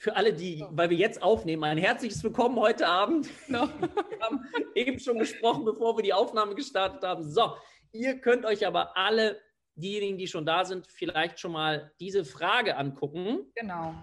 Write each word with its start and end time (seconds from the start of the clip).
für 0.00 0.16
alle, 0.16 0.32
die, 0.32 0.64
weil 0.70 0.88
wir 0.88 0.96
jetzt 0.96 1.22
aufnehmen, 1.22 1.62
ein 1.62 1.76
herzliches 1.76 2.24
Willkommen 2.24 2.58
heute 2.58 2.88
Abend. 2.88 3.28
No. 3.48 3.68
Wir 4.08 4.20
haben 4.20 4.46
eben 4.74 4.98
schon 4.98 5.18
gesprochen, 5.18 5.66
bevor 5.66 5.94
wir 5.98 6.02
die 6.02 6.14
Aufnahme 6.14 6.54
gestartet 6.54 7.02
haben. 7.02 7.22
So, 7.30 7.54
ihr 7.92 8.18
könnt 8.18 8.46
euch 8.46 8.66
aber 8.66 8.96
alle, 8.96 9.38
diejenigen, 9.74 10.16
die 10.16 10.26
schon 10.26 10.46
da 10.46 10.64
sind, 10.64 10.86
vielleicht 10.86 11.38
schon 11.38 11.52
mal 11.52 11.92
diese 12.00 12.24
Frage 12.24 12.78
angucken. 12.78 13.52
Genau. 13.54 13.94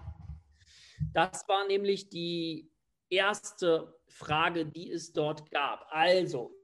Das 1.12 1.48
war 1.48 1.66
nämlich 1.66 2.08
die 2.08 2.70
erste 3.08 3.98
Frage, 4.06 4.66
die 4.66 4.92
es 4.92 5.12
dort 5.12 5.50
gab. 5.50 5.84
Also, 5.90 6.54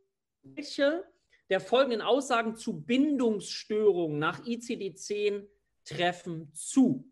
welche 0.43 1.05
der 1.51 1.59
folgenden 1.59 2.03
Aussagen 2.03 2.55
zu 2.55 2.82
Bindungsstörungen 2.82 4.16
nach 4.16 4.45
ICD-10 4.45 5.48
treffen 5.85 6.53
zu? 6.55 7.11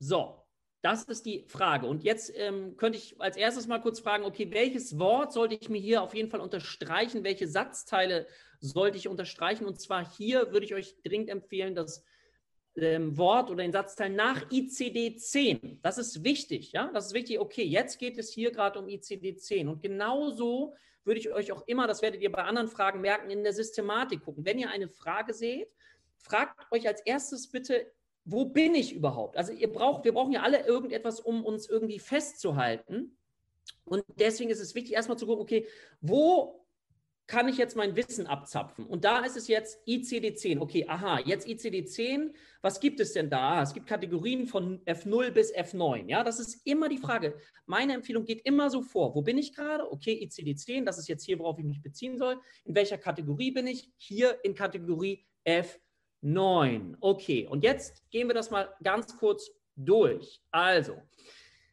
So, 0.00 0.47
das 0.82 1.04
ist 1.04 1.26
die 1.26 1.44
Frage. 1.48 1.86
Und 1.86 2.04
jetzt 2.04 2.32
ähm, 2.36 2.76
könnte 2.76 2.98
ich 2.98 3.20
als 3.20 3.36
erstes 3.36 3.66
mal 3.66 3.80
kurz 3.80 4.00
fragen, 4.00 4.24
okay, 4.24 4.48
welches 4.52 4.98
Wort 4.98 5.32
sollte 5.32 5.56
ich 5.56 5.68
mir 5.68 5.80
hier 5.80 6.02
auf 6.02 6.14
jeden 6.14 6.30
Fall 6.30 6.40
unterstreichen? 6.40 7.24
Welche 7.24 7.48
Satzteile 7.48 8.26
sollte 8.60 8.96
ich 8.96 9.08
unterstreichen? 9.08 9.66
Und 9.66 9.80
zwar 9.80 10.08
hier 10.16 10.52
würde 10.52 10.66
ich 10.66 10.74
euch 10.74 10.94
dringend 11.02 11.30
empfehlen, 11.30 11.74
das 11.74 12.04
ähm, 12.76 13.16
Wort 13.16 13.50
oder 13.50 13.62
den 13.62 13.72
Satzteil 13.72 14.10
nach 14.10 14.48
ICD-10. 14.50 15.78
Das 15.82 15.98
ist 15.98 16.22
wichtig, 16.22 16.72
ja? 16.72 16.90
Das 16.92 17.06
ist 17.06 17.14
wichtig. 17.14 17.40
Okay, 17.40 17.64
jetzt 17.64 17.98
geht 17.98 18.16
es 18.16 18.32
hier 18.32 18.52
gerade 18.52 18.78
um 18.78 18.86
ICD-10. 18.86 19.68
Und 19.68 19.82
genauso 19.82 20.74
würde 21.04 21.18
ich 21.18 21.32
euch 21.32 21.50
auch 21.50 21.66
immer, 21.66 21.88
das 21.88 22.02
werdet 22.02 22.20
ihr 22.20 22.30
bei 22.30 22.44
anderen 22.44 22.68
Fragen 22.68 23.00
merken, 23.00 23.30
in 23.30 23.42
der 23.42 23.52
Systematik 23.52 24.24
gucken. 24.24 24.44
Wenn 24.44 24.58
ihr 24.58 24.70
eine 24.70 24.88
Frage 24.88 25.34
seht, 25.34 25.68
fragt 26.18 26.70
euch 26.70 26.86
als 26.86 27.00
erstes 27.00 27.50
bitte 27.50 27.90
wo 28.30 28.44
bin 28.44 28.74
ich 28.74 28.94
überhaupt? 28.94 29.38
Also 29.38 29.52
ihr 29.52 29.72
braucht, 29.72 30.04
wir 30.04 30.12
brauchen 30.12 30.32
ja 30.32 30.42
alle 30.42 30.66
irgendetwas, 30.66 31.18
um 31.18 31.44
uns 31.44 31.68
irgendwie 31.68 31.98
festzuhalten. 31.98 33.16
Und 33.84 34.04
deswegen 34.18 34.50
ist 34.50 34.60
es 34.60 34.74
wichtig, 34.74 34.92
erstmal 34.92 35.18
zu 35.18 35.26
gucken, 35.26 35.42
okay, 35.42 35.66
wo 36.02 36.66
kann 37.26 37.48
ich 37.48 37.56
jetzt 37.56 37.74
mein 37.74 37.96
Wissen 37.96 38.26
abzapfen? 38.26 38.86
Und 38.86 39.04
da 39.04 39.24
ist 39.24 39.36
es 39.36 39.48
jetzt 39.48 39.86
ICD-10. 39.86 40.60
Okay, 40.60 40.84
aha, 40.86 41.20
jetzt 41.20 41.46
ICD-10. 41.46 42.34
Was 42.60 42.80
gibt 42.80 43.00
es 43.00 43.14
denn 43.14 43.30
da? 43.30 43.62
Es 43.62 43.72
gibt 43.72 43.86
Kategorien 43.86 44.46
von 44.46 44.84
F0 44.84 45.30
bis 45.30 45.54
F9. 45.54 46.06
Ja, 46.08 46.22
das 46.22 46.38
ist 46.38 46.66
immer 46.66 46.88
die 46.88 46.98
Frage. 46.98 47.38
Meine 47.64 47.94
Empfehlung 47.94 48.24
geht 48.24 48.44
immer 48.44 48.68
so 48.68 48.82
vor. 48.82 49.14
Wo 49.14 49.22
bin 49.22 49.38
ich 49.38 49.54
gerade? 49.54 49.90
Okay, 49.90 50.22
ICD-10, 50.22 50.84
das 50.84 50.98
ist 50.98 51.08
jetzt 51.08 51.24
hier, 51.24 51.38
worauf 51.38 51.58
ich 51.58 51.64
mich 51.64 51.82
beziehen 51.82 52.18
soll. 52.18 52.38
In 52.64 52.74
welcher 52.74 52.98
Kategorie 52.98 53.52
bin 53.52 53.66
ich? 53.66 53.90
Hier 53.96 54.38
in 54.44 54.54
Kategorie 54.54 55.26
F9. 55.46 55.87
9. 56.20 56.96
Okay, 57.00 57.46
und 57.46 57.62
jetzt 57.64 58.02
gehen 58.10 58.28
wir 58.28 58.34
das 58.34 58.50
mal 58.50 58.68
ganz 58.82 59.16
kurz 59.16 59.50
durch. 59.76 60.40
Also, 60.50 60.96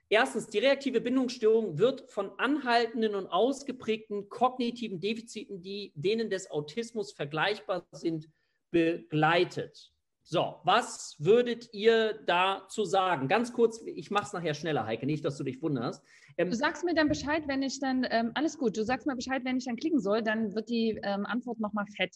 erstens, 0.09 0.47
die 0.47 0.59
reaktive 0.59 1.01
Bindungsstörung 1.01 1.77
wird 1.77 2.11
von 2.11 2.31
anhaltenden 2.37 3.15
und 3.15 3.27
ausgeprägten 3.27 4.29
kognitiven 4.29 4.99
Defiziten, 4.99 5.61
die 5.61 5.91
denen 5.95 6.29
des 6.29 6.51
Autismus 6.51 7.11
vergleichbar 7.11 7.87
sind, 7.91 8.29
begleitet. 8.71 9.91
So, 10.27 10.55
was 10.63 11.15
würdet 11.19 11.69
ihr 11.71 12.19
dazu 12.25 12.83
sagen? 12.83 13.27
Ganz 13.27 13.53
kurz, 13.53 13.79
ich 13.85 14.09
mache 14.09 14.25
es 14.25 14.33
nachher 14.33 14.55
schneller, 14.55 14.85
Heike, 14.87 15.05
nicht, 15.05 15.23
dass 15.23 15.37
du 15.37 15.43
dich 15.43 15.61
wunderst. 15.61 16.03
Ähm, 16.37 16.49
du 16.49 16.55
sagst 16.55 16.83
mir 16.83 16.95
dann 16.95 17.07
Bescheid, 17.07 17.43
wenn 17.47 17.61
ich 17.61 17.79
dann, 17.79 18.07
ähm, 18.09 18.31
alles 18.33 18.57
gut, 18.57 18.75
du 18.75 18.83
sagst 18.83 19.05
mir 19.05 19.15
Bescheid, 19.15 19.43
wenn 19.45 19.57
ich 19.57 19.65
dann 19.65 19.75
klicken 19.75 19.99
soll, 19.99 20.23
dann 20.23 20.55
wird 20.55 20.69
die 20.69 20.99
ähm, 21.03 21.27
Antwort 21.27 21.59
nochmal 21.59 21.85
fett. 21.95 22.15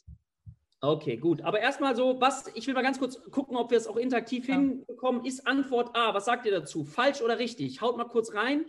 Okay, 0.81 1.17
gut. 1.17 1.41
Aber 1.41 1.59
erstmal 1.59 1.95
so, 1.95 2.21
was, 2.21 2.47
ich 2.55 2.65
will 2.65 2.73
mal 2.73 2.83
ganz 2.83 2.99
kurz 2.99 3.21
gucken, 3.31 3.57
ob 3.57 3.69
wir 3.69 3.77
es 3.77 3.87
auch 3.87 3.97
interaktiv 3.97 4.47
ja. 4.47 4.55
hinbekommen. 4.55 5.25
Ist 5.25 5.45
Antwort 5.45 5.95
A, 5.95 6.13
was 6.13 6.25
sagt 6.25 6.45
ihr 6.45 6.53
dazu? 6.53 6.85
Falsch 6.85 7.21
oder 7.21 7.37
richtig? 7.37 7.81
Haut 7.81 7.97
mal 7.97 8.05
kurz 8.05 8.33
rein, 8.33 8.65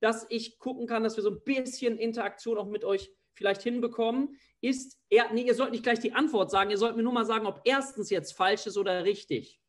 dass 0.00 0.26
ich 0.28 0.58
gucken 0.58 0.88
kann, 0.88 1.04
dass 1.04 1.16
wir 1.16 1.22
so 1.22 1.30
ein 1.30 1.44
bisschen 1.44 1.98
Interaktion 1.98 2.58
auch 2.58 2.66
mit 2.66 2.84
euch 2.84 3.12
vielleicht 3.34 3.62
hinbekommen. 3.62 4.36
Ist 4.60 5.00
er, 5.08 5.32
nee, 5.32 5.42
ihr 5.42 5.54
sollt 5.54 5.70
nicht 5.70 5.84
gleich 5.84 6.00
die 6.00 6.12
Antwort 6.12 6.50
sagen, 6.50 6.70
ihr 6.70 6.78
sollt 6.78 6.96
mir 6.96 7.04
nur 7.04 7.12
mal 7.12 7.24
sagen, 7.24 7.46
ob 7.46 7.60
erstens 7.64 8.10
jetzt 8.10 8.32
falsch 8.32 8.66
ist 8.66 8.76
oder 8.76 9.04
richtig. 9.04 9.60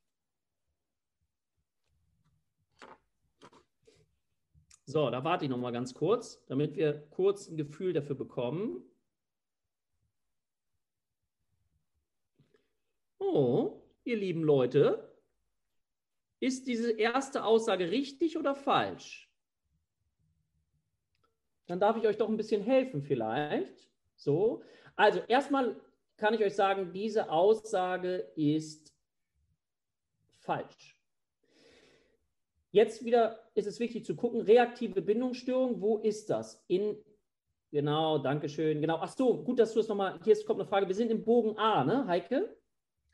So, 4.86 5.10
da 5.10 5.24
warte 5.24 5.46
ich 5.46 5.52
noch 5.52 5.58
mal 5.58 5.72
ganz 5.72 5.94
kurz, 5.94 6.44
damit 6.48 6.76
wir 6.76 7.08
kurz 7.12 7.48
ein 7.48 7.58
Gefühl 7.58 7.94
dafür 7.94 8.16
bekommen. 8.16 8.84
Oh, 13.24 13.82
ihr 14.04 14.18
lieben 14.18 14.44
Leute, 14.44 15.10
ist 16.40 16.68
diese 16.68 16.92
erste 16.92 17.46
Aussage 17.46 17.90
richtig 17.90 18.38
oder 18.38 18.54
falsch? 18.54 19.32
Dann 21.68 21.80
darf 21.80 21.96
ich 21.96 22.06
euch 22.06 22.18
doch 22.18 22.28
ein 22.28 22.38
bisschen 22.38 22.62
helfen 22.62 23.02
vielleicht. 23.02 23.90
So, 24.18 24.62
also 24.96 25.20
erstmal 25.28 25.80
kann 26.18 26.34
ich 26.34 26.44
euch 26.44 26.56
sagen, 26.56 26.92
diese 26.92 27.30
Aussage 27.30 28.32
ist 28.36 28.94
falsch. 30.40 31.00
Jetzt 32.72 33.06
wieder 33.06 33.40
ist 33.56 33.68
es 33.68 33.80
wichtig 33.80 34.04
zu 34.04 34.16
gucken, 34.16 34.42
reaktive 34.42 35.02
Bindungsstörung, 35.02 35.80
wo 35.80 36.00
ist 36.00 36.30
das? 36.30 36.64
In, 36.68 36.98
genau, 37.72 38.18
danke 38.18 38.50
schön, 38.50 38.82
genau. 38.82 38.98
Ach 39.00 39.10
so, 39.10 39.44
gut, 39.44 39.60
dass 39.60 39.74
du 39.74 39.80
es 39.80 39.88
nochmal, 39.88 40.20
hier 40.24 40.36
kommt 40.44 40.60
eine 40.60 40.68
Frage, 40.68 40.88
wir 40.88 40.96
sind 40.96 41.12
im 41.12 41.24
Bogen 41.24 41.58
A, 41.58 41.86
ne, 41.86 42.06
Heike? 42.08 42.58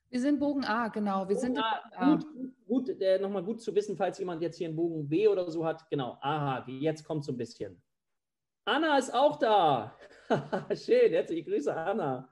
Wir 0.09 0.20
sind 0.20 0.40
Bogen 0.40 0.66
A, 0.66 0.88
genau. 0.88 1.28
Wir 1.28 1.36
Bogen 1.36 1.40
sind 1.40 1.59
A. 1.59 2.16
Gut, 2.16 2.25
gut 2.68 3.02
äh, 3.02 3.20
nochmal 3.20 3.44
gut 3.44 3.62
zu 3.62 3.74
wissen, 3.75 3.96
falls 3.96 4.18
jemand 4.18 4.42
jetzt 4.42 4.58
hier 4.58 4.68
einen 4.68 4.75
Bogen 4.75 5.08
B 5.08 5.28
oder 5.28 5.50
so 5.52 5.66
hat. 5.66 5.88
Genau, 5.90 6.18
aha, 6.22 6.66
jetzt 6.68 7.03
kommt 7.03 7.24
so 7.24 7.31
ein 7.31 7.38
bisschen. 7.38 7.81
Anna 8.66 8.98
ist 8.98 9.14
auch 9.14 9.38
da. 9.38 9.96
Schön, 10.75 11.12
herzliche 11.12 11.44
Grüße, 11.44 11.75
Anna. 11.75 12.30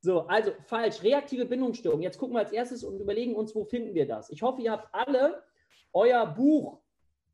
So, 0.00 0.22
also 0.26 0.52
falsch, 0.66 1.02
reaktive 1.02 1.44
Bindungsstörung. 1.44 2.02
Jetzt 2.02 2.18
gucken 2.18 2.34
wir 2.34 2.40
als 2.40 2.52
erstes 2.52 2.82
und 2.82 2.98
überlegen 2.98 3.36
uns, 3.36 3.54
wo 3.54 3.64
finden 3.64 3.94
wir 3.94 4.06
das. 4.06 4.30
Ich 4.30 4.42
hoffe, 4.42 4.62
ihr 4.62 4.72
habt 4.72 4.92
alle 4.92 5.42
euer 5.92 6.26
Buch, 6.26 6.80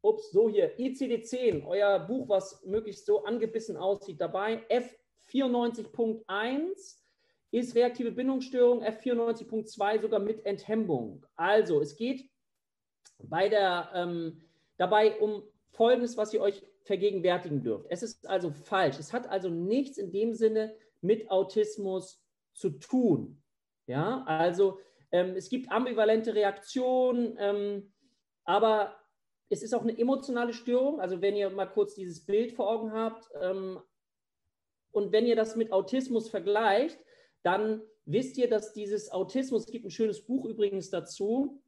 ups, 0.03 0.31
so 0.33 0.49
hier, 0.49 0.77
ICD-10, 0.79 1.65
euer 1.67 2.01
Buch, 2.01 2.29
was 2.29 2.65
möglichst 2.65 3.07
so 3.07 3.25
angebissen 3.25 3.77
aussieht, 3.77 4.21
dabei. 4.21 4.63
F94.1 5.31 6.99
ist 7.51 7.75
reaktive 7.75 8.13
Bindungsstörung 8.13 8.83
F94.2 8.83 10.01
sogar 10.01 10.21
mit 10.21 10.45
Enthemmung. 10.45 11.25
Also 11.37 11.81
es 11.81 11.97
geht 11.97 12.29
bei 13.19 13.49
der, 13.49 13.91
ähm, 13.95 14.43
dabei 14.77 15.19
um 15.19 15.43
Folgendes, 15.71 16.17
was 16.17 16.35
ihr 16.35 16.41
euch 16.41 16.63
vergegenwärtigen 16.85 17.63
dürft. 17.63 17.87
Es 17.91 18.03
ist 18.03 18.29
also 18.29 18.51
falsch. 18.51 18.99
Es 18.99 19.13
hat 19.13 19.29
also 19.29 19.49
nichts 19.49 19.99
in 19.99 20.11
dem 20.11 20.35
Sinne 20.35 20.75
mit 21.01 21.31
Autismus 21.31 22.23
zu 22.55 22.71
tun. 22.71 23.43
Ja, 23.87 24.25
also 24.27 24.79
ähm, 25.13 25.35
es 25.37 25.49
gibt 25.49 25.71
ambivalente 25.71 26.35
Reaktionen, 26.35 27.37
ähm, 27.39 27.93
aber 28.45 28.97
es 29.49 29.63
ist 29.63 29.75
auch 29.75 29.83
eine 29.83 29.99
emotionale 29.99 30.53
Störung. 30.53 31.01
Also 31.01 31.23
wenn 31.23 31.37
ihr 31.37 31.49
mal 31.51 31.67
kurz 31.67 31.95
dieses 31.95 32.25
Bild 32.25 32.53
vor 32.53 32.69
Augen 32.69 32.93
habt 32.93 33.31
ähm, 33.41 33.81
und 34.91 35.13
wenn 35.13 35.27
ihr 35.27 35.37
das 35.37 35.57
mit 35.57 35.73
Autismus 35.73 36.29
vergleicht, 36.29 36.99
dann 37.43 37.83
wisst 38.05 38.39
ihr, 38.39 38.49
dass 38.49 38.73
dieses 38.73 39.11
Autismus, 39.11 39.65
es 39.65 39.71
gibt 39.71 39.85
ein 39.85 39.91
schönes 39.91 40.25
Buch 40.25 40.45
übrigens 40.45 40.91
dazu, 40.91 41.63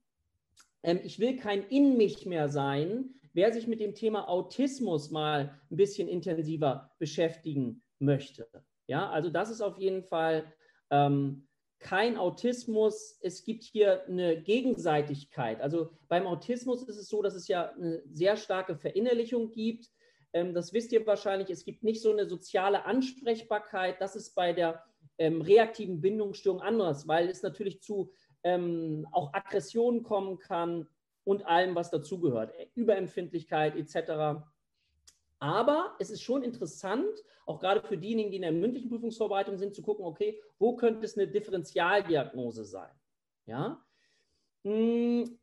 ähm, 0.83 1.01
ich 1.05 1.19
will 1.19 1.37
kein 1.37 1.67
In 1.69 1.97
mich 1.97 2.27
mehr 2.27 2.49
sein, 2.49 3.15
wer 3.33 3.53
sich 3.53 3.67
mit 3.67 3.81
dem 3.81 3.95
Thema 3.95 4.29
Autismus 4.29 5.11
mal 5.11 5.61
ein 5.71 5.77
bisschen 5.77 6.09
intensiver 6.09 6.91
beschäftigen 6.99 7.83
möchte. 7.99 8.49
Ja, 8.87 9.09
also 9.11 9.31
das 9.31 9.51
ist 9.51 9.61
auf 9.61 9.79
jeden 9.79 10.03
Fall 10.03 10.53
ähm, 10.91 11.47
kein 11.79 12.17
Autismus. 12.17 13.19
Es 13.23 13.45
gibt 13.45 13.63
hier 13.63 14.05
eine 14.07 14.43
Gegenseitigkeit. 14.43 15.61
Also 15.61 15.91
beim 16.09 16.27
Autismus 16.27 16.83
ist 16.83 16.97
es 16.97 17.09
so, 17.09 17.23
dass 17.23 17.35
es 17.35 17.49
ja 17.49 17.71
eine 17.73 18.03
sehr 18.11 18.37
starke 18.37 18.77
Verinnerlichung 18.77 19.51
gibt. 19.51 19.91
Ähm, 20.33 20.55
das 20.55 20.73
wisst 20.73 20.93
ihr 20.93 21.07
wahrscheinlich. 21.07 21.51
Es 21.51 21.65
gibt 21.65 21.85
nicht 21.85 22.03
so 22.03 22.11
eine 22.11 22.27
soziale 22.27 22.85
Ansprechbarkeit. 22.85 24.01
Das 24.01 24.17
ist 24.17 24.35
bei 24.35 24.53
der 24.53 24.85
ähm, 25.21 25.43
reaktiven 25.43 26.01
Bindungsstörung 26.01 26.63
anders, 26.63 27.07
weil 27.07 27.29
es 27.29 27.43
natürlich 27.43 27.83
zu 27.83 28.11
ähm, 28.43 29.07
auch 29.13 29.35
Aggressionen 29.35 30.03
kommen 30.03 30.39
kann 30.39 30.89
und 31.25 31.47
allem, 31.47 31.75
was 31.75 31.91
dazugehört, 31.91 32.53
Überempfindlichkeit 32.75 33.77
etc. 33.77 34.43
Aber 35.39 35.95
es 35.99 36.11
ist 36.11 36.23
schon 36.23 36.43
interessant, 36.43 37.23
auch 37.45 37.61
gerade 37.61 37.83
für 37.83 37.99
diejenigen, 37.99 38.31
die 38.31 38.37
in 38.37 38.43
der 38.43 38.53
mündlichen 38.53 38.89
Prüfungsvorbereitung 38.89 39.59
sind, 39.59 39.75
zu 39.75 39.83
gucken, 39.83 40.07
okay, 40.07 40.41
wo 40.59 40.75
könnte 40.75 41.05
es 41.05 41.19
eine 41.19 41.29
Differentialdiagnose 41.29 42.65
sein? 42.65 42.95
Ja? 43.45 43.85
Hm, 44.65 45.39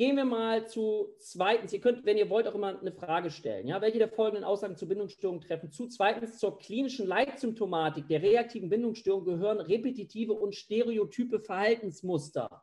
Gehen 0.00 0.16
wir 0.16 0.24
mal 0.24 0.66
zu 0.66 1.14
zweitens. 1.18 1.74
Ihr 1.74 1.80
könnt, 1.82 2.06
wenn 2.06 2.16
ihr 2.16 2.30
wollt, 2.30 2.48
auch 2.48 2.54
immer 2.54 2.80
eine 2.80 2.90
Frage 2.90 3.30
stellen. 3.30 3.66
Ja, 3.66 3.82
welche 3.82 3.98
der 3.98 4.08
folgenden 4.08 4.44
Aussagen 4.44 4.74
zur 4.74 4.88
Bindungsstörung 4.88 5.42
treffen 5.42 5.70
zu? 5.72 5.88
Zweitens, 5.88 6.38
zur 6.38 6.58
klinischen 6.58 7.06
Leitsymptomatik 7.06 8.08
der 8.08 8.22
reaktiven 8.22 8.70
Bindungsstörung 8.70 9.26
gehören 9.26 9.60
repetitive 9.60 10.32
und 10.32 10.54
stereotype 10.54 11.38
Verhaltensmuster. 11.40 12.62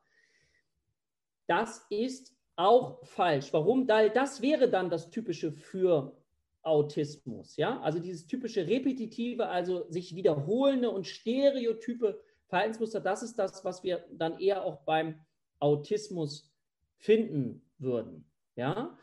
Das 1.45 1.86
ist 1.92 2.36
auch 2.56 3.06
falsch. 3.06 3.54
Warum? 3.54 3.88
Weil 3.88 4.10
das 4.10 4.42
wäre 4.42 4.68
dann 4.68 4.90
das 4.90 5.12
Typische 5.12 5.51
für 5.51 6.18
Autismus. 6.63 7.56
Ja? 7.56 7.80
Also 7.81 8.00
dieses 8.00 8.25
typische 8.25 8.66
repetitive, 8.66 9.48
also 9.48 9.86
sich 9.92 10.16
wiederholende 10.16 10.90
und 10.90 11.06
stereotype 11.06 12.19
Verhaltensmuster, 12.48 13.00
das 13.00 13.22
ist 13.22 13.38
das, 13.38 13.63
was 13.63 13.83
wir 13.83 14.07
dann 14.12 14.40
eher 14.40 14.66
auch 14.66 14.78
beim 14.86 15.19
Autismus 15.60 16.51
finden 16.97 17.69
würden. 17.77 18.29
Ja? 18.55 18.97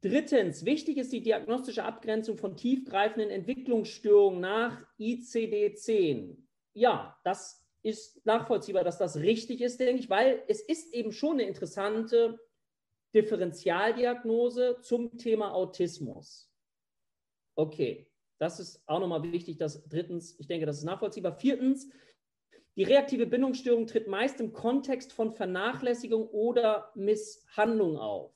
Drittens, 0.00 0.64
wichtig 0.64 0.98
ist 0.98 1.12
die 1.12 1.22
diagnostische 1.22 1.84
Abgrenzung 1.84 2.36
von 2.36 2.56
tiefgreifenden 2.56 3.30
Entwicklungsstörungen 3.30 4.40
nach 4.40 4.84
ICD-10. 4.98 6.36
Ja, 6.74 7.18
das 7.24 7.66
ist 7.82 8.24
nachvollziehbar, 8.26 8.84
dass 8.84 8.98
das 8.98 9.16
richtig 9.16 9.60
ist, 9.60 9.80
denke 9.80 10.00
ich, 10.00 10.10
weil 10.10 10.42
es 10.48 10.60
ist 10.60 10.92
eben 10.92 11.12
schon 11.12 11.34
eine 11.34 11.44
interessante 11.44 12.38
Differentialdiagnose 13.14 14.80
zum 14.82 15.16
Thema 15.16 15.54
Autismus. 15.54 16.50
Okay, 17.54 18.10
das 18.38 18.58
ist 18.58 18.82
auch 18.86 19.00
nochmal 19.00 19.22
wichtig. 19.22 19.56
Dass 19.58 19.88
drittens, 19.88 20.38
ich 20.38 20.46
denke, 20.46 20.66
das 20.66 20.78
ist 20.78 20.84
nachvollziehbar. 20.84 21.38
Viertens, 21.38 21.88
die 22.76 22.82
reaktive 22.82 23.26
Bindungsstörung 23.26 23.86
tritt 23.86 24.08
meist 24.08 24.40
im 24.40 24.52
Kontext 24.52 25.12
von 25.12 25.32
Vernachlässigung 25.32 26.28
oder 26.28 26.90
Misshandlung 26.94 27.98
auf. 27.98 28.32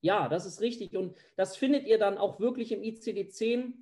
Ja, 0.00 0.28
das 0.28 0.46
ist 0.46 0.60
richtig. 0.60 0.96
Und 0.96 1.16
das 1.36 1.56
findet 1.56 1.86
ihr 1.86 1.98
dann 1.98 2.18
auch 2.18 2.40
wirklich 2.40 2.72
im 2.72 2.82
ICD-10, 2.82 3.74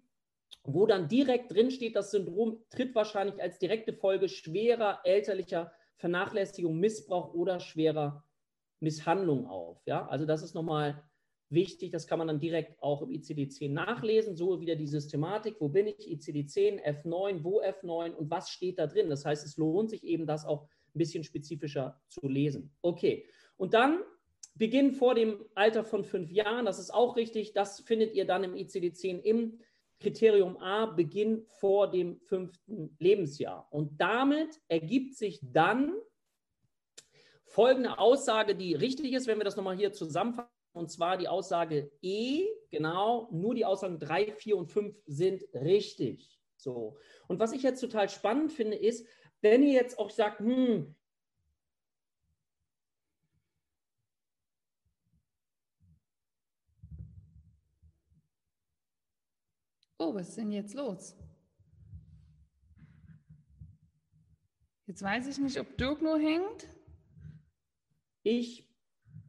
wo 0.65 0.87
dann 0.87 1.09
direkt 1.09 1.53
drin 1.53 1.71
steht, 1.71 1.97
das 1.97 2.11
Syndrom 2.11 2.62
tritt 2.71 2.95
wahrscheinlich 2.95 3.41
als 3.43 3.59
direkte 3.59 3.93
Folge 3.93 4.29
schwerer 4.29 5.01
elterlicher 5.05 5.73
Vernachlässigung, 5.97 6.79
Missbrauch 6.79 7.35
oder 7.35 7.61
schwerer 7.61 8.25
Misshandlung 8.81 9.47
auf. 9.47 9.83
Ja, 9.87 10.06
also 10.06 10.27
das 10.27 10.43
ist 10.43 10.55
nochmal 10.55 11.03
wichtig. 11.55 11.91
Das 11.91 12.06
kann 12.06 12.19
man 12.19 12.29
dann 12.29 12.41
direkt 12.41 12.83
auch 12.83 13.03
im 13.03 13.11
ICD-10 13.11 13.71
nachlesen. 13.71 14.37
So 14.37 14.61
wieder 14.61 14.77
die 14.77 14.87
Systematik. 14.87 15.56
Wo 15.61 15.69
bin 15.69 15.87
ich? 15.87 16.11
ICD-10, 16.11 16.83
F9, 17.03 17.45
wo 17.45 17.62
F9 17.62 18.12
und 18.12 18.31
was 18.31 18.51
steht 18.51 18.79
da 18.79 18.87
drin? 18.87 19.09
Das 19.09 19.25
heißt, 19.25 19.45
es 19.47 19.56
lohnt 19.56 19.91
sich 19.91 20.05
eben, 20.05 20.27
das 20.27 20.45
auch 20.45 20.62
ein 20.95 20.99
bisschen 20.99 21.25
spezifischer 21.25 22.01
zu 22.09 22.29
lesen. 22.29 22.73
Okay. 22.83 23.27
Und 23.56 23.75
dann 23.75 24.01
Beginn 24.56 24.93
vor 24.93 25.15
dem 25.15 25.45
Alter 25.55 25.85
von 25.85 26.05
fünf 26.05 26.31
Jahren. 26.31 26.65
Das 26.65 26.79
ist 26.79 26.95
auch 26.95 27.17
richtig. 27.17 27.55
Das 27.55 27.81
findet 27.81 28.15
ihr 28.15 28.25
dann 28.25 28.45
im 28.45 28.55
ICD-10 28.55 29.21
im 29.21 29.59
Kriterium 29.99 30.56
A, 30.59 30.87
Beginn 30.87 31.45
vor 31.47 31.91
dem 31.91 32.21
fünften 32.21 32.95
Lebensjahr. 32.99 33.67
Und 33.71 34.01
damit 34.01 34.61
ergibt 34.69 35.17
sich 35.17 35.41
dann 35.43 35.93
folgende 37.47 37.99
Aussage, 37.99 38.55
die 38.55 38.75
richtig 38.75 39.12
ist, 39.12 39.27
wenn 39.27 39.39
wir 39.39 39.45
das 39.45 39.56
nochmal 39.56 39.77
hier 39.77 39.93
zusammenfassen, 39.93 40.51
und 40.75 40.91
zwar 40.91 41.17
die 41.17 41.29
Aussage 41.29 41.91
E, 42.03 42.47
genau, 42.71 43.29
nur 43.31 43.55
die 43.55 43.65
Aussagen 43.65 43.99
3, 43.99 44.32
4 44.32 44.56
und 44.56 44.71
5 44.71 44.94
sind 45.06 45.43
richtig. 45.55 46.38
So. 46.56 46.97
Und 47.29 47.38
was 47.38 47.53
ich 47.53 47.62
jetzt 47.62 47.81
total 47.81 48.09
spannend 48.09 48.53
finde, 48.53 48.76
ist, 48.76 49.06
wenn 49.41 49.62
ihr 49.62 49.73
jetzt 49.73 49.99
auch 49.99 50.11
sagt, 50.11 50.41
hm, 50.41 50.94
Oh, 59.97 60.12
was 60.12 60.29
ist 60.29 60.37
denn 60.37 60.50
jetzt 60.50 60.75
los? 60.75 61.17
Jetzt 64.87 65.03
weiß 65.03 65.27
ich 65.29 65.38
nicht, 65.38 65.59
ob 65.59 65.79
Dirk 65.79 66.03
nur 66.03 66.19
hängt. 66.19 66.69
Ich. 68.23 68.69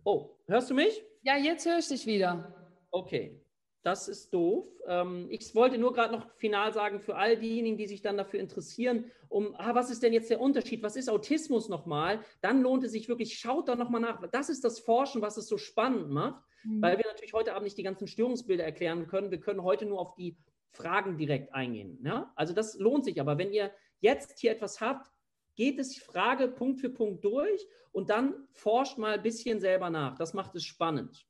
Oh, 0.04 0.38
hörst 0.48 0.70
du 0.70 0.74
mich? 0.74 1.02
Ja, 1.26 1.38
jetzt 1.38 1.66
höre 1.66 1.80
ich 1.80 1.88
dich 1.88 2.06
wieder. 2.06 2.54
Okay, 2.92 3.42
das 3.82 4.08
ist 4.08 4.32
doof. 4.32 4.68
Ähm, 4.86 5.26
ich 5.32 5.56
wollte 5.56 5.80
nur 5.80 5.92
gerade 5.92 6.14
noch 6.14 6.30
final 6.36 6.72
sagen 6.72 7.00
für 7.00 7.16
all 7.16 7.36
diejenigen, 7.36 7.78
die 7.78 7.88
sich 7.88 8.04
dann 8.04 8.16
dafür 8.16 8.40
interessieren, 8.40 9.10
um, 9.28 9.56
ah, 9.58 9.74
was 9.74 9.90
ist 9.90 10.04
denn 10.04 10.14
jetzt 10.14 10.30
der 10.30 10.40
Unterschied? 10.40 10.84
Was 10.84 10.96
ist 10.96 11.10
Autismus 11.10 11.68
nochmal? 11.68 12.20
Dann 12.42 12.62
lohnt 12.62 12.84
es 12.84 12.92
sich 12.92 13.10
wirklich, 13.10 13.40
schaut 13.40 13.70
da 13.70 13.76
nochmal 13.76 14.02
nach. 14.02 14.22
Das 14.30 14.50
ist 14.50 14.64
das 14.64 14.78
Forschen, 14.78 15.24
was 15.24 15.36
es 15.38 15.48
so 15.48 15.58
spannend 15.58 16.12
macht, 16.12 16.44
mhm. 16.64 16.84
weil 16.84 17.00
wir 17.00 17.06
natürlich 17.08 17.34
heute 17.34 17.54
Abend 17.54 17.64
nicht 17.64 17.78
die 17.80 17.84
ganzen 17.84 18.06
Störungsbilder 18.06 18.64
erklären 18.64 19.08
können. 19.08 19.32
Wir 19.32 19.40
können 19.40 19.64
heute 19.64 19.88
nur 19.88 20.00
auf 20.00 20.14
die 20.14 20.38
Fragen 20.74 21.18
direkt 21.18 21.56
eingehen. 21.56 21.98
Ja? 22.06 22.32
Also 22.36 22.54
das 22.54 22.78
lohnt 22.78 23.04
sich. 23.04 23.20
Aber 23.20 23.40
wenn 23.40 23.52
ihr 23.52 23.72
jetzt 24.00 24.38
hier 24.38 24.52
etwas 24.52 24.80
habt, 24.80 25.10
geht 25.56 25.80
es 25.80 25.98
Frage 25.98 26.48
Punkt 26.48 26.80
für 26.80 26.90
Punkt 26.90 27.24
durch 27.24 27.66
und 27.92 28.10
dann 28.10 28.34
forscht 28.52 28.98
mal 28.98 29.16
ein 29.16 29.24
bisschen 29.24 29.60
selber 29.60 29.90
nach. 29.90 30.18
Das 30.18 30.34
macht 30.34 30.56
es 30.56 30.66
spannend. 30.66 31.26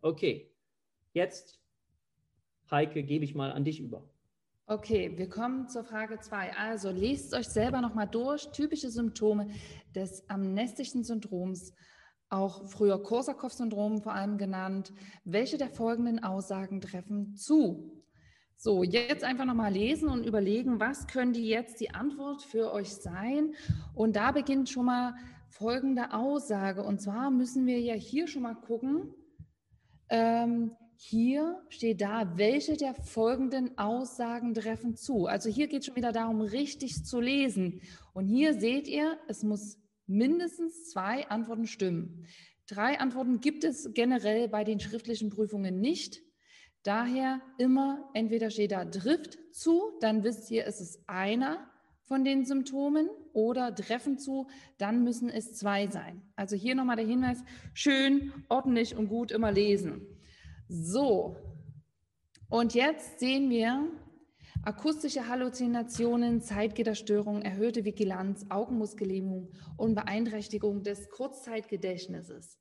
Okay, 0.00 0.52
jetzt, 1.12 1.60
Heike, 2.70 3.02
gebe 3.02 3.24
ich 3.24 3.34
mal 3.34 3.52
an 3.52 3.64
dich 3.64 3.80
über. 3.80 4.08
Okay, 4.66 5.16
wir 5.16 5.30
kommen 5.30 5.66
zur 5.68 5.82
Frage 5.82 6.20
2. 6.20 6.54
Also 6.54 6.90
lest 6.90 7.32
euch 7.32 7.48
selber 7.48 7.80
nochmal 7.80 8.06
durch. 8.06 8.50
Typische 8.50 8.90
Symptome 8.90 9.48
des 9.94 10.28
amnestischen 10.28 11.04
Syndroms, 11.04 11.72
auch 12.28 12.68
früher 12.68 13.02
Korsakow-Syndrom 13.02 14.02
vor 14.02 14.12
allem 14.12 14.36
genannt. 14.36 14.92
Welche 15.24 15.56
der 15.56 15.70
folgenden 15.70 16.22
Aussagen 16.22 16.82
treffen 16.82 17.34
zu? 17.34 17.97
So, 18.60 18.82
jetzt 18.82 19.22
einfach 19.22 19.44
nochmal 19.44 19.72
lesen 19.72 20.08
und 20.08 20.26
überlegen, 20.26 20.80
was 20.80 21.06
könnte 21.06 21.38
jetzt 21.38 21.80
die 21.80 21.94
Antwort 21.94 22.42
für 22.42 22.72
euch 22.72 22.88
sein? 22.88 23.54
Und 23.94 24.16
da 24.16 24.32
beginnt 24.32 24.68
schon 24.68 24.86
mal 24.86 25.14
folgende 25.48 26.12
Aussage. 26.12 26.82
Und 26.82 27.00
zwar 27.00 27.30
müssen 27.30 27.66
wir 27.66 27.78
ja 27.78 27.94
hier 27.94 28.26
schon 28.26 28.42
mal 28.42 28.56
gucken. 28.56 29.14
Ähm, 30.08 30.72
hier 30.96 31.62
steht 31.68 32.00
da, 32.00 32.36
welche 32.36 32.76
der 32.76 32.94
folgenden 32.96 33.78
Aussagen 33.78 34.54
treffen 34.54 34.96
zu. 34.96 35.26
Also 35.26 35.48
hier 35.48 35.68
geht 35.68 35.82
es 35.82 35.86
schon 35.86 35.94
wieder 35.94 36.10
darum, 36.10 36.40
richtig 36.40 37.04
zu 37.04 37.20
lesen. 37.20 37.80
Und 38.12 38.26
hier 38.26 38.58
seht 38.58 38.88
ihr, 38.88 39.20
es 39.28 39.44
muss 39.44 39.78
mindestens 40.08 40.90
zwei 40.90 41.28
Antworten 41.28 41.68
stimmen. 41.68 42.26
Drei 42.66 42.98
Antworten 42.98 43.38
gibt 43.40 43.62
es 43.62 43.88
generell 43.94 44.48
bei 44.48 44.64
den 44.64 44.80
schriftlichen 44.80 45.30
Prüfungen 45.30 45.78
nicht. 45.78 46.24
Daher 46.82 47.40
immer, 47.58 48.08
entweder 48.14 48.50
steht 48.50 48.72
da 48.72 48.84
trifft 48.84 49.38
zu, 49.52 49.82
dann 50.00 50.22
wisst 50.24 50.50
ihr, 50.50 50.66
es 50.66 50.80
ist 50.80 51.02
einer 51.06 51.70
von 52.04 52.24
den 52.24 52.44
Symptomen 52.44 53.08
oder 53.32 53.74
treffen 53.74 54.18
zu, 54.18 54.46
dann 54.78 55.04
müssen 55.04 55.28
es 55.28 55.54
zwei 55.54 55.86
sein. 55.88 56.22
Also 56.36 56.56
hier 56.56 56.74
nochmal 56.74 56.96
der 56.96 57.06
Hinweis, 57.06 57.44
schön, 57.74 58.32
ordentlich 58.48 58.96
und 58.96 59.08
gut 59.08 59.30
immer 59.30 59.52
lesen. 59.52 60.06
So, 60.68 61.36
und 62.50 62.74
jetzt 62.74 63.20
sehen 63.20 63.50
wir 63.50 63.90
akustische 64.62 65.28
Halluzinationen, 65.28 66.40
Zeitgitterstörungen, 66.40 67.42
erhöhte 67.42 67.84
Vigilanz, 67.84 68.46
Augenmuskellähmung 68.48 69.52
und 69.76 69.94
Beeinträchtigung 69.94 70.82
des 70.82 71.10
Kurzzeitgedächtnisses. 71.10 72.58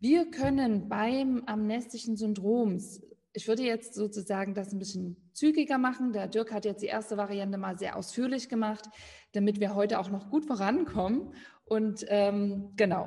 Wir 0.00 0.30
können 0.30 0.88
beim 0.88 1.42
amnestischen 1.46 2.16
Syndroms 2.16 3.02
ich 3.32 3.46
würde 3.46 3.62
jetzt 3.62 3.94
sozusagen 3.94 4.54
das 4.54 4.72
ein 4.72 4.78
bisschen 4.78 5.30
zügiger 5.32 5.78
machen. 5.78 6.12
Der 6.12 6.26
Dirk 6.26 6.52
hat 6.52 6.64
jetzt 6.64 6.82
die 6.82 6.86
erste 6.86 7.16
Variante 7.16 7.58
mal 7.58 7.78
sehr 7.78 7.96
ausführlich 7.96 8.48
gemacht, 8.48 8.88
damit 9.32 9.60
wir 9.60 9.74
heute 9.74 9.98
auch 10.00 10.10
noch 10.10 10.30
gut 10.30 10.46
vorankommen. 10.46 11.34
Und 11.64 12.04
ähm, 12.08 12.72
genau. 12.76 13.06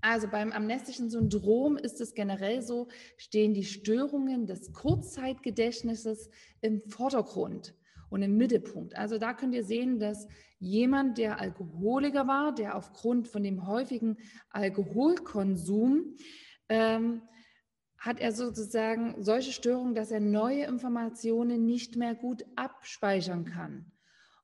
Also 0.00 0.28
beim 0.28 0.52
amnestischen 0.52 1.10
Syndrom 1.10 1.76
ist 1.76 2.00
es 2.00 2.14
generell 2.14 2.60
so, 2.62 2.88
stehen 3.16 3.54
die 3.54 3.64
Störungen 3.64 4.46
des 4.46 4.72
Kurzzeitgedächtnisses 4.72 6.28
im 6.60 6.82
Vordergrund 6.88 7.74
und 8.10 8.22
im 8.22 8.36
Mittelpunkt. 8.36 8.94
Also 8.96 9.18
da 9.18 9.32
könnt 9.32 9.54
ihr 9.54 9.64
sehen, 9.64 9.98
dass 9.98 10.28
jemand, 10.58 11.18
der 11.18 11.40
Alkoholiker 11.40 12.28
war, 12.28 12.54
der 12.54 12.76
aufgrund 12.76 13.28
von 13.28 13.42
dem 13.42 13.66
häufigen 13.66 14.18
Alkoholkonsum 14.50 16.16
ähm, 16.68 17.22
hat 18.04 18.20
er 18.20 18.32
sozusagen 18.32 19.14
solche 19.22 19.52
Störungen, 19.52 19.94
dass 19.94 20.10
er 20.10 20.20
neue 20.20 20.64
Informationen 20.64 21.64
nicht 21.64 21.96
mehr 21.96 22.14
gut 22.14 22.44
abspeichern 22.54 23.46
kann. 23.46 23.86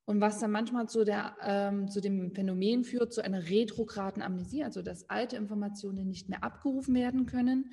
Und 0.06 0.22
was 0.22 0.40
dann 0.40 0.50
manchmal 0.50 0.88
zu, 0.88 1.04
der, 1.04 1.36
ähm, 1.42 1.88
zu 1.88 2.00
dem 2.00 2.32
Phänomen 2.34 2.84
führt, 2.84 3.12
zu 3.12 3.22
einer 3.22 3.50
retrograden 3.50 4.22
Amnesie, 4.22 4.64
also 4.64 4.80
dass 4.80 5.10
alte 5.10 5.36
Informationen 5.36 6.08
nicht 6.08 6.30
mehr 6.30 6.42
abgerufen 6.42 6.94
werden 6.94 7.26
können. 7.26 7.70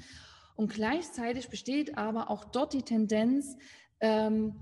Und 0.57 0.73
gleichzeitig 0.73 1.47
besteht 1.47 1.97
aber 1.97 2.29
auch 2.29 2.43
dort 2.43 2.73
die 2.73 2.83
Tendenz, 2.83 3.55
ähm, 4.01 4.55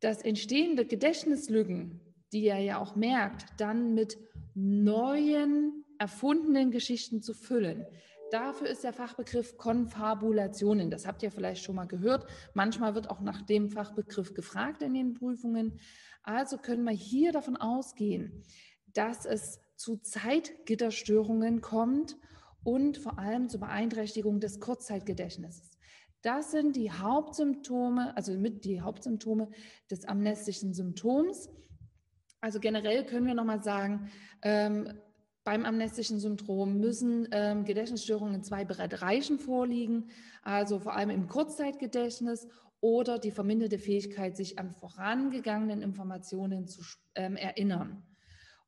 das 0.00 0.22
entstehende 0.22 0.84
Gedächtnislücken, 0.84 2.00
die 2.32 2.46
er 2.46 2.58
ja 2.58 2.78
auch 2.78 2.96
merkt, 2.96 3.46
dann 3.60 3.94
mit 3.94 4.18
neuen, 4.54 5.84
erfundenen 5.98 6.72
Geschichten 6.72 7.22
zu 7.22 7.32
füllen. 7.32 7.86
Dafür 8.30 8.68
ist 8.68 8.84
der 8.84 8.92
Fachbegriff 8.92 9.56
Konfabulationen. 9.56 10.90
Das 10.90 11.06
habt 11.06 11.22
ihr 11.22 11.30
vielleicht 11.30 11.64
schon 11.64 11.76
mal 11.76 11.86
gehört. 11.86 12.26
Manchmal 12.54 12.94
wird 12.94 13.10
auch 13.10 13.20
nach 13.20 13.42
dem 13.42 13.70
Fachbegriff 13.70 14.34
gefragt 14.34 14.82
in 14.82 14.94
den 14.94 15.14
Prüfungen. 15.14 15.78
Also 16.22 16.58
können 16.58 16.84
wir 16.84 16.92
hier 16.92 17.32
davon 17.32 17.56
ausgehen, 17.56 18.42
dass 18.92 19.24
es 19.24 19.60
zu 19.76 19.96
Zeitgitterstörungen 19.96 21.60
kommt 21.60 22.16
und 22.64 22.98
vor 22.98 23.18
allem 23.18 23.48
zur 23.48 23.60
Beeinträchtigung 23.60 24.40
des 24.40 24.60
Kurzzeitgedächtnisses. 24.60 25.78
Das 26.22 26.50
sind 26.50 26.76
die 26.76 26.90
Hauptsymptome, 26.90 28.14
also 28.16 28.32
mit 28.32 28.64
die 28.64 28.80
Hauptsymptome 28.80 29.48
des 29.90 30.04
amnestischen 30.04 30.74
Symptoms. 30.74 31.48
Also 32.40 32.60
generell 32.60 33.06
können 33.06 33.26
wir 33.26 33.34
nochmal 33.34 33.62
sagen, 33.62 34.10
ähm, 34.42 34.92
beim 35.48 35.64
amnestischen 35.64 36.20
Syndrom 36.20 36.78
müssen 36.78 37.26
ähm, 37.32 37.64
Gedächtnisstörungen 37.64 38.34
in 38.34 38.42
zwei 38.42 38.66
Bereichen 38.66 39.38
vorliegen, 39.38 40.10
also 40.42 40.78
vor 40.78 40.94
allem 40.94 41.08
im 41.08 41.26
Kurzzeitgedächtnis 41.26 42.46
oder 42.82 43.18
die 43.18 43.30
verminderte 43.30 43.78
Fähigkeit, 43.78 44.36
sich 44.36 44.58
an 44.58 44.74
vorangegangenen 44.74 45.80
Informationen 45.80 46.66
zu 46.66 46.82
ähm, 47.14 47.36
erinnern. 47.36 48.02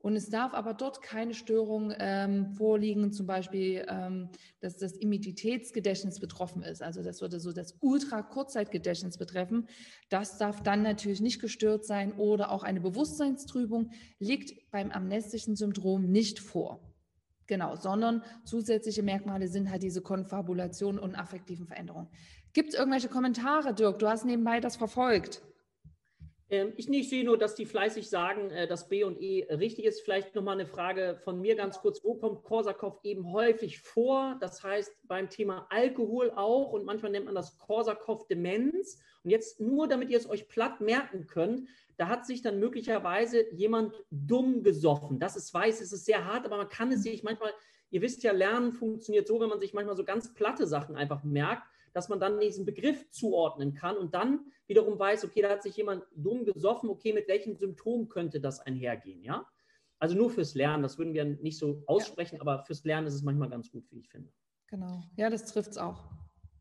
Und 0.02 0.16
es 0.16 0.30
darf 0.30 0.54
aber 0.54 0.72
dort 0.72 1.02
keine 1.02 1.34
Störung 1.34 1.92
ähm, 1.98 2.46
vorliegen, 2.54 3.12
zum 3.12 3.26
Beispiel, 3.26 3.84
ähm, 3.86 4.30
dass 4.60 4.78
das 4.78 4.96
Immunitätsgedächtnis 4.96 6.20
betroffen 6.20 6.62
ist. 6.62 6.82
Also 6.82 7.02
das 7.02 7.20
würde 7.20 7.38
so 7.38 7.52
das 7.52 7.76
Ultra-Kurzzeitgedächtnis 7.80 9.18
betreffen. 9.18 9.68
Das 10.08 10.38
darf 10.38 10.62
dann 10.62 10.82
natürlich 10.82 11.20
nicht 11.20 11.40
gestört 11.40 11.84
sein 11.84 12.12
oder 12.14 12.50
auch 12.50 12.62
eine 12.62 12.80
Bewusstseinstrübung 12.80 13.90
liegt 14.18 14.70
beim 14.70 14.90
amnestischen 14.90 15.54
Syndrom 15.54 16.10
nicht 16.10 16.40
vor. 16.40 16.80
Genau, 17.46 17.76
sondern 17.76 18.22
zusätzliche 18.44 19.02
Merkmale 19.02 19.48
sind 19.48 19.70
halt 19.70 19.82
diese 19.82 20.00
Konfabulation 20.00 20.98
und 20.98 21.14
affektiven 21.14 21.66
Veränderungen. 21.66 22.08
Gibt 22.54 22.70
es 22.70 22.78
irgendwelche 22.78 23.08
Kommentare, 23.08 23.74
Dirk? 23.74 23.98
Du 23.98 24.08
hast 24.08 24.24
nebenbei 24.24 24.60
das 24.60 24.76
verfolgt. 24.76 25.42
Ähm, 26.50 26.72
ich, 26.76 26.88
nicht 26.88 27.08
sehe 27.08 27.24
nur, 27.24 27.38
dass 27.38 27.54
die 27.54 27.64
fleißig 27.64 28.10
sagen, 28.10 28.50
äh, 28.50 28.66
dass 28.66 28.88
B 28.88 29.04
und 29.04 29.20
E 29.20 29.46
richtig 29.50 29.84
ist. 29.84 30.00
Vielleicht 30.00 30.34
nochmal 30.34 30.54
eine 30.54 30.66
Frage 30.66 31.18
von 31.22 31.40
mir 31.40 31.54
ganz 31.54 31.78
kurz. 31.78 32.02
Wo 32.04 32.14
kommt 32.14 32.42
Korsakow 32.42 32.98
eben 33.04 33.32
häufig 33.32 33.78
vor? 33.80 34.36
Das 34.40 34.62
heißt 34.62 34.92
beim 35.06 35.30
Thema 35.30 35.66
Alkohol 35.70 36.32
auch 36.34 36.72
und 36.72 36.84
manchmal 36.84 37.12
nennt 37.12 37.26
man 37.26 37.34
das 37.34 37.56
Korsakow-Demenz. 37.58 39.00
Und 39.22 39.30
jetzt 39.30 39.60
nur, 39.60 39.86
damit 39.86 40.10
ihr 40.10 40.18
es 40.18 40.28
euch 40.28 40.48
platt 40.48 40.80
merken 40.80 41.26
könnt, 41.26 41.68
da 41.96 42.08
hat 42.08 42.26
sich 42.26 42.42
dann 42.42 42.58
möglicherweise 42.58 43.44
jemand 43.54 43.94
dumm 44.10 44.62
gesoffen. 44.62 45.20
Das 45.20 45.36
ist 45.36 45.54
weiß, 45.54 45.80
es 45.80 45.92
ist 45.92 46.06
sehr 46.06 46.24
hart, 46.24 46.46
aber 46.46 46.56
man 46.56 46.68
kann 46.68 46.90
es 46.90 47.02
sich 47.02 47.22
manchmal, 47.22 47.52
ihr 47.90 48.00
wisst 48.00 48.22
ja, 48.22 48.32
Lernen 48.32 48.72
funktioniert 48.72 49.28
so, 49.28 49.38
wenn 49.38 49.50
man 49.50 49.60
sich 49.60 49.74
manchmal 49.74 49.96
so 49.96 50.04
ganz 50.04 50.34
platte 50.34 50.66
Sachen 50.66 50.96
einfach 50.96 51.22
merkt 51.22 51.64
dass 51.92 52.08
man 52.08 52.20
dann 52.20 52.40
diesen 52.40 52.64
Begriff 52.64 53.10
zuordnen 53.10 53.74
kann 53.74 53.96
und 53.96 54.14
dann 54.14 54.46
wiederum 54.66 54.98
weiß, 54.98 55.24
okay, 55.24 55.42
da 55.42 55.50
hat 55.50 55.62
sich 55.62 55.76
jemand 55.76 56.04
dumm 56.14 56.44
gesoffen, 56.44 56.90
okay, 56.90 57.12
mit 57.12 57.28
welchen 57.28 57.56
Symptomen 57.56 58.08
könnte 58.08 58.40
das 58.40 58.60
einhergehen, 58.60 59.22
ja? 59.22 59.46
Also 59.98 60.16
nur 60.16 60.30
fürs 60.30 60.54
Lernen, 60.54 60.82
das 60.82 60.96
würden 60.96 61.12
wir 61.12 61.24
nicht 61.24 61.58
so 61.58 61.82
aussprechen, 61.86 62.36
ja. 62.36 62.40
aber 62.40 62.64
fürs 62.64 62.84
Lernen 62.84 63.06
ist 63.06 63.14
es 63.14 63.22
manchmal 63.22 63.50
ganz 63.50 63.70
gut, 63.70 63.84
wie 63.90 63.98
ich 63.98 64.08
finde. 64.08 64.32
Genau, 64.68 65.02
ja, 65.16 65.28
das 65.28 65.44
trifft 65.52 65.72
es 65.72 65.78
auch. 65.78 66.04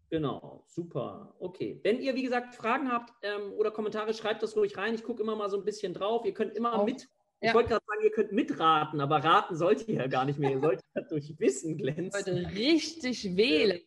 Genau, 0.10 0.64
super. 0.68 1.36
Okay. 1.40 1.80
Wenn 1.84 2.02
ihr, 2.02 2.16
wie 2.16 2.24
gesagt, 2.24 2.56
Fragen 2.56 2.92
habt 2.92 3.14
ähm, 3.22 3.54
oder 3.54 3.70
Kommentare, 3.72 4.14
schreibt 4.14 4.42
das 4.42 4.58
ruhig 4.58 4.76
rein. 4.76 4.96
Ich 4.96 5.04
gucke 5.04 5.22
immer 5.22 5.36
mal 5.36 5.50
so 5.50 5.58
ein 5.58 5.66
bisschen 5.66 5.94
drauf. 5.94 6.26
Ihr 6.26 6.34
könnt 6.34 6.56
immer 6.56 6.80
auch. 6.80 6.86
mit. 6.86 7.08
Ja. 7.42 7.50
Ich 7.50 7.54
wollte 7.54 7.70
gerade 7.70 7.86
sagen, 7.86 8.04
ihr 8.04 8.12
könnt 8.12 8.32
mitraten, 8.32 9.00
aber 9.00 9.24
raten 9.24 9.56
sollt 9.56 9.88
ihr 9.88 9.96
ja 9.96 10.08
gar 10.08 10.26
nicht 10.26 10.40
mehr. 10.40 10.52
Ihr 10.52 10.60
sollt 10.60 10.82
durch 11.10 11.40
Wissen 11.40 11.78
glänzen. 11.78 12.20
Heute 12.20 12.52
richtig 12.56 13.38
wählen. 13.38 13.80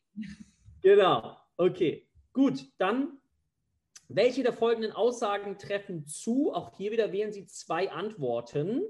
Genau. 0.83 1.37
Okay. 1.57 2.09
Gut. 2.33 2.67
Dann, 2.79 3.19
welche 4.09 4.43
der 4.43 4.53
folgenden 4.53 4.93
Aussagen 4.93 5.59
treffen 5.59 6.07
zu? 6.07 6.53
Auch 6.53 6.77
hier 6.77 6.93
wieder 6.93 7.13
wählen 7.13 7.33
Sie 7.33 7.47
zwei 7.47 7.91
Antworten. 7.91 8.83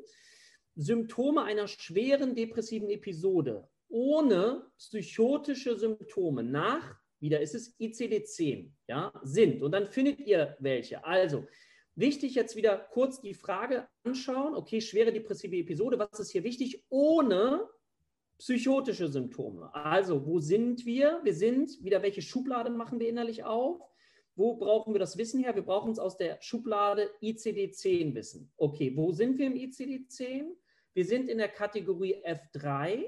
Symptome 0.75 1.43
einer 1.45 1.69
schweren 1.69 2.35
depressiven 2.35 2.89
Episode 2.91 3.69
ohne 3.93 4.67
psychotische 4.79 5.77
Symptome 5.77 6.43
nach, 6.43 6.97
wieder 7.21 7.41
ist 7.41 7.55
es 7.55 7.79
ICD-10, 7.79 8.73
ja, 8.89 9.13
sind. 9.23 9.63
Und 9.63 9.73
dann 9.73 9.87
findet 9.87 10.19
ihr 10.21 10.57
welche. 10.59 11.05
Also, 11.05 11.47
wichtig 11.95 12.35
jetzt 12.35 12.57
wieder 12.57 12.77
kurz 12.79 13.21
die 13.21 13.35
Frage 13.35 13.87
anschauen. 14.03 14.55
Okay, 14.55 14.81
schwere 14.81 15.13
depressive 15.13 15.57
Episode, 15.57 15.99
was 15.99 16.19
ist 16.19 16.33
hier 16.33 16.43
wichtig? 16.43 16.85
Ohne 16.89 17.69
psychotische 18.43 19.07
Symptome. 19.07 19.73
Also, 19.73 20.27
wo 20.27 20.41
sind 20.41 20.85
wir? 20.85 21.21
Wir 21.23 21.33
sind, 21.33 21.81
wieder 21.85 22.03
welche 22.03 22.23
Schublade 22.23 22.71
machen 22.71 22.99
wir 22.99 23.09
innerlich 23.09 23.45
auf? 23.45 23.81
Wo 24.35 24.57
brauchen 24.57 24.95
wir 24.95 24.99
das 24.99 25.17
Wissen 25.17 25.45
her? 25.45 25.55
Wir 25.55 25.63
brauchen 25.63 25.93
es 25.93 26.01
aus 26.01 26.17
der 26.17 26.43
Schublade 26.43 27.09
ICD-10 27.23 28.17
Wissen. 28.17 28.53
Okay, 28.57 28.97
wo 28.97 29.13
sind 29.13 29.39
wir 29.39 29.47
im 29.47 29.55
ICD-10? 29.55 30.57
Wir 30.93 31.05
sind 31.05 31.29
in 31.29 31.39
der 31.39 31.51
Kategorie 31.51 32.17
F3 32.27 33.05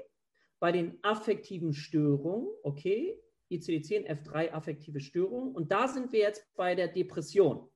bei 0.59 0.71
den 0.71 0.99
affektiven 1.01 1.73
Störungen. 1.73 2.47
Okay, 2.63 3.21
ICD-10 3.51 4.07
F3 4.07 4.51
affektive 4.51 5.01
Störungen. 5.01 5.53
Und 5.53 5.69
da 5.69 5.89
sind 5.89 6.13
wir 6.13 6.21
jetzt 6.21 6.47
bei 6.55 6.75
der 6.75 6.87
Depression. 6.87 7.69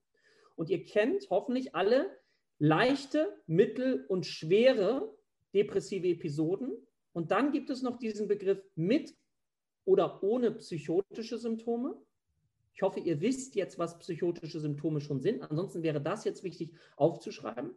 Und 0.56 0.70
ihr 0.70 0.86
kennt 0.86 1.30
hoffentlich 1.30 1.76
alle 1.76 2.10
leichte, 2.58 3.38
mittel 3.48 4.06
und 4.08 4.26
schwere 4.26 5.14
depressive 5.54 6.08
Episoden. 6.08 6.72
Und 7.20 7.32
dann 7.32 7.52
gibt 7.52 7.70
es 7.70 7.82
noch 7.82 7.98
diesen 7.98 8.30
Begriff 8.30 8.64
mit 8.76 9.14
oder 9.84 10.24
ohne 10.24 10.52
psychotische 10.52 11.38
Symptome. 11.38 12.02
Ich 12.74 12.82
hoffe, 12.82 13.02
ihr 13.02 13.20
wisst 13.20 13.56
jetzt, 13.56 13.78
was 13.78 14.00
psychotische 14.00 14.62
Symptome 14.62 15.02
schon 15.02 15.20
sind. 15.20 15.42
Ansonsten 15.42 15.84
wäre 15.84 16.00
das 16.00 16.24
jetzt 16.24 16.46
wichtig 16.46 16.72
aufzuschreiben. 16.96 17.72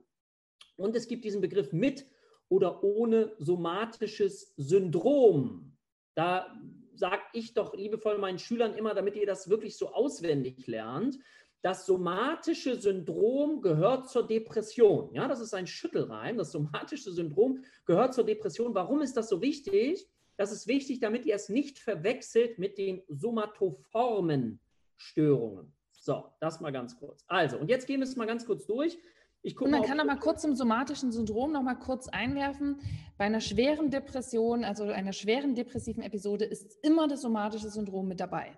Und 0.76 0.94
es 0.94 1.08
gibt 1.08 1.24
diesen 1.24 1.40
Begriff 1.40 1.72
mit 1.72 2.06
oder 2.50 2.84
ohne 2.84 3.34
somatisches 3.38 4.54
Syndrom. 4.56 5.76
Da 6.14 6.56
sage 6.94 7.22
ich 7.32 7.52
doch 7.52 7.74
liebevoll 7.74 8.18
meinen 8.18 8.38
Schülern 8.38 8.74
immer, 8.74 8.94
damit 8.94 9.16
ihr 9.16 9.26
das 9.26 9.48
wirklich 9.48 9.76
so 9.76 9.88
auswendig 9.92 10.68
lernt, 10.68 11.18
das 11.62 11.86
somatische 11.86 12.74
Syndrom 12.74 13.62
gehört 13.62 14.10
zur 14.10 14.26
Depression. 14.26 15.14
Ja, 15.14 15.28
das 15.28 15.40
ist 15.40 15.54
ein 15.54 15.68
Schüttelreim. 15.68 16.36
Das 16.36 16.50
somatische 16.50 17.12
Syndrom 17.12 17.64
gehört 17.86 18.14
zur 18.14 18.24
Depression. 18.24 18.74
Warum 18.74 19.00
ist 19.00 19.16
das 19.16 19.28
so 19.28 19.40
wichtig? 19.40 20.08
Das 20.36 20.50
ist 20.50 20.66
wichtig, 20.66 20.98
damit 20.98 21.24
ihr 21.24 21.36
es 21.36 21.48
nicht 21.48 21.78
verwechselt 21.78 22.58
mit 22.58 22.78
den 22.78 23.02
somatoformen 23.08 24.58
Störungen. 24.96 25.72
So, 25.92 26.24
das 26.40 26.60
mal 26.60 26.72
ganz 26.72 26.98
kurz. 26.98 27.24
Also, 27.28 27.58
und 27.58 27.68
jetzt 27.68 27.86
gehen 27.86 28.00
wir 28.00 28.08
es 28.08 28.16
mal 28.16 28.26
ganz 28.26 28.44
kurz 28.44 28.66
durch. 28.66 28.98
Ich 29.42 29.60
und 29.60 29.70
man 29.70 29.82
kann 29.82 29.96
noch 29.96 30.04
mal 30.04 30.18
kurz 30.18 30.42
zum 30.42 30.56
somatischen 30.56 31.12
Syndrom 31.12 31.52
noch 31.52 31.62
mal 31.62 31.74
kurz 31.74 32.08
einwerfen. 32.08 32.80
Bei 33.18 33.24
einer 33.24 33.40
schweren 33.40 33.90
Depression, 33.90 34.64
also 34.64 34.84
einer 34.84 35.12
schweren 35.12 35.54
depressiven 35.54 36.02
Episode, 36.02 36.44
ist 36.44 36.76
immer 36.82 37.06
das 37.06 37.22
somatische 37.22 37.68
Syndrom 37.68 38.08
mit 38.08 38.18
dabei. 38.18 38.56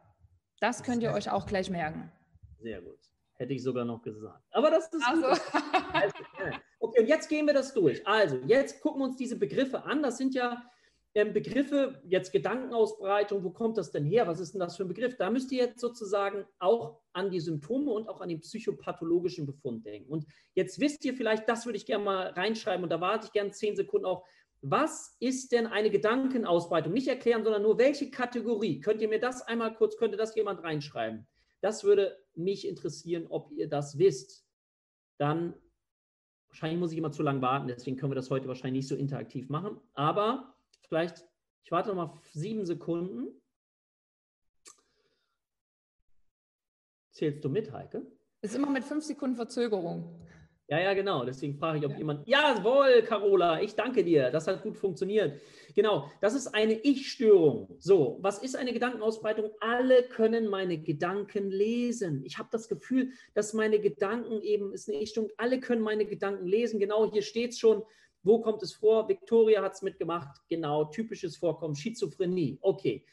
Das 0.61 0.83
könnt 0.83 1.03
ihr 1.03 1.13
euch 1.13 1.31
auch 1.31 1.45
gleich 1.45 1.69
merken. 1.69 2.11
Sehr 2.65 2.81
gut. 2.81 2.99
Hätte 3.35 3.53
ich 3.53 3.63
sogar 3.63 3.85
noch 3.85 4.01
gesagt. 4.01 4.43
Aber 4.53 4.71
das 4.71 4.91
ist 4.91 5.05
also. 5.07 5.27
also 5.27 6.15
okay, 6.81 7.01
und 7.01 7.07
jetzt 7.07 7.29
gehen 7.29 7.47
wir 7.47 7.53
das 7.53 7.75
durch. 7.75 8.07
Also, 8.07 8.39
jetzt 8.47 8.81
gucken 8.81 9.03
wir 9.03 9.05
uns 9.05 9.17
diese 9.17 9.37
Begriffe 9.39 9.85
an. 9.85 10.03
Das 10.03 10.17
sind 10.17 10.35
ja 10.35 10.63
ähm, 11.15 11.35
Begriffe, 11.35 12.01
jetzt 12.07 12.33
Gedankenausbreitung, 12.33 13.45
wo 13.45 13.51
kommt 13.51 13.77
das 13.77 13.91
denn 13.91 14.07
her? 14.07 14.27
Was 14.27 14.41
ist 14.41 14.55
denn 14.55 14.61
das 14.61 14.79
für 14.79 14.85
ein 14.85 14.89
Begriff? 14.89 15.19
Da 15.19 15.29
müsst 15.29 15.53
ihr 15.53 15.59
jetzt 15.59 15.79
sozusagen 15.79 16.47
auch 16.59 17.03
an 17.13 17.31
die 17.31 17.41
Symptome 17.41 17.91
und 17.91 18.09
auch 18.09 18.23
an 18.23 18.31
den 18.31 18.41
psychopathologischen 18.41 19.45
Befund 19.45 19.85
denken. 19.85 20.11
Und 20.11 20.25
jetzt 20.55 20.81
wisst 20.81 21.05
ihr 21.05 21.13
vielleicht, 21.13 21.47
das 21.47 21.67
würde 21.67 21.77
ich 21.77 21.85
gerne 21.85 22.05
mal 22.05 22.29
reinschreiben 22.29 22.83
und 22.83 22.91
da 22.91 23.03
warte 23.03 23.27
ich 23.27 23.33
gerne 23.33 23.51
zehn 23.51 23.77
Sekunden 23.77 24.07
auf. 24.07 24.27
Was 24.63 25.19
ist 25.21 25.53
denn 25.53 25.67
eine 25.67 25.91
Gedankenausbreitung? 25.91 26.95
Nicht 26.95 27.09
erklären, 27.09 27.45
sondern 27.45 27.61
nur 27.61 27.77
welche 27.77 28.11
Kategorie? 28.11 28.81
Könnt 28.81 29.03
ihr 29.03 29.09
mir 29.09 29.21
das 29.21 29.43
einmal 29.43 29.75
kurz, 29.75 29.99
könnte 29.99 30.17
das 30.17 30.35
jemand 30.35 30.63
reinschreiben? 30.63 31.27
Das 31.65 31.83
würde 31.83 32.23
mich 32.35 32.69
interessieren, 32.69 33.27
ob 33.27 33.51
ihr 33.51 33.71
das 33.71 33.97
wisst. 33.97 34.47
Dann, 35.17 35.55
wahrscheinlich 36.49 36.79
muss 36.79 36.93
ich 36.93 36.99
immer 36.99 37.11
zu 37.11 37.23
lange 37.23 37.41
warten, 37.41 37.69
deswegen 37.69 37.97
können 37.97 38.13
wir 38.13 38.17
das 38.17 38.29
heute 38.29 38.49
wahrscheinlich 38.49 38.83
nicht 38.83 38.89
so 38.89 38.97
interaktiv 38.97 39.49
machen. 39.49 39.81
Aber 39.95 40.59
vielleicht, 40.83 41.27
ich 41.63 41.73
warte 41.73 41.89
noch 41.89 41.95
mal 41.95 42.21
sieben 42.35 42.67
Sekunden. 42.67 43.41
Zählst 47.13 47.43
du 47.43 47.49
mit, 47.49 47.73
Heike? 47.73 48.13
Ist 48.43 48.55
immer 48.55 48.69
mit 48.69 48.85
fünf 48.85 49.03
Sekunden 49.03 49.37
Verzögerung. 49.37 50.21
Ja, 50.69 50.81
ja, 50.81 50.95
genau. 50.95 51.25
Deswegen 51.25 51.55
frage 51.55 51.79
ich, 51.79 51.85
ob 51.85 51.93
ja. 51.93 51.99
jemand. 51.99 52.27
Jawohl, 52.27 53.03
Carola, 53.03 53.61
ich 53.61 53.75
danke 53.75 54.03
dir. 54.03 54.31
Das 54.31 54.47
hat 54.47 54.63
gut 54.63 54.79
funktioniert. 54.79 55.41
Genau, 55.75 56.11
das 56.23 56.35
ist 56.35 56.55
eine 56.55 56.73
Ich-Störung. 56.73 57.77
So, 57.79 58.19
was 58.23 58.39
ist 58.39 58.57
eine 58.57 58.73
Gedankenausbreitung? 58.73 59.51
Alle 59.61 60.05
können 60.05 60.49
meine 60.49 60.79
Gedanken 60.79 61.51
lesen. 61.51 62.25
Ich 62.25 62.39
habe 62.39 62.49
das 62.51 62.69
Gefühl, 62.69 63.11
dass 63.35 63.53
meine 63.53 63.79
Gedanken 63.79 64.41
eben 64.41 64.73
ist 64.73 64.89
eine 64.89 65.01
Ich-Störung. 65.01 65.31
Alle 65.37 65.61
können 65.61 65.83
meine 65.83 66.07
Gedanken 66.07 66.47
lesen. 66.47 66.81
Genau, 66.81 67.13
hier 67.13 67.23
steht 67.23 67.51
es 67.51 67.59
schon. 67.59 67.83
Wo 68.23 68.41
kommt 68.41 68.63
es 68.63 68.73
vor? 68.73 69.07
Victoria 69.07 69.63
hat 69.63 69.75
es 69.75 69.83
mitgemacht. 69.83 70.41
Genau, 70.49 70.87
typisches 70.87 71.37
Vorkommen, 71.37 71.75
Schizophrenie. 71.75 72.57
Okay. 72.63 73.05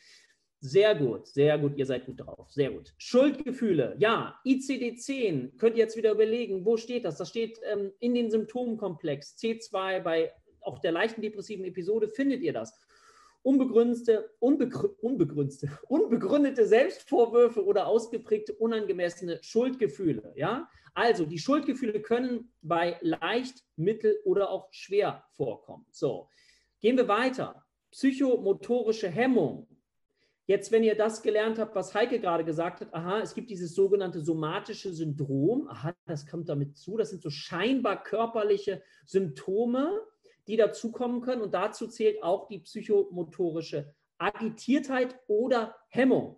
Sehr 0.64 0.94
gut, 0.94 1.28
sehr 1.28 1.58
gut, 1.58 1.76
ihr 1.76 1.88
seid 1.88 2.06
gut 2.06 2.20
drauf, 2.20 2.52
sehr 2.52 2.70
gut. 2.70 2.94
Schuldgefühle, 3.00 3.96
ja, 3.98 4.40
ICD-10, 4.46 5.58
könnt 5.58 5.76
ihr 5.76 5.84
jetzt 5.84 5.98
wieder 5.98 6.12
überlegen, 6.12 6.64
wo 6.66 6.78
steht 6.78 7.04
das? 7.04 7.18
Das 7.18 7.30
steht 7.30 7.60
ähm, 7.64 7.92
in 8.00 8.14
den 8.14 8.30
Symptomkomplex 8.30 9.36
C2 9.40 10.02
bei 10.02 10.32
auch 10.62 10.78
der 10.78 10.92
leichten 10.92 11.22
depressiven 11.22 11.66
Episode, 11.66 12.08
findet 12.08 12.44
ihr 12.44 12.54
das. 12.54 12.80
unbegründete, 13.42 14.30
unbegrü 14.38 14.90
unbegründete, 15.02 15.68
unbegründete 15.88 16.68
Selbstvorwürfe 16.68 17.66
oder 17.66 17.88
ausgeprägte 17.88 18.54
unangemessene 18.54 19.40
Schuldgefühle. 19.42 20.32
Ja? 20.36 20.70
Also 20.94 21.26
die 21.26 21.40
Schuldgefühle 21.40 22.02
können 22.02 22.54
bei 22.62 22.98
leicht, 23.02 23.64
mittel 23.78 24.20
oder 24.26 24.52
auch 24.52 24.72
schwer 24.72 25.24
vorkommen. 25.32 25.88
So, 25.90 26.30
gehen 26.82 26.98
wir 26.98 27.08
weiter. 27.08 27.66
Psychomotorische 27.90 29.10
Hemmung. 29.10 29.68
Jetzt, 30.52 30.74
wenn 30.74 30.84
ihr 30.84 30.96
das 30.96 31.22
gelernt 31.22 31.60
habt, 31.60 31.76
was 31.76 31.94
Heike 31.94 32.20
gerade 32.20 32.44
gesagt 32.44 32.82
hat, 32.82 32.94
aha, 32.94 33.22
es 33.22 33.34
gibt 33.34 33.50
dieses 33.50 33.74
sogenannte 33.74 34.20
somatische 34.20 34.92
Syndrom, 34.92 35.70
aha, 35.70 35.96
das 36.06 36.28
kommt 36.28 36.50
damit 36.50 36.76
zu, 36.76 36.98
das 36.98 37.10
sind 37.10 37.22
so 37.22 37.30
scheinbar 37.30 38.04
körperliche 38.04 38.82
Symptome, 39.06 40.02
die 40.48 40.58
dazukommen 40.58 41.22
können 41.22 41.42
und 41.42 41.54
dazu 41.54 41.88
zählt 41.88 42.22
auch 42.22 42.50
die 42.50 42.60
psychomotorische 42.60 43.96
Agitiertheit 44.18 45.18
oder 45.28 45.78
Hemmung. 45.88 46.36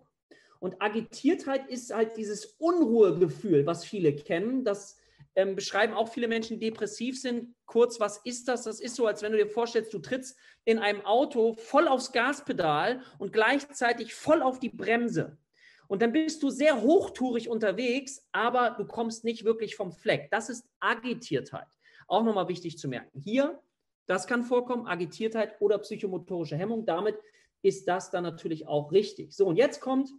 Und 0.60 0.80
Agitiertheit 0.80 1.66
ist 1.66 1.92
halt 1.92 2.16
dieses 2.16 2.44
Unruhegefühl, 2.60 3.66
was 3.66 3.84
viele 3.84 4.14
kennen. 4.14 4.64
Das 4.64 4.96
ähm, 5.36 5.56
beschreiben 5.56 5.94
auch 5.94 6.08
viele 6.08 6.28
Menschen, 6.28 6.58
die 6.58 6.66
depressiv 6.66 7.20
sind. 7.20 7.54
Kurz, 7.66 7.98
was 8.00 8.18
ist 8.24 8.48
das? 8.48 8.62
Das 8.62 8.80
ist 8.80 8.96
so, 8.96 9.06
als 9.06 9.22
wenn 9.22 9.32
du 9.32 9.38
dir 9.38 9.48
vorstellst, 9.48 9.92
du 9.92 9.98
trittst 9.98 10.36
in 10.64 10.78
einem 10.78 11.04
Auto 11.04 11.54
voll 11.54 11.88
aufs 11.88 12.12
Gaspedal 12.12 13.02
und 13.18 13.32
gleichzeitig 13.32 14.14
voll 14.14 14.42
auf 14.42 14.60
die 14.60 14.70
Bremse. 14.70 15.38
Und 15.86 16.02
dann 16.02 16.12
bist 16.12 16.42
du 16.42 16.50
sehr 16.50 16.80
hochtourig 16.80 17.48
unterwegs, 17.48 18.26
aber 18.32 18.70
du 18.70 18.86
kommst 18.86 19.24
nicht 19.24 19.44
wirklich 19.44 19.76
vom 19.76 19.92
Fleck. 19.92 20.30
Das 20.30 20.48
ist 20.48 20.66
Agitiertheit. 20.80 21.68
Auch 22.06 22.22
nochmal 22.22 22.48
wichtig 22.48 22.78
zu 22.78 22.88
merken. 22.88 23.18
Hier, 23.20 23.60
das 24.06 24.26
kann 24.26 24.44
vorkommen, 24.44 24.86
Agitiertheit 24.86 25.60
oder 25.60 25.78
psychomotorische 25.78 26.56
Hemmung. 26.56 26.86
Damit 26.86 27.18
ist 27.62 27.88
das 27.88 28.10
dann 28.10 28.22
natürlich 28.22 28.66
auch 28.66 28.92
richtig. 28.92 29.32
So, 29.32 29.46
und 29.46 29.56
jetzt 29.56 29.80
kommt 29.80 30.10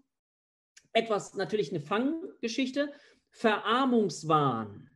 etwas, 0.94 1.36
natürlich 1.36 1.72
eine 1.72 1.82
Fanggeschichte, 1.82 2.92
Verarmungswahn. 3.30 4.90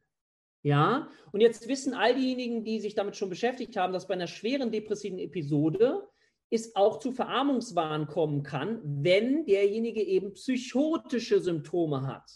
Ja, 0.62 1.10
und 1.32 1.42
jetzt 1.42 1.68
wissen 1.68 1.94
all 1.94 2.16
diejenigen, 2.16 2.64
die 2.64 2.80
sich 2.80 2.94
damit 2.96 3.16
schon 3.16 3.30
beschäftigt 3.30 3.78
haben, 3.78 3.94
dass 3.94 4.08
bei 4.08 4.14
einer 4.14 4.28
schweren 4.28 4.72
depressiven 4.72 5.20
Episode 5.20 6.08
es 6.50 6.76
auch 6.76 7.00
zu 7.00 7.12
Verarmungswahn 7.12 8.08
kommen 8.08 8.44
kann, 8.44 8.82
wenn 8.84 9.46
derjenige 9.46 10.02
eben 10.02 10.34
psychotische 10.34 11.40
Symptome 11.40 12.06
hat. 12.08 12.30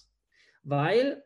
Weil 0.61 1.23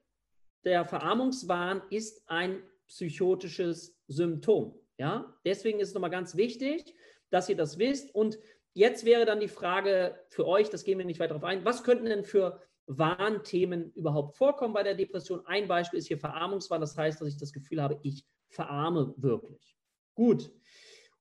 der 0.63 0.85
Verarmungswahn 0.85 1.81
ist 1.91 2.23
ein 2.27 2.63
psychotisches 2.87 3.99
Symptom. 4.07 4.79
Ja, 4.97 5.37
deswegen 5.45 5.79
ist 5.79 5.89
es 5.89 5.93
nochmal 5.93 6.09
ganz 6.09 6.35
wichtig, 6.35 6.95
dass 7.29 7.49
ihr 7.49 7.57
das 7.57 7.77
wisst. 7.77 8.15
Und 8.15 8.39
Jetzt 8.77 9.05
wäre 9.05 9.25
dann 9.25 9.39
die 9.39 9.47
Frage 9.47 10.19
für 10.29 10.45
euch, 10.45 10.69
das 10.69 10.83
gehen 10.83 10.99
wir 10.99 11.05
nicht 11.05 11.19
weiter 11.19 11.29
darauf 11.29 11.45
ein, 11.45 11.65
was 11.65 11.83
könnten 11.83 12.05
denn 12.05 12.23
für 12.23 12.61
Warnthemen 12.87 13.91
überhaupt 13.93 14.35
vorkommen 14.37 14.73
bei 14.73 14.83
der 14.83 14.95
Depression? 14.95 15.45
Ein 15.45 15.67
Beispiel 15.67 15.99
ist 15.99 16.07
hier 16.07 16.17
Verarmungswahn, 16.17 16.81
das 16.81 16.97
heißt, 16.97 17.21
dass 17.21 17.27
ich 17.27 17.37
das 17.37 17.53
Gefühl 17.53 17.81
habe, 17.81 17.99
ich 18.03 18.25
verarme 18.49 19.13
wirklich. 19.17 19.75
Gut. 20.15 20.51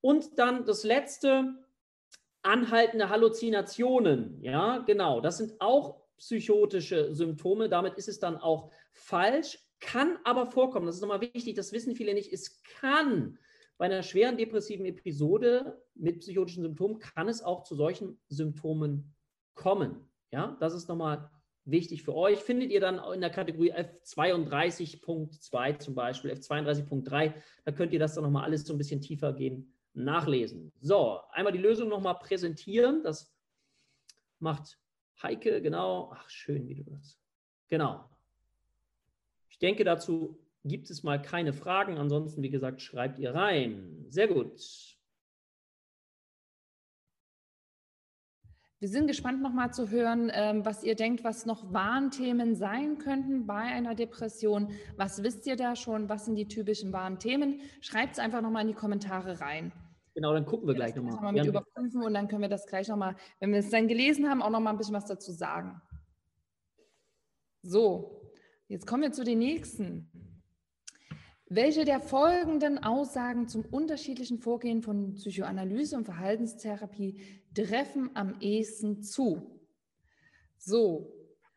Und 0.00 0.38
dann 0.38 0.64
das 0.64 0.84
letzte, 0.84 1.54
anhaltende 2.42 3.08
Halluzinationen. 3.08 4.40
Ja, 4.42 4.78
genau, 4.78 5.20
das 5.20 5.38
sind 5.38 5.60
auch 5.60 6.02
psychotische 6.16 7.14
Symptome. 7.14 7.68
Damit 7.68 7.94
ist 7.94 8.08
es 8.08 8.20
dann 8.20 8.36
auch 8.36 8.70
falsch, 8.92 9.58
kann 9.80 10.18
aber 10.24 10.46
vorkommen. 10.46 10.86
Das 10.86 10.96
ist 10.96 11.00
nochmal 11.00 11.20
wichtig, 11.20 11.54
das 11.54 11.72
wissen 11.72 11.96
viele 11.96 12.14
nicht. 12.14 12.32
Es 12.32 12.62
kann 12.62 13.38
bei 13.78 13.86
einer 13.86 14.02
schweren 14.02 14.38
depressiven 14.38 14.86
Episode 14.86 15.82
mit 15.94 16.20
psychotischen 16.20 16.62
Symptomen 16.62 16.98
kann 16.98 17.28
es 17.28 17.42
auch 17.42 17.64
zu 17.64 17.74
solchen 17.74 18.18
Symptomen 18.28 19.14
kommen. 19.54 20.08
Ja, 20.30 20.56
das 20.60 20.74
ist 20.74 20.88
nochmal 20.88 21.30
wichtig 21.66 22.02
für 22.02 22.14
euch. 22.14 22.38
Findet 22.38 22.70
ihr 22.70 22.80
dann 22.80 22.98
in 23.12 23.20
der 23.20 23.30
Kategorie 23.30 23.74
F32.2 23.74 25.78
zum 25.78 25.94
Beispiel, 25.94 26.32
F32.3, 26.32 27.34
da 27.64 27.72
könnt 27.72 27.92
ihr 27.92 27.98
das 27.98 28.14
dann 28.14 28.24
nochmal 28.24 28.44
alles 28.44 28.64
so 28.64 28.72
ein 28.72 28.78
bisschen 28.78 29.00
tiefer 29.00 29.32
gehen, 29.32 29.74
nachlesen. 29.92 30.72
So, 30.80 31.20
einmal 31.32 31.52
die 31.52 31.58
Lösung 31.58 31.88
nochmal 31.88 32.18
präsentieren. 32.18 33.02
Das 33.02 33.34
macht 34.38 34.78
Heike, 35.22 35.60
genau. 35.60 36.12
Ach, 36.14 36.28
schön, 36.30 36.68
wie 36.68 36.74
du 36.74 36.84
das. 36.84 37.18
Genau. 37.68 38.08
Ich 39.48 39.58
denke, 39.58 39.84
dazu 39.84 40.38
gibt 40.64 40.90
es 40.90 41.02
mal 41.02 41.20
keine 41.20 41.52
Fragen. 41.52 41.98
Ansonsten, 41.98 42.42
wie 42.42 42.50
gesagt, 42.50 42.82
schreibt 42.82 43.18
ihr 43.18 43.34
rein. 43.34 44.04
Sehr 44.08 44.28
gut. 44.28 44.95
Wir 48.86 48.92
sind 48.92 49.08
gespannt, 49.08 49.42
nochmal 49.42 49.72
zu 49.72 49.90
hören, 49.90 50.30
ähm, 50.32 50.64
was 50.64 50.84
ihr 50.84 50.94
denkt, 50.94 51.24
was 51.24 51.44
noch 51.44 51.72
Warnthemen 51.72 52.54
sein 52.54 52.98
könnten 52.98 53.44
bei 53.44 53.62
einer 53.62 53.96
Depression. 53.96 54.70
Was 54.96 55.24
wisst 55.24 55.44
ihr 55.48 55.56
da 55.56 55.74
schon? 55.74 56.08
Was 56.08 56.26
sind 56.26 56.36
die 56.36 56.46
typischen 56.46 56.92
Warnthemen? 56.92 57.62
Schreibt 57.80 58.12
es 58.12 58.20
einfach 58.20 58.42
nochmal 58.42 58.62
in 58.62 58.68
die 58.68 58.74
Kommentare 58.74 59.40
rein. 59.40 59.72
Genau, 60.14 60.32
dann 60.32 60.46
gucken 60.46 60.68
wir 60.68 60.74
gleich 60.76 60.94
nochmal. 60.94 61.14
Noch 61.14 61.20
mal 61.20 61.32
mit 61.32 61.46
überprüfen 61.46 62.00
und 62.00 62.14
dann 62.14 62.28
können 62.28 62.42
wir 62.42 62.48
das 62.48 62.64
gleich 62.64 62.86
nochmal, 62.86 63.16
wenn 63.40 63.50
wir 63.50 63.58
es 63.58 63.70
dann 63.70 63.88
gelesen 63.88 64.30
haben, 64.30 64.40
auch 64.40 64.50
nochmal 64.50 64.72
ein 64.72 64.78
bisschen 64.78 64.94
was 64.94 65.06
dazu 65.06 65.32
sagen. 65.32 65.82
So, 67.62 68.30
jetzt 68.68 68.86
kommen 68.86 69.02
wir 69.02 69.10
zu 69.10 69.24
den 69.24 69.40
nächsten. 69.40 70.12
Welche 71.48 71.84
der 71.84 72.00
folgenden 72.00 72.82
Aussagen 72.82 73.46
zum 73.46 73.64
unterschiedlichen 73.64 74.40
Vorgehen 74.40 74.82
von 74.82 75.14
Psychoanalyse 75.14 75.96
und 75.96 76.04
Verhaltenstherapie 76.04 77.20
treffen 77.54 78.10
am 78.14 78.40
ehesten 78.40 79.02
zu? 79.02 79.60
So, 80.58 81.12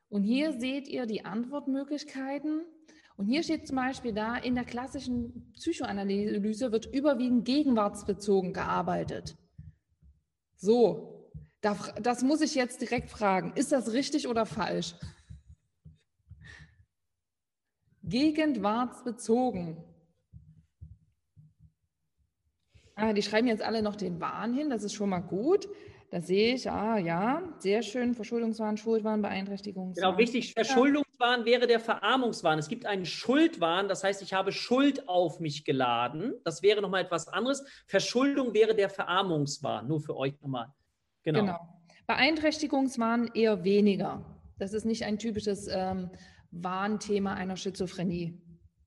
und 0.10 0.24
hier 0.24 0.54
seht 0.60 0.88
ihr 0.88 1.08
die 1.08 1.26
Antwortmöglichkeiten. 1.26 2.66
Und 3.18 3.26
hier 3.26 3.42
steht 3.42 3.68
zum 3.68 3.78
Beispiel 3.78 4.14
da, 4.14 4.38
in 4.38 4.56
der 4.56 4.64
klassischen 4.64 5.52
Psychoanalyse 5.54 6.72
wird 6.72 6.86
überwiegend 6.86 7.46
gegenwartsbezogen 7.46 8.54
gearbeitet. 8.54 9.38
So, 10.56 11.32
das 11.62 12.24
muss 12.24 12.42
ich 12.42 12.56
jetzt 12.56 12.82
direkt 12.82 13.10
fragen. 13.10 13.54
Ist 13.56 13.72
das 13.72 13.92
richtig 13.92 14.28
oder 14.28 14.46
falsch? 14.46 14.96
Gegenwartsbezogen. 18.10 19.78
Ah, 22.96 23.14
die 23.14 23.22
schreiben 23.22 23.48
jetzt 23.48 23.64
alle 23.64 23.82
noch 23.82 23.96
den 23.96 24.20
Wahn 24.20 24.54
hin, 24.54 24.70
das 24.70 24.84
ist 24.84 24.94
schon 24.94 25.10
mal 25.10 25.20
gut. 25.20 25.70
Da 26.12 26.22
sehe 26.22 26.56
ich, 26.56 26.70
ah 26.70 26.98
ja, 26.98 27.44
sehr 27.60 27.84
schön, 27.84 28.16
Verschuldungswahn, 28.16 28.78
Schuldwahn, 28.78 29.22
Beeinträchtigungswahn. 29.22 30.04
Genau, 30.04 30.18
wichtig, 30.18 30.54
Verschuldungswahn 30.54 31.46
wäre 31.46 31.68
der 31.68 31.80
Verarmungswahn. 31.80 32.58
Es 32.58 32.68
gibt 32.68 32.88
einen 32.88 33.06
Schuldwahn, 33.06 33.88
das 33.88 34.04
heißt, 34.04 34.22
ich 34.24 34.34
habe 34.34 34.52
Schuld 34.52 35.08
auf 35.08 35.40
mich 35.40 35.66
geladen. 35.66 36.34
Das 36.44 36.64
wäre 36.64 36.82
nochmal 36.82 37.04
etwas 37.04 37.28
anderes. 37.28 37.64
Verschuldung 37.86 38.54
wäre 38.56 38.74
der 38.74 38.90
Verarmungswahn, 38.90 39.88
nur 39.88 40.02
für 40.02 40.18
euch 40.18 40.34
nochmal. 40.42 40.74
Genau. 41.24 41.42
genau. 41.42 41.60
Beeinträchtigungswahn 42.08 43.30
eher 43.36 43.64
weniger. 43.64 44.26
Das 44.58 44.74
ist 44.74 44.86
nicht 44.86 45.06
ein 45.06 45.20
typisches 45.20 45.68
ähm, 45.72 46.10
Warnthema 46.52 47.34
einer 47.34 47.58
Schizophrenie. 47.58 48.42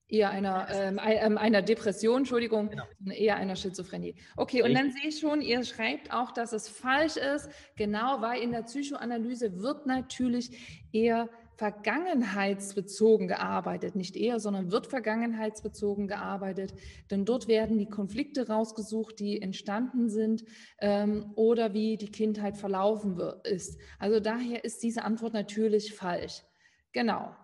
Eher 0.09 0.29
einer, 0.29 0.69
ähm, 0.71 1.01
ähm, 1.03 1.39
einer 1.39 1.63
Depression, 1.63 2.19
Entschuldigung, 2.19 2.69
genau. 2.69 2.85
eher 3.15 3.37
einer 3.37 3.57
Schizophrenie. 3.57 4.15
Okay, 4.37 4.63
und 4.63 4.75
dann 4.75 4.91
sehe 4.91 5.09
ich 5.09 5.19
schon, 5.19 5.41
ihr 5.41 5.65
schreibt 5.65 6.13
auch, 6.13 6.33
dass 6.33 6.53
es 6.53 6.69
falsch 6.69 7.17
ist, 7.17 7.49
genau, 7.77 8.21
weil 8.21 8.43
in 8.43 8.53
der 8.53 8.63
Psychoanalyse 8.63 9.63
wird 9.63 9.87
natürlich 9.87 10.85
eher 10.93 11.31
vergangenheitsbezogen 11.57 13.29
gearbeitet, 13.29 13.95
nicht 13.95 14.17
eher, 14.17 14.41
sondern 14.41 14.73
wird 14.73 14.87
vergangenheitsbezogen 14.87 16.09
gearbeitet, 16.09 16.75
denn 17.11 17.25
dort 17.25 17.47
werden 17.49 17.79
die 17.79 17.89
Konflikte 17.89 18.49
rausgesucht, 18.49 19.19
die 19.21 19.41
entstanden 19.41 20.09
sind 20.09 20.45
ähm, 20.81 21.33
oder 21.37 21.73
wie 21.73 21.97
die 21.97 22.11
Kindheit 22.11 22.57
verlaufen 22.57 23.19
ist. 23.45 23.81
Also 23.99 24.21
daher 24.21 24.65
ist 24.65 24.83
diese 24.83 25.05
Antwort 25.05 25.35
natürlich 25.35 25.95
falsch. 25.95 26.43
Genau. 26.93 27.35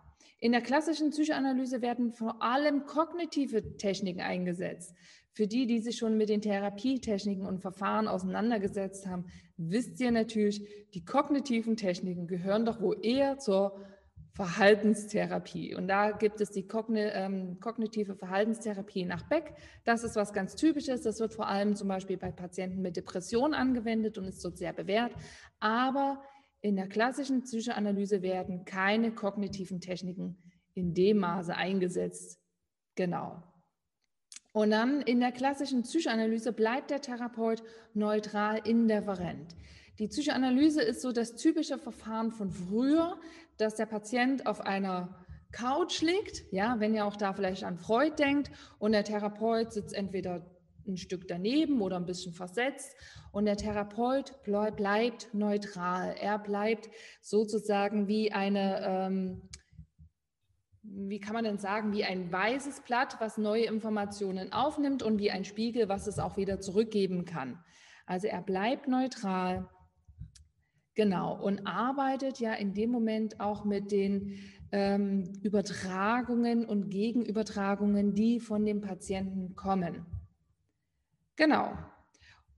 In 0.41 0.53
der 0.53 0.61
klassischen 0.61 1.11
Psychoanalyse 1.11 1.83
werden 1.83 2.13
vor 2.13 2.43
allem 2.43 2.87
kognitive 2.87 3.77
Techniken 3.77 4.21
eingesetzt. 4.21 4.95
Für 5.33 5.47
die, 5.47 5.67
die 5.67 5.81
sich 5.81 5.97
schon 5.97 6.17
mit 6.17 6.29
den 6.29 6.43
Therapietechniken 6.43 7.47
und 7.47 7.61
Verfahren 7.61 8.09
auseinandergesetzt 8.09 9.07
haben, 9.07 9.27
wisst 9.57 10.01
ihr 10.01 10.11
natürlich, 10.11 10.63
die 10.95 11.05
kognitiven 11.05 11.77
Techniken 11.77 12.27
gehören 12.27 12.65
doch 12.65 12.81
wohl 12.81 12.99
eher 13.03 13.39
zur 13.39 13.81
Verhaltenstherapie. 14.35 15.75
Und 15.75 15.89
da 15.89 16.13
gibt 16.13 16.41
es 16.41 16.51
die 16.51 16.67
ähm, 16.95 17.59
kognitive 17.59 18.15
Verhaltenstherapie 18.15 19.05
nach 19.05 19.29
Beck. 19.29 19.55
Das 19.85 20.05
ist 20.05 20.15
was 20.15 20.33
ganz 20.33 20.55
Typisches. 20.55 21.03
Das 21.03 21.19
wird 21.19 21.35
vor 21.35 21.49
allem 21.49 21.75
zum 21.75 21.89
Beispiel 21.89 22.17
bei 22.17 22.31
Patienten 22.31 22.81
mit 22.81 22.97
Depressionen 22.97 23.55
angewendet 23.55 24.17
und 24.17 24.27
ist 24.27 24.45
dort 24.45 24.57
sehr 24.57 24.73
bewährt. 24.73 25.13
Aber 25.59 26.23
in 26.61 26.77
der 26.77 26.89
klassischen 26.89 27.43
Psychoanalyse 27.43 28.23
werden 28.23 28.65
keine 28.65 29.13
kognitiven 29.13 29.81
Techniken 29.81 30.37
in 30.75 30.95
dem 30.95 31.19
Maße 31.19 31.55
eingesetzt. 31.55 32.41
Genau. 32.95 33.43
Und 34.53 34.71
dann 34.71 35.03
in 35.03 35.21
der 35.21 35.33
klassischen 35.33 35.83
Psychoanalyse 35.83 36.53
bleibt 36.53 36.91
der 36.91 37.01
Therapeut 37.01 37.63
neutral 37.95 38.61
indifferent. 38.67 39.55
Die 39.99 40.09
Psychoanalyse 40.09 40.83
ist 40.83 41.03
so 41.03 41.13
das 41.13 41.35
typische 41.37 41.79
Verfahren 41.79 42.33
von 42.33 42.51
früher, 42.51 43.21
dass 43.57 43.75
der 43.75 43.87
Patient 43.87 44.47
auf 44.47 44.61
einer 44.61 45.25
Couch 45.53 46.03
liegt, 46.03 46.45
ja, 46.53 46.79
wenn 46.79 46.95
ihr 46.95 47.07
auch 47.07 47.17
da 47.17 47.33
vielleicht 47.33 47.65
an 47.65 47.79
Freud 47.79 48.17
denkt 48.19 48.51
und 48.79 48.93
der 48.93 49.05
Therapeut 49.05 49.73
sitzt 49.73 49.95
entweder 49.95 50.45
ein 50.89 50.97
Stück 50.97 51.29
daneben 51.29 51.81
oder 51.81 51.97
ein 51.97 52.07
bisschen 52.07 52.33
versetzt 52.33 52.97
und 53.33 53.45
der 53.45 53.57
Therapeut 53.57 54.43
bleibt 54.43 55.33
neutral. 55.33 56.15
Er 56.21 56.39
bleibt 56.39 56.89
sozusagen 57.21 58.09
wie 58.09 58.33
eine, 58.33 58.81
ähm, 58.85 59.49
wie 60.83 61.21
kann 61.21 61.35
man 61.35 61.45
denn 61.45 61.59
sagen, 61.59 61.93
wie 61.93 62.05
ein 62.05 62.33
weißes 62.33 62.81
Blatt, 62.81 63.17
was 63.21 63.39
neue 63.39 63.65
Informationen 63.65 64.53
aufnimmt 64.53 65.03
und 65.03 65.19
wie 65.19 65.31
ein 65.31 65.45
Spiegel, 65.45 65.89
was 65.89 66.07
es 66.07 66.19
auch 66.19 66.37
wieder 66.37 66.61
zurückgeben 66.61 67.25
kann. 67.25 67.63
Also 68.07 68.27
er 68.27 68.43
bleibt 68.43 68.89
neutral. 68.89 69.69
Genau, 70.95 71.41
und 71.41 71.65
arbeitet 71.65 72.41
ja 72.41 72.55
in 72.55 72.75
dem 72.75 72.91
Moment 72.91 73.39
auch 73.39 73.65
mit 73.65 73.93
den 73.93 74.37
ähm, 74.73 75.33
Übertragungen 75.43 76.65
und 76.65 76.91
Gegenübertragungen, 76.91 78.15
die 78.15 78.41
von 78.41 78.65
dem 78.65 78.81
Patienten 78.81 79.55
kommen. 79.55 80.18
Genau. 81.39 81.79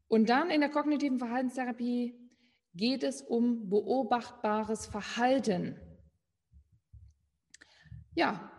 Und 0.08 0.30
dann 0.30 0.50
in 0.50 0.62
der 0.62 0.70
kognitiven 0.70 1.18
Verhaltenstherapie 1.18 2.18
geht 2.74 3.04
es 3.04 3.20
um 3.20 3.68
beobachtbares 3.68 4.86
Verhalten. 4.86 5.78
Ja, 8.14 8.50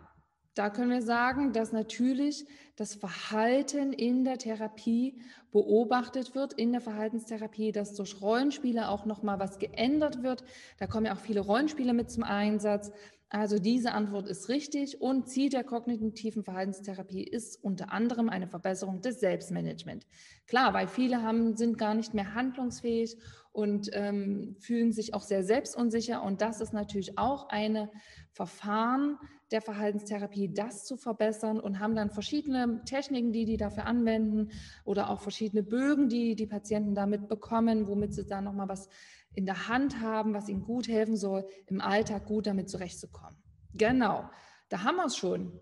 da 0.54 0.70
können 0.70 0.90
wir 0.90 1.02
sagen, 1.02 1.52
dass 1.52 1.72
natürlich 1.72 2.46
das 2.76 2.94
Verhalten 2.94 3.92
in 3.92 4.22
der 4.22 4.38
Therapie 4.38 5.20
beobachtet 5.50 6.34
wird, 6.34 6.52
in 6.52 6.72
der 6.72 6.80
Verhaltenstherapie, 6.80 7.72
dass 7.72 7.94
durch 7.94 8.20
Rollenspiele 8.20 8.88
auch 8.88 9.06
nochmal 9.06 9.40
was 9.40 9.58
geändert 9.58 10.22
wird. 10.22 10.44
Da 10.78 10.86
kommen 10.86 11.06
ja 11.06 11.14
auch 11.14 11.20
viele 11.20 11.40
Rollenspiele 11.40 11.94
mit 11.94 12.10
zum 12.10 12.22
Einsatz. 12.22 12.92
Also 13.34 13.58
diese 13.58 13.92
Antwort 13.92 14.28
ist 14.28 14.50
richtig 14.50 15.00
und 15.00 15.26
Ziel 15.26 15.48
der 15.48 15.64
kognitiven 15.64 16.44
Verhaltenstherapie 16.44 17.24
ist 17.24 17.64
unter 17.64 17.90
anderem 17.90 18.28
eine 18.28 18.46
Verbesserung 18.46 19.00
des 19.00 19.20
Selbstmanagements. 19.20 20.06
Klar, 20.46 20.74
weil 20.74 20.86
viele 20.86 21.22
haben, 21.22 21.56
sind 21.56 21.78
gar 21.78 21.94
nicht 21.94 22.12
mehr 22.12 22.34
handlungsfähig 22.34 23.16
und 23.50 23.88
ähm, 23.94 24.56
fühlen 24.60 24.92
sich 24.92 25.14
auch 25.14 25.22
sehr 25.22 25.44
selbstunsicher 25.44 26.22
und 26.22 26.42
das 26.42 26.60
ist 26.60 26.74
natürlich 26.74 27.16
auch 27.16 27.48
ein 27.48 27.88
Verfahren 28.32 29.16
der 29.50 29.62
Verhaltenstherapie, 29.62 30.52
das 30.52 30.84
zu 30.84 30.98
verbessern 30.98 31.58
und 31.58 31.80
haben 31.80 31.94
dann 31.94 32.10
verschiedene 32.10 32.82
Techniken, 32.84 33.32
die 33.32 33.46
die 33.46 33.56
dafür 33.56 33.86
anwenden 33.86 34.50
oder 34.84 35.08
auch 35.08 35.22
verschiedene 35.22 35.62
Bögen, 35.62 36.10
die 36.10 36.34
die 36.34 36.46
Patienten 36.46 36.94
damit 36.94 37.28
bekommen, 37.28 37.88
womit 37.88 38.12
sie 38.12 38.26
dann 38.26 38.44
nochmal 38.44 38.68
was 38.68 38.90
in 39.34 39.46
der 39.46 39.68
Hand 39.68 40.00
haben, 40.00 40.34
was 40.34 40.48
ihnen 40.48 40.62
gut 40.62 40.88
helfen 40.88 41.16
soll, 41.16 41.46
im 41.66 41.80
Alltag 41.80 42.26
gut 42.26 42.46
damit 42.46 42.68
zurechtzukommen. 42.68 43.36
Genau, 43.74 44.28
da 44.68 44.82
haben 44.82 44.96
wir 44.96 45.06
es 45.06 45.16
schon. 45.16 45.58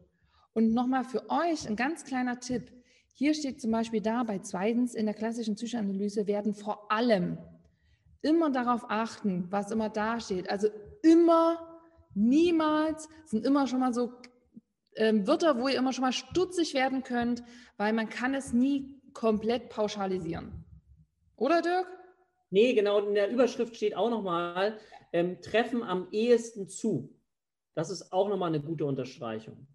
Und 0.53 0.75
nochmal 0.75 1.05
für 1.05 1.31
euch 1.31 1.69
ein 1.69 1.77
ganz 1.77 2.05
kleiner 2.05 2.41
Tipp. 2.41 2.73
Hier 3.13 3.35
steht 3.35 3.61
zum 3.61 3.71
Beispiel 3.71 4.01
da, 4.01 4.25
bei 4.25 4.39
zweitens 4.41 4.95
in 4.95 5.07
der 5.07 5.15
klassischen 5.15 5.55
Psychoanalyse 5.55 6.27
werden 6.27 6.55
vor 6.55 6.91
allem 6.91 7.39
immer 8.23 8.51
darauf 8.51 8.85
achten, 8.89 9.47
was 9.51 9.71
immer 9.71 9.89
da 9.89 10.21
steht. 10.21 10.51
Also 10.51 10.69
immer, 11.03 11.81
niemals, 12.15 13.09
sind 13.27 13.45
immer 13.45 13.67
schon 13.67 13.81
mal 13.81 13.95
so 13.95 14.13
äh, 14.95 15.15
Wörter, 15.27 15.59
wo 15.59 15.69
ihr 15.69 15.79
immer 15.79 15.93
schon 15.93 16.03
mal 16.03 16.13
stutzig 16.13 16.75
werden 16.75 17.03
könnt, 17.03 17.43
weil 17.77 17.93
man 17.93 18.09
kann 18.09 18.35
es 18.35 18.53
nie 18.53 19.01
komplett 19.13 19.71
pauschalisieren. 19.71 20.65
Oder 21.37 21.63
Dirk? 21.63 21.87
Nee, 22.51 22.75
genau, 22.75 22.99
in 23.07 23.15
der 23.15 23.31
Überschrift 23.31 23.77
steht 23.77 23.97
auch 23.97 24.11
nochmal, 24.11 24.79
ähm, 25.13 25.41
treffen 25.41 25.83
am 25.83 26.09
ehesten 26.11 26.69
zu. 26.69 27.17
Das 27.75 27.91
ist 27.91 28.13
auch 28.13 28.29
nochmal 28.29 28.49
eine 28.49 28.61
gute 28.61 28.85
Unterstreichung. 28.85 29.67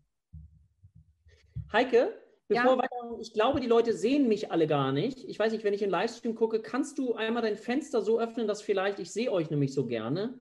Heike, 1.72 2.14
bevor 2.48 2.72
ja. 2.72 2.78
weiter, 2.78 3.18
ich 3.22 3.34
glaube, 3.34 3.62
die 3.62 3.68
Leute 3.68 3.94
sehen 3.94 4.28
mich 4.28 4.52
alle 4.52 4.68
gar 4.68 4.92
nicht. 4.92 5.24
Ich 5.24 5.40
weiß 5.40 5.54
nicht, 5.54 5.64
wenn 5.64 5.74
ich 5.74 5.82
in 5.82 5.90
Livestream 5.90 6.36
gucke, 6.36 6.62
kannst 6.62 6.98
du 6.98 7.16
einmal 7.16 7.42
dein 7.42 7.56
Fenster 7.56 8.02
so 8.02 8.20
öffnen, 8.20 8.48
dass 8.48 8.62
vielleicht, 8.62 9.00
ich 9.00 9.12
sehe 9.12 9.32
euch 9.32 9.50
nämlich 9.50 9.74
so 9.74 9.86
gerne. 9.86 10.40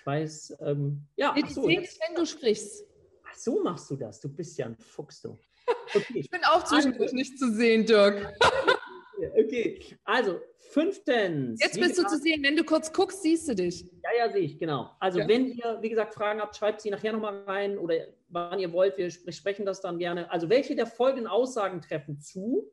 Ich 0.00 0.06
weiß, 0.06 0.58
ähm, 0.60 1.06
ja. 1.16 1.34
Nee, 1.34 1.44
so, 1.48 1.64
sehe 1.64 1.80
wenn 1.80 2.14
du 2.16 2.26
sprichst. 2.26 2.84
Ach, 3.24 3.34
so 3.34 3.62
machst 3.62 3.90
du 3.90 3.96
das. 3.96 4.20
Du 4.20 4.28
bist 4.28 4.58
ja 4.58 4.66
ein 4.66 4.76
Fuchs, 4.76 5.22
du. 5.22 5.38
Okay. 5.94 6.18
ich 6.18 6.30
bin 6.30 6.40
auch 6.44 6.64
zwischendurch 6.64 7.12
nicht 7.12 7.38
zu 7.38 7.52
sehen, 7.52 7.86
Dirk. 7.86 8.34
Okay, 9.18 9.80
also 10.04 10.40
fünftens. 10.58 11.62
Jetzt 11.62 11.80
bist 11.80 11.98
du 11.98 12.06
zu 12.06 12.18
sehen, 12.18 12.42
wenn 12.42 12.56
du 12.56 12.64
kurz 12.64 12.92
guckst, 12.92 13.22
siehst 13.22 13.48
du 13.48 13.54
dich. 13.54 13.84
Ja, 14.02 14.10
ja, 14.18 14.32
sehe 14.32 14.42
ich, 14.42 14.58
genau. 14.58 14.90
Also 15.00 15.20
ja. 15.20 15.28
wenn 15.28 15.48
ihr, 15.48 15.78
wie 15.80 15.88
gesagt, 15.88 16.14
Fragen 16.14 16.40
habt, 16.40 16.56
schreibt 16.56 16.80
sie 16.80 16.90
nachher 16.90 17.12
nochmal 17.12 17.42
rein 17.44 17.78
oder 17.78 17.94
wann 18.28 18.58
ihr 18.58 18.72
wollt, 18.72 18.98
wir 18.98 19.10
sprechen 19.10 19.64
das 19.64 19.80
dann 19.80 19.98
gerne. 19.98 20.30
Also 20.30 20.48
welche 20.48 20.76
der 20.76 20.86
folgenden 20.86 21.26
Aussagen 21.26 21.80
treffen 21.80 22.20
zu? 22.20 22.72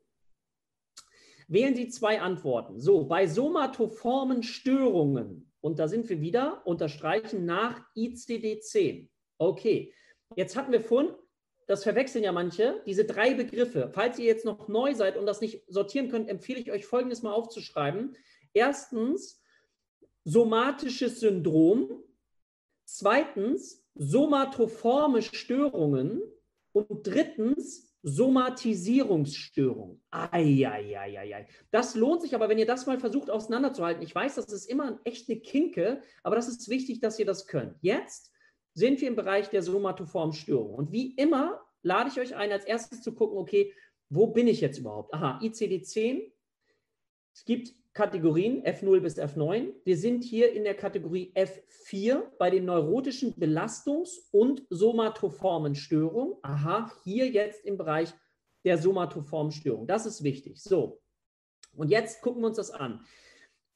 Wählen 1.48 1.74
Sie 1.74 1.88
zwei 1.88 2.20
Antworten. 2.20 2.80
So, 2.80 3.04
bei 3.04 3.26
somatoformen 3.26 4.42
Störungen, 4.42 5.52
und 5.60 5.78
da 5.78 5.88
sind 5.88 6.08
wir 6.08 6.20
wieder, 6.20 6.66
unterstreichen 6.66 7.44
nach 7.44 7.82
ICD-10. 7.96 9.08
Okay, 9.38 9.92
jetzt 10.36 10.56
hatten 10.56 10.72
wir 10.72 10.80
vorhin 10.80 11.14
das 11.66 11.82
verwechseln 11.82 12.24
ja 12.24 12.32
manche, 12.32 12.82
diese 12.86 13.04
drei 13.04 13.34
Begriffe. 13.34 13.90
Falls 13.92 14.18
ihr 14.18 14.26
jetzt 14.26 14.44
noch 14.44 14.68
neu 14.68 14.94
seid 14.94 15.16
und 15.16 15.26
das 15.26 15.40
nicht 15.40 15.62
sortieren 15.68 16.08
könnt, 16.08 16.28
empfehle 16.28 16.60
ich 16.60 16.70
euch 16.70 16.86
Folgendes 16.86 17.22
mal 17.22 17.32
aufzuschreiben. 17.32 18.16
Erstens, 18.52 19.42
somatisches 20.24 21.20
Syndrom. 21.20 22.02
Zweitens, 22.84 23.84
somatoforme 23.94 25.22
Störungen. 25.22 26.22
Und 26.72 27.06
drittens, 27.06 27.94
Somatisierungsstörung. 28.06 30.02
Eieieiei. 30.10 31.48
Das 31.70 31.94
lohnt 31.94 32.20
sich 32.20 32.34
aber, 32.34 32.50
wenn 32.50 32.58
ihr 32.58 32.66
das 32.66 32.84
mal 32.84 32.98
versucht 32.98 33.30
auseinanderzuhalten. 33.30 34.02
Ich 34.02 34.14
weiß, 34.14 34.34
das 34.34 34.52
ist 34.52 34.66
immer 34.66 35.00
echt 35.04 35.30
eine 35.30 35.40
Kinke, 35.40 36.02
aber 36.22 36.36
das 36.36 36.48
ist 36.48 36.68
wichtig, 36.68 37.00
dass 37.00 37.18
ihr 37.18 37.24
das 37.24 37.46
könnt. 37.46 37.76
Jetzt 37.80 38.33
sind 38.74 39.00
wir 39.00 39.08
im 39.08 39.16
Bereich 39.16 39.48
der 39.50 39.62
somatoformen 39.62 40.34
Störung. 40.34 40.74
Und 40.74 40.92
wie 40.92 41.14
immer 41.14 41.60
lade 41.82 42.10
ich 42.10 42.20
euch 42.20 42.36
ein, 42.36 42.52
als 42.52 42.64
erstes 42.64 43.02
zu 43.02 43.14
gucken, 43.14 43.38
okay, 43.38 43.72
wo 44.10 44.26
bin 44.26 44.46
ich 44.46 44.60
jetzt 44.60 44.78
überhaupt? 44.78 45.14
Aha, 45.14 45.40
ICD-10. 45.40 46.32
Es 47.32 47.44
gibt 47.44 47.72
Kategorien 47.94 48.64
F0 48.64 49.00
bis 49.00 49.18
F9. 49.18 49.72
Wir 49.84 49.96
sind 49.96 50.24
hier 50.24 50.52
in 50.52 50.64
der 50.64 50.74
Kategorie 50.74 51.32
F4 51.34 52.22
bei 52.38 52.50
den 52.50 52.64
neurotischen 52.64 53.34
Belastungs- 53.34 54.18
und 54.32 54.66
somatoformen 54.68 55.74
Störungen. 55.74 56.34
Aha, 56.42 56.92
hier 57.04 57.30
jetzt 57.30 57.64
im 57.64 57.76
Bereich 57.76 58.12
der 58.64 58.78
somatoformen 58.78 59.52
Störung. 59.52 59.86
Das 59.86 60.06
ist 60.06 60.24
wichtig. 60.24 60.60
So, 60.60 61.00
und 61.76 61.88
jetzt 61.88 62.20
gucken 62.22 62.42
wir 62.42 62.48
uns 62.48 62.56
das 62.56 62.70
an. 62.70 63.04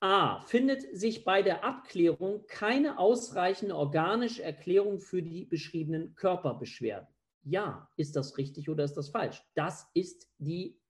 A. 0.00 0.40
Findet 0.42 0.96
sich 0.96 1.24
bei 1.24 1.42
der 1.42 1.64
Abklärung 1.64 2.46
keine 2.46 2.98
ausreichende 2.98 3.74
organische 3.74 4.42
Erklärung 4.42 5.00
für 5.00 5.22
die 5.22 5.44
beschriebenen 5.44 6.14
Körperbeschwerden? 6.14 7.08
Ja, 7.42 7.88
ist 7.96 8.14
das 8.14 8.38
richtig 8.38 8.68
oder 8.68 8.84
ist 8.84 8.94
das 8.94 9.08
falsch? 9.08 9.42
Das 9.54 9.88
ist 9.94 10.28
die 10.38 10.80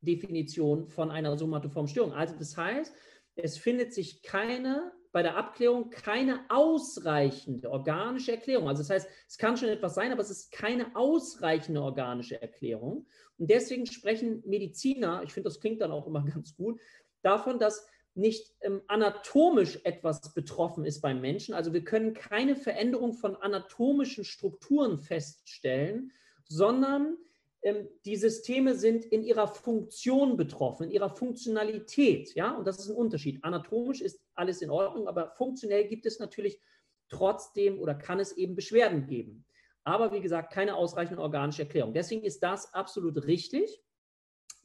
Definition 0.00 0.88
von 0.88 1.10
einer 1.10 1.36
somatoformen 1.36 1.88
Störung. 1.88 2.12
Also 2.12 2.34
das 2.38 2.56
heißt, 2.56 2.94
es 3.36 3.58
findet 3.58 3.92
sich 3.92 4.22
keine 4.22 4.92
bei 5.14 5.22
der 5.22 5.36
Abklärung 5.36 5.90
keine 5.90 6.40
ausreichende 6.48 7.70
organische 7.70 8.32
Erklärung. 8.32 8.66
Also 8.66 8.82
das 8.82 8.90
heißt, 8.90 9.08
es 9.28 9.38
kann 9.38 9.56
schon 9.56 9.68
etwas 9.68 9.94
sein, 9.94 10.10
aber 10.10 10.22
es 10.22 10.30
ist 10.30 10.50
keine 10.50 10.96
ausreichende 10.96 11.80
organische 11.80 12.42
Erklärung. 12.42 13.06
Und 13.38 13.48
deswegen 13.48 13.86
sprechen 13.86 14.42
Mediziner, 14.44 15.22
ich 15.22 15.32
finde, 15.32 15.48
das 15.48 15.60
klingt 15.60 15.80
dann 15.80 15.92
auch 15.92 16.08
immer 16.08 16.24
ganz 16.34 16.56
gut, 16.56 16.80
davon, 17.22 17.60
dass 17.60 17.86
nicht 18.14 18.54
ähm, 18.60 18.82
anatomisch 18.86 19.80
etwas 19.84 20.32
betroffen 20.34 20.84
ist 20.84 21.00
beim 21.00 21.20
Menschen. 21.20 21.54
Also 21.54 21.72
wir 21.72 21.84
können 21.84 22.14
keine 22.14 22.56
Veränderung 22.56 23.12
von 23.12 23.36
anatomischen 23.36 24.24
Strukturen 24.24 24.98
feststellen, 24.98 26.12
sondern 26.46 27.16
ähm, 27.62 27.88
die 28.04 28.16
Systeme 28.16 28.74
sind 28.74 29.04
in 29.04 29.24
ihrer 29.24 29.48
Funktion 29.48 30.36
betroffen, 30.36 30.84
in 30.84 30.90
ihrer 30.90 31.10
Funktionalität. 31.10 32.34
Ja, 32.34 32.52
und 32.56 32.66
das 32.66 32.78
ist 32.78 32.88
ein 32.88 32.96
Unterschied. 32.96 33.42
Anatomisch 33.42 34.00
ist 34.00 34.20
alles 34.34 34.62
in 34.62 34.70
Ordnung, 34.70 35.08
aber 35.08 35.32
funktionell 35.32 35.88
gibt 35.88 36.06
es 36.06 36.20
natürlich 36.20 36.60
trotzdem 37.08 37.80
oder 37.80 37.94
kann 37.94 38.20
es 38.20 38.32
eben 38.32 38.54
Beschwerden 38.54 39.06
geben. 39.06 39.44
Aber 39.82 40.12
wie 40.12 40.20
gesagt, 40.20 40.52
keine 40.52 40.76
ausreichende 40.76 41.20
organische 41.20 41.62
Erklärung. 41.62 41.92
Deswegen 41.92 42.22
ist 42.22 42.42
das 42.42 42.72
absolut 42.72 43.26
richtig. 43.26 43.82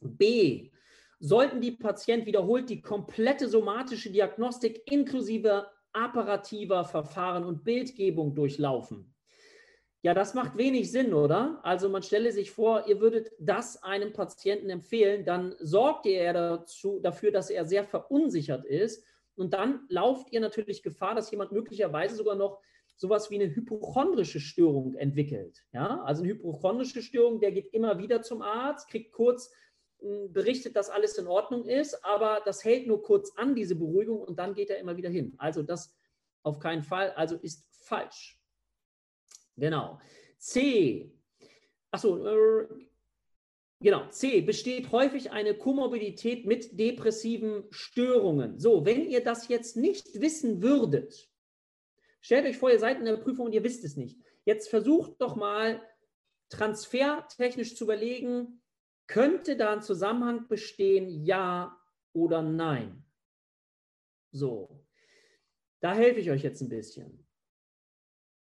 B 0.00 0.70
sollten 1.20 1.60
die 1.60 1.72
Patienten 1.72 2.26
wiederholt 2.26 2.70
die 2.70 2.80
komplette 2.80 3.48
somatische 3.48 4.10
Diagnostik 4.10 4.90
inklusive 4.90 5.66
apparativer 5.92 6.84
Verfahren 6.84 7.44
und 7.44 7.62
Bildgebung 7.62 8.34
durchlaufen. 8.34 9.14
Ja, 10.02 10.14
das 10.14 10.32
macht 10.32 10.56
wenig 10.56 10.90
Sinn, 10.90 11.12
oder? 11.12 11.60
Also 11.62 11.90
man 11.90 12.02
stelle 12.02 12.32
sich 12.32 12.50
vor, 12.50 12.88
ihr 12.88 13.00
würdet 13.00 13.32
das 13.38 13.82
einem 13.82 14.14
Patienten 14.14 14.70
empfehlen, 14.70 15.26
dann 15.26 15.54
sorgt 15.58 16.06
ihr 16.06 16.32
dazu, 16.32 17.00
dafür, 17.00 17.32
dass 17.32 17.50
er 17.50 17.66
sehr 17.66 17.84
verunsichert 17.84 18.64
ist. 18.64 19.04
Und 19.36 19.52
dann 19.52 19.80
lauft 19.88 20.32
ihr 20.32 20.40
natürlich 20.40 20.82
Gefahr, 20.82 21.14
dass 21.14 21.30
jemand 21.30 21.52
möglicherweise 21.52 22.16
sogar 22.16 22.34
noch 22.34 22.60
sowas 22.96 23.30
wie 23.30 23.40
eine 23.40 23.54
hypochondrische 23.54 24.40
Störung 24.40 24.94
entwickelt. 24.94 25.64
Ja, 25.72 26.02
also 26.02 26.22
eine 26.22 26.32
hypochondrische 26.32 27.02
Störung, 27.02 27.40
der 27.40 27.52
geht 27.52 27.72
immer 27.74 27.98
wieder 27.98 28.22
zum 28.22 28.40
Arzt, 28.40 28.88
kriegt 28.88 29.12
kurz 29.12 29.50
berichtet, 30.28 30.76
dass 30.76 30.90
alles 30.90 31.18
in 31.18 31.26
Ordnung 31.26 31.64
ist, 31.66 32.04
aber 32.04 32.40
das 32.44 32.64
hält 32.64 32.86
nur 32.86 33.02
kurz 33.02 33.32
an, 33.36 33.54
diese 33.54 33.74
Beruhigung, 33.74 34.20
und 34.20 34.38
dann 34.38 34.54
geht 34.54 34.70
er 34.70 34.78
immer 34.78 34.96
wieder 34.96 35.10
hin. 35.10 35.34
Also 35.38 35.62
das 35.62 35.94
auf 36.42 36.58
keinen 36.58 36.82
Fall, 36.82 37.12
also 37.12 37.36
ist 37.36 37.66
falsch. 37.70 38.40
Genau. 39.56 40.00
C. 40.38 41.12
Achso, 41.90 42.26
äh, 42.26 42.68
genau. 43.80 44.08
C. 44.08 44.40
Besteht 44.40 44.90
häufig 44.90 45.32
eine 45.32 45.54
Komorbidität 45.54 46.46
mit 46.46 46.78
depressiven 46.78 47.64
Störungen. 47.70 48.58
So, 48.58 48.86
wenn 48.86 49.06
ihr 49.06 49.22
das 49.22 49.48
jetzt 49.48 49.76
nicht 49.76 50.20
wissen 50.20 50.62
würdet, 50.62 51.28
stellt 52.22 52.46
euch 52.46 52.56
vor, 52.56 52.70
ihr 52.70 52.78
seid 52.78 52.98
in 52.98 53.04
der 53.04 53.18
Prüfung 53.18 53.46
und 53.46 53.52
ihr 53.52 53.64
wisst 53.64 53.84
es 53.84 53.96
nicht. 53.96 54.18
Jetzt 54.44 54.70
versucht 54.70 55.20
doch 55.20 55.36
mal 55.36 55.82
transfertechnisch 56.48 57.76
zu 57.76 57.84
überlegen, 57.84 58.62
könnte 59.10 59.56
da 59.56 59.72
ein 59.72 59.82
Zusammenhang 59.82 60.46
bestehen, 60.46 61.24
ja 61.24 61.76
oder 62.12 62.42
nein? 62.42 63.04
So, 64.30 64.86
da 65.80 65.94
helfe 65.94 66.20
ich 66.20 66.30
euch 66.30 66.44
jetzt 66.44 66.60
ein 66.60 66.68
bisschen. 66.68 67.26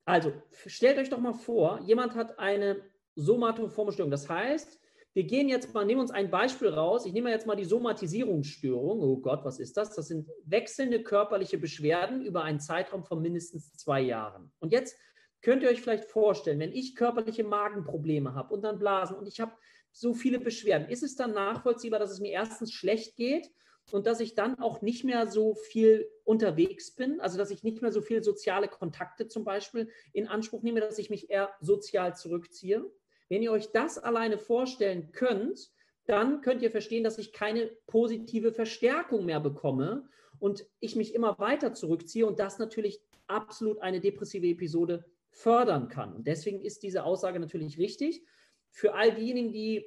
Also 0.05 0.31
stellt 0.67 0.99
euch 0.99 1.09
doch 1.09 1.17
mal 1.17 1.33
vor, 1.33 1.79
jemand 1.81 2.13
hat 2.13 2.37
eine 2.37 2.83
somatoforme 3.15 3.91
Störung. 3.91 4.11
Das 4.11 4.29
heißt, 4.29 4.79
wir 5.13 5.23
gehen 5.23 5.49
jetzt 5.49 5.73
mal, 5.73 5.85
nehmen 5.85 6.01
uns 6.01 6.11
ein 6.11 6.29
Beispiel 6.29 6.69
raus. 6.69 7.07
Ich 7.07 7.13
nehme 7.13 7.31
jetzt 7.31 7.47
mal 7.47 7.55
die 7.55 7.65
Somatisierungsstörung. 7.65 9.01
Oh 9.01 9.17
Gott, 9.17 9.43
was 9.43 9.59
ist 9.59 9.75
das? 9.75 9.95
Das 9.95 10.07
sind 10.07 10.29
wechselnde 10.45 11.01
körperliche 11.01 11.57
Beschwerden 11.57 12.23
über 12.23 12.43
einen 12.43 12.59
Zeitraum 12.59 13.03
von 13.03 13.23
mindestens 13.23 13.73
zwei 13.73 14.01
Jahren. 14.01 14.51
Und 14.59 14.71
jetzt 14.71 14.95
könnt 15.41 15.63
ihr 15.63 15.69
euch 15.69 15.81
vielleicht 15.81 16.05
vorstellen, 16.05 16.59
wenn 16.59 16.73
ich 16.73 16.95
körperliche 16.95 17.43
Magenprobleme 17.43 18.35
habe 18.35 18.53
und 18.53 18.61
dann 18.61 18.77
Blasen 18.77 19.17
und 19.17 19.27
ich 19.27 19.39
habe 19.39 19.53
so 19.91 20.13
viele 20.13 20.39
Beschwerden, 20.39 20.89
ist 20.89 21.03
es 21.03 21.15
dann 21.15 21.33
nachvollziehbar, 21.33 21.99
dass 21.99 22.11
es 22.11 22.19
mir 22.19 22.31
erstens 22.31 22.71
schlecht 22.71 23.15
geht 23.15 23.49
und 23.91 24.05
dass 24.05 24.19
ich 24.19 24.35
dann 24.35 24.59
auch 24.59 24.81
nicht 24.81 25.03
mehr 25.03 25.27
so 25.27 25.55
viel 25.55 26.07
unterwegs 26.23 26.91
bin, 26.95 27.19
also 27.19 27.37
dass 27.37 27.51
ich 27.51 27.63
nicht 27.63 27.81
mehr 27.81 27.91
so 27.91 28.01
viele 28.01 28.23
soziale 28.23 28.67
Kontakte 28.67 29.27
zum 29.27 29.43
Beispiel 29.43 29.89
in 30.13 30.27
Anspruch 30.27 30.61
nehme, 30.61 30.79
dass 30.79 30.99
ich 30.99 31.09
mich 31.09 31.29
eher 31.29 31.49
sozial 31.59 32.15
zurückziehe. 32.15 32.85
Wenn 33.29 33.41
ihr 33.41 33.51
euch 33.51 33.71
das 33.71 33.97
alleine 33.97 34.37
vorstellen 34.37 35.11
könnt, 35.11 35.71
dann 36.05 36.41
könnt 36.41 36.61
ihr 36.63 36.71
verstehen, 36.71 37.03
dass 37.03 37.19
ich 37.19 37.33
keine 37.33 37.67
positive 37.85 38.51
Verstärkung 38.51 39.25
mehr 39.25 39.39
bekomme 39.39 40.09
und 40.39 40.65
ich 40.79 40.95
mich 40.95 41.13
immer 41.13 41.37
weiter 41.37 41.73
zurückziehe 41.73 42.25
und 42.25 42.39
das 42.39 42.57
natürlich 42.57 43.01
absolut 43.27 43.81
eine 43.81 43.99
depressive 43.99 44.47
Episode 44.47 45.05
fördern 45.29 45.87
kann. 45.87 46.13
Und 46.13 46.25
deswegen 46.25 46.61
ist 46.61 46.81
diese 46.81 47.03
Aussage 47.03 47.39
natürlich 47.39 47.77
richtig. 47.77 48.23
Für 48.71 48.93
all 48.93 49.13
diejenigen, 49.13 49.51
die 49.51 49.85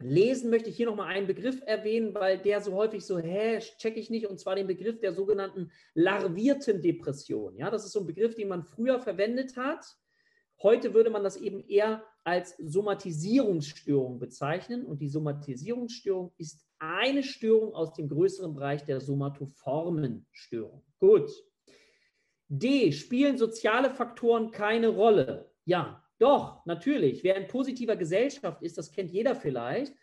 Lesen 0.00 0.50
möchte 0.50 0.70
ich 0.70 0.76
hier 0.76 0.86
nochmal 0.86 1.08
einen 1.08 1.26
Begriff 1.26 1.60
erwähnen, 1.66 2.14
weil 2.14 2.38
der 2.38 2.60
so 2.60 2.72
häufig 2.74 3.04
so, 3.04 3.18
hä, 3.18 3.58
check 3.78 3.96
ich 3.96 4.10
nicht, 4.10 4.28
und 4.28 4.38
zwar 4.38 4.54
den 4.54 4.68
Begriff 4.68 5.00
der 5.00 5.12
sogenannten 5.12 5.72
larvierten 5.94 6.80
Depression. 6.80 7.56
Ja, 7.56 7.70
das 7.70 7.84
ist 7.84 7.92
so 7.92 8.00
ein 8.00 8.06
Begriff, 8.06 8.36
den 8.36 8.48
man 8.48 8.62
früher 8.62 9.00
verwendet 9.00 9.56
hat. 9.56 9.84
Heute 10.62 10.94
würde 10.94 11.10
man 11.10 11.24
das 11.24 11.36
eben 11.36 11.66
eher 11.68 12.04
als 12.24 12.56
Somatisierungsstörung 12.58 14.18
bezeichnen. 14.18 14.84
Und 14.84 15.00
die 15.00 15.08
Somatisierungsstörung 15.08 16.32
ist 16.36 16.64
eine 16.78 17.22
Störung 17.22 17.74
aus 17.74 17.94
dem 17.94 18.08
größeren 18.08 18.54
Bereich 18.54 18.84
der 18.84 19.00
somatoformen 19.00 20.26
Störung. 20.30 20.84
Gut. 20.98 21.30
D. 22.48 22.92
Spielen 22.92 23.36
soziale 23.36 23.90
Faktoren 23.90 24.50
keine 24.50 24.88
Rolle? 24.88 25.50
Ja, 25.64 26.07
doch, 26.18 26.66
natürlich. 26.66 27.24
Wer 27.24 27.36
in 27.36 27.46
positiver 27.46 27.96
Gesellschaft 27.96 28.62
ist, 28.62 28.76
das 28.76 28.90
kennt 28.90 29.10
jeder 29.10 29.34
vielleicht, 29.34 29.94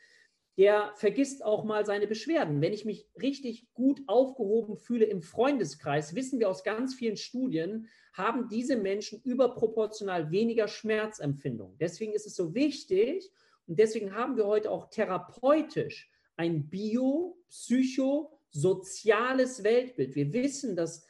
der 0.57 0.93
vergisst 0.95 1.43
auch 1.43 1.65
mal 1.65 1.85
seine 1.85 2.07
Beschwerden. 2.07 2.61
Wenn 2.61 2.71
ich 2.71 2.85
mich 2.85 3.09
richtig 3.21 3.67
gut 3.73 3.99
aufgehoben 4.07 4.77
fühle 4.77 5.03
im 5.05 5.21
Freundeskreis, 5.21 6.15
wissen 6.15 6.39
wir 6.39 6.49
aus 6.49 6.63
ganz 6.63 6.95
vielen 6.95 7.17
Studien, 7.17 7.89
haben 8.13 8.47
diese 8.47 8.77
Menschen 8.77 9.21
überproportional 9.23 10.31
weniger 10.31 10.69
Schmerzempfindung. 10.69 11.75
Deswegen 11.79 12.13
ist 12.13 12.25
es 12.25 12.35
so 12.35 12.55
wichtig 12.55 13.29
und 13.67 13.77
deswegen 13.79 14.15
haben 14.15 14.37
wir 14.37 14.45
heute 14.45 14.71
auch 14.71 14.89
therapeutisch 14.89 16.09
ein 16.37 16.69
bio-psychosoziales 16.69 19.65
Weltbild. 19.65 20.15
Wir 20.15 20.31
wissen, 20.31 20.77
dass 20.77 21.05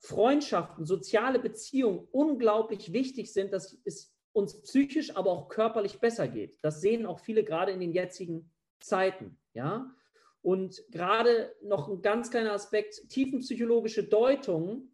Freundschaften, 0.00 0.84
soziale 0.84 1.38
Beziehungen 1.38 2.08
unglaublich 2.10 2.92
wichtig 2.92 3.32
sind. 3.32 3.52
Das 3.52 3.74
ist 3.84 4.13
uns 4.34 4.60
psychisch, 4.62 5.16
aber 5.16 5.30
auch 5.30 5.48
körperlich 5.48 6.00
besser 6.00 6.28
geht. 6.28 6.58
Das 6.62 6.80
sehen 6.80 7.06
auch 7.06 7.20
viele 7.20 7.44
gerade 7.44 7.72
in 7.72 7.80
den 7.80 7.92
jetzigen 7.92 8.50
Zeiten. 8.80 9.38
Ja? 9.54 9.94
Und 10.42 10.82
gerade 10.90 11.54
noch 11.62 11.88
ein 11.88 12.02
ganz 12.02 12.30
kleiner 12.30 12.52
Aspekt, 12.52 13.08
tiefenpsychologische 13.08 14.04
Deutung, 14.04 14.90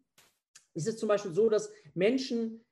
ist 0.73 0.87
es 0.87 0.97
zum 0.97 1.09
Beispiel 1.09 1.33
so, 1.33 1.49
dass 1.49 1.73
Menschen 1.93 2.63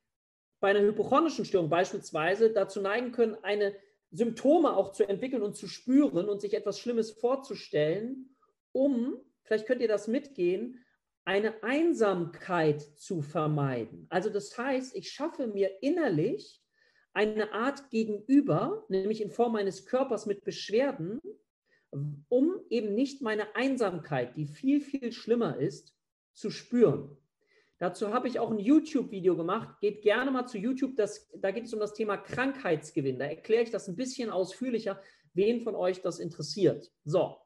bei 0.61 0.69
einer 0.69 0.81
hypochondrischen 0.81 1.43
Störung 1.43 1.69
beispielsweise 1.69 2.51
dazu 2.51 2.81
neigen 2.81 3.11
können, 3.11 3.35
eine 3.41 3.75
Symptome 4.11 4.75
auch 4.75 4.91
zu 4.91 5.07
entwickeln 5.07 5.41
und 5.41 5.55
zu 5.55 5.67
spüren 5.67 6.29
und 6.29 6.39
sich 6.39 6.53
etwas 6.53 6.79
Schlimmes 6.79 7.11
vorzustellen, 7.11 8.35
um, 8.71 9.19
vielleicht 9.43 9.65
könnt 9.65 9.81
ihr 9.81 9.87
das 9.87 10.07
mitgehen, 10.07 10.83
eine 11.25 11.63
Einsamkeit 11.63 12.81
zu 12.81 13.21
vermeiden. 13.21 14.07
Also 14.09 14.29
das 14.29 14.57
heißt, 14.57 14.95
ich 14.95 15.11
schaffe 15.11 15.47
mir 15.47 15.69
innerlich 15.81 16.61
eine 17.13 17.51
Art 17.53 17.89
Gegenüber, 17.89 18.85
nämlich 18.89 19.21
in 19.21 19.31
Form 19.31 19.55
eines 19.55 19.85
Körpers 19.85 20.25
mit 20.25 20.43
Beschwerden, 20.43 21.19
um 22.29 22.59
eben 22.69 22.93
nicht 22.93 23.21
meine 23.21 23.55
Einsamkeit, 23.55 24.35
die 24.37 24.45
viel, 24.45 24.81
viel 24.81 25.11
schlimmer 25.11 25.57
ist, 25.57 25.95
zu 26.33 26.49
spüren. 26.49 27.17
Dazu 27.79 28.13
habe 28.13 28.27
ich 28.27 28.39
auch 28.39 28.51
ein 28.51 28.59
YouTube-Video 28.59 29.37
gemacht. 29.37 29.79
Geht 29.79 30.01
gerne 30.01 30.31
mal 30.31 30.45
zu 30.45 30.57
YouTube. 30.57 30.95
Das, 30.97 31.29
da 31.35 31.51
geht 31.51 31.65
es 31.65 31.73
um 31.73 31.79
das 31.79 31.93
Thema 31.93 32.17
Krankheitsgewinn. 32.17 33.19
Da 33.19 33.25
erkläre 33.25 33.63
ich 33.63 33.71
das 33.71 33.87
ein 33.87 33.95
bisschen 33.95 34.29
ausführlicher, 34.29 35.01
wen 35.33 35.61
von 35.61 35.75
euch 35.75 36.01
das 36.01 36.19
interessiert. 36.19 36.91
So. 37.05 37.37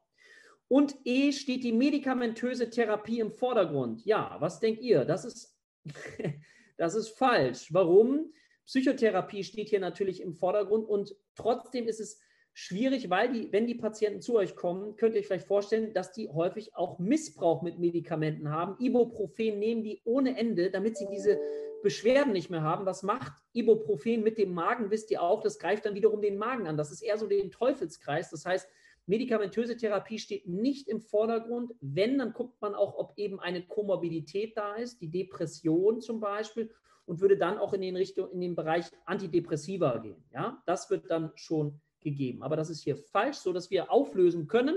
Und 0.68 0.96
E 1.04 1.32
steht 1.32 1.62
die 1.64 1.72
medikamentöse 1.72 2.70
Therapie 2.70 3.20
im 3.20 3.30
Vordergrund. 3.30 4.04
Ja, 4.04 4.36
was 4.40 4.60
denkt 4.60 4.82
ihr? 4.82 5.04
Das 5.04 5.24
ist, 5.24 5.56
das 6.76 6.94
ist 6.94 7.10
falsch. 7.10 7.72
Warum? 7.72 8.32
Psychotherapie 8.66 9.44
steht 9.44 9.68
hier 9.68 9.80
natürlich 9.80 10.22
im 10.22 10.34
Vordergrund 10.34 10.88
und 10.88 11.14
trotzdem 11.34 11.86
ist 11.86 12.00
es 12.00 12.18
schwierig, 12.54 13.10
weil 13.10 13.30
die, 13.30 13.52
wenn 13.52 13.66
die 13.66 13.74
Patienten 13.74 14.22
zu 14.22 14.36
euch 14.36 14.56
kommen, 14.56 14.96
könnt 14.96 15.14
ihr 15.14 15.20
euch 15.20 15.26
vielleicht 15.26 15.46
vorstellen, 15.46 15.92
dass 15.92 16.12
die 16.12 16.28
häufig 16.30 16.74
auch 16.74 16.98
Missbrauch 16.98 17.62
mit 17.62 17.78
Medikamenten 17.78 18.48
haben. 18.48 18.76
Ibuprofen 18.78 19.58
nehmen 19.58 19.82
die 19.82 20.00
ohne 20.04 20.38
Ende, 20.38 20.70
damit 20.70 20.96
sie 20.96 21.06
diese 21.10 21.38
Beschwerden 21.82 22.32
nicht 22.32 22.50
mehr 22.50 22.62
haben. 22.62 22.86
Was 22.86 23.02
macht 23.02 23.32
Ibuprofen 23.52 24.22
mit 24.22 24.38
dem 24.38 24.54
Magen? 24.54 24.90
Wisst 24.90 25.10
ihr 25.10 25.20
auch, 25.20 25.42
das 25.42 25.58
greift 25.58 25.84
dann 25.84 25.94
wiederum 25.94 26.22
den 26.22 26.38
Magen 26.38 26.66
an. 26.66 26.76
Das 26.76 26.92
ist 26.92 27.02
eher 27.02 27.18
so 27.18 27.26
den 27.26 27.50
Teufelskreis. 27.50 28.30
Das 28.30 28.46
heißt, 28.46 28.68
medikamentöse 29.06 29.76
Therapie 29.76 30.18
steht 30.18 30.48
nicht 30.48 30.88
im 30.88 31.00
Vordergrund. 31.00 31.74
Wenn, 31.80 32.18
dann 32.18 32.32
guckt 32.32 32.60
man 32.60 32.74
auch, 32.74 32.96
ob 32.96 33.18
eben 33.18 33.40
eine 33.40 33.66
Komorbidität 33.66 34.56
da 34.56 34.74
ist, 34.74 35.00
die 35.00 35.10
Depression 35.10 36.00
zum 36.00 36.20
Beispiel, 36.20 36.70
und 37.06 37.20
würde 37.20 37.36
dann 37.36 37.58
auch 37.58 37.74
in 37.74 37.82
den 37.82 37.96
Richtung, 37.96 38.30
in 38.30 38.40
den 38.40 38.54
Bereich 38.54 38.86
Antidepressiva 39.04 39.98
gehen. 39.98 40.24
Ja, 40.32 40.62
das 40.66 40.88
wird 40.90 41.10
dann 41.10 41.32
schon 41.34 41.80
gegeben. 42.00 42.42
Aber 42.42 42.56
das 42.56 42.70
ist 42.70 42.82
hier 42.82 42.96
falsch, 42.96 43.36
so 43.36 43.52
dass 43.52 43.70
wir 43.70 43.90
auflösen 43.90 44.46
können. 44.46 44.76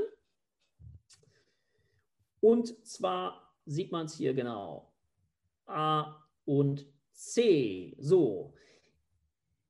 Und 2.42 2.86
zwar 2.86 3.54
sieht 3.66 3.92
man 3.92 4.06
es 4.06 4.16
hier 4.16 4.34
genau. 4.34 4.92
A 5.66 6.16
und 6.46 6.86
C. 7.12 7.96
So, 8.00 8.54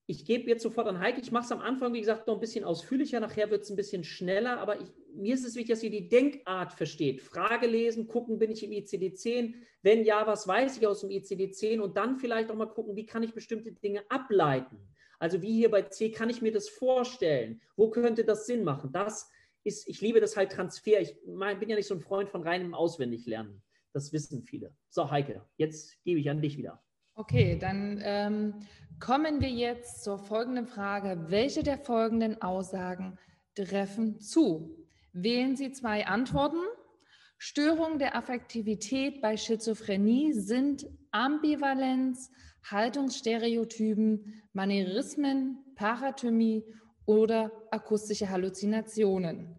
ich 0.09 0.23
gebe 0.23 0.49
jetzt 0.49 0.63
sofort 0.63 0.87
an 0.87 0.99
Heike. 0.99 1.19
Ich 1.19 1.33
mache 1.33 1.43
es 1.43 1.51
am 1.51 1.59
Anfang, 1.59 1.93
wie 1.93 1.99
gesagt, 1.99 2.27
noch 2.27 2.35
ein 2.35 2.39
bisschen 2.39 2.63
ausführlicher. 2.63 3.19
Nachher 3.19 3.51
wird 3.51 3.63
es 3.63 3.69
ein 3.69 3.75
bisschen 3.75 4.05
schneller. 4.05 4.57
Aber 4.59 4.79
ich, 4.79 4.87
mir 5.13 5.33
ist 5.33 5.45
es 5.45 5.55
wichtig, 5.55 5.71
dass 5.71 5.83
ihr 5.83 5.89
die 5.89 6.07
Denkart 6.07 6.71
versteht. 6.71 7.21
Frage 7.21 7.67
lesen, 7.67 8.07
gucken, 8.07 8.39
bin 8.39 8.49
ich 8.49 8.63
im 8.63 8.71
ICD-10? 8.71 9.55
Wenn 9.81 10.05
ja, 10.05 10.25
was 10.25 10.47
weiß 10.47 10.77
ich 10.77 10.87
aus 10.87 11.01
dem 11.01 11.09
ICD-10? 11.09 11.81
Und 11.81 11.97
dann 11.97 12.17
vielleicht 12.19 12.49
auch 12.49 12.55
mal 12.55 12.67
gucken, 12.67 12.95
wie 12.95 13.05
kann 13.05 13.21
ich 13.21 13.33
bestimmte 13.33 13.73
Dinge 13.73 14.01
ableiten? 14.09 14.77
Also 15.19 15.41
wie 15.41 15.57
hier 15.57 15.69
bei 15.69 15.81
C, 15.81 16.09
kann 16.09 16.29
ich 16.29 16.41
mir 16.41 16.53
das 16.53 16.69
vorstellen? 16.69 17.61
Wo 17.75 17.89
könnte 17.89 18.23
das 18.23 18.45
Sinn 18.45 18.63
machen? 18.63 18.93
Das 18.93 19.29
ist, 19.65 19.89
ich 19.89 19.99
liebe 19.99 20.21
das 20.21 20.37
halt 20.37 20.53
Transfer. 20.53 21.01
Ich 21.01 21.17
mein, 21.25 21.59
bin 21.59 21.67
ja 21.67 21.75
nicht 21.75 21.87
so 21.87 21.95
ein 21.95 21.99
Freund 21.99 22.29
von 22.29 22.43
reinem 22.43 22.73
Auswendiglernen. 22.73 23.61
Das 23.91 24.13
wissen 24.13 24.41
viele. 24.43 24.73
So, 24.89 25.11
Heike, 25.11 25.43
jetzt 25.57 26.01
gebe 26.05 26.21
ich 26.21 26.29
an 26.29 26.41
dich 26.41 26.57
wieder. 26.57 26.81
Okay, 27.19 27.57
dann 27.59 27.99
ähm, 28.03 28.53
kommen 28.99 29.41
wir 29.41 29.49
jetzt 29.49 30.03
zur 30.03 30.19
folgenden 30.19 30.67
Frage. 30.67 31.25
Welche 31.29 31.63
der 31.63 31.79
folgenden 31.79 32.43
Aussagen 32.43 33.17
treffen 33.55 34.19
zu? 34.19 34.85
Wählen 35.13 35.55
Sie 35.55 35.71
zwei 35.71 36.05
Antworten. 36.05 36.61
Störungen 37.39 37.97
der 37.97 38.15
Affektivität 38.15 39.19
bei 39.19 39.35
Schizophrenie 39.35 40.31
sind 40.33 40.85
Ambivalenz, 41.09 42.29
Haltungsstereotypen, 42.69 44.43
Manierismen, 44.53 45.57
Parathymie 45.75 46.65
oder 47.07 47.51
akustische 47.71 48.29
Halluzinationen. 48.29 49.56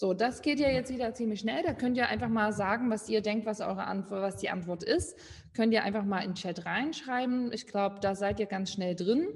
So, 0.00 0.14
das 0.14 0.40
geht 0.40 0.58
ja 0.60 0.70
jetzt 0.70 0.90
wieder 0.90 1.12
ziemlich 1.12 1.40
schnell. 1.40 1.62
Da 1.62 1.74
könnt 1.74 1.98
ihr 1.98 2.08
einfach 2.08 2.30
mal 2.30 2.54
sagen, 2.54 2.88
was 2.88 3.10
ihr 3.10 3.20
denkt, 3.20 3.44
was 3.44 3.60
eure 3.60 3.84
Antwort, 3.84 4.22
was 4.22 4.36
die 4.36 4.48
Antwort 4.48 4.82
ist. 4.82 5.14
Könnt 5.52 5.74
ihr 5.74 5.84
einfach 5.84 6.06
mal 6.06 6.20
in 6.20 6.30
den 6.30 6.36
Chat 6.36 6.64
reinschreiben. 6.64 7.52
Ich 7.52 7.66
glaube, 7.66 7.98
da 8.00 8.14
seid 8.14 8.40
ihr 8.40 8.46
ganz 8.46 8.72
schnell 8.72 8.96
drin. 8.96 9.28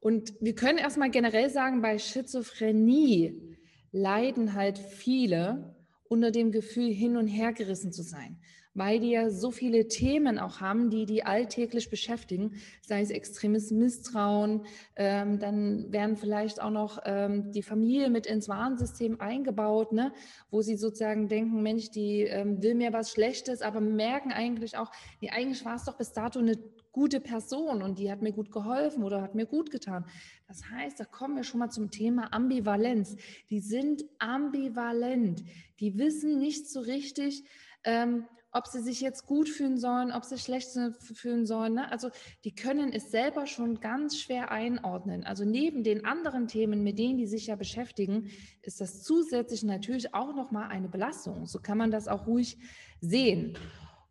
Und 0.00 0.32
wir 0.40 0.56
können 0.56 0.78
erstmal 0.78 1.08
generell 1.08 1.50
sagen, 1.50 1.82
bei 1.82 1.98
Schizophrenie 1.98 3.56
leiden 3.92 4.54
halt 4.54 4.80
viele 4.80 5.76
unter 6.08 6.32
dem 6.32 6.50
Gefühl, 6.50 6.92
hin 6.92 7.16
und 7.16 7.28
her 7.28 7.52
gerissen 7.52 7.92
zu 7.92 8.02
sein, 8.02 8.40
weil 8.74 9.00
die 9.00 9.10
ja 9.10 9.30
so 9.30 9.50
viele 9.50 9.88
Themen 9.88 10.38
auch 10.38 10.60
haben, 10.60 10.90
die 10.90 11.04
die 11.06 11.24
alltäglich 11.24 11.90
beschäftigen, 11.90 12.54
sei 12.80 13.02
es 13.02 13.10
extremes 13.10 13.70
Misstrauen, 13.70 14.64
ähm, 14.96 15.38
dann 15.38 15.92
werden 15.92 16.16
vielleicht 16.16 16.60
auch 16.60 16.70
noch 16.70 17.00
ähm, 17.04 17.52
die 17.52 17.62
Familie 17.62 18.10
mit 18.10 18.26
ins 18.26 18.48
Warnsystem 18.48 19.20
eingebaut, 19.20 19.92
ne, 19.92 20.12
wo 20.50 20.62
sie 20.62 20.76
sozusagen 20.76 21.28
denken, 21.28 21.62
Mensch, 21.62 21.90
die 21.90 22.22
ähm, 22.22 22.62
will 22.62 22.74
mir 22.74 22.92
was 22.92 23.10
Schlechtes, 23.10 23.62
aber 23.62 23.80
merken 23.80 24.32
eigentlich 24.32 24.76
auch, 24.76 24.90
nee, 25.20 25.30
eigentlich 25.30 25.64
war 25.64 25.76
es 25.76 25.84
doch 25.84 25.98
bis 25.98 26.12
dato 26.12 26.38
eine 26.38 26.56
gute 26.92 27.20
Person 27.20 27.82
und 27.82 27.98
die 27.98 28.10
hat 28.10 28.20
mir 28.22 28.32
gut 28.32 28.52
geholfen 28.52 29.02
oder 29.02 29.22
hat 29.22 29.34
mir 29.34 29.46
gut 29.46 29.70
getan. 29.70 30.04
Das 30.46 30.68
heißt, 30.70 31.00
da 31.00 31.04
kommen 31.04 31.36
wir 31.36 31.42
schon 31.42 31.60
mal 31.60 31.70
zum 31.70 31.90
Thema 31.90 32.32
Ambivalenz. 32.32 33.16
Die 33.48 33.60
sind 33.60 34.04
ambivalent. 34.18 35.42
Die 35.80 35.96
wissen 35.96 36.38
nicht 36.38 36.68
so 36.68 36.80
richtig, 36.80 37.44
ähm, 37.84 38.26
ob 38.52 38.66
sie 38.66 38.80
sich 38.80 39.00
jetzt 39.00 39.26
gut 39.26 39.48
fühlen 39.48 39.78
sollen, 39.78 40.12
ob 40.12 40.24
sie 40.24 40.38
schlecht 40.38 40.68
fühlen 41.00 41.46
sollen. 41.46 41.74
Ne? 41.74 41.90
Also 41.90 42.10
die 42.44 42.54
können 42.54 42.92
es 42.92 43.10
selber 43.10 43.46
schon 43.46 43.80
ganz 43.80 44.18
schwer 44.18 44.50
einordnen. 44.50 45.24
Also 45.24 45.44
neben 45.44 45.82
den 45.82 46.04
anderen 46.04 46.48
Themen, 46.48 46.82
mit 46.82 46.98
denen 46.98 47.16
die 47.16 47.26
sich 47.26 47.46
ja 47.46 47.56
beschäftigen, 47.56 48.30
ist 48.60 48.80
das 48.80 49.02
zusätzlich 49.02 49.62
natürlich 49.62 50.14
auch 50.14 50.34
nochmal 50.34 50.68
eine 50.68 50.88
Belastung. 50.88 51.46
So 51.46 51.60
kann 51.60 51.78
man 51.78 51.90
das 51.90 52.08
auch 52.08 52.26
ruhig 52.26 52.58
sehen. 53.00 53.56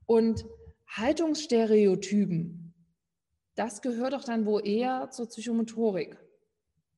Und 0.08 0.46
Haltungsstereotypen, 0.88 2.74
das 3.56 3.82
gehört 3.82 4.14
doch 4.14 4.24
dann 4.24 4.46
wohl 4.46 4.68
eher 4.68 5.12
zur 5.12 5.28
Psychomotorik. 5.28 6.18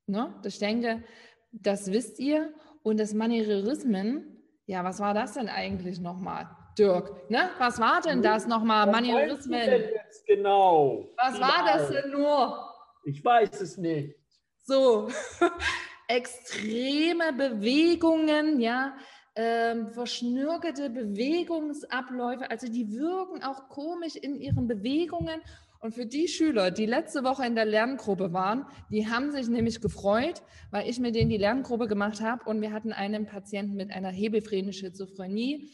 Ne? 0.08 0.34
Ich 0.46 0.60
denke, 0.60 1.04
das 1.52 1.92
wisst 1.92 2.20
ihr. 2.20 2.54
Und 2.84 3.00
das 3.00 3.14
Manierismen, 3.14 4.44
ja, 4.66 4.84
was 4.84 5.00
war 5.00 5.14
das 5.14 5.34
denn 5.34 5.48
eigentlich 5.48 6.02
nochmal? 6.02 6.50
Dirk, 6.78 7.30
ne? 7.30 7.50
Was 7.58 7.80
war 7.80 8.02
denn 8.02 8.22
das 8.22 8.48
nochmal? 8.48 8.88
Manierismen. 8.88 9.84
Genau. 10.26 11.10
Was 11.18 11.40
war 11.40 11.66
das 11.66 11.90
denn 11.90 12.12
nur? 12.12 12.70
Ich 13.06 13.24
weiß 13.24 13.62
es 13.62 13.78
nicht. 13.78 14.16
So, 14.64 15.10
extreme 16.08 17.34
Bewegungen, 17.34 18.60
ja, 18.60 18.96
ähm, 19.36 19.90
verschnürgelte 19.90 20.90
Bewegungsabläufe, 20.90 22.50
also 22.50 22.68
die 22.68 22.92
wirken 22.92 23.44
auch 23.44 23.68
komisch 23.70 24.16
in 24.16 24.36
ihren 24.40 24.68
Bewegungen 24.68 25.42
und 25.80 25.94
für 25.94 26.06
die 26.06 26.30
Schüler, 26.30 26.72
die 26.72 26.86
letzte 26.86 27.26
Woche 27.26 27.46
in 27.46 27.56
der 27.56 27.66
Lerngruppe 27.66 28.32
waren, 28.32 28.66
die 28.90 29.08
haben 29.08 29.32
sich 29.32 29.50
nämlich 29.50 29.82
gefreut, 29.82 30.42
weil 30.72 30.88
ich 30.88 31.00
mit 31.00 31.14
denen 31.16 31.30
die 31.30 31.38
Lerngruppe 31.38 31.88
gemacht 31.88 32.22
habe 32.22 32.46
und 32.46 32.62
wir 32.62 32.72
hatten 32.72 32.94
einen 32.94 33.26
Patienten 33.26 33.76
mit 33.76 33.92
einer 33.92 34.10
hebephrenen 34.10 34.72
Schizophrenie, 34.72 35.72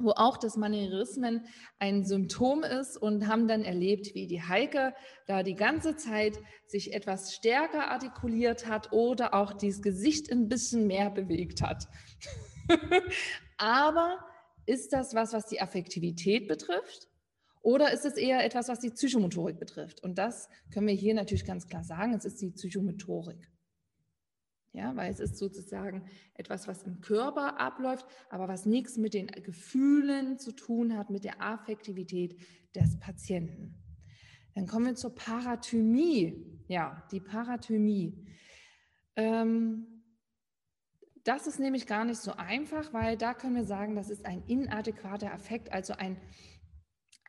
wo 0.00 0.10
auch 0.10 0.36
das 0.36 0.56
Manierismen 0.56 1.46
ein 1.78 2.04
Symptom 2.04 2.62
ist 2.62 2.96
und 2.96 3.26
haben 3.26 3.48
dann 3.48 3.62
erlebt, 3.62 4.14
wie 4.14 4.26
die 4.26 4.42
Heike 4.42 4.94
da 5.26 5.42
die 5.42 5.54
ganze 5.54 5.96
Zeit 5.96 6.38
sich 6.66 6.92
etwas 6.92 7.34
stärker 7.34 7.90
artikuliert 7.90 8.66
hat 8.66 8.92
oder 8.92 9.34
auch 9.34 9.52
das 9.52 9.82
Gesicht 9.82 10.30
ein 10.30 10.48
bisschen 10.48 10.86
mehr 10.86 11.10
bewegt 11.10 11.62
hat. 11.62 11.86
Aber 13.58 14.18
ist 14.66 14.92
das 14.92 15.14
was, 15.14 15.32
was 15.32 15.46
die 15.46 15.60
Affektivität 15.60 16.48
betrifft? 16.48 17.08
Oder 17.62 17.92
ist 17.92 18.06
es 18.06 18.16
eher 18.16 18.44
etwas, 18.44 18.68
was 18.68 18.80
die 18.80 18.90
Psychomotorik 18.90 19.58
betrifft? 19.58 20.02
Und 20.02 20.16
das 20.16 20.48
können 20.72 20.86
wir 20.86 20.94
hier 20.94 21.14
natürlich 21.14 21.44
ganz 21.44 21.66
klar 21.66 21.84
sagen, 21.84 22.14
es 22.14 22.24
ist 22.24 22.40
die 22.40 22.50
Psychomotorik. 22.50 23.50
Ja, 24.72 24.94
weil 24.94 25.10
es 25.10 25.18
ist 25.18 25.36
sozusagen 25.36 26.04
etwas, 26.34 26.68
was 26.68 26.84
im 26.84 27.00
Körper 27.00 27.58
abläuft, 27.58 28.06
aber 28.28 28.46
was 28.46 28.66
nichts 28.66 28.96
mit 28.96 29.14
den 29.14 29.26
Gefühlen 29.26 30.38
zu 30.38 30.52
tun 30.52 30.96
hat, 30.96 31.10
mit 31.10 31.24
der 31.24 31.42
Affektivität 31.42 32.40
des 32.74 32.98
Patienten. 33.00 33.74
Dann 34.54 34.66
kommen 34.66 34.86
wir 34.86 34.94
zur 34.94 35.14
Parathymie. 35.14 36.62
Ja, 36.68 37.02
die 37.10 37.20
Parathymie. 37.20 38.26
Ähm, 39.16 39.86
das 41.24 41.46
ist 41.46 41.58
nämlich 41.58 41.86
gar 41.86 42.04
nicht 42.04 42.20
so 42.20 42.32
einfach, 42.32 42.92
weil 42.92 43.16
da 43.16 43.34
können 43.34 43.56
wir 43.56 43.64
sagen, 43.64 43.96
das 43.96 44.08
ist 44.08 44.24
ein 44.24 44.44
inadäquater 44.46 45.32
Affekt, 45.32 45.72
also 45.72 45.94
ein 45.94 46.16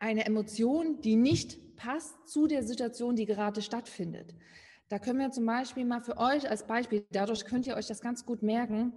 eine 0.02 0.26
Emotion, 0.26 1.00
die 1.00 1.14
nicht 1.14 1.76
passt 1.76 2.28
zu 2.28 2.48
der 2.48 2.64
Situation, 2.64 3.14
die 3.14 3.24
gerade 3.24 3.62
stattfindet. 3.62 4.34
Da 4.92 4.98
können 4.98 5.20
wir 5.20 5.30
zum 5.30 5.46
Beispiel 5.46 5.86
mal 5.86 6.02
für 6.02 6.18
euch 6.18 6.50
als 6.50 6.66
Beispiel, 6.66 7.06
dadurch 7.12 7.46
könnt 7.46 7.66
ihr 7.66 7.76
euch 7.76 7.86
das 7.86 8.02
ganz 8.02 8.26
gut 8.26 8.42
merken, 8.42 8.92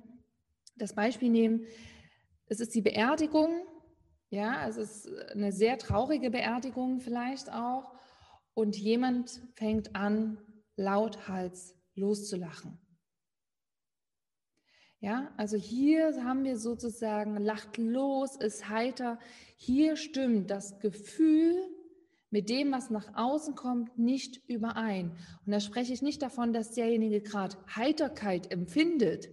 das 0.76 0.94
Beispiel 0.94 1.30
nehmen. 1.30 1.68
Es 2.48 2.60
ist 2.60 2.76
die 2.76 2.82
Beerdigung, 2.82 3.66
ja, 4.30 4.68
es 4.68 4.76
ist 4.76 5.10
eine 5.32 5.54
sehr 5.54 5.78
traurige 5.78 6.32
Beerdigung 6.32 7.00
vielleicht 7.00 7.50
auch, 7.50 7.94
und 8.54 8.76
jemand 8.76 9.42
fängt 9.54 9.96
an, 9.96 10.38
lauthals 10.76 11.78
loszulachen. 11.94 12.78
Ja, 15.00 15.34
also 15.38 15.56
hier 15.56 16.26
haben 16.26 16.44
wir 16.44 16.58
sozusagen 16.58 17.38
lacht 17.38 17.78
los, 17.78 18.36
ist 18.36 18.68
heiter. 18.68 19.18
Hier 19.56 19.96
stimmt 19.96 20.52
das 20.52 20.78
Gefühl 20.80 21.56
mit 22.30 22.50
dem, 22.50 22.72
was 22.72 22.90
nach 22.90 23.16
außen 23.16 23.56
kommt, 23.56 23.98
nicht 23.98 24.42
überein. 24.48 25.12
Und 25.46 25.52
da 25.52 25.60
spreche 25.60 25.94
ich 25.94 26.02
nicht 26.02 26.22
davon, 26.22 26.54
dass 26.54 26.72
derjenige 26.72 27.22
gerade 27.22 27.58
Heiterkeit 27.76 28.52
empfindet 28.52 29.30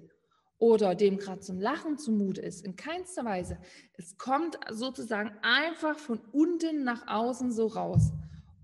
oder 0.62 0.94
dem 0.94 1.18
gerade 1.18 1.40
zum 1.40 1.60
Lachen 1.60 1.98
zumute 1.98 2.40
ist. 2.40 2.64
In 2.64 2.76
keinster 2.76 3.24
Weise. 3.24 3.58
Es 3.94 4.16
kommt 4.16 4.56
sozusagen 4.70 5.32
einfach 5.42 5.98
von 5.98 6.20
unten 6.30 6.84
nach 6.84 7.08
außen 7.08 7.50
so 7.50 7.66
raus, 7.66 8.12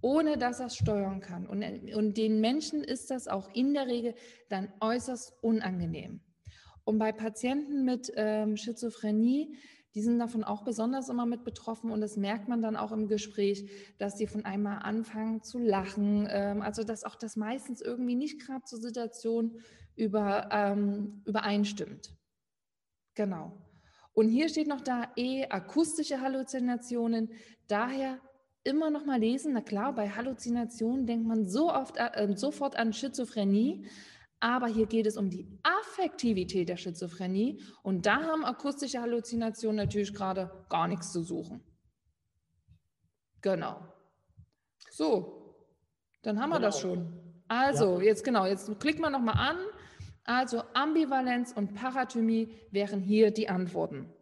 ohne 0.01 0.39
dass 0.39 0.61
er 0.61 0.67
es 0.67 0.77
steuern 0.77 1.21
kann. 1.21 1.45
Und, 1.47 1.65
und 1.95 2.17
den 2.17 2.41
Menschen 2.41 2.85
ist 2.85 3.11
das 3.11 3.27
auch 3.27 3.53
in 3.53 3.75
der 3.75 3.89
Regel 3.89 4.15
dann 4.49 4.73
äußerst 4.81 5.43
unangenehm. 5.43 6.21
Und 6.85 7.01
bei 7.01 7.11
Patienten 7.11 7.85
mit 7.85 8.13
ähm, 8.15 8.57
Schizophrenie, 8.57 9.57
die 9.99 10.05
sind 10.05 10.21
davon 10.21 10.45
auch 10.45 10.63
besonders 10.63 11.09
immer 11.09 11.27
mit 11.27 11.43
betroffen 11.43 11.91
und 11.91 12.01
das 12.01 12.17
merkt 12.17 12.47
man 12.47 12.63
dann 12.63 12.77
auch 12.77 12.93
im 12.93 13.09
Gespräch, 13.09 13.69
dass 13.99 14.15
die 14.15 14.29
von 14.29 14.45
einmal 14.45 14.79
anfangen 14.79 15.43
zu 15.43 15.59
lachen. 15.59 16.29
Ähm, 16.31 16.63
also 16.63 16.85
dass 16.85 17.03
auch 17.03 17.17
das 17.17 17.35
meistens 17.35 17.81
irgendwie 17.81 18.15
nicht 18.15 18.41
gerade 18.41 18.63
zur 18.63 18.79
Situation 18.79 19.59
über, 19.97 20.51
ähm, 20.53 21.23
übereinstimmt. 21.27 22.15
Genau. 23.17 23.59
Und 24.13 24.29
hier 24.29 24.49
steht 24.49 24.69
noch 24.69 24.83
da 24.83 25.09
E, 25.17 25.47
akustische 25.49 26.21
Halluzinationen. 26.21 27.33
Daher 27.67 28.21
immer 28.63 28.91
noch 28.91 29.05
mal 29.05 29.19
lesen. 29.19 29.53
Na 29.53 29.63
klar, 29.63 29.97
bei 29.97 30.11
Halluzinationen 30.11 31.07
denkt 31.07 31.27
man 31.27 31.49
so 31.49 31.73
oft 31.75 31.97
äh, 31.97 32.33
sofort 32.37 32.77
an 32.77 32.93
Schizophrenie, 32.93 33.85
aber 34.41 34.69
hier 34.69 34.87
geht 34.87 35.07
es 35.07 35.17
um 35.17 35.31
die 35.31 35.49
Affektivität 35.63 36.69
der 36.69 36.77
Schizophrenie 36.77 37.61
und 37.83 38.07
da 38.07 38.23
haben 38.23 38.45
akustische 38.45 39.01
Halluzinationen 39.01 39.77
natürlich 39.77 40.15
gerade 40.15 40.65
gar 40.69 40.87
nichts 40.87 41.13
zu 41.13 41.23
suchen. 41.23 41.63
Genau. 43.41 43.81
So, 44.91 45.55
dann 46.23 46.41
haben 46.41 46.51
wir 46.51 46.57
genau. 46.57 46.69
das 46.69 46.81
schon. 46.81 47.43
Also, 47.49 47.99
ja. 47.99 48.07
jetzt 48.07 48.25
genau, 48.25 48.47
jetzt 48.47 48.79
klickt 48.81 49.01
man 49.01 49.13
nochmal 49.13 49.37
an. 49.37 49.59
Also 50.25 50.63
Ambivalenz 50.75 51.53
und 51.53 51.75
Parathymie 51.75 52.55
wären 52.71 53.01
hier 53.01 53.31
die 53.31 53.49
Antworten. 53.49 54.13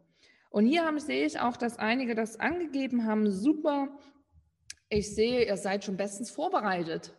Und 0.50 0.66
hier 0.66 0.84
haben, 0.84 1.00
sehe 1.00 1.26
ich 1.26 1.40
auch, 1.40 1.56
dass 1.56 1.78
einige 1.78 2.14
das 2.14 2.38
angegeben 2.38 3.04
haben. 3.04 3.30
Super. 3.30 3.88
Ich 4.88 5.14
sehe, 5.14 5.44
ihr 5.44 5.56
seid 5.56 5.84
schon 5.84 5.96
bestens 5.96 6.30
vorbereitet. 6.30 7.12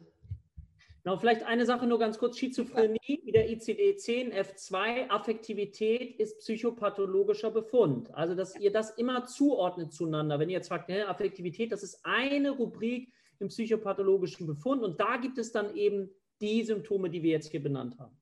Genau, 1.07 1.19
vielleicht 1.19 1.43
eine 1.43 1.65
Sache 1.65 1.87
nur 1.87 1.99
ganz 1.99 2.17
kurz. 2.17 2.37
Schizophrenie, 2.37 3.21
wie 3.23 3.31
der 3.31 3.49
ICD-10, 3.49 4.33
F2, 4.33 5.07
Affektivität 5.07 6.19
ist 6.19 6.39
psychopathologischer 6.39 7.49
Befund. 7.49 8.13
Also, 8.13 8.35
dass 8.35 8.59
ihr 8.59 8.73
das 8.73 8.89
immer 8.89 9.23
zuordnet 9.23 9.93
zueinander. 9.93 10.37
Wenn 10.37 10.49
ihr 10.49 10.57
jetzt 10.57 10.67
fragt, 10.67 10.89
ne, 10.89 11.07
Affektivität, 11.07 11.71
das 11.71 11.81
ist 11.81 12.01
eine 12.03 12.49
Rubrik 12.49 13.13
im 13.39 13.47
psychopathologischen 13.47 14.47
Befund 14.47 14.83
und 14.83 14.99
da 14.99 15.15
gibt 15.15 15.37
es 15.37 15.53
dann 15.53 15.77
eben 15.77 16.09
die 16.41 16.61
Symptome, 16.63 17.09
die 17.09 17.23
wir 17.23 17.31
jetzt 17.31 17.51
hier 17.51 17.63
benannt 17.63 17.97
haben. 17.97 18.17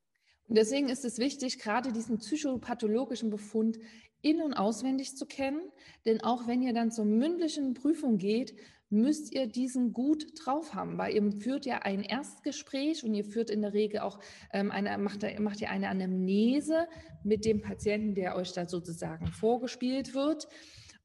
Und 0.47 0.55
deswegen 0.55 0.89
ist 0.89 1.05
es 1.05 1.17
wichtig, 1.17 1.57
gerade 1.57 1.91
diesen 1.91 2.19
psychopathologischen 2.19 3.31
Befund 3.31 3.79
in- 4.21 4.43
und 4.43 4.53
auswendig 4.53 5.17
zu 5.17 5.25
kennen. 5.25 5.71
Denn 6.05 6.21
auch 6.21 6.47
wenn 6.47 6.61
ihr 6.61 6.73
dann 6.73 6.91
zur 6.91 7.05
mündlichen 7.05 7.73
Prüfung 7.73 8.19
geht, 8.19 8.55
müsst 8.89 9.33
ihr 9.33 9.47
diesen 9.47 9.93
gut 9.93 10.25
drauf 10.39 10.73
haben, 10.73 10.97
weil 10.97 11.13
ihr 11.15 11.31
führt 11.39 11.65
ja 11.65 11.79
ein 11.79 12.03
Erstgespräch 12.03 13.03
und 13.03 13.13
ihr 13.13 13.25
führt 13.25 13.49
in 13.49 13.61
der 13.61 13.73
Regel 13.73 13.99
auch 13.99 14.19
ähm, 14.53 14.71
eine, 14.71 14.97
macht, 14.97 15.23
macht 15.39 15.61
ihr 15.61 15.69
eine 15.69 15.89
Anamnese 15.89 16.87
mit 17.23 17.45
dem 17.45 17.61
Patienten, 17.61 18.15
der 18.15 18.35
euch 18.35 18.53
da 18.53 18.67
sozusagen 18.67 19.27
vorgespielt 19.27 20.13
wird. 20.13 20.47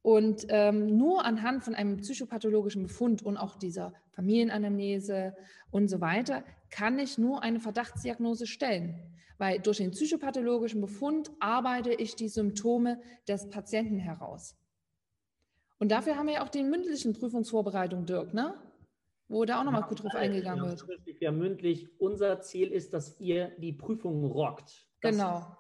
Und 0.03 0.47
ähm, 0.49 0.97
nur 0.97 1.24
anhand 1.24 1.62
von 1.62 1.74
einem 1.74 1.99
psychopathologischen 1.99 2.85
Befund 2.85 3.22
und 3.22 3.37
auch 3.37 3.57
dieser 3.57 3.93
Familienanamnese 4.12 5.35
und 5.70 5.89
so 5.89 6.01
weiter 6.01 6.45
kann 6.70 6.99
ich 6.99 7.18
nur 7.18 7.43
eine 7.43 7.61
Verdachtsdiagnose 7.61 8.47
stellen. 8.47 8.99
Weil 9.37 9.59
durch 9.59 9.78
den 9.78 9.91
psychopathologischen 9.91 10.81
Befund 10.81 11.31
arbeite 11.41 11.93
ich 11.93 12.14
die 12.14 12.28
Symptome 12.28 13.01
des 13.26 13.49
Patienten 13.49 13.99
heraus. 13.99 14.55
Und 15.81 15.91
dafür 15.91 16.16
haben 16.16 16.26
wir 16.26 16.35
ja 16.35 16.45
auch 16.45 16.51
die 16.51 16.62
mündlichen 16.62 17.14
Prüfungsvorbereitung, 17.14 18.05
Dirk, 18.05 18.35
ne? 18.35 18.55
Wo 19.28 19.45
da 19.47 19.61
auch 19.61 19.64
nochmal 19.64 19.83
gut 19.83 20.03
drauf 20.03 20.14
eingegangen 20.14 20.66
wird. 20.66 20.85
Ja, 21.20 21.33
mündlich. 21.33 21.89
Unser 21.99 22.41
Ziel 22.41 22.70
ist, 22.70 22.93
dass 22.93 23.18
ihr 23.18 23.53
die 23.59 23.72
Prüfung 23.72 24.24
rockt. 24.24 24.87
Das 25.01 25.16
genau. 25.16 25.57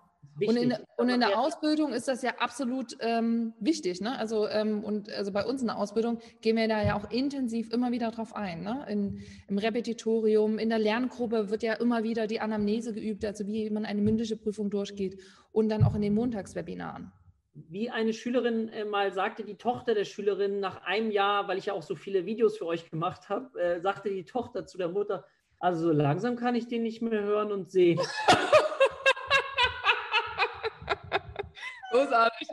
Und 0.46 0.56
in, 0.56 0.74
und 0.98 1.08
in, 1.08 1.20
der 1.20 1.38
Ausbildung 1.38 1.92
ist 1.92 2.06
das 2.06 2.22
ja 2.22 2.32
absolut 2.38 2.96
ähm, 3.00 3.54
wichtig. 3.60 4.00
Ne? 4.02 4.18
Also, 4.18 4.46
ähm, 4.48 4.84
und 4.84 5.10
also 5.10 5.32
bei 5.32 5.44
uns 5.44 5.62
in 5.62 5.68
der 5.68 5.78
Ausbildung 5.78 6.18
gehen 6.42 6.56
wir 6.56 6.68
da 6.68 6.82
ja 6.82 6.96
auch 6.96 7.10
intensiv 7.10 7.72
immer 7.72 7.90
wieder 7.90 8.10
drauf 8.10 8.34
ein. 8.34 8.62
Ne? 8.62 8.84
In, 8.88 9.20
Im 9.48 9.56
Repetitorium, 9.56 10.58
in 10.58 10.68
der 10.68 10.78
Lerngruppe 10.78 11.50
wird 11.50 11.62
ja 11.62 11.74
immer 11.74 12.02
wieder 12.02 12.26
die 12.26 12.40
Anamnese 12.40 12.92
geübt, 12.92 13.24
also 13.24 13.46
wie 13.46 13.70
man 13.70 13.86
eine 13.86 14.02
mündliche 14.02 14.36
Prüfung 14.36 14.68
durchgeht 14.68 15.20
und 15.52 15.70
dann 15.70 15.82
auch 15.82 15.94
in 15.94 16.02
den 16.02 16.14
Montagswebinaren 16.14 17.12
wie 17.54 17.90
eine 17.90 18.12
Schülerin 18.12 18.68
äh, 18.68 18.84
mal 18.84 19.12
sagte, 19.12 19.44
die 19.44 19.56
Tochter 19.56 19.94
der 19.94 20.04
Schülerin 20.04 20.60
nach 20.60 20.82
einem 20.84 21.10
Jahr, 21.10 21.48
weil 21.48 21.58
ich 21.58 21.66
ja 21.66 21.74
auch 21.74 21.82
so 21.82 21.96
viele 21.96 22.24
Videos 22.26 22.58
für 22.58 22.66
euch 22.66 22.88
gemacht 22.90 23.28
habe, 23.28 23.60
äh, 23.60 23.80
sagte 23.80 24.10
die 24.10 24.24
Tochter 24.24 24.66
zu 24.66 24.78
der 24.78 24.88
Mutter, 24.88 25.24
also 25.58 25.88
so 25.88 25.92
langsam 25.92 26.36
kann 26.36 26.54
ich 26.54 26.68
den 26.68 26.82
nicht 26.82 27.02
mehr 27.02 27.22
hören 27.22 27.52
und 27.52 27.70
sehen. 27.70 28.00
Großartig. 31.90 32.48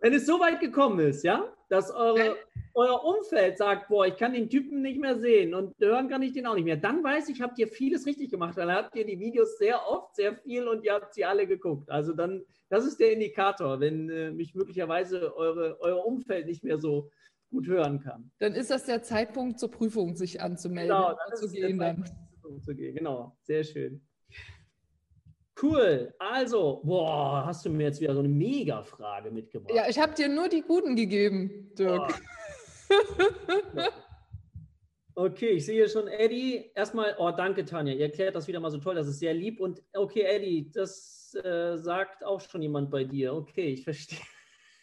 Wenn 0.00 0.14
es 0.14 0.24
so 0.24 0.38
weit 0.40 0.60
gekommen 0.60 1.00
ist, 1.00 1.24
ja, 1.24 1.52
dass 1.68 1.90
eure, 1.90 2.36
euer 2.74 3.04
Umfeld 3.04 3.58
sagt, 3.58 3.88
boah, 3.88 4.06
ich 4.06 4.16
kann 4.16 4.32
den 4.32 4.48
Typen 4.48 4.82
nicht 4.82 5.00
mehr 5.00 5.18
sehen 5.18 5.54
und 5.54 5.74
hören 5.78 6.08
kann 6.08 6.22
ich 6.22 6.32
den 6.32 6.46
auch 6.46 6.54
nicht 6.54 6.64
mehr, 6.64 6.76
dann 6.76 7.02
weiß 7.02 7.28
ich, 7.28 7.40
habt 7.40 7.58
ihr 7.58 7.68
vieles 7.68 8.06
richtig 8.06 8.30
gemacht. 8.30 8.56
Dann 8.56 8.70
habt 8.70 8.96
ihr 8.96 9.04
die 9.04 9.18
Videos 9.18 9.58
sehr 9.58 9.86
oft, 9.88 10.14
sehr 10.16 10.34
viel 10.36 10.66
und 10.66 10.84
ihr 10.84 10.94
habt 10.94 11.14
sie 11.14 11.24
alle 11.24 11.46
geguckt. 11.46 11.90
Also 11.90 12.12
dann, 12.12 12.42
das 12.68 12.86
ist 12.86 13.00
der 13.00 13.12
Indikator, 13.12 13.80
wenn 13.80 14.08
äh, 14.08 14.30
mich 14.30 14.54
möglicherweise 14.54 15.36
eure, 15.36 15.78
euer 15.80 16.04
Umfeld 16.04 16.46
nicht 16.46 16.64
mehr 16.64 16.78
so 16.78 17.10
gut 17.50 17.66
hören 17.66 18.00
kann. 18.00 18.30
Dann 18.38 18.54
ist 18.54 18.70
das 18.70 18.84
der 18.84 19.02
Zeitpunkt 19.02 19.58
zur 19.58 19.70
Prüfung, 19.70 20.14
sich 20.16 20.40
anzumelden. 20.40 20.94
Genau, 20.94 21.08
dann 21.08 21.32
ist 21.32 21.40
zu 22.64 22.74
gehen. 22.74 22.94
Genau, 22.94 23.36
sehr 23.42 23.64
schön. 23.64 24.07
Cool. 25.60 26.14
Also, 26.18 26.80
boah, 26.84 27.44
hast 27.44 27.64
du 27.64 27.70
mir 27.70 27.84
jetzt 27.84 28.00
wieder 28.00 28.14
so 28.14 28.20
eine 28.20 28.28
Mega-Frage 28.28 29.30
mitgebracht. 29.30 29.74
Ja, 29.74 29.88
ich 29.88 29.98
habe 29.98 30.14
dir 30.14 30.28
nur 30.28 30.48
die 30.48 30.62
guten 30.62 30.94
gegeben, 30.94 31.70
Dirk. 31.76 32.14
okay, 35.14 35.50
ich 35.50 35.66
sehe 35.66 35.88
schon 35.88 36.06
Eddie. 36.06 36.70
Erstmal, 36.74 37.16
oh, 37.18 37.32
danke, 37.32 37.64
Tanja. 37.64 37.92
Ihr 37.92 38.06
erklärt 38.06 38.36
das 38.36 38.46
wieder 38.46 38.60
mal 38.60 38.70
so 38.70 38.78
toll. 38.78 38.94
Das 38.94 39.08
ist 39.08 39.18
sehr 39.18 39.34
lieb. 39.34 39.60
Und 39.60 39.82
okay, 39.94 40.22
Eddie, 40.22 40.70
das 40.72 41.34
äh, 41.42 41.76
sagt 41.76 42.24
auch 42.24 42.40
schon 42.40 42.62
jemand 42.62 42.90
bei 42.90 43.04
dir. 43.04 43.34
Okay, 43.34 43.72
ich 43.72 43.84
verstehe. 43.84 44.18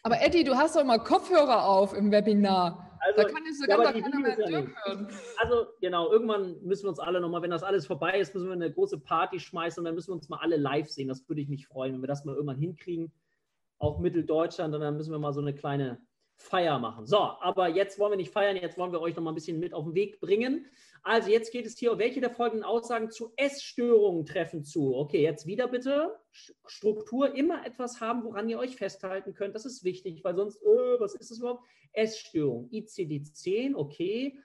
Aber 0.04 0.22
Eddie, 0.22 0.44
du 0.44 0.56
hast 0.56 0.76
doch 0.76 0.84
mal 0.84 1.00
Kopfhörer 1.00 1.66
auf 1.68 1.96
im 1.96 2.12
Webinar. 2.12 2.95
Also, 3.06 3.22
da 3.22 3.30
kann 3.30 3.45
ich 3.45 3.58
sogar 3.60 3.84
ja, 3.84 3.91
keiner 3.91 4.20
mehr 4.20 4.36
hören. 4.36 5.08
Also 5.38 5.68
genau, 5.80 6.12
irgendwann 6.12 6.60
müssen 6.64 6.86
wir 6.86 6.89
uns 6.89 6.99
alle 6.99 7.22
nochmal, 7.22 7.43
wenn 7.43 7.51
das 7.51 7.62
alles 7.62 7.86
vorbei 7.86 8.20
ist, 8.20 8.34
müssen 8.34 8.47
wir 8.47 8.53
eine 8.53 8.72
große 8.72 8.99
Party 8.99 9.39
schmeißen 9.39 9.80
und 9.80 9.86
dann 9.86 9.93
müssen 9.93 10.10
wir 10.10 10.16
uns 10.16 10.28
mal 10.28 10.39
alle 10.39 10.58
live 10.58 10.89
sehen. 10.89 11.08
Das 11.08 11.28
würde 11.30 11.41
ich 11.41 11.47
mich 11.47 11.68
freuen, 11.68 11.93
wenn 11.93 12.01
wir 12.01 12.08
das 12.08 12.26
mal 12.26 12.34
irgendwann 12.34 12.58
hinkriegen. 12.58 13.12
Auch 13.78 13.99
Mitteldeutschland 13.99 14.74
und 14.74 14.82
dann 14.82 14.97
müssen 14.97 15.12
wir 15.12 15.20
mal 15.20 15.34
so 15.34 15.41
eine 15.41 15.53
kleine 15.53 15.99
Feier 16.38 16.80
machen. 16.80 17.06
So, 17.06 17.18
aber 17.18 17.70
jetzt 17.70 17.98
wollen 17.98 18.12
wir 18.12 18.18
nicht 18.18 18.32
feiern, 18.32 18.58
jetzt 18.58 18.78
wollen 18.78 18.92
wir 18.92 19.02
euch 19.02 19.16
noch 19.16 19.24
mal 19.24 19.32
ein 19.32 19.36
bisschen 19.36 19.60
mit 19.60 19.74
auf 19.74 19.86
den 19.86 19.96
Weg 19.96 20.20
bringen. 20.20 20.68
Also 21.02 21.30
jetzt 21.30 21.52
geht 21.52 21.66
es 21.66 21.78
hier, 21.78 21.98
welche 21.98 22.20
der 22.20 22.32
folgenden 22.32 22.66
Aussagen 22.66 23.12
zu 23.12 23.32
Essstörungen 23.36 24.26
treffen 24.26 24.64
zu? 24.64 24.96
Okay, 24.96 25.22
jetzt 25.22 25.46
wieder 25.46 25.68
bitte 25.68 26.20
Struktur, 26.66 27.36
immer 27.36 27.66
etwas 27.66 28.02
haben, 28.02 28.24
woran 28.24 28.50
ihr 28.50 28.58
euch 28.58 28.76
festhalten 28.76 29.34
könnt. 29.34 29.56
Das 29.56 29.66
ist 29.66 29.84
wichtig, 29.84 30.24
weil 30.24 30.36
sonst, 30.36 30.62
öh, 30.64 31.00
was 31.00 31.14
ist 31.16 31.32
das 31.32 31.38
überhaupt? 31.38 31.64
Essstörung, 31.94 32.70
ICD-10, 32.72 33.76
okay. 33.76 34.40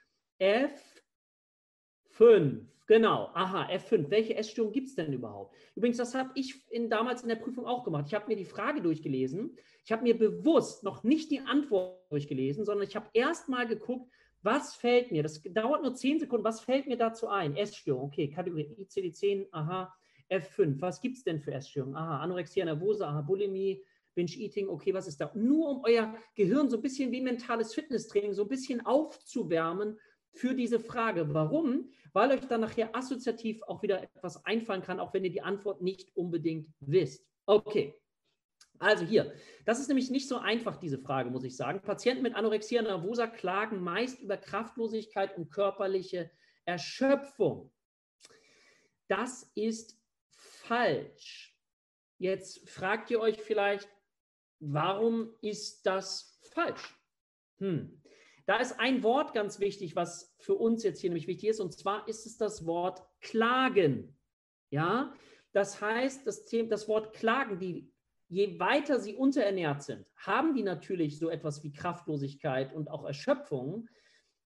F5, 2.19 2.67
genau, 2.87 3.31
aha, 3.35 3.69
F5. 3.71 4.11
Welche 4.11 4.37
Essstörung 4.37 4.73
gibt 4.73 4.89
es 4.89 4.95
denn 4.95 5.13
überhaupt? 5.13 5.55
Übrigens, 5.75 5.97
das 5.97 6.15
habe 6.15 6.31
ich 6.35 6.71
in, 6.71 6.89
damals 6.91 7.23
in 7.23 7.29
der 7.29 7.37
Prüfung 7.37 7.67
auch 7.67 7.85
gemacht. 7.85 8.05
Ich 8.07 8.15
habe 8.15 8.29
mir 8.29 8.37
die 8.37 8.45
Frage 8.45 8.81
durchgelesen. 8.83 9.57
Ich 9.85 9.93
habe 9.93 10.03
mir 10.03 10.17
bewusst 10.17 10.85
noch 10.85 11.03
nicht 11.03 11.31
die 11.31 11.41
Antwort 11.41 12.11
durchgelesen, 12.11 12.65
sondern 12.65 12.87
ich 12.87 12.97
habe 12.97 13.09
erst 13.13 13.49
mal 13.49 13.67
geguckt, 13.67 14.11
was 14.43 14.75
fällt 14.75 15.13
mir, 15.13 15.23
das 15.23 15.43
dauert 15.43 15.83
nur 15.83 15.95
10 15.95 16.21
Sekunden, 16.21 16.45
was 16.45 16.61
fällt 16.61 16.87
mir 16.87 16.97
dazu 16.97 17.29
ein? 17.29 17.57
Essstörung, 17.57 18.05
okay, 18.05 18.29
Kategorie 18.29 18.69
ICD-10, 18.79 19.49
aha, 19.53 19.93
F5, 20.31 20.81
was 20.81 21.01
gibt 21.01 21.17
es 21.19 21.25
denn 21.25 21.41
für 21.41 21.53
Essstörungen? 21.53 21.97
Aha, 21.97 22.21
Anorexia 22.21 22.65
nervosa, 22.65 23.09
aha, 23.09 23.21
Bulimie, 23.21 23.85
Binge-Eating, 24.15 24.69
okay, 24.69 24.95
was 24.95 25.09
ist 25.09 25.21
da? 25.21 25.31
Nur 25.35 25.69
um 25.69 25.85
euer 25.85 26.15
Gehirn 26.35 26.71
so 26.71 26.77
ein 26.77 26.83
bisschen 26.83 27.13
wie 27.13 27.21
mentales 27.21 27.75
Fitnesstraining 27.75 28.33
so 28.33 28.43
ein 28.43 28.49
bisschen 28.49 28.85
aufzuwärmen 28.85 29.99
für 30.33 30.55
diese 30.55 30.81
Frage. 30.81 31.33
Warum? 31.35 31.91
Weil 32.13 32.33
euch 32.33 32.47
dann 32.47 32.63
nachher 32.63 32.95
assoziativ 32.95 33.63
auch 33.65 33.83
wieder 33.83 34.03
etwas 34.03 34.45
einfallen 34.45 34.83
kann, 34.83 35.01
auch 35.01 35.13
wenn 35.13 35.25
ihr 35.25 35.33
die 35.33 35.43
Antwort 35.43 35.83
nicht 35.83 36.17
unbedingt 36.17 36.69
wisst. 36.81 37.27
Okay, 37.47 37.95
also 38.81 39.05
hier, 39.05 39.35
das 39.67 39.79
ist 39.79 39.89
nämlich 39.89 40.11
nicht 40.11 40.27
so 40.27 40.39
einfach, 40.39 40.77
diese 40.77 40.99
Frage, 40.99 41.31
muss 41.31 41.45
ich 41.45 41.55
sagen. 41.55 41.83
Patienten 41.83 42.23
mit 42.23 42.35
Anorexia 42.35 42.81
nervosa 42.81 43.27
klagen 43.27 43.83
meist 43.83 44.21
über 44.21 44.39
Kraftlosigkeit 44.39 45.37
und 45.37 45.51
körperliche 45.51 46.31
Erschöpfung. 46.65 47.71
Das 49.07 49.51
ist 49.55 50.01
falsch. 50.31 51.55
Jetzt 52.17 52.69
fragt 52.71 53.11
ihr 53.11 53.21
euch 53.21 53.43
vielleicht, 53.43 53.89
warum 54.61 55.35
ist 55.43 55.85
das 55.85 56.41
falsch? 56.43 56.97
Hm. 57.59 58.03
Da 58.47 58.57
ist 58.57 58.81
ein 58.81 59.03
Wort 59.03 59.35
ganz 59.35 59.61
wichtig, 59.61 59.95
was 59.95 60.35
für 60.39 60.55
uns 60.55 60.83
jetzt 60.85 61.01
hier 61.01 61.11
nämlich 61.11 61.27
wichtig 61.27 61.51
ist, 61.51 61.61
und 61.61 61.75
zwar 61.75 62.09
ist 62.09 62.25
es 62.25 62.39
das 62.39 62.65
Wort 62.65 63.03
klagen. 63.21 64.17
Ja, 64.71 65.13
das 65.53 65.83
heißt, 65.83 66.27
das, 66.27 66.47
Thema, 66.47 66.71
das 66.71 66.89
Wort 66.89 67.13
klagen, 67.13 67.59
die 67.59 67.90
je 68.31 68.59
weiter 68.61 69.01
sie 69.01 69.15
unterernährt 69.15 69.83
sind, 69.83 70.07
haben 70.17 70.55
die 70.55 70.63
natürlich 70.63 71.19
so 71.19 71.29
etwas 71.29 71.63
wie 71.65 71.73
Kraftlosigkeit 71.73 72.73
und 72.73 72.89
auch 72.89 73.05
Erschöpfung. 73.05 73.89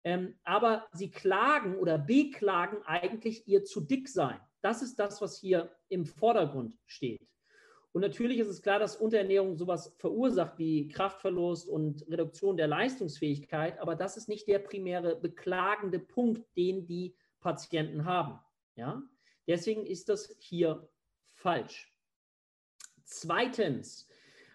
Ähm, 0.03 0.35
aber 0.43 0.87
sie 0.93 1.11
klagen 1.11 1.77
oder 1.77 1.97
beklagen 1.97 2.77
eigentlich 2.85 3.47
ihr 3.47 3.65
zu 3.65 3.81
dick 3.81 4.07
sein. 4.07 4.39
Das 4.61 4.81
ist 4.81 4.99
das, 4.99 5.21
was 5.21 5.37
hier 5.37 5.75
im 5.89 6.05
Vordergrund 6.05 6.77
steht. 6.85 7.27
Und 7.91 8.01
natürlich 8.01 8.39
ist 8.39 8.47
es 8.47 8.61
klar, 8.61 8.79
dass 8.79 8.95
Unterernährung 8.95 9.57
sowas 9.57 9.93
verursacht 9.97 10.57
wie 10.57 10.87
Kraftverlust 10.87 11.67
und 11.67 12.07
Reduktion 12.07 12.57
der 12.57 12.67
Leistungsfähigkeit, 12.67 13.79
aber 13.79 13.95
das 13.95 14.15
ist 14.15 14.29
nicht 14.29 14.47
der 14.47 14.59
primäre 14.59 15.15
beklagende 15.15 15.99
Punkt, 15.99 16.45
den 16.55 16.85
die 16.85 17.15
Patienten 17.41 18.05
haben. 18.05 18.39
Ja? 18.75 19.03
Deswegen 19.47 19.85
ist 19.85 20.07
das 20.07 20.35
hier 20.39 20.87
falsch. 21.33 21.90
Zweitens, 23.11 24.07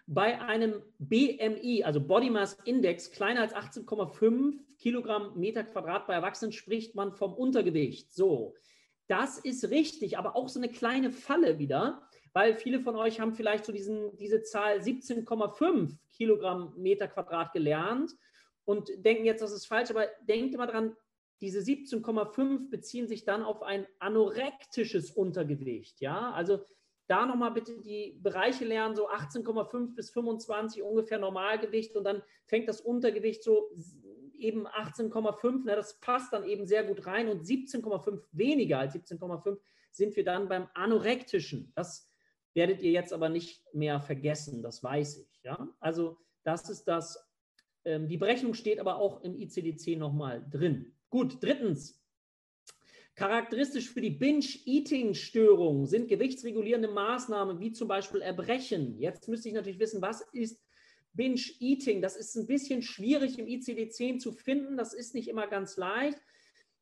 bei 0.07 0.41
einem 0.41 0.81
BMI, 0.97 1.83
also 1.83 2.01
Body 2.01 2.31
Mass 2.31 2.57
Index, 2.65 3.11
kleiner 3.11 3.41
als 3.41 3.53
18,5 3.53 4.57
Kilogramm 4.79 5.37
Meter 5.37 5.63
Quadrat 5.63 6.07
bei 6.07 6.15
Erwachsenen 6.15 6.51
spricht 6.51 6.95
man 6.95 7.13
vom 7.13 7.35
Untergewicht. 7.35 8.11
So, 8.13 8.55
das 9.05 9.37
ist 9.37 9.69
richtig, 9.69 10.17
aber 10.17 10.35
auch 10.35 10.49
so 10.49 10.59
eine 10.59 10.69
kleine 10.69 11.11
Falle 11.11 11.59
wieder, 11.59 12.01
weil 12.33 12.55
viele 12.55 12.79
von 12.79 12.95
euch 12.95 13.19
haben 13.19 13.35
vielleicht 13.35 13.63
so 13.63 13.71
diesen, 13.71 14.15
diese 14.17 14.41
Zahl 14.41 14.79
17,5 14.79 15.95
Kilogramm 16.11 16.73
Meter 16.77 17.07
Quadrat 17.07 17.53
gelernt 17.53 18.11
und 18.65 18.89
denken 18.97 19.25
jetzt, 19.25 19.43
das 19.43 19.51
ist 19.51 19.67
falsch, 19.67 19.91
aber 19.91 20.07
denkt 20.27 20.55
immer 20.55 20.67
dran, 20.67 20.95
diese 21.41 21.59
17,5 21.59 22.71
beziehen 22.71 23.07
sich 23.07 23.23
dann 23.23 23.43
auf 23.43 23.61
ein 23.61 23.85
anorektisches 23.99 25.11
Untergewicht. 25.11 26.01
Ja, 26.01 26.31
also 26.31 26.65
da 27.07 27.25
nochmal 27.25 27.51
bitte 27.51 27.79
die 27.81 28.17
Bereiche 28.21 28.65
lernen, 28.65 28.95
so 28.95 29.09
18,5 29.09 29.95
bis 29.95 30.09
25 30.09 30.83
ungefähr 30.83 31.19
Normalgewicht 31.19 31.95
und 31.95 32.03
dann 32.03 32.21
fängt 32.45 32.67
das 32.67 32.81
Untergewicht 32.81 33.43
so 33.43 33.71
eben 34.37 34.67
18,5, 34.67 35.65
ne, 35.65 35.75
das 35.75 35.99
passt 35.99 36.33
dann 36.33 36.43
eben 36.43 36.65
sehr 36.65 36.83
gut 36.83 37.05
rein 37.05 37.29
und 37.29 37.43
17,5 37.43 38.21
weniger 38.31 38.79
als 38.79 38.93
17,5 38.93 39.57
sind 39.91 40.15
wir 40.15 40.23
dann 40.23 40.47
beim 40.47 40.67
anorektischen. 40.73 41.71
Das 41.75 42.09
werdet 42.53 42.81
ihr 42.81 42.91
jetzt 42.91 43.13
aber 43.13 43.29
nicht 43.29 43.63
mehr 43.73 43.99
vergessen, 43.99 44.61
das 44.61 44.83
weiß 44.83 45.17
ich. 45.17 45.43
Ja? 45.43 45.67
Also 45.79 46.17
das 46.43 46.69
ist 46.69 46.87
das. 46.87 47.23
Ähm, 47.83 48.07
die 48.07 48.17
Berechnung 48.17 48.53
steht 48.53 48.79
aber 48.79 48.97
auch 48.97 49.21
im 49.21 49.35
ICD-10 49.35 49.97
nochmal 49.97 50.45
drin. 50.49 50.93
Gut, 51.09 51.37
drittens. 51.41 52.03
Charakteristisch 53.17 53.89
für 53.89 53.99
die 53.99 54.11
Binge-Eating-Störung 54.11 55.87
sind 55.87 56.07
gewichtsregulierende 56.07 56.87
Maßnahmen 56.87 57.59
wie 57.59 57.71
zum 57.71 57.87
Beispiel 57.87 58.21
Erbrechen. 58.21 58.95
Jetzt 58.99 59.27
müsste 59.27 59.49
ich 59.49 59.55
natürlich 59.55 59.79
wissen, 59.79 60.03
was 60.03 60.21
ist 60.33 60.61
Binge-Eating? 61.13 62.03
Das 62.03 62.15
ist 62.15 62.35
ein 62.35 62.45
bisschen 62.45 62.83
schwierig 62.83 63.39
im 63.39 63.47
ICD-10 63.47 64.19
zu 64.19 64.31
finden. 64.31 64.77
Das 64.77 64.93
ist 64.93 65.15
nicht 65.15 65.29
immer 65.29 65.47
ganz 65.47 65.77
leicht. 65.77 66.19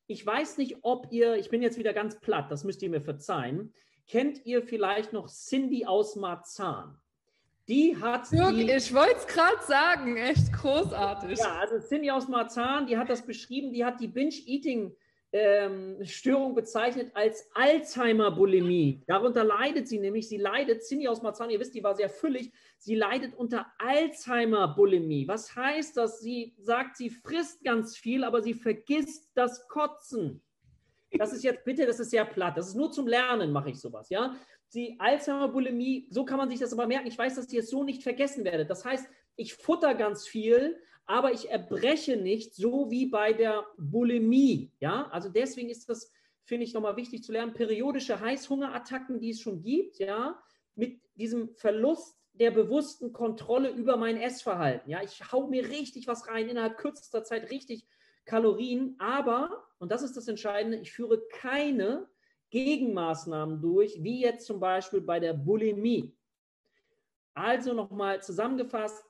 Ich 0.07 0.25
weiß 0.25 0.57
nicht, 0.57 0.79
ob 0.81 1.07
ihr, 1.09 1.37
ich 1.37 1.49
bin 1.49 1.61
jetzt 1.61 1.79
wieder 1.79 1.93
ganz 1.93 2.19
platt, 2.19 2.51
das 2.51 2.65
müsst 2.65 2.81
ihr 2.83 2.89
mir 2.89 3.01
verzeihen. 3.01 3.73
Kennt 4.05 4.45
ihr 4.45 4.61
vielleicht 4.61 5.13
noch 5.13 5.29
Cindy 5.29 5.85
aus 5.85 6.17
Marzahn? 6.17 6.99
Die 7.69 7.95
hat. 7.95 8.29
Dirk, 8.29 8.55
die, 8.55 8.69
ich 8.69 8.93
wollte 8.93 9.15
es 9.19 9.27
gerade 9.27 9.63
sagen, 9.65 10.17
echt 10.17 10.51
großartig. 10.51 11.39
Ja, 11.39 11.59
also 11.61 11.79
Cindy 11.79 12.11
aus 12.11 12.27
Marzahn, 12.27 12.87
die 12.87 12.97
hat 12.97 13.09
das 13.09 13.25
beschrieben, 13.25 13.71
die 13.71 13.85
hat 13.85 14.01
die 14.01 14.09
Binge-Eating-Störung 14.09 14.97
ähm, 15.35 15.97
bezeichnet 16.55 17.11
als 17.13 17.49
Alzheimer-Bulimie. 17.53 19.03
Darunter 19.05 19.43
leidet 19.43 19.87
sie 19.87 19.99
nämlich, 19.99 20.29
sie 20.29 20.37
leidet, 20.37 20.81
Cindy 20.83 21.09
aus 21.09 21.21
Marzahn, 21.21 21.49
ihr 21.49 21.59
wisst, 21.59 21.75
die 21.75 21.83
war 21.83 21.93
sehr 21.93 22.09
füllig, 22.09 22.53
sie 22.77 22.95
leidet 22.95 23.35
unter 23.35 23.65
Alzheimer-Bulimie. 23.79 25.27
Was 25.27 25.53
heißt 25.53 25.97
das? 25.97 26.21
Sie 26.21 26.55
sagt, 26.57 26.95
sie 26.95 27.09
frisst 27.09 27.63
ganz 27.65 27.97
viel, 27.97 28.23
aber 28.23 28.41
sie 28.41 28.53
vergisst 28.53 29.29
das 29.35 29.67
Kotzen. 29.67 30.41
Das 31.11 31.33
ist 31.33 31.43
jetzt 31.43 31.65
bitte, 31.65 31.85
das 31.85 31.99
ist 31.99 32.11
sehr 32.11 32.25
platt. 32.25 32.57
Das 32.57 32.67
ist 32.67 32.75
nur 32.75 32.91
zum 32.91 33.07
Lernen, 33.07 33.51
mache 33.51 33.71
ich 33.71 33.79
sowas, 33.79 34.09
ja 34.09 34.35
die 34.73 34.99
Alzheimer-Bulimie, 34.99 36.07
so 36.09 36.25
kann 36.25 36.37
man 36.37 36.49
sich 36.49 36.59
das 36.59 36.73
aber 36.73 36.85
merken. 36.85 37.07
Ich 37.07 37.17
weiß, 37.17 37.35
dass 37.35 37.51
ihr 37.53 37.61
es 37.61 37.69
so 37.69 37.83
nicht 37.83 38.03
vergessen 38.03 38.43
werdet. 38.43 38.69
Das 38.69 38.83
heißt, 38.83 39.07
ich 39.37 39.53
futter 39.53 39.95
ganz 39.95 40.27
viel, 40.27 40.77
aber 41.05 41.31
ich 41.33 41.49
erbreche 41.49 42.17
nicht, 42.17 42.55
so 42.55 42.89
wie 42.89 43.05
bei 43.05 43.33
der 43.33 43.65
Bulimie. 43.77 44.71
Ja, 44.79 45.07
also 45.11 45.29
deswegen 45.29 45.69
ist 45.69 45.87
das, 45.89 46.11
finde 46.43 46.65
ich, 46.65 46.73
nochmal 46.73 46.97
wichtig 46.97 47.23
zu 47.23 47.31
lernen. 47.31 47.53
Periodische 47.53 48.19
Heißhungerattacken, 48.19 49.19
die 49.19 49.31
es 49.31 49.41
schon 49.41 49.61
gibt, 49.61 49.99
ja, 49.99 50.41
mit 50.75 50.99
diesem 51.15 51.55
Verlust 51.55 52.17
der 52.33 52.51
bewussten 52.51 53.13
Kontrolle 53.13 53.69
über 53.69 53.97
mein 53.97 54.17
Essverhalten. 54.17 54.89
Ja, 54.89 55.01
ich 55.01 55.31
hau 55.31 55.47
mir 55.47 55.69
richtig 55.69 56.07
was 56.07 56.27
rein, 56.27 56.49
innerhalb 56.49 56.77
kürzester 56.77 57.23
Zeit 57.23 57.49
richtig 57.49 57.87
Kalorien, 58.25 58.95
aber, 58.97 59.67
und 59.77 59.91
das 59.91 60.01
ist 60.01 60.17
das 60.17 60.27
Entscheidende, 60.27 60.79
ich 60.79 60.91
führe 60.91 61.21
keine 61.29 62.09
Gegenmaßnahmen 62.49 63.61
durch, 63.61 64.03
wie 64.03 64.21
jetzt 64.21 64.47
zum 64.47 64.59
Beispiel 64.59 65.01
bei 65.01 65.19
der 65.19 65.33
Bulimie. 65.33 66.17
Also 67.33 67.73
nochmal 67.73 68.21
zusammengefasst, 68.23 69.03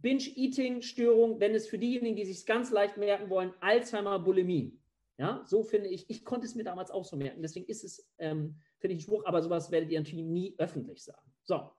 Binge-Eating-Störung, 0.00 1.40
wenn 1.40 1.54
es 1.54 1.66
für 1.66 1.78
diejenigen, 1.78 2.16
die 2.16 2.24
sich 2.24 2.46
ganz 2.46 2.70
leicht 2.70 2.96
merken 2.96 3.30
wollen, 3.30 3.52
Alzheimer-Bulimie. 3.60 4.78
Ja, 5.18 5.42
so 5.44 5.64
finde 5.64 5.88
ich, 5.88 6.08
ich 6.08 6.24
konnte 6.24 6.46
es 6.46 6.54
mir 6.54 6.62
damals 6.62 6.92
auch 6.92 7.04
so 7.04 7.16
merken, 7.16 7.42
deswegen 7.42 7.66
ist 7.66 7.82
es, 7.82 8.08
ähm, 8.18 8.54
finde 8.78 8.94
ich, 8.94 9.00
ein 9.00 9.02
Spruch, 9.02 9.24
aber 9.26 9.42
sowas 9.42 9.72
werdet 9.72 9.90
ihr 9.90 9.98
natürlich 9.98 10.24
nie 10.24 10.54
öffentlich 10.58 11.02
sagen. 11.02 11.32
So, 11.42 11.72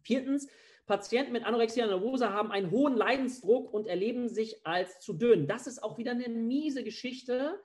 viertens, 0.00 0.48
Patienten 0.86 1.32
mit 1.32 1.44
Anorexia 1.44 1.86
nervosa 1.86 2.32
haben 2.32 2.50
einen 2.50 2.70
hohen 2.70 2.96
Leidensdruck 2.96 3.72
und 3.72 3.86
erleben 3.86 4.28
sich 4.28 4.66
als 4.66 5.00
zu 5.00 5.12
dünn. 5.12 5.46
Das 5.46 5.66
ist 5.66 5.82
auch 5.82 5.98
wieder 5.98 6.12
eine 6.12 6.28
miese 6.28 6.82
Geschichte. 6.82 7.60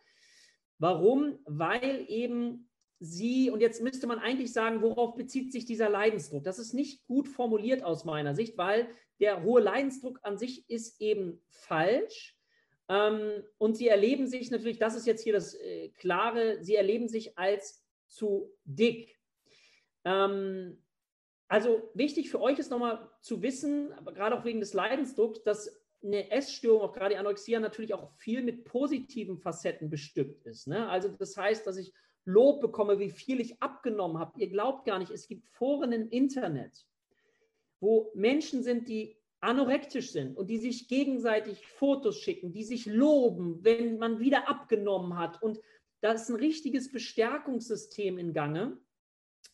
Warum? 0.78 1.40
Weil 1.46 2.06
eben 2.10 2.70
sie, 3.00 3.50
und 3.52 3.62
jetzt 3.62 3.82
müsste 3.82 4.08
man 4.08 4.20
eigentlich 4.20 4.52
sagen, 4.54 4.82
worauf 4.82 5.16
bezieht 5.16 5.52
sich 5.52 5.66
dieser 5.66 5.90
Leidensdruck? 5.90 6.44
Das 6.44 6.60
ist 6.60 6.74
nicht 6.74 7.06
gut 7.06 7.28
formuliert 7.28 7.84
aus 7.84 8.06
meiner 8.06 8.36
Sicht, 8.36 8.58
weil 8.58 8.90
der 9.20 9.44
hohe 9.44 9.62
Leidensdruck 9.62 10.20
an 10.24 10.38
sich 10.38 10.70
ist 10.70 11.00
eben 11.02 11.42
falsch. 11.50 12.36
Ähm, 12.90 13.44
und 13.58 13.76
sie 13.76 13.88
erleben 13.88 14.28
sich 14.28 14.50
natürlich, 14.50 14.80
das 14.80 14.96
ist 14.96 15.06
jetzt 15.06 15.24
hier 15.24 15.34
das 15.34 15.54
äh, 15.56 15.90
Klare, 15.90 16.64
sie 16.64 16.76
erleben 16.76 17.08
sich 17.08 17.38
als 17.38 17.84
zu 18.08 18.52
dick. 18.64 19.20
Ähm, 20.06 20.84
also 21.50 21.90
wichtig 21.94 22.30
für 22.30 22.42
euch 22.42 22.60
ist 22.60 22.72
nochmal 22.72 23.10
zu 23.22 23.42
wissen, 23.42 23.94
gerade 24.06 24.38
auch 24.38 24.46
wegen 24.46 24.60
des 24.60 24.74
Leidensdrucks, 24.74 25.44
dass 25.44 25.82
eine 26.04 26.30
Essstörung, 26.32 26.82
auch 26.82 26.94
gerade 26.94 27.16
die 27.16 27.18
Anorexia, 27.18 27.60
natürlich 27.60 27.94
auch 27.94 28.12
viel 28.18 28.44
mit 28.44 28.66
positiven 28.66 29.38
Facetten 29.38 29.90
bestückt 29.90 30.46
ist. 30.46 30.68
Ne? 30.68 30.88
Also 30.90 31.10
das 31.10 31.36
heißt, 31.36 31.66
dass 31.66 31.78
ich 31.78 31.94
Lob 32.28 32.60
bekomme, 32.62 33.00
wie 33.00 33.10
viel 33.10 33.40
ich 33.40 33.62
abgenommen 33.62 34.20
habe. 34.20 34.40
Ihr 34.40 34.50
glaubt 34.50 34.86
gar 34.86 35.00
nicht, 35.00 35.12
es 35.12 35.28
gibt 35.28 35.48
Foren 35.48 35.94
im 35.94 36.10
Internet, 36.10 36.86
wo 37.80 38.12
Menschen 38.14 38.64
sind, 38.64 38.90
die 38.90 39.18
anorektisch 39.40 40.12
sind 40.12 40.36
und 40.36 40.50
die 40.50 40.58
sich 40.58 40.88
gegenseitig 40.88 41.66
Fotos 41.66 42.20
schicken, 42.20 42.52
die 42.52 42.64
sich 42.64 42.86
loben, 42.86 43.64
wenn 43.64 43.98
man 43.98 44.20
wieder 44.20 44.50
abgenommen 44.50 45.18
hat. 45.18 45.42
Und 45.42 45.60
da 46.02 46.12
ist 46.12 46.30
ein 46.30 46.36
richtiges 46.36 46.92
Bestärkungssystem 46.92 48.18
in 48.18 48.34
Gange. 48.34 48.78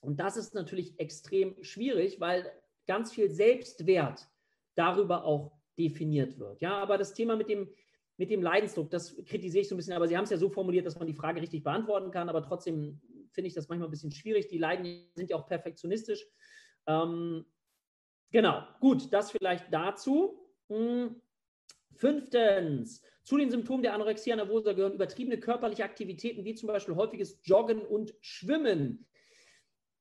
Und 0.02 0.20
das 0.20 0.36
ist 0.36 0.56
natürlich 0.56 1.00
extrem 1.00 1.62
schwierig, 1.64 2.20
weil 2.20 2.52
ganz 2.88 3.14
viel 3.14 3.30
Selbstwert 3.30 4.28
darüber 4.76 5.26
auch 5.26 5.52
definiert 5.78 6.40
wird. 6.40 6.62
Ja, 6.62 6.78
aber 6.78 6.98
das 6.98 7.14
Thema 7.14 7.36
mit 7.36 7.50
dem, 7.50 7.70
mit 8.18 8.30
dem 8.30 8.42
Leidensdruck, 8.42 8.90
das 8.92 9.16
kritisiere 9.26 9.62
ich 9.62 9.70
so 9.70 9.76
ein 9.76 9.78
bisschen, 9.78 9.94
aber 9.94 10.08
Sie 10.08 10.16
haben 10.16 10.26
es 10.26 10.30
ja 10.30 10.38
so 10.38 10.50
formuliert, 10.50 10.86
dass 10.86 10.98
man 10.98 11.08
die 11.08 11.14
Frage 11.14 11.42
richtig 11.42 11.64
beantworten 11.64 12.12
kann, 12.12 12.30
aber 12.30 12.44
trotzdem 12.44 13.02
finde 13.32 13.48
ich 13.48 13.54
das 13.54 13.68
manchmal 13.70 13.88
ein 13.88 13.92
bisschen 13.92 14.12
schwierig. 14.12 14.48
Die 14.48 14.60
Leiden 14.60 15.08
sind 15.16 15.30
ja 15.30 15.36
auch 15.36 15.48
perfektionistisch. 15.48 16.26
Ähm, 16.86 17.46
genau, 18.32 18.64
gut, 18.80 19.12
das 19.12 19.32
vielleicht 19.32 19.74
dazu. 19.74 20.40
Hm. 20.70 21.20
Fünftens, 21.96 23.02
zu 23.24 23.38
den 23.38 23.52
Symptomen 23.52 23.84
der 23.84 23.94
Anorexia 23.94 24.36
nervosa 24.36 24.74
gehören 24.74 24.94
übertriebene 24.94 25.40
körperliche 25.40 25.84
Aktivitäten 25.84 26.44
wie 26.44 26.56
zum 26.56 26.68
Beispiel 26.68 26.96
häufiges 26.96 27.40
Joggen 27.44 27.82
und 27.82 28.14
Schwimmen. 28.20 29.08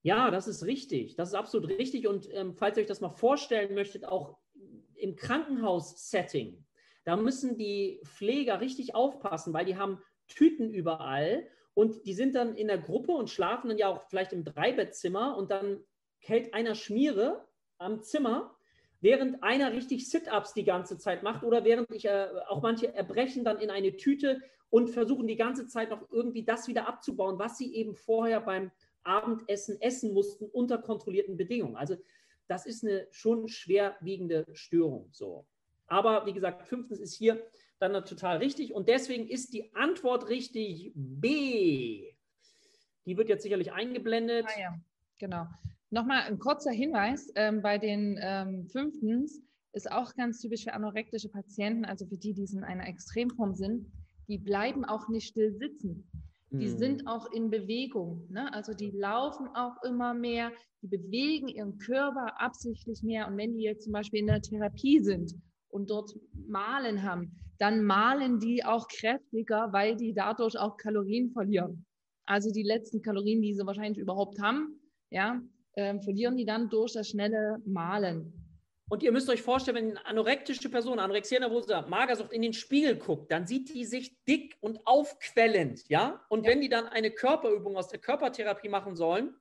Ja, 0.03 0.31
das 0.31 0.49
ist 0.49 0.65
richtig. 0.65 1.15
Das 1.15 1.29
ist 1.29 1.35
absolut 1.35 1.71
richtig. 1.71 2.09
Und 2.09 2.29
ähm, 2.33 2.55
falls 2.55 2.77
ihr 2.77 2.83
euch 2.83 2.89
das 2.89 3.01
mal 3.01 3.11
vorstellen 3.11 3.75
möchtet, 3.75 4.05
auch 4.05 4.39
im 4.97 5.15
Krankenhaus-Setting, 5.15 6.65
da 7.05 7.17
müssen 7.17 7.59
die 7.59 8.01
Pfleger 8.05 8.61
richtig 8.61 8.95
aufpassen, 8.95 9.53
weil 9.53 9.65
die 9.65 9.77
haben 9.77 10.01
Tüten 10.29 10.71
überall 10.71 11.47
und 11.75 12.07
die 12.07 12.15
sind 12.15 12.35
dann 12.35 12.55
in 12.55 12.69
der 12.69 12.79
Gruppe 12.79 13.13
und 13.13 13.31
schlafen 13.31 13.69
dann 13.69 13.79
ja 13.79 13.89
auch 13.89 14.03
vielleicht 14.09 14.33
im 14.33 14.45
Dreibettzimmer 14.45 15.37
und 15.37 15.51
dann 15.51 15.83
hält 16.19 16.55
einer 16.55 16.75
Schmiere 16.75 17.47
am 17.79 18.03
Zimmer, 18.03 18.57
während 19.01 19.43
einer 19.43 19.73
richtig 19.73 20.09
Sit-ups 20.09 20.55
die 20.55 20.65
ganze 20.65 20.97
Zeit 20.99 21.23
macht 21.23 21.43
oder 21.43 21.65
während 21.65 21.91
ich 21.91 22.05
äh, 22.05 22.29
auch 22.49 22.63
manche 22.63 22.95
erbrechen 22.95 23.45
dann 23.45 23.59
in 23.59 23.71
eine 23.71 23.97
Tüte 23.97 24.41
und 24.71 24.89
versuchen 24.89 25.27
die 25.27 25.37
ganze 25.37 25.67
Zeit 25.67 25.91
noch 25.91 26.11
irgendwie 26.11 26.45
das 26.45 26.69
wieder 26.69 26.89
abzubauen, 26.89 27.39
was 27.39 27.59
sie 27.59 27.75
eben 27.75 27.95
vorher 27.95 28.41
beim 28.41 28.71
Abendessen 29.03 29.81
essen 29.81 30.15
mussten 30.15 30.47
unter 30.47 30.79
kontrollierten 30.79 31.37
Bedingungen. 31.37 31.77
Also 31.77 31.97
das 32.47 32.67
ist 32.67 32.85
eine 32.85 33.09
schon 33.11 33.49
schwerwiegende 33.49 34.47
Störung. 34.53 35.09
So. 35.13 35.47
Aber 35.93 36.25
wie 36.25 36.33
gesagt, 36.33 36.63
fünftens 36.63 37.01
ist 37.01 37.13
hier 37.13 37.45
dann 37.79 37.93
total 38.07 38.39
richtig 38.39 38.73
und 38.73 38.89
deswegen 38.89 39.29
ist 39.29 39.53
die 39.53 39.75
Antwort 39.75 40.31
richtig 40.31 40.91
B. 40.95 42.15
Die 43.05 43.17
wird 43.19 43.29
jetzt 43.29 43.43
sicherlich 43.43 43.73
eingeblendet. 43.73 44.47
Ah 44.49 44.59
ja, 44.61 44.81
genau. 45.19 45.47
Nochmal 45.91 46.23
ein 46.23 46.39
kurzer 46.39 46.71
Hinweis 46.71 47.31
ähm, 47.35 47.61
bei 47.61 47.77
den 47.77 48.19
ähm, 48.23 48.67
fünftens 48.69 49.43
ist 49.75 49.93
auch 49.93 50.15
ganz 50.15 50.41
typisch 50.41 50.65
für 50.65 50.73
anorektische 50.73 51.29
Patienten, 51.29 51.85
also 51.85 52.07
für 52.07 52.17
die, 52.17 52.33
die 52.33 52.47
in 52.51 52.65
einer 52.65 52.89
Extremform 52.89 53.55
sind, 53.55 53.87
die 54.29 54.39
bleiben 54.39 54.87
auch 54.87 55.11
nicht 55.11 55.29
still 55.29 55.53
sitzen. 55.53 56.09
Die 56.53 56.69
mhm. 56.69 56.79
sind 56.79 57.07
auch 57.07 57.31
in 57.33 57.51
Bewegung. 57.51 58.27
Ne? 58.31 58.51
Also 58.55 58.73
die 58.73 58.93
laufen 58.93 59.47
auch 59.49 59.83
immer 59.83 60.15
mehr, 60.15 60.53
die 60.81 60.89
bewegen 60.89 61.49
ihren 61.49 61.77
Körper 61.77 62.41
absichtlich 62.41 63.03
mehr. 63.03 63.29
Und 63.29 63.37
wenn 63.37 63.53
die 63.53 63.65
jetzt 63.65 63.85
zum 63.85 63.93
Beispiel 63.93 64.21
in 64.21 64.29
der 64.29 64.41
Therapie 64.41 65.03
sind 65.03 65.35
und 65.73 65.91
dort 65.91 66.15
malen 66.47 67.03
haben, 67.03 67.33
dann 67.59 67.83
malen 67.85 68.39
die 68.39 68.65
auch 68.65 68.89
kräftiger, 68.89 69.73
weil 69.73 69.97
die 69.97 70.15
dadurch 70.15 70.59
auch 70.59 70.77
Kalorien 70.77 71.31
verlieren. 71.31 71.87
Also 72.25 72.51
die 72.51 72.63
letzten 72.63 73.03
Kalorien, 73.03 73.43
die 73.43 73.55
sie 73.55 73.67
wahrscheinlich 73.67 73.99
überhaupt 73.99 74.41
haben, 74.41 74.81
ja, 75.11 75.41
äh, 75.75 75.99
verlieren 76.01 76.37
die 76.37 76.45
dann 76.45 76.69
durch 76.69 76.93
das 76.93 77.09
schnelle 77.09 77.59
Malen. 77.65 78.33
Und 78.89 79.03
ihr 79.03 79.11
müsst 79.11 79.31
euch 79.31 79.41
vorstellen, 79.41 79.77
wenn 79.77 79.91
eine 79.97 80.07
anorektische 80.07 80.69
Person, 80.69 80.99
Anorexia 80.99 81.41
nervosa, 81.41 81.83
Magersucht 81.83 82.33
in 82.33 82.43
den 82.43 82.53
Spiegel 82.53 82.97
guckt, 82.97 83.33
dann 83.33 83.47
sieht 83.47 83.73
die 83.73 83.87
sich 83.87 84.15
dick 84.29 84.55
und 84.61 84.87
aufquellend, 84.87 85.89
ja? 85.89 86.23
Und 86.29 86.45
ja. 86.45 86.51
wenn 86.51 86.61
die 86.61 86.69
dann 86.69 86.87
eine 86.87 87.11
Körperübung 87.11 87.77
aus 87.77 87.89
der 87.89 88.01
Körpertherapie 88.01 88.69
machen 88.69 88.95
sollen, 88.95 89.35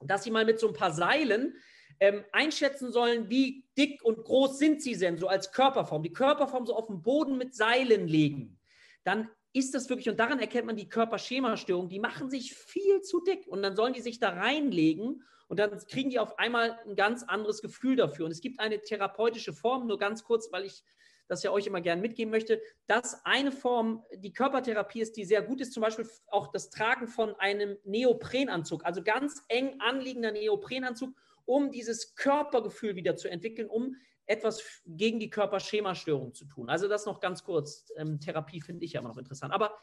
dass 0.00 0.22
sie 0.22 0.30
mal 0.30 0.44
mit 0.44 0.60
so 0.60 0.68
ein 0.68 0.74
paar 0.74 0.92
Seilen 0.92 1.56
ähm, 2.00 2.24
einschätzen 2.32 2.92
sollen, 2.92 3.28
wie 3.30 3.64
dick 3.76 4.02
und 4.02 4.24
groß 4.24 4.58
sind 4.58 4.82
sie 4.82 4.96
denn, 4.96 5.18
so 5.18 5.28
als 5.28 5.52
Körperform, 5.52 6.02
die 6.02 6.12
Körperform 6.12 6.66
so 6.66 6.74
auf 6.74 6.86
dem 6.86 7.02
Boden 7.02 7.38
mit 7.38 7.54
Seilen 7.54 8.08
legen, 8.08 8.58
dann 9.04 9.30
ist 9.52 9.74
das 9.74 9.88
wirklich, 9.88 10.10
und 10.10 10.20
daran 10.20 10.38
erkennt 10.38 10.66
man 10.66 10.76
die 10.76 10.88
Körperschemastörung, 10.88 11.88
die 11.88 11.98
machen 11.98 12.28
sich 12.28 12.54
viel 12.54 13.00
zu 13.00 13.22
dick. 13.22 13.46
Und 13.46 13.62
dann 13.62 13.74
sollen 13.74 13.94
die 13.94 14.02
sich 14.02 14.20
da 14.20 14.30
reinlegen 14.30 15.22
und 15.48 15.58
dann 15.58 15.70
kriegen 15.86 16.10
die 16.10 16.18
auf 16.18 16.38
einmal 16.38 16.78
ein 16.86 16.94
ganz 16.94 17.22
anderes 17.22 17.62
Gefühl 17.62 17.96
dafür. 17.96 18.26
Und 18.26 18.32
es 18.32 18.42
gibt 18.42 18.60
eine 18.60 18.82
therapeutische 18.82 19.54
Form, 19.54 19.86
nur 19.86 19.98
ganz 19.98 20.24
kurz, 20.24 20.52
weil 20.52 20.66
ich 20.66 20.82
das 21.28 21.42
ja 21.42 21.50
euch 21.50 21.66
immer 21.66 21.80
gerne 21.80 22.02
mitgeben 22.02 22.30
möchte, 22.30 22.60
dass 22.86 23.24
eine 23.24 23.50
Form 23.50 24.04
die 24.14 24.32
Körpertherapie 24.32 25.00
ist, 25.00 25.16
die 25.16 25.24
sehr 25.24 25.42
gut 25.42 25.60
ist, 25.60 25.72
zum 25.72 25.82
Beispiel 25.82 26.06
auch 26.28 26.48
das 26.52 26.70
Tragen 26.70 27.08
von 27.08 27.34
einem 27.36 27.78
Neoprenanzug, 27.84 28.84
also 28.84 29.02
ganz 29.02 29.42
eng 29.48 29.80
anliegender 29.80 30.32
Neoprenanzug, 30.32 31.14
um 31.46 31.70
dieses 31.70 32.14
Körpergefühl 32.14 32.96
wieder 32.96 33.16
zu 33.16 33.28
entwickeln, 33.28 33.68
um 33.68 33.96
etwas 34.26 34.82
gegen 34.84 35.20
die 35.20 35.30
Körperschemastörung 35.30 36.34
zu 36.34 36.44
tun. 36.44 36.68
Also 36.68 36.88
das 36.88 37.06
noch 37.06 37.20
ganz 37.20 37.44
kurz. 37.44 37.86
Ähm, 37.96 38.20
Therapie 38.20 38.60
finde 38.60 38.84
ich 38.84 38.98
aber 38.98 39.08
noch 39.08 39.18
interessant. 39.18 39.54
Aber 39.54 39.78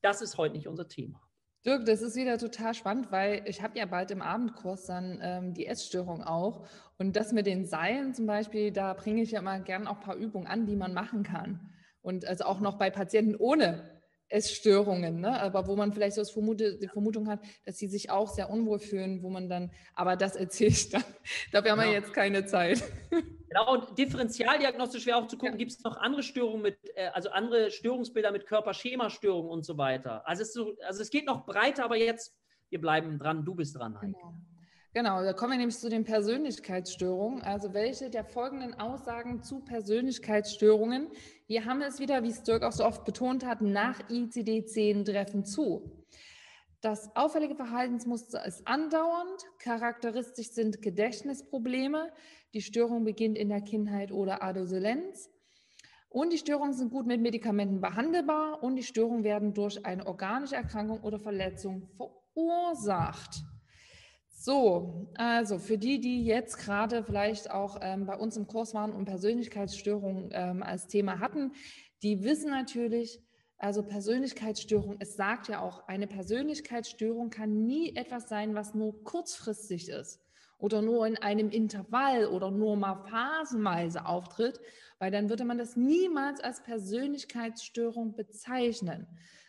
das 0.00 0.22
ist 0.22 0.38
heute 0.38 0.56
nicht 0.56 0.68
unser 0.68 0.88
Thema. 0.88 1.20
Dirk, 1.66 1.86
das 1.86 2.02
ist 2.02 2.14
wieder 2.14 2.38
total 2.38 2.72
spannend, 2.72 3.10
weil 3.10 3.42
ich 3.46 3.60
habe 3.60 3.76
ja 3.76 3.84
bald 3.84 4.12
im 4.12 4.22
Abendkurs 4.22 4.86
dann 4.86 5.18
ähm, 5.20 5.54
die 5.54 5.66
Essstörung 5.66 6.22
auch. 6.22 6.68
Und 6.98 7.16
das 7.16 7.32
mit 7.32 7.46
den 7.46 7.66
Seilen 7.66 8.14
zum 8.14 8.26
Beispiel, 8.26 8.70
da 8.70 8.94
bringe 8.94 9.22
ich 9.22 9.32
ja 9.32 9.42
mal 9.42 9.62
gern 9.62 9.88
auch 9.88 9.96
ein 9.96 10.02
paar 10.02 10.16
Übungen 10.16 10.46
an, 10.46 10.66
die 10.66 10.76
man 10.76 10.94
machen 10.94 11.24
kann. 11.24 11.68
Und 12.00 12.24
also 12.24 12.44
auch 12.44 12.60
noch 12.60 12.78
bei 12.78 12.90
Patienten 12.90 13.34
ohne 13.34 13.97
Essstörungen, 14.28 15.20
ne? 15.20 15.40
aber 15.40 15.66
wo 15.66 15.76
man 15.76 15.92
vielleicht 15.92 16.16
so 16.16 16.20
das 16.20 16.30
Vermute, 16.30 16.78
die 16.78 16.88
Vermutung 16.88 17.28
hat, 17.28 17.40
dass 17.64 17.78
sie 17.78 17.88
sich 17.88 18.10
auch 18.10 18.28
sehr 18.28 18.50
unwohl 18.50 18.78
fühlen, 18.78 19.22
wo 19.22 19.30
man 19.30 19.48
dann, 19.48 19.70
aber 19.94 20.16
das 20.16 20.36
erzähle 20.36 20.70
ich 20.70 20.90
dann, 20.90 21.04
dafür 21.52 21.72
haben 21.72 21.80
wir 21.80 21.90
jetzt 21.90 22.12
keine 22.12 22.44
Zeit. 22.44 22.82
Genau, 23.10 23.72
und 23.72 23.98
differentialdiagnostisch 23.98 25.06
wäre 25.06 25.16
auch 25.16 25.26
zu 25.26 25.38
gucken, 25.38 25.54
ja. 25.54 25.58
gibt 25.58 25.72
es 25.72 25.82
noch 25.82 25.96
andere 25.96 26.22
Störungen 26.22 26.62
mit, 26.62 26.76
äh, 26.94 27.08
also 27.14 27.30
andere 27.30 27.70
Störungsbilder 27.70 28.30
mit 28.30 28.46
Körperschemastörungen 28.46 29.50
und 29.50 29.64
so 29.64 29.78
weiter. 29.78 30.26
Also 30.28 30.42
es, 30.42 30.52
so, 30.52 30.76
also 30.86 31.00
es 31.00 31.08
geht 31.08 31.24
noch 31.24 31.46
breiter, 31.46 31.84
aber 31.84 31.96
jetzt, 31.96 32.36
wir 32.68 32.80
bleiben 32.80 33.18
dran, 33.18 33.44
du 33.46 33.54
bist 33.54 33.76
dran, 33.76 33.96
Heike. 33.96 34.12
Genau. 34.12 34.34
Genau, 34.94 35.22
da 35.22 35.34
kommen 35.34 35.52
wir 35.52 35.58
nämlich 35.58 35.78
zu 35.78 35.90
den 35.90 36.04
Persönlichkeitsstörungen. 36.04 37.42
Also 37.42 37.74
welche 37.74 38.08
der 38.08 38.24
folgenden 38.24 38.74
Aussagen 38.74 39.42
zu 39.42 39.60
Persönlichkeitsstörungen, 39.60 41.08
hier 41.46 41.66
haben 41.66 41.80
wir 41.80 41.88
es 41.88 42.00
wieder, 42.00 42.22
wie 42.22 42.30
es 42.30 42.42
Dirk 42.42 42.62
auch 42.62 42.72
so 42.72 42.84
oft 42.84 43.04
betont 43.04 43.44
hat, 43.44 43.60
nach 43.60 44.00
ICD-10 44.08 45.04
treffen 45.04 45.44
zu. 45.44 46.06
Das 46.80 47.14
auffällige 47.16 47.54
Verhaltensmuster 47.54 48.44
ist 48.46 48.66
andauernd, 48.66 49.44
charakteristisch 49.58 50.52
sind 50.52 50.80
Gedächtnisprobleme, 50.80 52.10
die 52.54 52.62
Störung 52.62 53.04
beginnt 53.04 53.36
in 53.36 53.50
der 53.50 53.60
Kindheit 53.60 54.10
oder 54.10 54.42
Adoleszenz 54.42 55.28
und 56.08 56.32
die 56.32 56.38
Störungen 56.38 56.72
sind 56.72 56.90
gut 56.90 57.06
mit 57.06 57.20
Medikamenten 57.20 57.80
behandelbar 57.80 58.62
und 58.62 58.76
die 58.76 58.82
Störungen 58.82 59.24
werden 59.24 59.52
durch 59.52 59.84
eine 59.84 60.06
organische 60.06 60.56
Erkrankung 60.56 61.00
oder 61.00 61.18
Verletzung 61.18 61.88
verursacht. 61.96 63.42
So, 64.48 65.10
also 65.18 65.58
für 65.58 65.76
die, 65.76 66.00
die 66.00 66.24
jetzt 66.24 66.56
gerade 66.56 67.04
vielleicht 67.04 67.50
auch 67.50 67.80
ähm, 67.82 68.06
bei 68.06 68.16
uns 68.16 68.34
im 68.38 68.46
Kurs 68.46 68.72
waren 68.72 68.94
und 68.94 69.04
Persönlichkeitsstörungen 69.04 70.30
ähm, 70.32 70.62
als 70.62 70.86
Thema 70.86 71.20
hatten, 71.20 71.52
die 72.02 72.24
wissen 72.24 72.50
natürlich, 72.50 73.22
also 73.58 73.82
Persönlichkeitsstörung, 73.82 74.96
es 75.00 75.16
sagt 75.16 75.48
ja 75.48 75.60
auch, 75.60 75.86
eine 75.86 76.06
Persönlichkeitsstörung 76.06 77.28
kann 77.28 77.66
nie 77.66 77.94
etwas 77.94 78.30
sein, 78.30 78.54
was 78.54 78.72
nur 78.72 79.04
kurzfristig 79.04 79.90
ist 79.90 80.18
oder 80.56 80.80
nur 80.80 81.06
in 81.06 81.18
einem 81.18 81.50
Intervall 81.50 82.24
oder 82.28 82.50
nur 82.50 82.74
mal 82.74 83.04
phasenweise 83.04 84.06
auftritt, 84.06 84.60
weil 84.98 85.10
dann 85.10 85.28
würde 85.28 85.44
man 85.44 85.58
das 85.58 85.76
niemals 85.76 86.40
als 86.40 86.62
Persönlichkeitsstörung 86.62 88.16
bezeichnen 88.16 89.06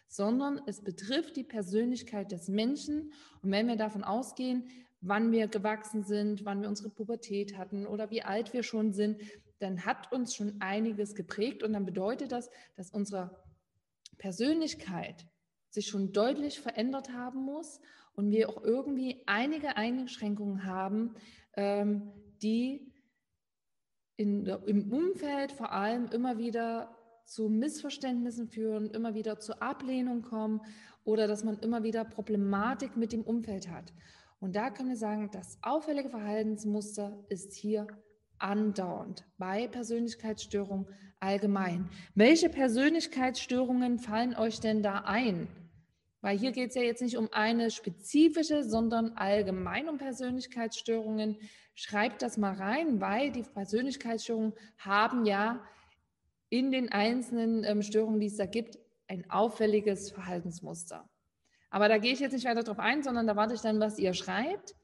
sondern 0.09 0.59
es 0.65 0.83
betrifft 0.83 1.37
die 1.37 1.43
Persönlichkeit 1.43 2.31
des 2.31 2.47
Menschen. 2.47 3.13
Und 3.43 3.51
wenn 3.51 3.67
wir 3.67 3.75
davon 3.75 4.03
ausgehen, 4.03 4.67
wann 5.01 5.31
wir 5.31 5.47
gewachsen 5.47 6.03
sind, 6.03 6.45
wann 6.45 6.61
wir 6.61 6.69
unsere 6.69 6.89
Pubertät 6.89 7.57
hatten 7.57 7.85
oder 7.85 8.11
wie 8.11 8.23
alt 8.23 8.53
wir 8.53 8.63
schon 8.63 8.93
sind, 8.93 9.21
dann 9.59 9.85
hat 9.85 10.11
uns 10.11 10.35
schon 10.35 10.61
einiges 10.61 11.15
geprägt 11.15 11.63
und 11.63 11.73
dann 11.73 11.85
bedeutet 11.85 12.31
das, 12.31 12.49
dass 12.75 12.91
unsere 12.91 13.43
Persönlichkeit 14.17 15.27
sich 15.69 15.87
schon 15.87 16.11
deutlich 16.11 16.59
verändert 16.59 17.13
haben 17.13 17.43
muss 17.43 17.79
und 18.13 18.31
wir 18.31 18.49
auch 18.49 18.63
irgendwie 18.63 19.23
einige 19.25 19.77
Einschränkungen 19.77 20.65
haben, 20.65 21.15
ähm, 21.55 22.11
die 22.41 22.91
in, 24.17 24.45
im 24.45 24.91
Umfeld 24.91 25.51
vor 25.51 25.71
allem 25.71 26.07
immer 26.07 26.37
wieder 26.37 26.95
zu 27.25 27.47
Missverständnissen 27.47 28.47
führen, 28.47 28.89
immer 28.91 29.13
wieder 29.13 29.39
zur 29.39 29.61
Ablehnung 29.61 30.23
kommen 30.23 30.61
oder 31.03 31.27
dass 31.27 31.43
man 31.43 31.59
immer 31.59 31.83
wieder 31.83 32.03
Problematik 32.03 32.97
mit 32.97 33.13
dem 33.13 33.21
Umfeld 33.21 33.69
hat. 33.69 33.93
Und 34.39 34.55
da 34.55 34.69
können 34.69 34.89
wir 34.89 34.97
sagen, 34.97 35.29
das 35.31 35.57
auffällige 35.61 36.09
Verhaltensmuster 36.09 37.23
ist 37.29 37.53
hier 37.53 37.87
andauernd 38.37 39.25
bei 39.37 39.67
Persönlichkeitsstörungen 39.67 40.87
allgemein. 41.19 41.89
Welche 42.15 42.49
Persönlichkeitsstörungen 42.49 43.99
fallen 43.99 44.35
euch 44.35 44.59
denn 44.59 44.81
da 44.81 44.99
ein? 44.99 45.47
Weil 46.21 46.37
hier 46.37 46.51
geht 46.51 46.69
es 46.69 46.75
ja 46.75 46.81
jetzt 46.81 47.01
nicht 47.01 47.17
um 47.17 47.29
eine 47.31 47.71
spezifische, 47.71 48.63
sondern 48.63 49.13
allgemein 49.13 49.87
um 49.87 49.97
Persönlichkeitsstörungen. 49.97 51.37
Schreibt 51.75 52.21
das 52.21 52.37
mal 52.37 52.53
rein, 52.53 52.99
weil 52.99 53.31
die 53.31 53.43
Persönlichkeitsstörungen 53.43 54.53
haben 54.77 55.25
ja 55.25 55.61
in 56.49 56.71
den 56.71 56.91
einzelnen 56.91 57.63
ähm, 57.63 57.81
Störungen, 57.81 58.19
die 58.19 58.27
es 58.27 58.37
da 58.37 58.45
gibt, 58.45 58.79
ein 59.07 59.29
auffälliges 59.29 60.11
Verhaltensmuster. 60.11 61.09
Aber 61.69 61.87
da 61.87 61.97
gehe 61.97 62.13
ich 62.13 62.19
jetzt 62.19 62.33
nicht 62.33 62.45
weiter 62.45 62.63
drauf 62.63 62.79
ein, 62.79 63.03
sondern 63.03 63.27
da 63.27 63.35
warte 63.35 63.53
ich 63.53 63.61
dann, 63.61 63.79
was 63.79 63.99
ihr 63.99 64.13
schreibt. 64.13 64.75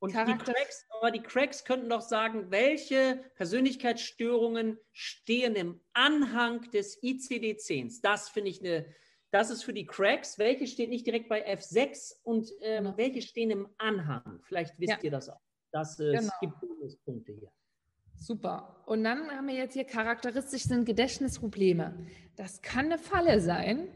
Und 0.00 0.14
die 0.14 0.38
Cracks, 0.38 0.86
aber 0.98 1.10
die 1.10 1.20
Cracks 1.20 1.64
könnten 1.64 1.90
doch 1.90 2.00
sagen, 2.00 2.50
welche 2.50 3.22
Persönlichkeitsstörungen 3.34 4.78
stehen 4.92 5.54
im 5.54 5.78
Anhang 5.92 6.70
des 6.70 7.02
ICD-10s. 7.02 8.00
Das 8.02 8.30
finde 8.30 8.48
ich 8.48 8.60
eine, 8.60 8.86
das 9.30 9.50
ist 9.50 9.62
für 9.62 9.74
die 9.74 9.84
Cracks. 9.84 10.38
Welche 10.38 10.66
steht 10.66 10.88
nicht 10.88 11.06
direkt 11.06 11.28
bei 11.28 11.46
F6 11.46 12.14
und 12.22 12.50
ähm, 12.62 12.84
genau. 12.84 12.96
welche 12.96 13.20
stehen 13.20 13.50
im 13.50 13.68
Anhang? 13.76 14.40
Vielleicht 14.44 14.78
wisst 14.78 14.92
ja. 14.92 14.98
ihr 15.02 15.10
das 15.10 15.28
auch. 15.28 15.40
Das, 15.70 16.00
äh, 16.00 16.12
genau. 16.12 16.32
Gibt 16.40 16.60
Bonuspunkte 16.60 17.32
hier. 17.32 17.52
Super. 18.16 18.82
Und 18.86 19.04
dann 19.04 19.30
haben 19.30 19.48
wir 19.48 19.54
jetzt 19.54 19.74
hier 19.74 19.84
charakteristisch 19.84 20.64
sind 20.64 20.84
Gedächtnisprobleme. 20.84 22.06
Das 22.36 22.62
kann 22.62 22.86
eine 22.86 22.98
Falle 22.98 23.40
sein, 23.40 23.88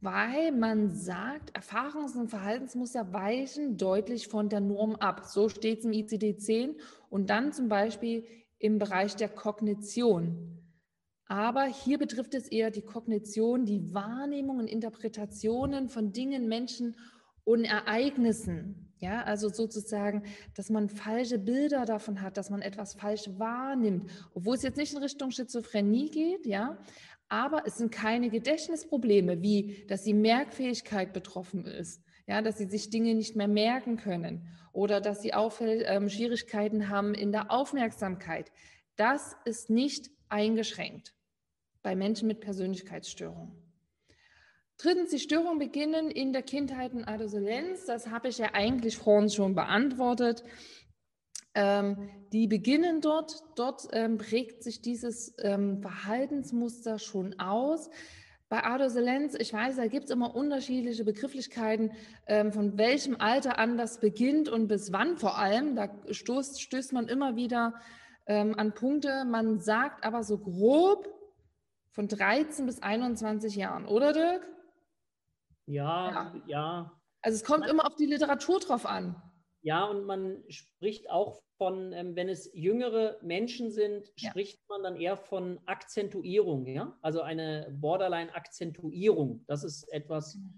weil 0.00 0.52
man 0.52 0.90
sagt, 0.94 1.54
Erfahrungs- 1.56 2.16
und 2.16 2.28
Verhaltensmuster 2.28 3.12
weichen 3.12 3.76
deutlich 3.76 4.28
von 4.28 4.48
der 4.48 4.60
Norm 4.60 4.96
ab. 4.96 5.26
So 5.26 5.48
steht 5.48 5.80
es 5.80 5.84
im 5.84 5.92
ICD-10 5.92 6.76
und 7.10 7.28
dann 7.28 7.52
zum 7.52 7.68
Beispiel 7.68 8.24
im 8.58 8.78
Bereich 8.78 9.16
der 9.16 9.28
Kognition. 9.28 10.58
Aber 11.26 11.64
hier 11.64 11.98
betrifft 11.98 12.34
es 12.34 12.48
eher 12.48 12.70
die 12.70 12.82
Kognition, 12.82 13.64
die 13.64 13.94
Wahrnehmung 13.94 14.58
und 14.58 14.66
Interpretationen 14.66 15.88
von 15.88 16.12
Dingen, 16.12 16.48
Menschen 16.48 16.96
und 17.44 17.64
Ereignissen. 17.64 18.90
Ja, 18.98 19.22
also 19.22 19.48
sozusagen, 19.48 20.24
dass 20.54 20.68
man 20.68 20.90
falsche 20.90 21.38
Bilder 21.38 21.86
davon 21.86 22.20
hat, 22.20 22.36
dass 22.36 22.50
man 22.50 22.60
etwas 22.60 22.92
falsch 22.94 23.30
wahrnimmt, 23.38 24.10
obwohl 24.34 24.56
es 24.56 24.62
jetzt 24.62 24.76
nicht 24.76 24.92
in 24.92 24.98
Richtung 24.98 25.30
Schizophrenie 25.30 26.10
geht, 26.10 26.44
ja, 26.44 26.76
aber 27.30 27.62
es 27.64 27.78
sind 27.78 27.92
keine 27.92 28.28
Gedächtnisprobleme, 28.28 29.40
wie 29.40 29.86
dass 29.86 30.02
die 30.02 30.14
Merkfähigkeit 30.14 31.12
betroffen 31.12 31.64
ist, 31.64 32.02
ja, 32.26 32.42
dass 32.42 32.58
sie 32.58 32.66
sich 32.66 32.90
Dinge 32.90 33.14
nicht 33.14 33.36
mehr 33.36 33.48
merken 33.48 33.96
können 33.96 34.48
oder 34.72 35.00
dass 35.00 35.22
sie 35.22 35.32
Auffäll 35.32 35.84
ähm, 35.86 36.10
Schwierigkeiten 36.10 36.88
haben 36.88 37.14
in 37.14 37.32
der 37.32 37.50
Aufmerksamkeit. 37.50 38.50
Das 38.96 39.36
ist 39.44 39.70
nicht 39.70 40.10
eingeschränkt 40.28 41.14
bei 41.82 41.96
Menschen 41.96 42.28
mit 42.28 42.40
Persönlichkeitsstörungen. 42.40 43.56
Drittens, 44.76 45.10
die 45.10 45.18
Störungen 45.18 45.58
beginnen 45.58 46.10
in 46.10 46.32
der 46.32 46.42
Kindheit 46.42 46.94
und 46.94 47.04
Adoleszenz. 47.04 47.84
Das 47.84 48.08
habe 48.08 48.28
ich 48.28 48.38
ja 48.38 48.54
eigentlich 48.54 48.96
vorhin 48.96 49.28
schon 49.28 49.54
beantwortet. 49.54 50.42
Ähm, 51.54 52.08
die 52.32 52.46
beginnen 52.46 53.00
dort. 53.00 53.42
Dort 53.56 53.88
ähm, 53.92 54.18
prägt 54.18 54.62
sich 54.62 54.82
dieses 54.82 55.34
ähm, 55.38 55.80
Verhaltensmuster 55.82 56.98
schon 56.98 57.38
aus. 57.40 57.90
Bei 58.48 58.64
Adoleszenz, 58.64 59.34
ich 59.34 59.52
weiß, 59.52 59.76
da 59.76 59.86
gibt 59.86 60.06
es 60.06 60.10
immer 60.10 60.34
unterschiedliche 60.34 61.04
Begrifflichkeiten, 61.04 61.92
ähm, 62.26 62.52
von 62.52 62.78
welchem 62.78 63.20
Alter 63.20 63.58
an 63.58 63.76
das 63.76 64.00
beginnt 64.00 64.48
und 64.48 64.66
bis 64.66 64.92
wann 64.92 65.16
vor 65.16 65.38
allem. 65.38 65.76
Da 65.76 65.88
stoßt, 66.10 66.60
stößt 66.60 66.92
man 66.92 67.06
immer 67.06 67.36
wieder 67.36 67.74
ähm, 68.26 68.58
an 68.58 68.72
Punkte. 68.72 69.24
Man 69.24 69.60
sagt 69.60 70.04
aber 70.04 70.24
so 70.24 70.38
grob 70.38 71.08
von 71.90 72.08
13 72.08 72.66
bis 72.66 72.82
21 72.82 73.54
Jahren, 73.56 73.86
oder 73.86 74.12
Dirk? 74.12 74.48
Ja, 75.66 76.10
ja. 76.10 76.34
ja. 76.46 76.92
Also 77.22 77.36
es 77.36 77.44
kommt 77.44 77.68
immer 77.68 77.86
auf 77.86 77.94
die 77.94 78.06
Literatur 78.06 78.60
drauf 78.60 78.86
an. 78.86 79.14
Ja, 79.62 79.84
und 79.84 80.04
man 80.06 80.42
spricht 80.48 81.10
auch 81.10 81.42
von, 81.58 81.92
ähm, 81.92 82.16
wenn 82.16 82.28
es 82.28 82.50
jüngere 82.54 83.18
Menschen 83.22 83.70
sind, 83.70 84.10
ja. 84.16 84.30
spricht 84.30 84.66
man 84.68 84.82
dann 84.82 84.96
eher 84.96 85.16
von 85.16 85.60
Akzentuierung, 85.66 86.66
ja? 86.66 86.96
Also 87.02 87.20
eine 87.20 87.68
Borderline-Akzentuierung. 87.78 89.44
Das 89.46 89.62
ist 89.62 89.84
etwas, 89.92 90.34
genau. 90.34 90.48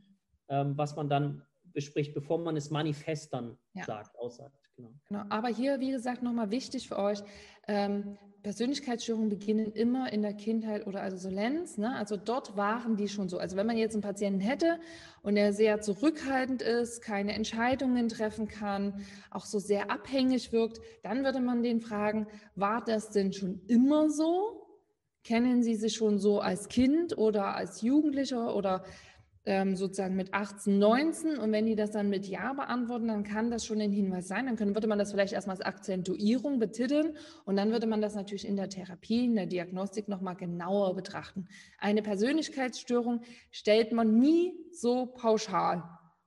ähm, 0.60 0.78
was 0.78 0.94
man 0.94 1.08
dann 1.08 1.42
bespricht, 1.64 2.14
bevor 2.14 2.38
man 2.38 2.56
es 2.56 2.70
manifest 2.70 3.32
dann 3.32 3.58
ja. 3.74 3.84
sagt, 3.84 4.16
aussagt. 4.16 4.56
Genau. 4.76 4.92
genau. 5.08 5.24
Aber 5.28 5.48
hier, 5.48 5.80
wie 5.80 5.90
gesagt, 5.90 6.22
nochmal 6.22 6.50
wichtig 6.50 6.86
für 6.88 6.98
euch, 6.98 7.22
ähm, 7.66 8.16
Persönlichkeitsstörungen 8.42 9.28
beginnen 9.28 9.72
immer 9.72 10.12
in 10.12 10.22
der 10.22 10.34
Kindheit 10.34 10.86
oder 10.86 11.02
Adoleszenz. 11.02 11.78
Ne? 11.78 11.94
Also 11.94 12.16
dort 12.16 12.56
waren 12.56 12.96
die 12.96 13.08
schon 13.08 13.28
so. 13.28 13.38
Also 13.38 13.56
wenn 13.56 13.66
man 13.66 13.76
jetzt 13.76 13.94
einen 13.94 14.02
Patienten 14.02 14.40
hätte 14.40 14.80
und 15.22 15.36
er 15.36 15.52
sehr 15.52 15.80
zurückhaltend 15.80 16.60
ist, 16.60 17.02
keine 17.02 17.34
Entscheidungen 17.34 18.08
treffen 18.08 18.48
kann, 18.48 19.04
auch 19.30 19.44
so 19.44 19.60
sehr 19.60 19.90
abhängig 19.90 20.52
wirkt, 20.52 20.80
dann 21.02 21.24
würde 21.24 21.40
man 21.40 21.62
den 21.62 21.80
fragen, 21.80 22.26
war 22.56 22.84
das 22.84 23.10
denn 23.10 23.32
schon 23.32 23.60
immer 23.68 24.10
so? 24.10 24.66
Kennen 25.24 25.62
Sie 25.62 25.76
sich 25.76 25.94
schon 25.94 26.18
so 26.18 26.40
als 26.40 26.66
Kind 26.68 27.16
oder 27.16 27.54
als 27.54 27.82
Jugendlicher 27.82 28.56
oder 28.56 28.82
ähm, 29.44 29.74
sozusagen 29.74 30.14
mit 30.14 30.32
18, 30.32 30.78
19 30.78 31.38
und 31.38 31.50
wenn 31.52 31.66
die 31.66 31.74
das 31.74 31.90
dann 31.90 32.08
mit 32.08 32.26
Ja 32.26 32.52
beantworten, 32.52 33.08
dann 33.08 33.24
kann 33.24 33.50
das 33.50 33.66
schon 33.66 33.80
ein 33.80 33.90
Hinweis 33.90 34.28
sein. 34.28 34.46
Dann 34.46 34.56
können, 34.56 34.74
würde 34.74 34.86
man 34.86 34.98
das 34.98 35.10
vielleicht 35.10 35.32
erstmal 35.32 35.56
als 35.56 35.64
Akzentuierung 35.64 36.58
betiteln 36.58 37.16
und 37.44 37.56
dann 37.56 37.72
würde 37.72 37.86
man 37.86 38.00
das 38.00 38.14
natürlich 38.14 38.46
in 38.46 38.56
der 38.56 38.68
Therapie, 38.68 39.24
in 39.24 39.34
der 39.34 39.46
Diagnostik 39.46 40.08
nochmal 40.08 40.36
genauer 40.36 40.94
betrachten. 40.94 41.48
Eine 41.78 42.02
Persönlichkeitsstörung 42.02 43.22
stellt 43.50 43.92
man 43.92 44.18
nie 44.18 44.54
so 44.70 45.06
pauschal 45.06 45.82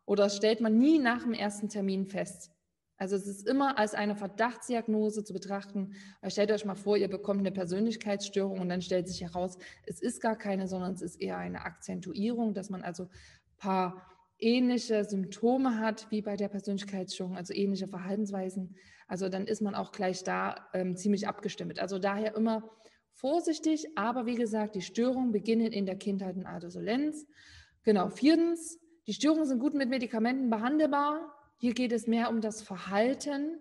oder 0.05 0.30
stellt 0.30 0.59
man 0.61 0.78
nie 0.78 0.99
nach 0.99 1.24
dem 1.24 1.34
ersten 1.34 1.70
Termin 1.70 2.05
fest. 2.05 2.55
Also 2.98 3.16
es 3.16 3.28
ist 3.28 3.48
immer 3.48 3.78
als 3.78 3.93
eine 3.93 4.16
Verdachtsdiagnose 4.16 5.24
zu 5.24 5.34
betrachten. 5.34 5.93
Stellt 6.28 6.52
euch 6.52 6.66
mal 6.66 6.76
vor, 6.76 6.98
ihr 6.98 7.10
bekommt 7.10 7.41
eine 7.41 7.52
Persönlichkeitsstörung 7.52 8.60
und 8.60 8.70
dann 8.70 8.82
stellt 8.82 9.08
sich 9.08 9.22
heraus, 9.22 9.58
es 9.86 10.02
ist 10.02 10.22
gar 10.22 10.38
keine, 10.38 10.68
sondern 10.68 10.93
es 10.93 11.02
ist 11.02 11.22
eher 11.22 11.38
eine 11.38 11.62
Akzentuierung, 11.62 12.54
dass 12.54 12.70
man 12.70 12.84
also 12.84 13.04
ein 13.04 13.58
paar 13.58 14.08
ähnliche 14.39 15.04
Symptome 15.04 15.80
hat 15.80 16.08
wie 16.10 16.22
bei 16.22 16.36
der 16.36 16.50
Persönlichkeitsstörung, 16.50 17.36
also 17.38 17.54
ähnliche 17.54 17.88
Verhaltensweisen. 17.88 18.76
Also 19.08 19.30
dann 19.30 19.48
ist 19.48 19.62
man 19.62 19.76
auch 19.76 19.91
gleich 19.91 20.24
da 20.24 20.68
ähm, 20.74 20.96
ziemlich 20.96 21.28
abgestimmt. 21.28 21.80
Also 21.80 22.00
daher 22.00 22.36
immer 22.36 22.70
vorsichtig, 23.14 23.98
aber 23.98 24.26
wie 24.26 24.36
gesagt, 24.36 24.76
die 24.76 24.82
Störungen 24.82 25.32
beginnen 25.32 25.72
in 25.72 25.86
der 25.86 25.98
Kindheit 25.98 26.36
und 26.36 26.46
Adoleszenz. 26.46 27.26
Genau, 27.84 28.10
viertens, 28.10 28.80
die 29.08 29.14
Störungen 29.14 29.46
sind 29.46 29.60
gut 29.60 29.74
mit 29.74 29.89
Medikamenten 29.89 30.50
behandelbar. 30.50 31.32
Hier 31.66 31.74
geht 31.74 31.93
es 31.93 32.05
mehr 32.05 32.30
um 32.30 32.41
das 32.41 32.61
Verhalten. 32.61 33.59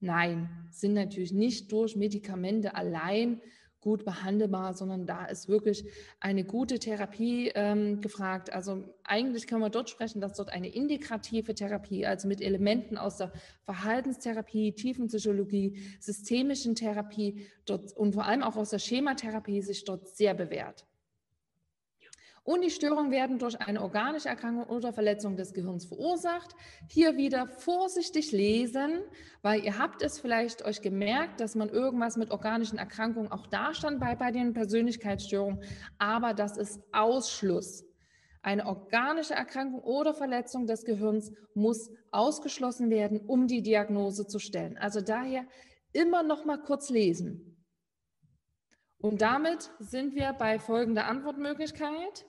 Nein, 0.00 0.50
sind 0.70 0.92
natürlich 0.92 1.32
nicht 1.32 1.72
durch 1.72 1.96
Medikamente 1.96 2.74
allein 2.74 3.40
gut 3.80 4.04
behandelbar, 4.04 4.74
sondern 4.74 5.06
da 5.06 5.24
ist 5.24 5.48
wirklich 5.48 5.86
eine 6.20 6.44
gute 6.44 6.78
Therapie 6.78 7.50
ähm, 7.54 8.02
gefragt. 8.02 8.52
Also 8.52 8.84
eigentlich 9.02 9.46
kann 9.46 9.60
man 9.60 9.72
dort 9.72 9.88
sprechen, 9.88 10.20
dass 10.20 10.34
dort 10.34 10.50
eine 10.50 10.68
integrative 10.68 11.54
Therapie, 11.54 12.04
also 12.04 12.28
mit 12.28 12.42
Elementen 12.42 12.98
aus 12.98 13.16
der 13.16 13.32
Verhaltenstherapie, 13.62 14.72
Tiefenpsychologie, 14.72 15.80
systemischen 16.00 16.74
Therapie 16.74 17.46
dort, 17.64 17.96
und 17.96 18.12
vor 18.12 18.26
allem 18.26 18.42
auch 18.42 18.56
aus 18.56 18.68
der 18.68 18.78
Schematherapie 18.78 19.62
sich 19.62 19.86
dort 19.86 20.06
sehr 20.06 20.34
bewährt. 20.34 20.84
Und 22.44 22.62
die 22.62 22.70
Störungen 22.70 23.12
werden 23.12 23.38
durch 23.38 23.60
eine 23.60 23.80
organische 23.80 24.28
Erkrankung 24.28 24.64
oder 24.64 24.92
Verletzung 24.92 25.36
des 25.36 25.52
Gehirns 25.52 25.84
verursacht. 25.84 26.56
Hier 26.88 27.16
wieder 27.16 27.46
vorsichtig 27.46 28.32
lesen, 28.32 29.04
weil 29.42 29.64
ihr 29.64 29.78
habt 29.78 30.02
es 30.02 30.18
vielleicht 30.18 30.64
euch 30.64 30.82
gemerkt, 30.82 31.40
dass 31.40 31.54
man 31.54 31.68
irgendwas 31.68 32.16
mit 32.16 32.32
organischen 32.32 32.78
Erkrankungen 32.78 33.30
auch 33.30 33.46
da 33.46 33.74
stand 33.74 34.00
bei, 34.00 34.16
bei 34.16 34.32
den 34.32 34.54
Persönlichkeitsstörungen. 34.54 35.62
Aber 35.98 36.34
das 36.34 36.56
ist 36.56 36.80
Ausschluss. 36.90 37.84
Eine 38.42 38.66
organische 38.66 39.34
Erkrankung 39.34 39.80
oder 39.82 40.12
Verletzung 40.12 40.66
des 40.66 40.84
Gehirns 40.84 41.32
muss 41.54 41.90
ausgeschlossen 42.10 42.90
werden, 42.90 43.20
um 43.20 43.46
die 43.46 43.62
Diagnose 43.62 44.26
zu 44.26 44.40
stellen. 44.40 44.76
Also 44.78 45.00
daher 45.00 45.46
immer 45.92 46.24
noch 46.24 46.44
mal 46.44 46.58
kurz 46.60 46.90
lesen. 46.90 47.64
Und 48.98 49.22
damit 49.22 49.70
sind 49.78 50.16
wir 50.16 50.32
bei 50.32 50.58
folgender 50.58 51.06
Antwortmöglichkeit. 51.06 52.26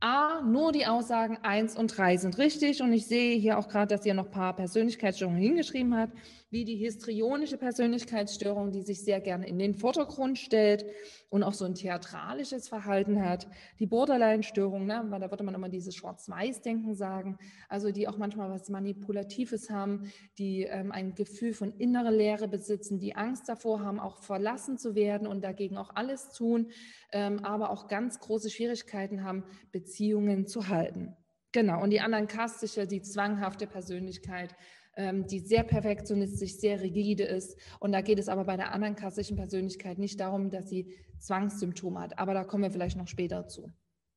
A, 0.00 0.40
nur 0.40 0.72
die 0.72 0.86
Aussagen 0.86 1.38
1 1.42 1.76
und 1.76 1.96
3 1.96 2.16
sind 2.16 2.38
richtig. 2.38 2.82
Und 2.82 2.92
ich 2.92 3.06
sehe 3.06 3.36
hier 3.36 3.58
auch 3.58 3.68
gerade, 3.68 3.94
dass 3.94 4.06
ihr 4.06 4.14
noch 4.14 4.26
ein 4.26 4.30
paar 4.30 4.56
Persönlichkeitsstörungen 4.56 5.40
hingeschrieben 5.40 5.96
habt 5.96 6.16
wie 6.50 6.64
die 6.64 6.76
histrionische 6.76 7.56
Persönlichkeitsstörung, 7.56 8.72
die 8.72 8.82
sich 8.82 9.04
sehr 9.04 9.20
gerne 9.20 9.46
in 9.46 9.58
den 9.58 9.74
Vordergrund 9.74 10.38
stellt 10.38 10.84
und 11.28 11.44
auch 11.44 11.54
so 11.54 11.64
ein 11.64 11.76
theatralisches 11.76 12.68
Verhalten 12.68 13.24
hat. 13.24 13.46
Die 13.78 13.86
Borderline-Störung, 13.86 14.84
ne, 14.84 15.04
weil 15.08 15.20
da 15.20 15.30
würde 15.30 15.44
man 15.44 15.54
immer 15.54 15.68
dieses 15.68 15.94
Schwarz-Weiß-Denken 15.94 16.94
sagen, 16.94 17.38
also 17.68 17.92
die 17.92 18.08
auch 18.08 18.18
manchmal 18.18 18.50
was 18.50 18.68
Manipulatives 18.68 19.70
haben, 19.70 20.10
die 20.38 20.64
ähm, 20.64 20.90
ein 20.90 21.14
Gefühl 21.14 21.52
von 21.52 21.72
innerer 21.78 22.10
Leere 22.10 22.48
besitzen, 22.48 22.98
die 22.98 23.14
Angst 23.14 23.48
davor 23.48 23.80
haben, 23.80 24.00
auch 24.00 24.18
verlassen 24.18 24.76
zu 24.76 24.96
werden 24.96 25.28
und 25.28 25.44
dagegen 25.44 25.76
auch 25.76 25.94
alles 25.94 26.30
tun, 26.30 26.72
ähm, 27.12 27.44
aber 27.44 27.70
auch 27.70 27.86
ganz 27.86 28.18
große 28.18 28.50
Schwierigkeiten 28.50 29.22
haben, 29.22 29.44
Beziehungen 29.70 30.48
zu 30.48 30.68
halten. 30.68 31.16
Genau, 31.52 31.82
und 31.82 31.90
die 31.90 32.00
anderen 32.00 32.28
kastische, 32.28 32.86
die 32.86 33.02
zwanghafte 33.02 33.66
Persönlichkeit, 33.66 34.54
die 34.98 35.38
sehr 35.38 35.62
perfektionistisch, 35.62 36.56
sehr 36.56 36.80
rigide 36.80 37.24
ist. 37.24 37.58
Und 37.78 37.92
da 37.92 38.00
geht 38.00 38.18
es 38.18 38.28
aber 38.28 38.44
bei 38.44 38.56
der 38.56 38.72
anderen 38.72 38.96
klassischen 38.96 39.36
Persönlichkeit 39.36 39.98
nicht 39.98 40.20
darum, 40.20 40.50
dass 40.50 40.68
sie 40.68 40.94
Zwangssymptome 41.20 42.00
hat. 42.00 42.18
Aber 42.18 42.34
da 42.34 42.44
kommen 42.44 42.64
wir 42.64 42.70
vielleicht 42.70 42.96
noch 42.96 43.08
später 43.08 43.46
zu. 43.46 43.70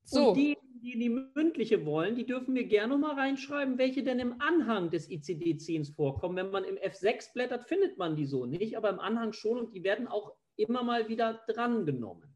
So. 0.04 0.30
Und 0.30 0.38
die, 0.38 0.58
die 0.82 0.98
die 0.98 1.10
mündliche 1.10 1.86
wollen, 1.86 2.16
die 2.16 2.26
dürfen 2.26 2.56
wir 2.56 2.66
gerne 2.66 2.98
mal 2.98 3.16
reinschreiben, 3.16 3.78
welche 3.78 4.04
denn 4.04 4.20
im 4.20 4.42
Anhang 4.42 4.90
des 4.90 5.10
ICD-10s 5.10 5.96
vorkommen. 5.96 6.36
Wenn 6.36 6.52
man 6.52 6.64
im 6.64 6.76
F6 6.76 7.34
blättert, 7.34 7.66
findet 7.66 7.98
man 7.98 8.16
die 8.16 8.26
so 8.26 8.46
nicht, 8.46 8.76
aber 8.76 8.90
im 8.90 9.00
Anhang 9.00 9.34
schon 9.34 9.58
und 9.58 9.74
die 9.74 9.84
werden 9.84 10.08
auch 10.08 10.34
immer 10.56 10.84
mal 10.84 11.08
wieder 11.08 11.42
drangenommen. 11.48 12.36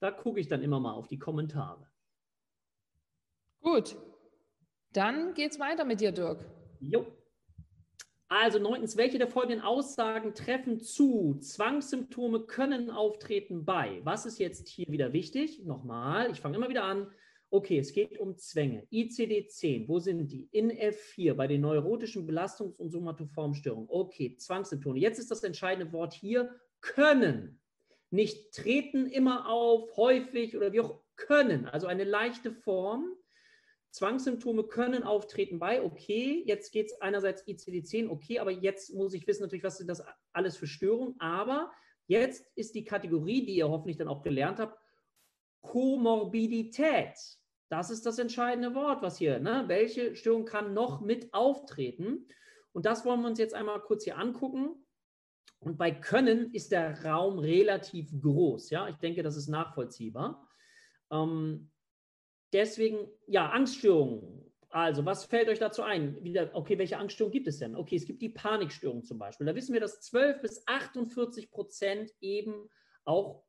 Da 0.00 0.10
gucke 0.10 0.40
ich 0.40 0.48
dann 0.48 0.62
immer 0.62 0.78
mal 0.78 0.92
auf 0.92 1.08
die 1.08 1.18
Kommentare. 1.18 1.88
Gut, 3.60 3.96
dann 4.92 5.34
geht's 5.34 5.58
weiter 5.58 5.84
mit 5.84 6.00
dir, 6.00 6.12
Dirk. 6.12 6.44
Jo. 6.80 7.06
Also 8.28 8.58
neuntens, 8.58 8.96
welche 8.96 9.18
der 9.18 9.28
folgenden 9.28 9.60
Aussagen 9.60 10.34
treffen 10.34 10.80
zu? 10.80 11.38
Zwangssymptome 11.40 12.40
können 12.40 12.90
auftreten 12.90 13.64
bei. 13.64 14.00
Was 14.02 14.26
ist 14.26 14.38
jetzt 14.38 14.68
hier 14.68 14.86
wieder 14.88 15.12
wichtig? 15.12 15.64
Nochmal, 15.64 16.30
ich 16.32 16.40
fange 16.40 16.56
immer 16.56 16.68
wieder 16.68 16.82
an. 16.84 17.08
Okay, 17.50 17.78
es 17.78 17.92
geht 17.92 18.18
um 18.18 18.36
Zwänge. 18.36 18.84
ICD-10, 18.90 19.86
wo 19.88 20.00
sind 20.00 20.32
die? 20.32 20.48
In 20.50 20.72
F4 20.72 21.34
bei 21.34 21.46
den 21.46 21.60
neurotischen 21.60 22.28
Belastungs- 22.28 22.80
und 22.80 22.90
Somatoformstörungen. 22.90 23.88
Okay, 23.88 24.36
Zwangssymptome. 24.36 24.98
Jetzt 24.98 25.20
ist 25.20 25.30
das 25.30 25.44
entscheidende 25.44 25.92
Wort 25.92 26.12
hier 26.12 26.50
können. 26.80 27.60
Nicht 28.10 28.52
treten 28.52 29.06
immer 29.06 29.48
auf, 29.48 29.96
häufig 29.96 30.56
oder 30.56 30.72
wie 30.72 30.80
auch 30.80 31.00
können. 31.14 31.66
Also 31.66 31.86
eine 31.86 32.04
leichte 32.04 32.50
Form 32.50 33.14
Zwangssymptome 33.96 34.64
können 34.64 35.04
auftreten 35.04 35.58
bei, 35.58 35.82
okay, 35.82 36.42
jetzt 36.46 36.70
geht 36.70 36.86
es 36.86 37.00
einerseits 37.00 37.46
ICD-10, 37.46 38.10
okay, 38.10 38.38
aber 38.40 38.50
jetzt 38.50 38.92
muss 38.94 39.14
ich 39.14 39.26
wissen 39.26 39.42
natürlich, 39.42 39.64
was 39.64 39.78
sind 39.78 39.88
das 39.88 40.04
alles 40.34 40.58
für 40.58 40.66
Störungen, 40.66 41.18
aber 41.18 41.72
jetzt 42.06 42.44
ist 42.56 42.74
die 42.74 42.84
Kategorie, 42.84 43.46
die 43.46 43.56
ihr 43.56 43.70
hoffentlich 43.70 43.96
dann 43.96 44.08
auch 44.08 44.22
gelernt 44.22 44.58
habt, 44.60 44.78
Komorbidität. 45.62 47.14
Das 47.70 47.88
ist 47.90 48.04
das 48.04 48.18
entscheidende 48.18 48.74
Wort, 48.74 49.00
was 49.00 49.16
hier, 49.16 49.40
ne? 49.40 49.64
welche 49.66 50.14
Störung 50.14 50.44
kann 50.44 50.74
noch 50.74 51.00
mit 51.00 51.32
auftreten? 51.32 52.28
Und 52.72 52.84
das 52.84 53.06
wollen 53.06 53.22
wir 53.22 53.28
uns 53.28 53.38
jetzt 53.38 53.54
einmal 53.54 53.80
kurz 53.80 54.04
hier 54.04 54.18
angucken. 54.18 54.86
Und 55.58 55.78
bei 55.78 55.90
Können 55.90 56.52
ist 56.52 56.70
der 56.70 57.02
Raum 57.02 57.38
relativ 57.38 58.12
groß. 58.20 58.68
Ja, 58.68 58.88
ich 58.88 58.96
denke, 58.96 59.22
das 59.22 59.36
ist 59.36 59.48
nachvollziehbar. 59.48 60.46
Ähm, 61.10 61.70
deswegen, 62.56 63.08
ja, 63.26 63.50
Angststörungen. 63.50 64.50
Also, 64.70 65.04
was 65.04 65.26
fällt 65.26 65.48
euch 65.48 65.58
dazu 65.58 65.82
ein? 65.82 66.22
Wieder, 66.24 66.50
okay, 66.54 66.78
welche 66.78 66.98
Angststörungen 66.98 67.32
gibt 67.32 67.48
es 67.48 67.58
denn? 67.58 67.76
Okay, 67.76 67.96
es 67.96 68.06
gibt 68.06 68.20
die 68.22 68.30
Panikstörung 68.30 69.04
zum 69.04 69.18
Beispiel. 69.18 69.46
Da 69.46 69.54
wissen 69.54 69.72
wir, 69.72 69.80
dass 69.80 70.00
12 70.00 70.40
bis 70.40 70.66
48 70.66 71.50
Prozent 71.50 72.10
eben 72.20 72.68
auch 73.04 73.44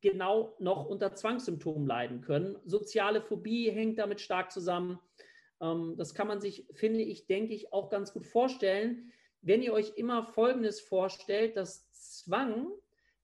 genau 0.00 0.54
noch 0.58 0.86
unter 0.86 1.14
Zwangssymptomen 1.14 1.86
leiden 1.86 2.20
können. 2.20 2.56
Soziale 2.64 3.20
Phobie 3.20 3.70
hängt 3.70 3.98
damit 3.98 4.20
stark 4.20 4.52
zusammen. 4.52 4.98
Ähm, 5.60 5.94
das 5.96 6.14
kann 6.14 6.28
man 6.28 6.40
sich, 6.40 6.66
finde 6.74 7.02
ich, 7.02 7.26
denke 7.26 7.54
ich, 7.54 7.72
auch 7.72 7.90
ganz 7.90 8.12
gut 8.12 8.26
vorstellen. 8.26 9.10
wenn 9.46 9.62
ihr 9.62 9.74
euch 9.74 9.92
immer 9.96 10.22
Folgendes 10.22 10.80
vorstellt, 10.80 11.56
dass 11.58 11.90
Zwang 11.90 12.68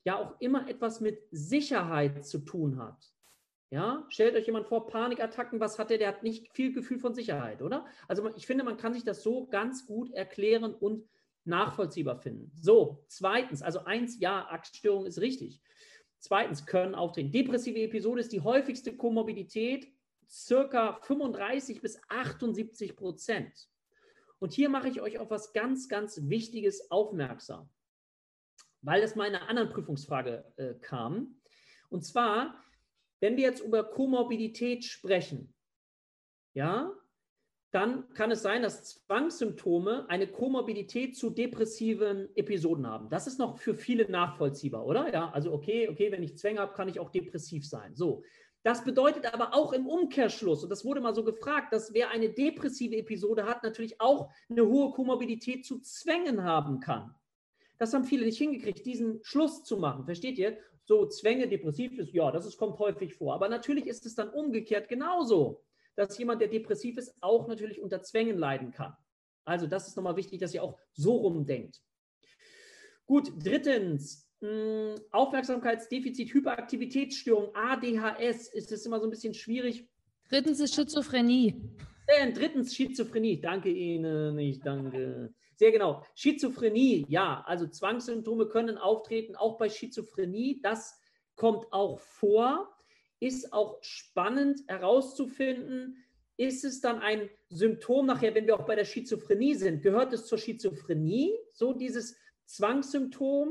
ja 0.05 0.19
auch 0.19 0.39
immer 0.39 0.69
etwas 0.69 1.01
mit 1.01 1.19
Sicherheit 1.31 2.27
zu 2.27 2.41
tun 2.41 2.79
hat. 2.79 3.11
Ja, 3.71 4.05
stellt 4.09 4.35
euch 4.35 4.47
jemand 4.47 4.67
vor, 4.67 4.89
Panikattacken, 4.89 5.61
was 5.61 5.79
hat 5.79 5.91
der? 5.91 5.99
Der 5.99 6.09
hat 6.09 6.25
nicht 6.25 6.53
viel 6.53 6.73
Gefühl 6.73 6.99
von 6.99 7.15
Sicherheit, 7.15 7.63
oder? 7.63 7.87
Also 8.09 8.29
ich 8.35 8.47
finde, 8.47 8.65
man 8.65 8.77
kann 8.77 8.95
sich 8.95 9.05
das 9.05 9.23
so 9.23 9.47
ganz 9.47 9.87
gut 9.87 10.11
erklären 10.13 10.75
und 10.75 11.09
nachvollziehbar 11.45 12.17
finden. 12.17 12.51
So, 12.61 13.05
zweitens, 13.07 13.63
also 13.63 13.85
eins, 13.85 14.19
ja, 14.19 14.43
Angststörung 14.47 15.07
ist 15.07 15.21
richtig. 15.21 15.63
Zweitens, 16.19 16.67
können 16.67 16.97
auftreten. 16.97 17.31
Depressive 17.31 17.79
Episode 17.79 18.21
ist 18.21 18.33
die 18.33 18.41
häufigste 18.41 18.97
Komorbidität, 18.97 19.87
circa 20.29 21.01
35 21.03 21.81
bis 21.81 22.01
78 22.09 22.97
Prozent. 22.97 23.69
Und 24.41 24.53
hier 24.53 24.69
mache 24.69 24.89
ich 24.89 25.01
euch 25.01 25.19
auf 25.19 25.31
was 25.31 25.53
ganz, 25.53 25.89
ganz 25.89 26.21
Wichtiges 26.29 26.91
aufmerksam, 26.91 27.71
weil 28.83 29.01
das 29.01 29.15
mal 29.15 29.29
in 29.29 29.37
einer 29.37 29.49
anderen 29.49 29.71
Prüfungsfrage 29.71 30.45
äh, 30.57 30.75
kam. 30.75 31.41
Und 31.89 32.05
zwar, 32.05 32.63
wenn 33.21 33.37
wir 33.37 33.45
jetzt 33.45 33.63
über 33.63 33.85
Komorbidität 33.85 34.85
sprechen, 34.85 35.55
ja, 36.55 36.93
dann 37.71 38.13
kann 38.15 38.33
es 38.33 38.43
sein, 38.43 38.63
dass 38.63 39.05
Zwangssymptome 39.07 40.07
eine 40.09 40.27
Komorbidität 40.27 41.17
zu 41.17 41.31
depressiven 41.31 42.29
Episoden 42.35 42.87
haben. 42.87 43.09
Das 43.11 43.29
ist 43.29 43.39
noch 43.39 43.59
für 43.59 43.75
viele 43.75 44.11
nachvollziehbar, 44.11 44.85
oder? 44.85 45.13
Ja, 45.13 45.31
also 45.31 45.53
okay, 45.53 45.89
okay, 45.89 46.11
wenn 46.11 46.23
ich 46.23 46.37
Zwänge 46.37 46.61
habe, 46.61 46.75
kann 46.75 46.89
ich 46.89 46.99
auch 46.99 47.11
depressiv 47.11 47.67
sein. 47.67 47.95
So. 47.95 48.25
Das 48.63 48.85
bedeutet 48.85 49.33
aber 49.33 49.55
auch 49.55 49.73
im 49.73 49.87
Umkehrschluss, 49.87 50.65
und 50.65 50.71
das 50.71 50.85
wurde 50.85 51.01
mal 51.01 51.15
so 51.15 51.25
gefragt, 51.25 51.73
dass 51.73 51.95
wer 51.95 52.11
eine 52.11 52.29
depressive 52.29 52.97
Episode 52.97 53.45
hat, 53.45 53.63
natürlich 53.63 54.01
auch 54.01 54.31
eine 54.51 54.67
hohe 54.67 54.91
Komorbidität 54.91 55.65
zu 55.65 55.81
Zwängen 55.81 56.43
haben 56.45 56.81
kann. 56.81 57.15
Das 57.79 57.95
haben 57.95 58.05
viele 58.05 58.27
nicht 58.27 58.37
hingekriegt, 58.37 58.85
diesen 58.85 59.21
Schluss 59.23 59.65
zu 59.65 59.79
machen. 59.79 60.05
Versteht 60.05 60.37
ihr? 60.37 60.59
So 60.91 61.07
Zwänge, 61.07 61.47
depressiv 61.47 61.97
ist, 62.01 62.13
ja, 62.13 62.33
das 62.33 62.47
ist, 62.47 62.57
kommt 62.57 62.77
häufig 62.81 63.15
vor. 63.15 63.33
Aber 63.33 63.49
natürlich 63.49 63.87
ist 63.87 64.07
es 64.07 64.17
dann 64.17 64.29
umgekehrt 64.29 64.89
genauso, 64.89 65.63
dass 65.95 66.19
jemand, 66.19 66.41
der 66.41 66.49
depressiv 66.49 66.99
ist, 66.99 67.15
auch 67.21 67.47
natürlich 67.47 67.81
unter 67.81 68.03
Zwängen 68.03 68.37
leiden 68.37 68.73
kann. 68.73 68.97
Also 69.45 69.69
das 69.69 69.87
ist 69.87 69.97
nochmal 69.97 70.17
wichtig, 70.17 70.41
dass 70.41 70.53
ihr 70.53 70.65
auch 70.65 70.77
so 70.93 71.15
rumdenkt. 71.19 71.81
Gut, 73.07 73.31
drittens, 73.39 74.29
hm, 74.41 74.97
Aufmerksamkeitsdefizit, 75.13 76.35
Hyperaktivitätsstörung, 76.35 77.55
ADHS, 77.55 78.49
ist 78.49 78.73
es 78.73 78.85
immer 78.85 78.99
so 78.99 79.07
ein 79.07 79.11
bisschen 79.11 79.35
schwierig. 79.35 79.89
Drittens 80.29 80.59
ist 80.59 80.75
Schizophrenie. 80.75 81.55
Äh, 82.09 82.33
drittens 82.33 82.75
Schizophrenie. 82.75 83.41
Danke 83.41 83.69
Ihnen, 83.69 84.37
ich 84.41 84.59
danke. 84.59 85.33
Sehr 85.61 85.73
genau. 85.73 86.03
Schizophrenie, 86.15 87.05
ja, 87.11 87.45
also 87.47 87.67
Zwangssymptome 87.67 88.47
können 88.47 88.79
auftreten, 88.79 89.37
auch 89.37 89.59
bei 89.59 89.69
Schizophrenie. 89.69 90.63
Das 90.63 90.99
kommt 91.37 91.71
auch 91.71 92.01
vor. 92.01 92.75
Ist 93.19 93.53
auch 93.53 93.77
spannend 93.83 94.63
herauszufinden, 94.69 96.03
ist 96.39 96.65
es 96.65 96.81
dann 96.81 97.01
ein 97.01 97.29
Symptom 97.51 98.07
nachher, 98.07 98.35
wenn 98.35 98.47
wir 98.47 98.59
auch 98.59 98.65
bei 98.65 98.75
der 98.75 98.87
Schizophrenie 98.87 99.55
sind? 99.55 99.83
Gehört 99.83 100.15
es 100.15 100.25
zur 100.25 100.39
Schizophrenie, 100.39 101.35
so 101.53 101.75
dieses 101.75 102.17
Zwangssymptom? 102.47 103.51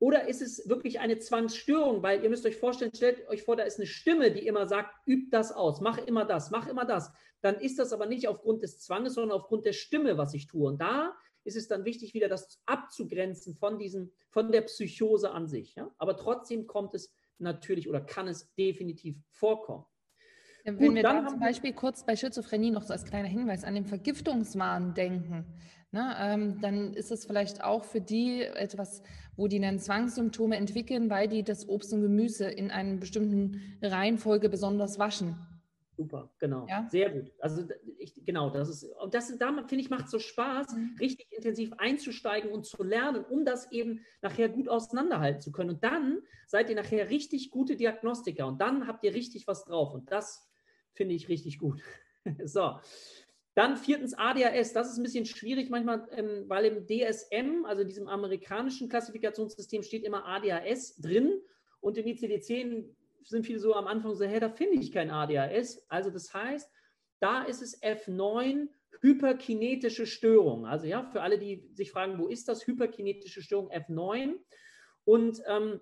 Oder 0.00 0.26
ist 0.26 0.42
es 0.42 0.68
wirklich 0.68 0.98
eine 0.98 1.20
Zwangsstörung? 1.20 2.02
Weil 2.02 2.24
ihr 2.24 2.30
müsst 2.30 2.46
euch 2.46 2.56
vorstellen, 2.56 2.90
stellt 2.92 3.28
euch 3.28 3.44
vor, 3.44 3.54
da 3.54 3.62
ist 3.62 3.78
eine 3.78 3.86
Stimme, 3.86 4.32
die 4.32 4.44
immer 4.44 4.66
sagt, 4.66 5.06
übt 5.06 5.28
das 5.30 5.52
aus, 5.52 5.80
mach 5.80 5.98
immer 5.98 6.24
das, 6.24 6.50
mach 6.50 6.66
immer 6.66 6.84
das. 6.84 7.12
Dann 7.42 7.60
ist 7.60 7.78
das 7.78 7.92
aber 7.92 8.06
nicht 8.06 8.26
aufgrund 8.26 8.64
des 8.64 8.80
Zwanges, 8.80 9.14
sondern 9.14 9.38
aufgrund 9.38 9.64
der 9.66 9.72
Stimme, 9.72 10.18
was 10.18 10.34
ich 10.34 10.48
tue. 10.48 10.66
Und 10.66 10.80
da 10.80 11.14
ist 11.44 11.56
es 11.56 11.68
dann 11.68 11.84
wichtig, 11.84 12.14
wieder 12.14 12.28
das 12.28 12.60
abzugrenzen 12.66 13.54
von 13.54 13.78
diesem, 13.78 14.10
von 14.30 14.50
der 14.50 14.62
Psychose 14.62 15.30
an 15.30 15.46
sich. 15.46 15.74
Ja? 15.74 15.94
Aber 15.98 16.16
trotzdem 16.16 16.66
kommt 16.66 16.94
es 16.94 17.12
natürlich 17.38 17.88
oder 17.88 18.00
kann 18.00 18.28
es 18.28 18.52
definitiv 18.54 19.16
vorkommen. 19.30 19.84
Wenn 20.64 20.78
Gut, 20.78 20.94
wir 20.94 21.02
dann 21.02 21.28
zum 21.28 21.40
Beispiel 21.40 21.74
kurz 21.74 22.06
bei 22.06 22.16
Schizophrenie 22.16 22.70
noch 22.70 22.82
so 22.82 22.94
als 22.94 23.04
kleiner 23.04 23.28
Hinweis 23.28 23.64
an 23.64 23.74
den 23.74 23.84
Vergiftungswahn 23.84 24.94
denken, 24.94 25.44
ne, 25.90 26.16
ähm, 26.18 26.60
dann 26.62 26.94
ist 26.94 27.10
es 27.10 27.26
vielleicht 27.26 27.62
auch 27.62 27.84
für 27.84 28.00
die 28.00 28.42
etwas, 28.42 29.02
wo 29.36 29.46
die 29.46 29.60
dann 29.60 29.78
Zwangssymptome 29.78 30.56
entwickeln, 30.56 31.10
weil 31.10 31.28
die 31.28 31.42
das 31.42 31.68
Obst 31.68 31.92
und 31.92 32.00
Gemüse 32.00 32.46
in 32.46 32.70
einer 32.70 32.96
bestimmten 32.96 33.60
Reihenfolge 33.82 34.48
besonders 34.48 34.98
waschen. 34.98 35.36
Super, 35.96 36.32
genau. 36.38 36.66
Ja? 36.68 36.88
Sehr 36.90 37.10
gut. 37.10 37.32
Also 37.38 37.64
ich, 37.98 38.14
genau, 38.24 38.50
das 38.50 38.68
ist, 38.68 38.84
und 39.00 39.14
das 39.14 39.36
da 39.38 39.52
finde 39.66 39.76
ich, 39.76 39.90
macht 39.90 40.08
so 40.08 40.18
Spaß, 40.18 40.74
mhm. 40.74 40.96
richtig 40.98 41.30
intensiv 41.30 41.72
einzusteigen 41.78 42.50
und 42.50 42.66
zu 42.66 42.82
lernen, 42.82 43.24
um 43.24 43.44
das 43.44 43.70
eben 43.70 44.04
nachher 44.20 44.48
gut 44.48 44.68
auseinanderhalten 44.68 45.40
zu 45.40 45.52
können. 45.52 45.70
Und 45.70 45.84
dann 45.84 46.20
seid 46.46 46.68
ihr 46.68 46.76
nachher 46.76 47.10
richtig 47.10 47.50
gute 47.50 47.76
Diagnostiker 47.76 48.46
und 48.46 48.60
dann 48.60 48.86
habt 48.86 49.04
ihr 49.04 49.14
richtig 49.14 49.46
was 49.46 49.64
drauf. 49.64 49.94
Und 49.94 50.10
das 50.10 50.50
finde 50.92 51.14
ich 51.14 51.28
richtig 51.28 51.58
gut. 51.58 51.80
so. 52.44 52.78
Dann 53.54 53.76
viertens 53.76 54.14
ADHS, 54.14 54.72
das 54.72 54.90
ist 54.90 54.96
ein 54.96 55.04
bisschen 55.04 55.26
schwierig 55.26 55.70
manchmal, 55.70 56.08
ähm, 56.10 56.44
weil 56.48 56.64
im 56.64 56.86
DSM, 56.86 57.64
also 57.64 57.84
diesem 57.84 58.08
amerikanischen 58.08 58.88
Klassifikationssystem, 58.88 59.84
steht 59.84 60.02
immer 60.02 60.26
ADHS 60.26 60.96
drin 60.96 61.40
und 61.80 61.96
im 61.96 62.06
ICD-10 62.06 62.88
sind 63.24 63.46
viele 63.46 63.58
so 63.58 63.74
am 63.74 63.86
Anfang 63.86 64.14
so, 64.14 64.24
hey, 64.24 64.40
da 64.40 64.48
finde 64.48 64.76
ich 64.76 64.92
kein 64.92 65.10
ADHS. 65.10 65.86
Also 65.88 66.10
das 66.10 66.32
heißt, 66.32 66.70
da 67.20 67.42
ist 67.42 67.62
es 67.62 67.82
F9 67.82 68.68
hyperkinetische 69.00 70.06
Störung. 70.06 70.66
Also 70.66 70.86
ja, 70.86 71.04
für 71.04 71.22
alle, 71.22 71.38
die 71.38 71.68
sich 71.74 71.90
fragen, 71.90 72.18
wo 72.18 72.28
ist 72.28 72.48
das 72.48 72.66
hyperkinetische 72.66 73.42
Störung 73.42 73.70
F9? 73.70 74.34
Und 75.04 75.42
ähm, 75.46 75.80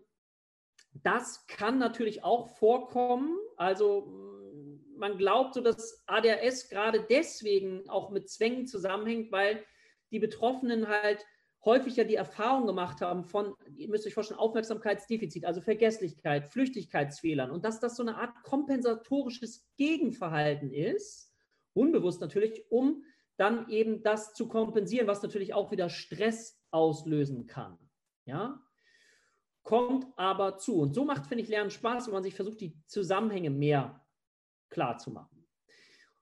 das 0.95 1.47
kann 1.47 1.79
natürlich 1.79 2.25
auch 2.25 2.49
vorkommen. 2.57 3.39
Also 3.57 4.07
man 4.97 5.19
glaubt 5.19 5.55
so, 5.55 5.61
dass 5.61 6.03
ADHS 6.07 6.69
gerade 6.69 7.05
deswegen 7.09 7.89
auch 7.89 8.11
mit 8.11 8.29
Zwängen 8.29 8.67
zusammenhängt, 8.67 9.33
weil 9.33 9.65
die 10.11 10.19
Betroffenen 10.19 10.89
halt 10.89 11.25
häufig 11.65 11.97
ja 11.97 12.05
die 12.05 12.17
Erfahrung 12.17 12.67
gemacht 12.67 13.01
haben 13.01 13.25
von, 13.25 13.55
ihr 13.77 13.89
müsst 13.89 14.07
euch 14.07 14.15
vorstellen, 14.15 14.41
Aufmerksamkeitsdefizit, 14.41 15.45
also 15.45 15.61
Vergesslichkeit, 15.61 16.49
Flüchtigkeitsfehlern 16.49 17.51
und 17.51 17.65
dass 17.65 17.81
das 17.81 17.97
so 17.97 18.03
eine 18.03 18.17
Art 18.17 18.43
kompensatorisches 18.43 19.69
Gegenverhalten 19.77 20.73
ist, 20.73 21.33
unbewusst 21.75 22.21
natürlich, 22.21 22.65
um 22.71 23.05
dann 23.37 23.69
eben 23.69 24.03
das 24.03 24.35
zu 24.35 24.49
kompensieren, 24.49 25.07
was 25.07 25.23
natürlich 25.23 25.55
auch 25.55 25.71
wieder 25.71 25.89
Stress 25.89 26.61
auslösen 26.71 27.47
kann. 27.47 27.79
Ja, 28.25 28.63
kommt 29.63 30.07
aber 30.17 30.59
zu. 30.59 30.81
Und 30.81 30.95
so 30.95 31.05
macht, 31.05 31.27
finde 31.27 31.43
ich, 31.43 31.49
Lernen 31.49 31.71
Spaß, 31.71 32.07
wenn 32.07 32.15
man 32.15 32.23
sich 32.23 32.35
versucht, 32.35 32.61
die 32.61 32.77
Zusammenhänge 32.87 33.51
mehr 33.51 34.05
klar 34.69 34.99
zu 34.99 35.11
machen. 35.11 35.47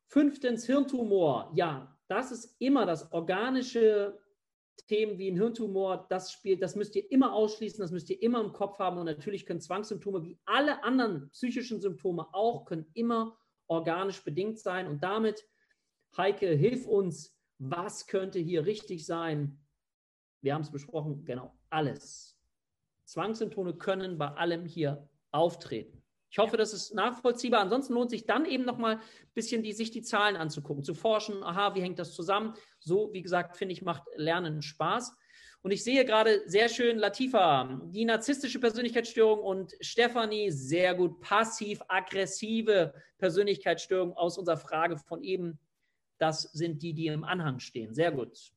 Fünftens, 0.06 0.66
Hirntumor. 0.66 1.52
Ja, 1.54 1.96
das 2.08 2.32
ist 2.32 2.56
immer 2.58 2.86
das 2.86 3.12
organische 3.12 4.19
Themen 4.86 5.18
wie 5.18 5.30
ein 5.30 5.36
Hirntumor, 5.36 6.06
das 6.08 6.32
spielt, 6.32 6.62
das 6.62 6.76
müsst 6.76 6.96
ihr 6.96 7.10
immer 7.10 7.32
ausschließen, 7.32 7.80
das 7.80 7.90
müsst 7.90 8.10
ihr 8.10 8.22
immer 8.22 8.40
im 8.40 8.52
Kopf 8.52 8.78
haben. 8.78 8.98
Und 8.98 9.06
natürlich 9.06 9.46
können 9.46 9.60
Zwangssymptome 9.60 10.22
wie 10.24 10.38
alle 10.44 10.82
anderen 10.84 11.30
psychischen 11.30 11.80
Symptome 11.80 12.26
auch, 12.32 12.64
können 12.64 12.86
immer 12.94 13.36
organisch 13.66 14.22
bedingt 14.22 14.58
sein. 14.58 14.86
Und 14.86 15.02
damit, 15.02 15.46
Heike, 16.16 16.48
hilf 16.48 16.86
uns, 16.86 17.38
was 17.58 18.06
könnte 18.06 18.38
hier 18.38 18.66
richtig 18.66 19.06
sein? 19.06 19.58
Wir 20.40 20.54
haben 20.54 20.62
es 20.62 20.70
besprochen, 20.70 21.24
genau, 21.24 21.54
alles. 21.68 22.38
Zwangssymptome 23.04 23.74
können 23.74 24.18
bei 24.18 24.28
allem 24.28 24.64
hier 24.64 25.08
auftreten. 25.30 25.99
Ich 26.30 26.38
hoffe, 26.38 26.56
das 26.56 26.72
ist 26.72 26.94
nachvollziehbar. 26.94 27.60
Ansonsten 27.60 27.94
lohnt 27.94 28.10
sich 28.10 28.24
dann 28.24 28.44
eben 28.46 28.64
nochmal 28.64 28.96
ein 28.96 29.00
bisschen 29.34 29.64
die, 29.64 29.72
sich 29.72 29.90
die 29.90 30.02
Zahlen 30.02 30.36
anzugucken, 30.36 30.84
zu 30.84 30.94
forschen, 30.94 31.42
aha, 31.42 31.74
wie 31.74 31.82
hängt 31.82 31.98
das 31.98 32.14
zusammen? 32.14 32.54
So, 32.78 33.12
wie 33.12 33.22
gesagt, 33.22 33.56
finde 33.56 33.72
ich, 33.72 33.82
macht 33.82 34.04
Lernen 34.14 34.62
Spaß. 34.62 35.16
Und 35.62 35.72
ich 35.72 35.82
sehe 35.84 36.04
gerade 36.04 36.48
sehr 36.48 36.68
schön 36.68 36.98
Latifa, 36.98 37.80
die 37.92 38.04
narzisstische 38.04 38.60
Persönlichkeitsstörung 38.60 39.40
und 39.40 39.74
Stefanie, 39.80 40.50
sehr 40.50 40.94
gut, 40.94 41.20
passiv-aggressive 41.20 42.94
Persönlichkeitsstörung 43.18 44.14
aus 44.14 44.38
unserer 44.38 44.56
Frage 44.56 44.96
von 44.96 45.22
eben. 45.22 45.58
Das 46.16 46.42
sind 46.42 46.82
die, 46.82 46.94
die 46.94 47.08
im 47.08 47.24
Anhang 47.24 47.58
stehen. 47.58 47.92
Sehr 47.92 48.12
gut. 48.12 48.52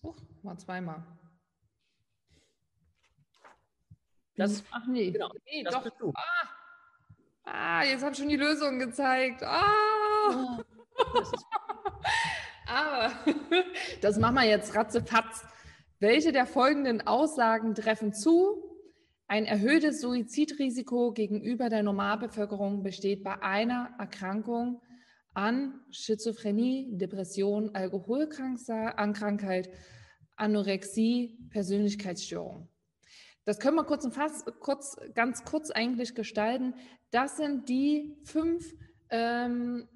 Oh, 0.00 0.14
mal 0.42 0.56
zweimal. 0.58 1.04
Das, 4.36 4.62
mhm. 4.62 4.66
Ach 4.72 4.86
nee, 4.86 5.10
genau, 5.10 5.30
nee 5.46 5.62
das 5.62 5.74
doch. 5.74 5.82
bist 5.82 5.96
du. 6.00 6.12
Ah, 6.14 6.48
ah 7.44 7.84
jetzt 7.84 8.02
habe 8.02 8.12
ich 8.12 8.18
schon 8.18 8.28
die 8.28 8.36
Lösung 8.36 8.78
gezeigt. 8.78 9.42
Ah. 9.42 10.62
Aber 12.66 13.12
das 14.00 14.18
machen 14.18 14.34
wir 14.36 14.44
jetzt 14.44 14.74
ratzefatz. 14.74 15.44
Welche 16.00 16.32
der 16.32 16.46
folgenden 16.46 17.06
Aussagen 17.06 17.74
treffen 17.74 18.12
zu? 18.12 18.62
Ein 19.26 19.46
erhöhtes 19.46 20.00
Suizidrisiko 20.00 21.12
gegenüber 21.12 21.68
der 21.70 21.82
Normalbevölkerung 21.82 22.82
besteht 22.82 23.24
bei 23.24 23.40
einer 23.42 23.94
Erkrankung 23.98 24.82
an 25.32 25.80
Schizophrenie, 25.90 26.96
Depression, 26.96 27.74
Alkoholkrankheit, 27.74 29.70
Anorexie, 30.36 31.38
Persönlichkeitsstörung. 31.50 32.68
Das 33.44 33.58
können 33.58 33.76
wir 33.76 33.84
kurz, 33.84 34.04
und 34.04 34.12
fast, 34.14 34.46
kurz 34.60 34.96
ganz 35.14 35.44
kurz 35.44 35.70
eigentlich 35.70 36.14
gestalten. 36.14 36.74
Das 37.10 37.36
sind 37.36 37.68
die 37.68 38.16
fünf 38.24 38.74
ähm, 39.10 39.86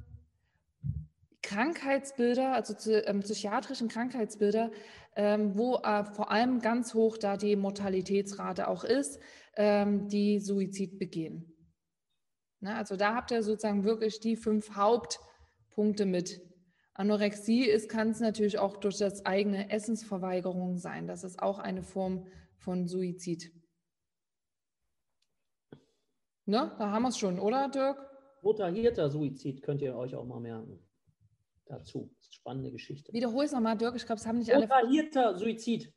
Krankheitsbilder, 1.42 2.52
also 2.52 2.74
zu, 2.74 3.02
ähm, 3.06 3.20
psychiatrischen 3.20 3.88
Krankheitsbilder, 3.88 4.70
ähm, 5.16 5.56
wo 5.56 5.76
äh, 5.76 6.04
vor 6.04 6.30
allem 6.30 6.60
ganz 6.60 6.92
hoch 6.92 7.16
da 7.16 7.38
die 7.38 7.56
Mortalitätsrate 7.56 8.68
auch 8.68 8.84
ist, 8.84 9.18
ähm, 9.56 10.08
die 10.08 10.40
Suizid 10.40 10.98
begehen. 10.98 11.54
Na, 12.60 12.76
also 12.76 12.96
da 12.96 13.14
habt 13.14 13.30
ihr 13.30 13.42
sozusagen 13.42 13.84
wirklich 13.84 14.20
die 14.20 14.36
fünf 14.36 14.74
Hauptpunkte 14.76 16.04
mit. 16.06 16.42
Anorexie 16.92 17.70
kann 17.88 18.10
es 18.10 18.20
natürlich 18.20 18.58
auch 18.58 18.76
durch 18.76 18.98
das 18.98 19.24
eigene 19.24 19.70
Essensverweigerung 19.70 20.76
sein. 20.76 21.06
Das 21.06 21.24
ist 21.24 21.40
auch 21.40 21.60
eine 21.60 21.82
Form 21.82 22.26
von 22.58 22.86
Suizid. 22.86 23.52
Ne? 26.46 26.74
Da 26.78 26.90
haben 26.90 27.02
wir 27.02 27.08
es 27.08 27.18
schon, 27.18 27.38
oder 27.38 27.68
Dirk? 27.68 27.98
Motivierter 28.42 29.10
Suizid 29.10 29.62
könnt 29.62 29.82
ihr 29.82 29.96
euch 29.96 30.14
auch 30.14 30.24
mal 30.24 30.40
merken. 30.40 30.78
Dazu. 31.66 32.10
Das 32.14 32.24
ist 32.24 32.28
eine 32.28 32.34
spannende 32.34 32.70
Geschichte. 32.72 33.12
Wiederhol 33.12 33.44
es 33.44 33.52
nochmal, 33.52 33.76
Dirk. 33.76 33.96
Ich 33.96 34.06
glaube, 34.06 34.20
es 34.20 34.26
haben 34.26 34.38
nicht 34.38 34.52
alle. 34.54 34.66
Motivierter 34.66 35.36
Suizid. 35.36 35.92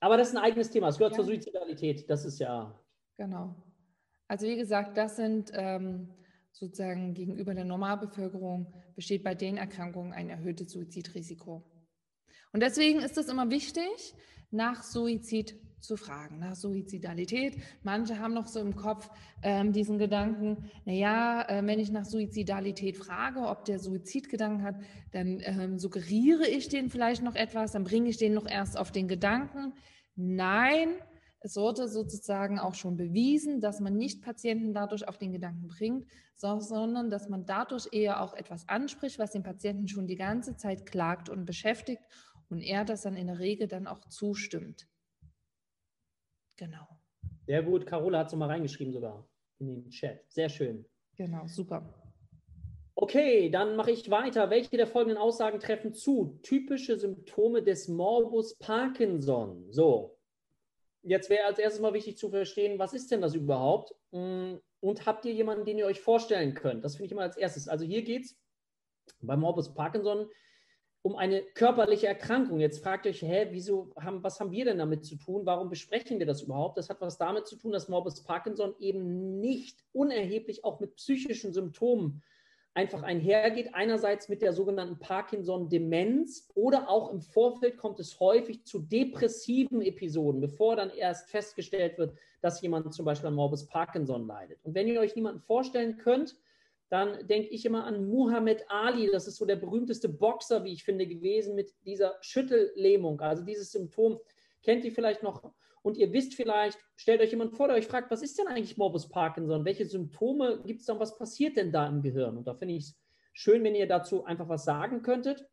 Aber 0.00 0.16
das 0.16 0.28
ist 0.28 0.36
ein 0.36 0.42
eigenes 0.44 0.70
Thema. 0.70 0.88
Es 0.88 0.98
gehört 0.98 1.14
ja. 1.14 1.16
zur 1.16 1.24
Suizidalität. 1.24 2.08
Das 2.08 2.24
ist 2.24 2.38
ja. 2.38 2.78
Genau. 3.16 3.56
Also 4.28 4.46
wie 4.46 4.56
gesagt, 4.56 4.96
das 4.96 5.16
sind 5.16 5.50
ähm, 5.54 6.14
sozusagen 6.52 7.14
gegenüber 7.14 7.54
der 7.54 7.64
Normalbevölkerung 7.64 8.72
besteht 8.94 9.24
bei 9.24 9.34
den 9.34 9.56
Erkrankungen 9.56 10.12
ein 10.12 10.28
erhöhtes 10.28 10.70
Suizidrisiko. 10.70 11.64
Und 12.52 12.60
deswegen 12.62 13.00
ist 13.00 13.18
es 13.18 13.28
immer 13.28 13.50
wichtig, 13.50 14.14
nach 14.50 14.82
Suizid 14.82 15.56
zu 15.80 15.96
fragen, 15.96 16.38
nach 16.38 16.56
Suizidalität. 16.56 17.56
Manche 17.82 18.18
haben 18.18 18.34
noch 18.34 18.46
so 18.46 18.60
im 18.60 18.74
Kopf 18.74 19.10
ähm, 19.42 19.72
diesen 19.72 19.98
Gedanken, 19.98 20.70
naja, 20.84 21.42
äh, 21.48 21.64
wenn 21.64 21.78
ich 21.78 21.90
nach 21.90 22.04
Suizidalität 22.04 22.96
frage, 22.96 23.40
ob 23.40 23.64
der 23.64 23.78
Suizidgedanken 23.78 24.64
hat, 24.64 24.76
dann 25.12 25.40
ähm, 25.44 25.78
suggeriere 25.78 26.46
ich 26.46 26.68
den 26.68 26.90
vielleicht 26.90 27.22
noch 27.22 27.34
etwas, 27.36 27.72
dann 27.72 27.84
bringe 27.84 28.08
ich 28.08 28.16
den 28.16 28.34
noch 28.34 28.46
erst 28.46 28.76
auf 28.76 28.90
den 28.90 29.08
Gedanken. 29.08 29.72
Nein, 30.16 30.88
es 31.40 31.54
wurde 31.54 31.86
sozusagen 31.86 32.58
auch 32.58 32.74
schon 32.74 32.96
bewiesen, 32.96 33.60
dass 33.60 33.78
man 33.78 33.96
nicht 33.96 34.22
Patienten 34.22 34.74
dadurch 34.74 35.06
auf 35.06 35.18
den 35.18 35.32
Gedanken 35.32 35.68
bringt, 35.68 36.06
sondern 36.34 37.10
dass 37.10 37.28
man 37.28 37.46
dadurch 37.46 37.88
eher 37.92 38.20
auch 38.20 38.34
etwas 38.34 38.68
anspricht, 38.68 39.18
was 39.20 39.30
den 39.30 39.44
Patienten 39.44 39.86
schon 39.86 40.08
die 40.08 40.16
ganze 40.16 40.56
Zeit 40.56 40.86
klagt 40.86 41.28
und 41.28 41.44
beschäftigt 41.44 42.02
und 42.48 42.60
er 42.62 42.84
das 42.84 43.02
dann 43.02 43.16
in 43.16 43.26
der 43.26 43.38
Regel 43.38 43.68
dann 43.68 43.86
auch 43.86 44.00
zustimmt. 44.08 44.88
Genau. 46.56 46.86
Sehr 47.46 47.62
gut. 47.62 47.86
Carola 47.86 48.18
hat 48.18 48.26
es 48.26 48.32
nochmal 48.32 48.50
reingeschrieben 48.50 48.92
sogar 48.92 49.28
in 49.58 49.66
den 49.68 49.90
Chat. 49.90 50.24
Sehr 50.30 50.48
schön. 50.48 50.84
Genau, 51.16 51.46
super. 51.46 51.94
Okay, 52.94 53.48
dann 53.48 53.76
mache 53.76 53.92
ich 53.92 54.10
weiter. 54.10 54.50
Welche 54.50 54.76
der 54.76 54.86
folgenden 54.86 55.18
Aussagen 55.18 55.60
treffen 55.60 55.94
zu? 55.94 56.40
Typische 56.42 56.98
Symptome 56.98 57.62
des 57.62 57.86
Morbus 57.86 58.58
Parkinson. 58.58 59.70
So, 59.70 60.18
jetzt 61.02 61.30
wäre 61.30 61.46
als 61.46 61.58
erstes 61.58 61.80
mal 61.80 61.92
wichtig 61.94 62.18
zu 62.18 62.30
verstehen, 62.30 62.78
was 62.78 62.94
ist 62.94 63.10
denn 63.10 63.20
das 63.20 63.34
überhaupt? 63.34 63.94
Mm, 64.10 64.56
und 64.80 65.06
habt 65.06 65.24
ihr 65.24 65.32
jemanden, 65.32 65.64
den 65.64 65.78
ihr 65.78 65.86
euch 65.86 66.00
vorstellen 66.00 66.54
könnt? 66.54 66.84
Das 66.84 66.96
finde 66.96 67.06
ich 67.06 67.12
immer 67.12 67.22
als 67.22 67.36
erstes. 67.36 67.68
Also 67.68 67.84
hier 67.84 68.02
geht 68.02 68.24
es 68.24 68.36
bei 69.20 69.36
Morbus 69.36 69.74
Parkinson 69.74 70.28
um 71.02 71.16
eine 71.16 71.42
körperliche 71.42 72.06
Erkrankung. 72.06 72.60
Jetzt 72.60 72.82
fragt 72.82 73.06
ihr 73.06 73.10
euch, 73.10 73.22
hä, 73.22 73.48
wieso 73.50 73.92
haben, 73.96 74.22
was 74.22 74.40
haben 74.40 74.50
wir 74.50 74.64
denn 74.64 74.78
damit 74.78 75.04
zu 75.04 75.16
tun? 75.16 75.46
Warum 75.46 75.68
besprechen 75.68 76.18
wir 76.18 76.26
das 76.26 76.42
überhaupt? 76.42 76.76
Das 76.78 76.90
hat 76.90 77.00
was 77.00 77.18
damit 77.18 77.46
zu 77.46 77.56
tun, 77.56 77.72
dass 77.72 77.88
Morbus 77.88 78.22
Parkinson 78.24 78.74
eben 78.78 79.40
nicht 79.40 79.84
unerheblich 79.92 80.64
auch 80.64 80.80
mit 80.80 80.96
psychischen 80.96 81.52
Symptomen 81.52 82.22
einfach 82.74 83.02
einhergeht. 83.02 83.74
Einerseits 83.74 84.28
mit 84.28 84.42
der 84.42 84.52
sogenannten 84.52 84.98
Parkinson-Demenz 84.98 86.48
oder 86.54 86.88
auch 86.88 87.12
im 87.12 87.20
Vorfeld 87.20 87.76
kommt 87.76 87.98
es 88.00 88.20
häufig 88.20 88.64
zu 88.64 88.80
depressiven 88.80 89.82
Episoden, 89.82 90.40
bevor 90.40 90.76
dann 90.76 90.90
erst 90.90 91.28
festgestellt 91.28 91.98
wird, 91.98 92.16
dass 92.40 92.60
jemand 92.60 92.92
zum 92.94 93.04
Beispiel 93.04 93.28
an 93.28 93.34
Morbus 93.34 93.66
Parkinson 93.66 94.26
leidet. 94.26 94.58
Und 94.62 94.74
wenn 94.74 94.86
ihr 94.86 95.00
euch 95.00 95.16
niemanden 95.16 95.40
vorstellen 95.40 95.96
könnt, 95.96 96.36
dann 96.90 97.26
denke 97.26 97.48
ich 97.48 97.66
immer 97.66 97.84
an 97.84 98.08
Muhammad 98.08 98.64
Ali. 98.68 99.10
Das 99.12 99.26
ist 99.26 99.36
so 99.36 99.44
der 99.44 99.56
berühmteste 99.56 100.08
Boxer, 100.08 100.64
wie 100.64 100.72
ich 100.72 100.84
finde, 100.84 101.06
gewesen 101.06 101.54
mit 101.54 101.74
dieser 101.84 102.16
Schüttellähmung. 102.20 103.20
Also 103.20 103.44
dieses 103.44 103.72
Symptom 103.72 104.18
kennt 104.62 104.84
ihr 104.84 104.92
vielleicht 104.92 105.22
noch. 105.22 105.52
Und 105.82 105.96
ihr 105.96 106.12
wisst 106.12 106.34
vielleicht, 106.34 106.78
stellt 106.96 107.20
euch 107.20 107.30
jemand 107.30 107.52
vor, 107.52 107.68
der 107.68 107.76
euch 107.76 107.86
fragt, 107.86 108.10
was 108.10 108.22
ist 108.22 108.38
denn 108.38 108.48
eigentlich 108.48 108.76
Morbus 108.76 109.08
Parkinson? 109.08 109.64
Welche 109.64 109.86
Symptome 109.86 110.62
gibt 110.64 110.80
es 110.80 110.86
da 110.86 110.94
und 110.94 111.00
was 111.00 111.16
passiert 111.16 111.56
denn 111.56 111.72
da 111.72 111.86
im 111.86 112.02
Gehirn? 112.02 112.36
Und 112.36 112.46
da 112.46 112.54
finde 112.54 112.74
ich 112.74 112.84
es 112.84 113.00
schön, 113.32 113.62
wenn 113.64 113.74
ihr 113.74 113.86
dazu 113.86 114.24
einfach 114.24 114.48
was 114.48 114.64
sagen 114.64 115.02
könntet 115.02 115.46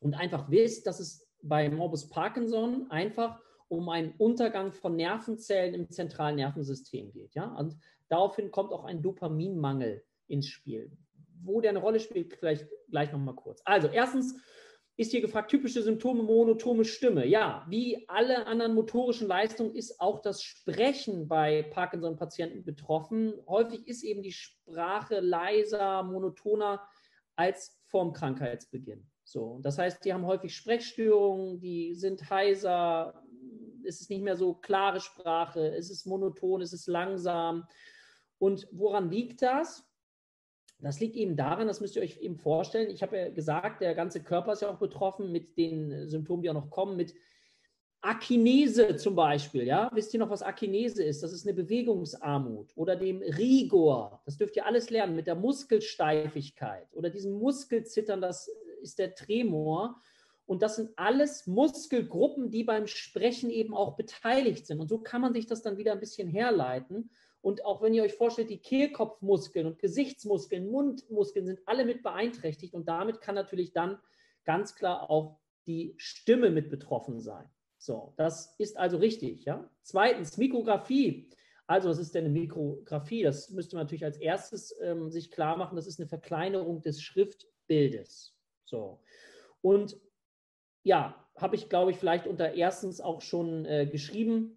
und 0.00 0.14
einfach 0.14 0.50
wisst, 0.50 0.86
dass 0.86 1.00
es 1.00 1.28
bei 1.42 1.68
Morbus 1.68 2.08
Parkinson 2.08 2.90
einfach 2.90 3.40
um 3.68 3.88
einen 3.88 4.14
Untergang 4.18 4.72
von 4.72 4.96
Nervenzellen 4.96 5.74
im 5.74 5.90
zentralen 5.90 6.36
Nervensystem 6.36 7.12
geht. 7.12 7.34
Ja? 7.34 7.54
Und 7.56 7.76
daraufhin 8.08 8.50
kommt 8.50 8.72
auch 8.72 8.84
ein 8.84 9.02
Dopaminmangel 9.02 10.04
ins 10.28 10.48
Spiel. 10.48 10.90
Wo 11.42 11.60
der 11.60 11.70
eine 11.70 11.80
Rolle 11.80 12.00
spielt, 12.00 12.34
vielleicht 12.34 12.66
gleich 12.90 13.12
nochmal 13.12 13.34
kurz. 13.34 13.60
Also, 13.64 13.88
erstens 13.88 14.34
ist 14.96 15.10
hier 15.10 15.20
gefragt, 15.20 15.50
typische 15.50 15.82
Symptome, 15.82 16.22
monotone 16.22 16.84
Stimme. 16.84 17.26
Ja, 17.26 17.66
wie 17.68 18.08
alle 18.08 18.46
anderen 18.46 18.74
motorischen 18.74 19.28
Leistungen 19.28 19.74
ist 19.74 20.00
auch 20.00 20.20
das 20.20 20.42
Sprechen 20.42 21.28
bei 21.28 21.62
Parkinson-Patienten 21.64 22.64
betroffen. 22.64 23.34
Häufig 23.46 23.86
ist 23.86 24.02
eben 24.02 24.22
die 24.22 24.32
Sprache 24.32 25.20
leiser, 25.20 26.02
monotoner 26.02 26.82
als 27.36 27.78
vorm 27.84 28.14
Krankheitsbeginn. 28.14 29.06
So, 29.22 29.60
das 29.62 29.76
heißt, 29.76 30.04
die 30.04 30.14
haben 30.14 30.24
häufig 30.24 30.56
Sprechstörungen, 30.56 31.60
die 31.60 31.94
sind 31.94 32.30
heiser, 32.30 33.22
es 33.84 34.00
ist 34.00 34.08
nicht 34.08 34.22
mehr 34.22 34.36
so 34.36 34.54
klare 34.54 35.00
Sprache, 35.00 35.74
es 35.74 35.90
ist 35.90 36.06
monoton, 36.06 36.62
es 36.62 36.72
ist 36.72 36.86
langsam. 36.86 37.64
Und 38.38 38.66
woran 38.72 39.10
liegt 39.10 39.42
das? 39.42 39.84
Das 40.78 41.00
liegt 41.00 41.16
eben 41.16 41.36
daran, 41.36 41.66
das 41.66 41.80
müsst 41.80 41.96
ihr 41.96 42.02
euch 42.02 42.18
eben 42.20 42.36
vorstellen. 42.36 42.90
Ich 42.90 43.02
habe 43.02 43.16
ja 43.16 43.28
gesagt, 43.30 43.80
der 43.80 43.94
ganze 43.94 44.22
Körper 44.22 44.52
ist 44.52 44.62
ja 44.62 44.70
auch 44.70 44.78
betroffen 44.78 45.32
mit 45.32 45.56
den 45.56 46.08
Symptomen, 46.08 46.42
die 46.42 46.50
auch 46.50 46.54
noch 46.54 46.70
kommen, 46.70 46.96
mit 46.96 47.14
Akinese 48.02 48.96
zum 48.96 49.16
Beispiel. 49.16 49.64
Ja? 49.64 49.90
Wisst 49.92 50.12
ihr 50.14 50.20
noch, 50.20 50.30
was 50.30 50.42
Akinese 50.42 51.02
ist? 51.02 51.22
Das 51.22 51.32
ist 51.32 51.46
eine 51.46 51.54
Bewegungsarmut. 51.54 52.72
Oder 52.76 52.94
dem 52.94 53.22
Rigor. 53.22 54.20
Das 54.24 54.36
dürft 54.36 54.56
ihr 54.56 54.66
alles 54.66 54.90
lernen 54.90 55.16
mit 55.16 55.26
der 55.26 55.34
Muskelsteifigkeit 55.34 56.86
oder 56.94 57.10
diesem 57.10 57.32
Muskelzittern. 57.32 58.20
Das 58.20 58.50
ist 58.82 58.98
der 58.98 59.14
Tremor. 59.14 60.00
Und 60.44 60.62
das 60.62 60.76
sind 60.76 60.90
alles 60.96 61.46
Muskelgruppen, 61.48 62.50
die 62.50 62.62
beim 62.62 62.86
Sprechen 62.86 63.50
eben 63.50 63.74
auch 63.74 63.96
beteiligt 63.96 64.66
sind. 64.66 64.78
Und 64.78 64.88
so 64.88 64.98
kann 64.98 65.20
man 65.20 65.32
sich 65.32 65.46
das 65.46 65.62
dann 65.62 65.76
wieder 65.76 65.92
ein 65.92 66.00
bisschen 66.00 66.28
herleiten. 66.28 67.10
Und 67.40 67.64
auch 67.64 67.82
wenn 67.82 67.94
ihr 67.94 68.02
euch 68.02 68.14
vorstellt, 68.14 68.50
die 68.50 68.58
Kehlkopfmuskeln 68.58 69.66
und 69.66 69.78
Gesichtsmuskeln, 69.78 70.68
Mundmuskeln 70.68 71.46
sind 71.46 71.60
alle 71.66 71.84
mit 71.84 72.02
beeinträchtigt 72.02 72.74
und 72.74 72.88
damit 72.88 73.20
kann 73.20 73.34
natürlich 73.34 73.72
dann 73.72 73.98
ganz 74.44 74.74
klar 74.74 75.10
auch 75.10 75.38
die 75.66 75.94
Stimme 75.96 76.50
mit 76.50 76.70
betroffen 76.70 77.20
sein. 77.20 77.48
So, 77.78 78.14
das 78.16 78.54
ist 78.58 78.76
also 78.76 78.96
richtig. 78.96 79.44
Ja? 79.44 79.70
Zweitens, 79.82 80.36
Mikrographie. 80.38 81.30
Also, 81.68 81.88
was 81.88 81.98
ist 81.98 82.14
denn 82.14 82.24
eine 82.24 82.32
Mikrographie? 82.32 83.22
Das 83.22 83.50
müsste 83.50 83.76
man 83.76 83.84
natürlich 83.84 84.04
als 84.04 84.18
erstes 84.18 84.74
ähm, 84.80 85.10
sich 85.10 85.30
klar 85.30 85.56
machen. 85.56 85.76
Das 85.76 85.86
ist 85.86 85.98
eine 85.98 86.08
Verkleinerung 86.08 86.80
des 86.80 87.02
Schriftbildes. 87.02 88.36
So. 88.64 89.00
Und 89.62 89.96
ja, 90.84 91.28
habe 91.36 91.56
ich, 91.56 91.68
glaube 91.68 91.90
ich, 91.90 91.96
vielleicht 91.98 92.26
unter 92.26 92.54
erstens 92.54 93.00
auch 93.00 93.20
schon 93.20 93.64
äh, 93.66 93.86
geschrieben 93.86 94.55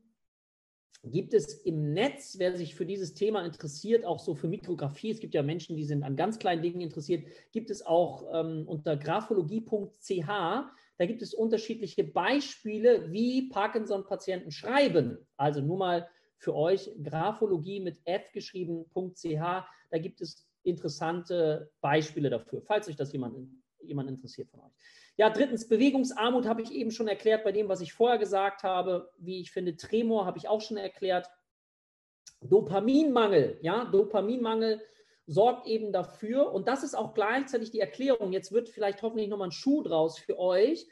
gibt 1.03 1.33
es 1.33 1.53
im 1.53 1.93
Netz, 1.93 2.35
wer 2.39 2.57
sich 2.57 2.75
für 2.75 2.85
dieses 2.85 3.13
Thema 3.13 3.45
interessiert, 3.45 4.05
auch 4.05 4.19
so 4.19 4.35
für 4.35 4.47
Mikrografie, 4.47 5.11
es 5.11 5.19
gibt 5.19 5.33
ja 5.33 5.43
Menschen, 5.43 5.77
die 5.77 5.85
sind 5.85 6.03
an 6.03 6.15
ganz 6.15 6.39
kleinen 6.39 6.61
Dingen 6.61 6.81
interessiert, 6.81 7.25
gibt 7.51 7.69
es 7.69 7.85
auch 7.85 8.27
ähm, 8.33 8.67
unter 8.67 8.97
graphologie.ch, 8.97 10.27
da 10.27 11.05
gibt 11.05 11.21
es 11.21 11.33
unterschiedliche 11.33 12.03
Beispiele, 12.03 13.11
wie 13.11 13.49
Parkinson-Patienten 13.49 14.51
schreiben. 14.51 15.17
Also 15.37 15.61
nur 15.61 15.77
mal 15.77 16.09
für 16.37 16.53
euch, 16.53 16.91
graphologie 17.01 17.79
mit 17.79 17.99
f 18.03 18.31
geschrieben.ch, 18.33 19.23
da 19.91 19.97
gibt 19.97 20.19
es 20.21 20.45
interessante 20.63 21.71
Beispiele 21.79 22.29
dafür, 22.29 22.61
falls 22.61 22.89
euch 22.89 22.97
das 22.97 23.13
jemand, 23.13 23.49
jemand 23.81 24.09
interessiert 24.09 24.49
von 24.49 24.59
euch. 24.59 24.73
Ja, 25.19 25.29
drittens, 25.29 25.67
Bewegungsarmut 25.67 26.45
habe 26.45 26.61
ich 26.61 26.71
eben 26.71 26.91
schon 26.91 27.09
erklärt 27.09 27.43
bei 27.43 27.51
dem, 27.51 27.67
was 27.67 27.81
ich 27.81 27.91
vorher 27.91 28.17
gesagt 28.17 28.63
habe. 28.63 29.11
Wie 29.17 29.41
ich 29.41 29.51
finde, 29.51 29.75
Tremor 29.75 30.25
habe 30.25 30.37
ich 30.37 30.47
auch 30.47 30.61
schon 30.61 30.77
erklärt. 30.77 31.29
Dopaminmangel, 32.39 33.59
ja, 33.61 33.83
Dopaminmangel 33.83 34.81
sorgt 35.27 35.67
eben 35.67 35.91
dafür, 35.91 36.53
und 36.53 36.69
das 36.69 36.83
ist 36.83 36.95
auch 36.95 37.13
gleichzeitig 37.13 37.69
die 37.69 37.81
Erklärung, 37.81 38.31
jetzt 38.31 38.53
wird 38.53 38.69
vielleicht 38.69 39.01
hoffentlich 39.01 39.27
nochmal 39.27 39.49
ein 39.49 39.51
Schuh 39.51 39.83
draus 39.83 40.17
für 40.17 40.39
euch, 40.39 40.87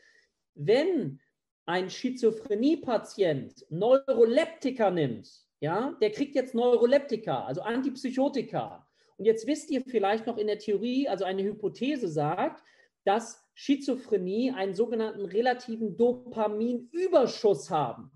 wenn 0.55 1.21
ein 1.65 1.89
Schizophrenie-Patient 1.89 3.65
Neuroleptika 3.69 4.91
nimmt, 4.91 5.29
ja, 5.61 5.95
der 6.01 6.11
kriegt 6.11 6.35
jetzt 6.35 6.53
Neuroleptika, 6.53 7.45
also 7.45 7.61
Antipsychotika. 7.61 8.85
Und 9.15 9.23
jetzt 9.23 9.47
wisst 9.47 9.71
ihr 9.71 9.83
vielleicht 9.83 10.27
noch 10.27 10.37
in 10.37 10.47
der 10.47 10.59
Theorie, 10.59 11.07
also 11.07 11.23
eine 11.23 11.43
Hypothese 11.43 12.09
sagt, 12.09 12.61
dass 13.05 13.46
Schizophrenie 13.59 14.51
einen 14.51 14.75
sogenannten 14.75 15.25
relativen 15.25 15.97
Dopaminüberschuss 15.97 17.71
haben. 17.71 18.11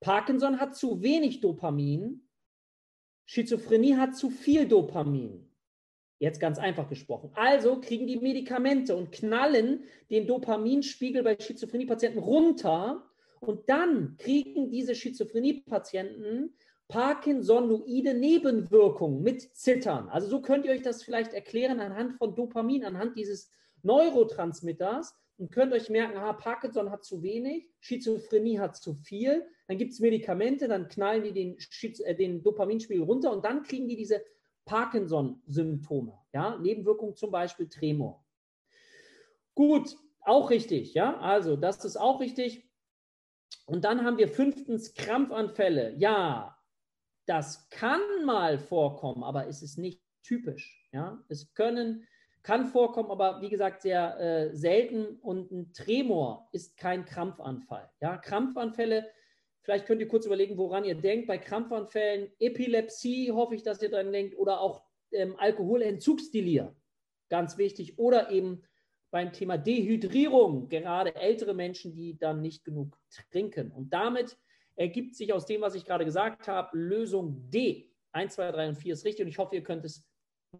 Parkinson 0.00 0.60
hat 0.60 0.76
zu 0.76 1.00
wenig 1.00 1.40
Dopamin, 1.40 2.28
Schizophrenie 3.24 3.96
hat 3.96 4.14
zu 4.14 4.28
viel 4.28 4.68
Dopamin. 4.68 5.48
Jetzt 6.18 6.40
ganz 6.40 6.58
einfach 6.58 6.90
gesprochen. 6.90 7.30
Also 7.34 7.80
kriegen 7.80 8.06
die 8.06 8.18
Medikamente 8.18 8.94
und 8.94 9.12
knallen 9.12 9.84
den 10.10 10.26
Dopaminspiegel 10.26 11.22
bei 11.22 11.38
Schizophrenie-Patienten 11.40 12.18
runter. 12.18 13.08
Und 13.40 13.66
dann 13.70 14.18
kriegen 14.18 14.70
diese 14.70 14.94
Schizophrenie-Patienten 14.94 16.54
Parkinsonoide 16.88 18.12
Nebenwirkungen 18.12 19.22
mit 19.22 19.56
Zittern. 19.56 20.10
Also 20.10 20.28
so 20.28 20.42
könnt 20.42 20.66
ihr 20.66 20.72
euch 20.72 20.82
das 20.82 21.02
vielleicht 21.02 21.32
erklären 21.32 21.80
anhand 21.80 22.18
von 22.18 22.34
Dopamin, 22.34 22.84
anhand 22.84 23.16
dieses 23.16 23.50
Neurotransmitters 23.82 25.14
und 25.38 25.50
könnt 25.50 25.72
euch 25.72 25.88
merken, 25.88 26.16
aha, 26.16 26.34
Parkinson 26.34 26.90
hat 26.90 27.04
zu 27.04 27.22
wenig, 27.22 27.70
Schizophrenie 27.80 28.58
hat 28.58 28.76
zu 28.76 28.94
viel, 28.94 29.46
dann 29.66 29.78
gibt 29.78 29.92
es 29.92 30.00
Medikamente, 30.00 30.68
dann 30.68 30.88
knallen 30.88 31.24
die 31.24 31.32
den, 31.32 31.56
äh, 32.04 32.14
den 32.14 32.42
Dopaminspiegel 32.42 33.04
runter 33.04 33.32
und 33.32 33.44
dann 33.44 33.62
kriegen 33.62 33.88
die 33.88 33.96
diese 33.96 34.22
Parkinson-Symptome, 34.64 36.18
ja, 36.32 36.56
Nebenwirkungen 36.58 37.16
zum 37.16 37.30
Beispiel 37.30 37.68
Tremor. 37.68 38.24
Gut, 39.54 39.96
auch 40.20 40.50
richtig, 40.50 40.94
ja, 40.94 41.18
also 41.18 41.56
das 41.56 41.84
ist 41.84 41.96
auch 41.96 42.20
richtig. 42.20 42.68
Und 43.66 43.84
dann 43.84 44.04
haben 44.04 44.18
wir 44.18 44.28
fünftens 44.28 44.94
Krampfanfälle. 44.94 45.94
Ja, 45.96 46.58
das 47.26 47.68
kann 47.70 48.00
mal 48.24 48.58
vorkommen, 48.58 49.22
aber 49.22 49.46
es 49.46 49.62
ist 49.62 49.78
nicht 49.78 50.02
typisch. 50.22 50.88
Ja, 50.92 51.22
es 51.28 51.52
können 51.54 52.06
kann 52.42 52.66
vorkommen, 52.66 53.10
aber 53.10 53.40
wie 53.40 53.48
gesagt, 53.48 53.82
sehr 53.82 54.18
äh, 54.18 54.56
selten. 54.56 55.18
Und 55.20 55.50
ein 55.50 55.72
Tremor 55.72 56.48
ist 56.52 56.76
kein 56.76 57.04
Krampfanfall. 57.04 57.90
Ja? 58.00 58.16
Krampfanfälle, 58.16 59.08
vielleicht 59.62 59.86
könnt 59.86 60.00
ihr 60.00 60.08
kurz 60.08 60.26
überlegen, 60.26 60.58
woran 60.58 60.84
ihr 60.84 60.96
denkt. 60.96 61.28
Bei 61.28 61.38
Krampfanfällen, 61.38 62.32
Epilepsie, 62.38 63.30
hoffe 63.30 63.54
ich, 63.54 63.62
dass 63.62 63.82
ihr 63.82 63.90
dran 63.90 64.12
denkt, 64.12 64.36
oder 64.36 64.60
auch 64.60 64.82
ähm, 65.12 65.36
Alkoholentzugsdelir, 65.38 66.74
ganz 67.28 67.58
wichtig. 67.58 67.98
Oder 67.98 68.30
eben 68.30 68.62
beim 69.12 69.32
Thema 69.32 69.58
Dehydrierung, 69.58 70.68
gerade 70.68 71.14
ältere 71.14 71.54
Menschen, 71.54 71.94
die 71.94 72.18
dann 72.18 72.40
nicht 72.40 72.64
genug 72.64 72.98
trinken. 73.30 73.70
Und 73.70 73.92
damit 73.92 74.36
ergibt 74.74 75.14
sich 75.14 75.32
aus 75.32 75.46
dem, 75.46 75.60
was 75.60 75.74
ich 75.74 75.84
gerade 75.84 76.04
gesagt 76.04 76.48
habe, 76.48 76.76
Lösung 76.76 77.50
D. 77.50 77.90
1, 78.12 78.34
2, 78.34 78.52
3 78.52 78.68
und 78.70 78.74
4 78.76 78.92
ist 78.94 79.04
richtig 79.04 79.24
und 79.24 79.28
ich 79.28 79.38
hoffe, 79.38 79.54
ihr 79.54 79.62
könnt 79.62 79.84
es 79.84 80.04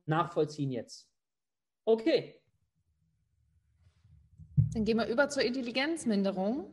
nachvollziehen 0.06 0.70
jetzt. 0.70 1.11
Okay. 1.84 2.34
Dann 4.72 4.84
gehen 4.84 4.98
wir 4.98 5.06
über 5.06 5.28
zur 5.28 5.42
Intelligenzminderung. 5.42 6.66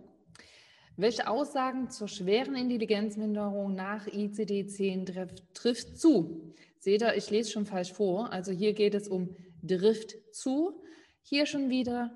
Welche 0.95 1.27
Aussagen 1.27 1.89
zur 1.89 2.07
schweren 2.07 2.55
Intelligenzminderung 2.55 3.73
nach 3.73 4.07
ICD-10 4.07 5.05
trifft, 5.05 5.53
trifft 5.53 5.97
zu? 5.97 6.53
Seht 6.77 7.01
ihr, 7.01 7.15
ich 7.15 7.29
lese 7.29 7.51
schon 7.51 7.65
falsch 7.65 7.93
vor. 7.93 8.31
Also 8.31 8.51
hier 8.51 8.73
geht 8.73 8.93
es 8.93 9.07
um 9.07 9.35
trifft 9.63 10.17
zu. 10.33 10.81
Hier 11.21 11.45
schon 11.45 11.69
wieder 11.69 12.11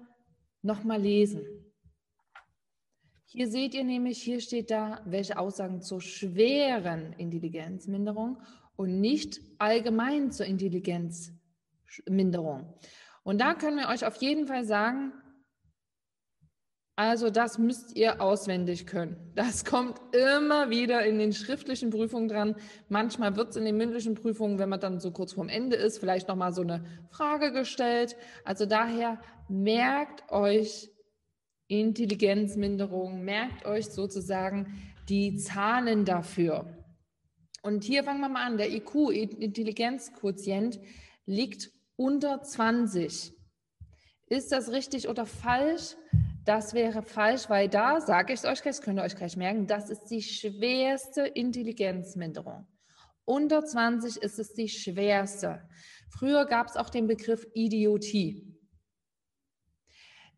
nochmal 0.61 1.01
lesen. 1.01 1.45
Hier 3.25 3.47
seht 3.47 3.73
ihr 3.73 3.83
nämlich, 3.83 4.21
hier 4.21 4.39
steht 4.39 4.69
da, 4.69 5.01
welche 5.05 5.37
Aussagen 5.39 5.81
zur 5.81 6.01
schweren 6.01 7.13
Intelligenzminderung 7.13 8.37
und 8.75 9.01
nicht 9.01 9.41
allgemein 9.57 10.31
zur 10.31 10.45
Intelligenzminderung 10.45 11.42
Minderung. 12.09 12.73
Und 13.23 13.39
da 13.39 13.53
können 13.53 13.77
wir 13.77 13.89
euch 13.89 14.05
auf 14.05 14.15
jeden 14.17 14.47
Fall 14.47 14.65
sagen, 14.65 15.13
also 16.95 17.31
das 17.31 17.57
müsst 17.57 17.95
ihr 17.95 18.21
auswendig 18.21 18.85
können. 18.85 19.31
Das 19.33 19.65
kommt 19.65 19.99
immer 20.15 20.69
wieder 20.69 21.03
in 21.05 21.17
den 21.17 21.33
schriftlichen 21.33 21.89
Prüfungen 21.89 22.27
dran. 22.27 22.55
Manchmal 22.87 23.35
wird 23.35 23.49
es 23.49 23.55
in 23.55 23.65
den 23.65 23.77
mündlichen 23.77 24.13
Prüfungen, 24.13 24.59
wenn 24.59 24.69
man 24.69 24.79
dann 24.79 24.99
so 24.99 25.11
kurz 25.11 25.33
vorm 25.33 25.49
Ende 25.49 25.75
ist, 25.75 25.97
vielleicht 25.97 26.27
nochmal 26.27 26.53
so 26.53 26.61
eine 26.61 26.85
Frage 27.09 27.51
gestellt. 27.51 28.15
Also 28.43 28.67
daher 28.67 29.19
merkt 29.49 30.31
euch 30.31 30.91
Intelligenzminderung, 31.67 33.23
merkt 33.23 33.65
euch 33.65 33.87
sozusagen 33.87 34.93
die 35.09 35.37
Zahlen 35.37 36.05
dafür. 36.05 36.77
Und 37.63 37.83
hier 37.83 38.03
fangen 38.03 38.21
wir 38.21 38.29
mal 38.29 38.45
an. 38.45 38.57
Der 38.57 38.71
IQ, 38.71 39.09
Intelligenzquotient, 39.09 40.79
liegt 41.25 41.71
unter 41.95 42.41
20. 42.41 43.33
Ist 44.27 44.51
das 44.51 44.71
richtig 44.71 45.07
oder 45.07 45.25
falsch? 45.25 45.95
Das 46.45 46.73
wäre 46.73 47.03
falsch, 47.03 47.49
weil 47.49 47.69
da 47.69 48.01
sage 48.01 48.33
ich 48.33 48.39
es 48.39 48.45
euch 48.45 48.61
gleich, 48.61 48.81
könnt 48.81 48.99
ihr 48.99 49.03
euch 49.03 49.15
gleich 49.15 49.37
merken, 49.37 49.67
das 49.67 49.89
ist 49.89 50.05
die 50.05 50.21
schwerste 50.21 51.21
Intelligenzminderung. 51.21 52.67
Unter 53.25 53.63
20 53.63 54.17
ist 54.21 54.39
es 54.39 54.53
die 54.53 54.67
schwerste. 54.67 55.67
Früher 56.09 56.45
gab 56.45 56.67
es 56.67 56.75
auch 56.75 56.89
den 56.89 57.07
Begriff 57.07 57.47
Idiotie. 57.53 58.53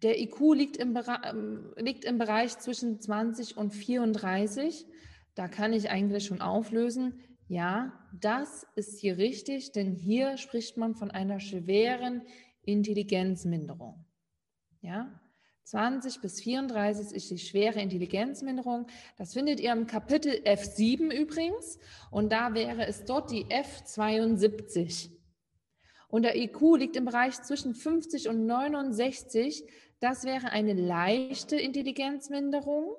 Der 0.03 0.20
IQ 0.20 0.53
liegt 0.53 0.78
im, 0.78 0.95
ähm, 1.24 1.74
liegt 1.78 2.06
im 2.06 2.20
Bereich 2.20 2.60
zwischen 2.60 3.01
20 3.01 3.58
und 3.58 3.72
34. 3.74 4.86
Da 5.34 5.47
kann 5.47 5.74
ich 5.74 5.89
eigentlich 5.89 6.26
schon 6.26 6.41
auflösen. 6.41 7.20
Ja, 7.48 7.93
das 8.12 8.66
ist 8.76 9.00
hier 9.00 9.18
richtig, 9.18 9.72
denn 9.72 9.93
hier 9.93 10.38
spricht 10.38 10.78
man 10.78 10.96
von 10.96 11.12
einer 11.12 11.39
schweren 11.39 12.24
Intelligenzminderung. 12.64 14.04
Ja, 14.82 15.20
20 15.66 16.22
bis 16.22 16.41
34 16.41 17.16
ist 17.16 17.30
die 17.30 17.38
schwere 17.38 17.82
Intelligenzminderung. 17.82 18.88
Das 19.18 19.34
findet 19.34 19.60
ihr 19.60 19.72
im 19.72 19.88
Kapitel 19.88 20.41
F7 20.43 21.12
übrigens 21.12 21.80
und 22.12 22.32
da 22.32 22.54
wäre 22.54 22.86
es 22.88 23.06
dort 23.06 23.32
die 23.32 23.46
F72. 23.46 25.12
Und 26.08 26.24
der 26.24 26.38
IQ 26.38 26.78
liegt 26.78 26.96
im 26.96 27.06
Bereich 27.06 27.41
zwischen 27.41 27.74
50 27.76 28.30
und 28.30 28.46
69. 28.46 29.68
Das 30.00 30.24
wäre 30.24 30.52
eine 30.52 30.74
leichte 30.74 31.58
Intelligenzminderung. 31.58 32.96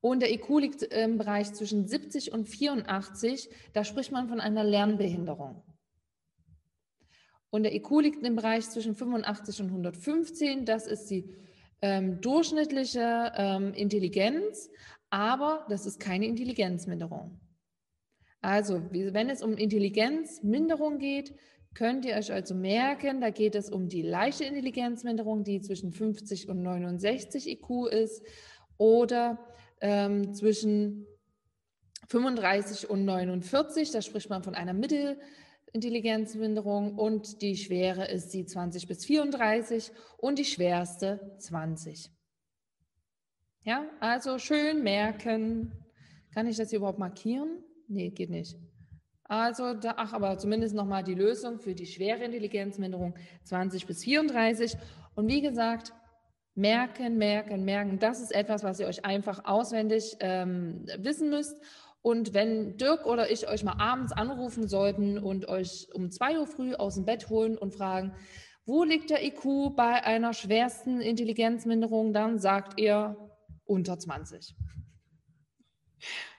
Und 0.00 0.20
der 0.20 0.32
IQ 0.32 0.60
liegt 0.60 0.82
im 0.82 1.18
Bereich 1.18 1.52
zwischen 1.52 1.86
70 1.86 2.32
und 2.32 2.48
84. 2.48 3.50
Da 3.72 3.84
spricht 3.84 4.12
man 4.12 4.28
von 4.28 4.40
einer 4.40 4.64
Lernbehinderung. 4.64 5.62
Und 7.50 7.64
der 7.64 7.74
IQ 7.74 8.00
liegt 8.00 8.24
im 8.24 8.36
Bereich 8.36 8.68
zwischen 8.70 8.94
85 8.94 9.60
und 9.60 9.66
115. 9.68 10.64
Das 10.64 10.86
ist 10.86 11.10
die 11.10 11.34
ähm, 11.82 12.20
durchschnittliche 12.20 13.32
ähm, 13.36 13.74
Intelligenz, 13.74 14.70
aber 15.10 15.66
das 15.68 15.86
ist 15.86 15.98
keine 15.98 16.26
Intelligenzminderung. 16.26 17.40
Also, 18.40 18.82
wenn 18.90 19.28
es 19.28 19.42
um 19.42 19.54
Intelligenzminderung 19.54 20.98
geht, 20.98 21.34
könnt 21.74 22.04
ihr 22.04 22.16
euch 22.16 22.32
also 22.32 22.54
merken, 22.54 23.20
da 23.20 23.30
geht 23.30 23.54
es 23.54 23.70
um 23.70 23.88
die 23.88 24.02
leichte 24.02 24.44
Intelligenzminderung, 24.44 25.44
die 25.44 25.60
zwischen 25.60 25.92
50 25.92 26.48
und 26.48 26.62
69 26.62 27.48
IQ 27.48 27.88
ist, 27.90 28.24
oder 28.78 29.38
ähm, 29.80 30.34
zwischen 30.34 31.06
35 32.08 32.90
und 32.90 33.04
49. 33.04 33.92
Da 33.92 34.02
spricht 34.02 34.28
man 34.30 34.42
von 34.42 34.54
einer 34.54 34.74
Mittelintelligenzminderung 34.74 36.98
und 36.98 37.40
die 37.42 37.56
schwere 37.56 38.06
ist 38.06 38.34
die 38.34 38.44
20 38.44 38.88
bis 38.88 39.04
34 39.04 39.92
und 40.18 40.38
die 40.38 40.44
schwerste 40.44 41.36
20. 41.38 42.10
Ja, 43.62 43.84
also 44.00 44.38
schön 44.38 44.82
merken. 44.82 45.72
Kann 46.34 46.46
ich 46.46 46.56
das 46.56 46.70
hier 46.70 46.78
überhaupt 46.78 46.98
markieren? 46.98 47.62
Nee, 47.88 48.10
geht 48.10 48.30
nicht. 48.30 48.56
Also, 49.24 49.74
da, 49.74 49.94
ach, 49.96 50.12
aber 50.12 50.38
zumindest 50.38 50.74
nochmal 50.74 51.04
die 51.04 51.14
Lösung 51.14 51.60
für 51.60 51.74
die 51.74 51.86
schwere 51.86 52.24
Intelligenzminderung 52.24 53.14
20 53.44 53.86
bis 53.86 54.02
34. 54.02 54.76
Und 55.14 55.28
wie 55.28 55.40
gesagt, 55.40 55.92
merken, 56.54 57.18
merken, 57.18 57.64
merken. 57.64 57.98
Das 57.98 58.20
ist 58.20 58.34
etwas, 58.34 58.62
was 58.64 58.80
ihr 58.80 58.86
euch 58.86 59.04
einfach 59.04 59.44
auswendig 59.44 60.16
ähm, 60.20 60.86
wissen 60.98 61.30
müsst. 61.30 61.60
Und 62.02 62.32
wenn 62.32 62.76
Dirk 62.78 63.04
oder 63.06 63.30
ich 63.30 63.48
euch 63.48 63.62
mal 63.62 63.78
abends 63.78 64.12
anrufen 64.12 64.68
sollten 64.68 65.18
und 65.18 65.48
euch 65.48 65.88
um 65.92 66.10
2 66.10 66.38
Uhr 66.38 66.46
früh 66.46 66.74
aus 66.74 66.94
dem 66.94 67.04
Bett 67.04 67.28
holen 67.28 67.58
und 67.58 67.74
fragen, 67.74 68.14
wo 68.64 68.84
liegt 68.84 69.10
der 69.10 69.24
IQ 69.24 69.76
bei 69.76 70.04
einer 70.04 70.32
schwersten 70.32 71.00
Intelligenzminderung, 71.00 72.12
dann 72.12 72.38
sagt 72.38 72.80
ihr 72.80 73.16
unter 73.64 73.98
20. 73.98 74.54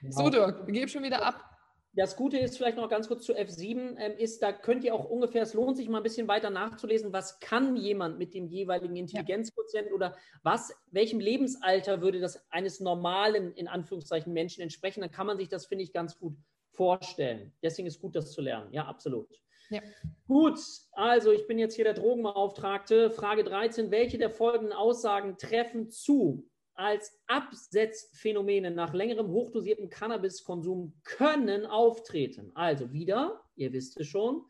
Genau. 0.00 0.16
So, 0.16 0.30
Dirk, 0.30 0.66
wir 0.66 0.72
geben 0.72 0.88
schon 0.88 1.04
wieder 1.04 1.24
ab. 1.24 1.51
Das 1.94 2.16
Gute 2.16 2.38
ist 2.38 2.56
vielleicht 2.56 2.78
noch 2.78 2.88
ganz 2.88 3.06
kurz 3.06 3.24
zu 3.24 3.34
F7, 3.34 3.96
ähm, 3.98 4.16
ist, 4.16 4.42
da 4.42 4.50
könnt 4.52 4.82
ihr 4.82 4.94
auch 4.94 5.04
ungefähr, 5.04 5.42
es 5.42 5.52
lohnt 5.52 5.76
sich 5.76 5.90
mal 5.90 5.98
ein 5.98 6.02
bisschen 6.02 6.26
weiter 6.26 6.48
nachzulesen, 6.48 7.12
was 7.12 7.38
kann 7.38 7.76
jemand 7.76 8.18
mit 8.18 8.32
dem 8.32 8.46
jeweiligen 8.46 8.96
Intelligenzquotient 8.96 9.88
ja. 9.88 9.92
oder 9.92 10.16
was, 10.42 10.74
welchem 10.90 11.20
Lebensalter 11.20 12.00
würde 12.00 12.20
das 12.20 12.50
eines 12.50 12.80
normalen, 12.80 13.52
in 13.52 13.68
Anführungszeichen, 13.68 14.32
Menschen 14.32 14.62
entsprechen, 14.62 15.02
dann 15.02 15.10
kann 15.10 15.26
man 15.26 15.36
sich 15.36 15.48
das, 15.48 15.66
finde 15.66 15.84
ich, 15.84 15.92
ganz 15.92 16.18
gut 16.18 16.34
vorstellen. 16.70 17.52
Deswegen 17.62 17.86
ist 17.86 18.00
gut, 18.00 18.16
das 18.16 18.32
zu 18.32 18.40
lernen. 18.40 18.72
Ja, 18.72 18.86
absolut. 18.86 19.28
Ja. 19.68 19.80
Gut, 20.26 20.58
also 20.92 21.30
ich 21.32 21.46
bin 21.46 21.58
jetzt 21.58 21.74
hier 21.74 21.84
der 21.84 21.94
Drogenbeauftragte. 21.94 23.10
Frage 23.10 23.44
13. 23.44 23.90
Welche 23.90 24.18
der 24.18 24.30
folgenden 24.30 24.72
Aussagen 24.72 25.36
treffen 25.38 25.90
zu? 25.90 26.48
Als 26.74 27.20
Absetzphänomene 27.26 28.70
nach 28.70 28.94
längerem 28.94 29.28
hochdosierten 29.28 29.88
Cannabiskonsum 29.88 30.94
können 31.04 31.66
auftreten. 31.66 32.50
Also 32.54 32.92
wieder, 32.92 33.42
ihr 33.56 33.72
wisst 33.72 33.98
es 34.00 34.06
schon, 34.06 34.44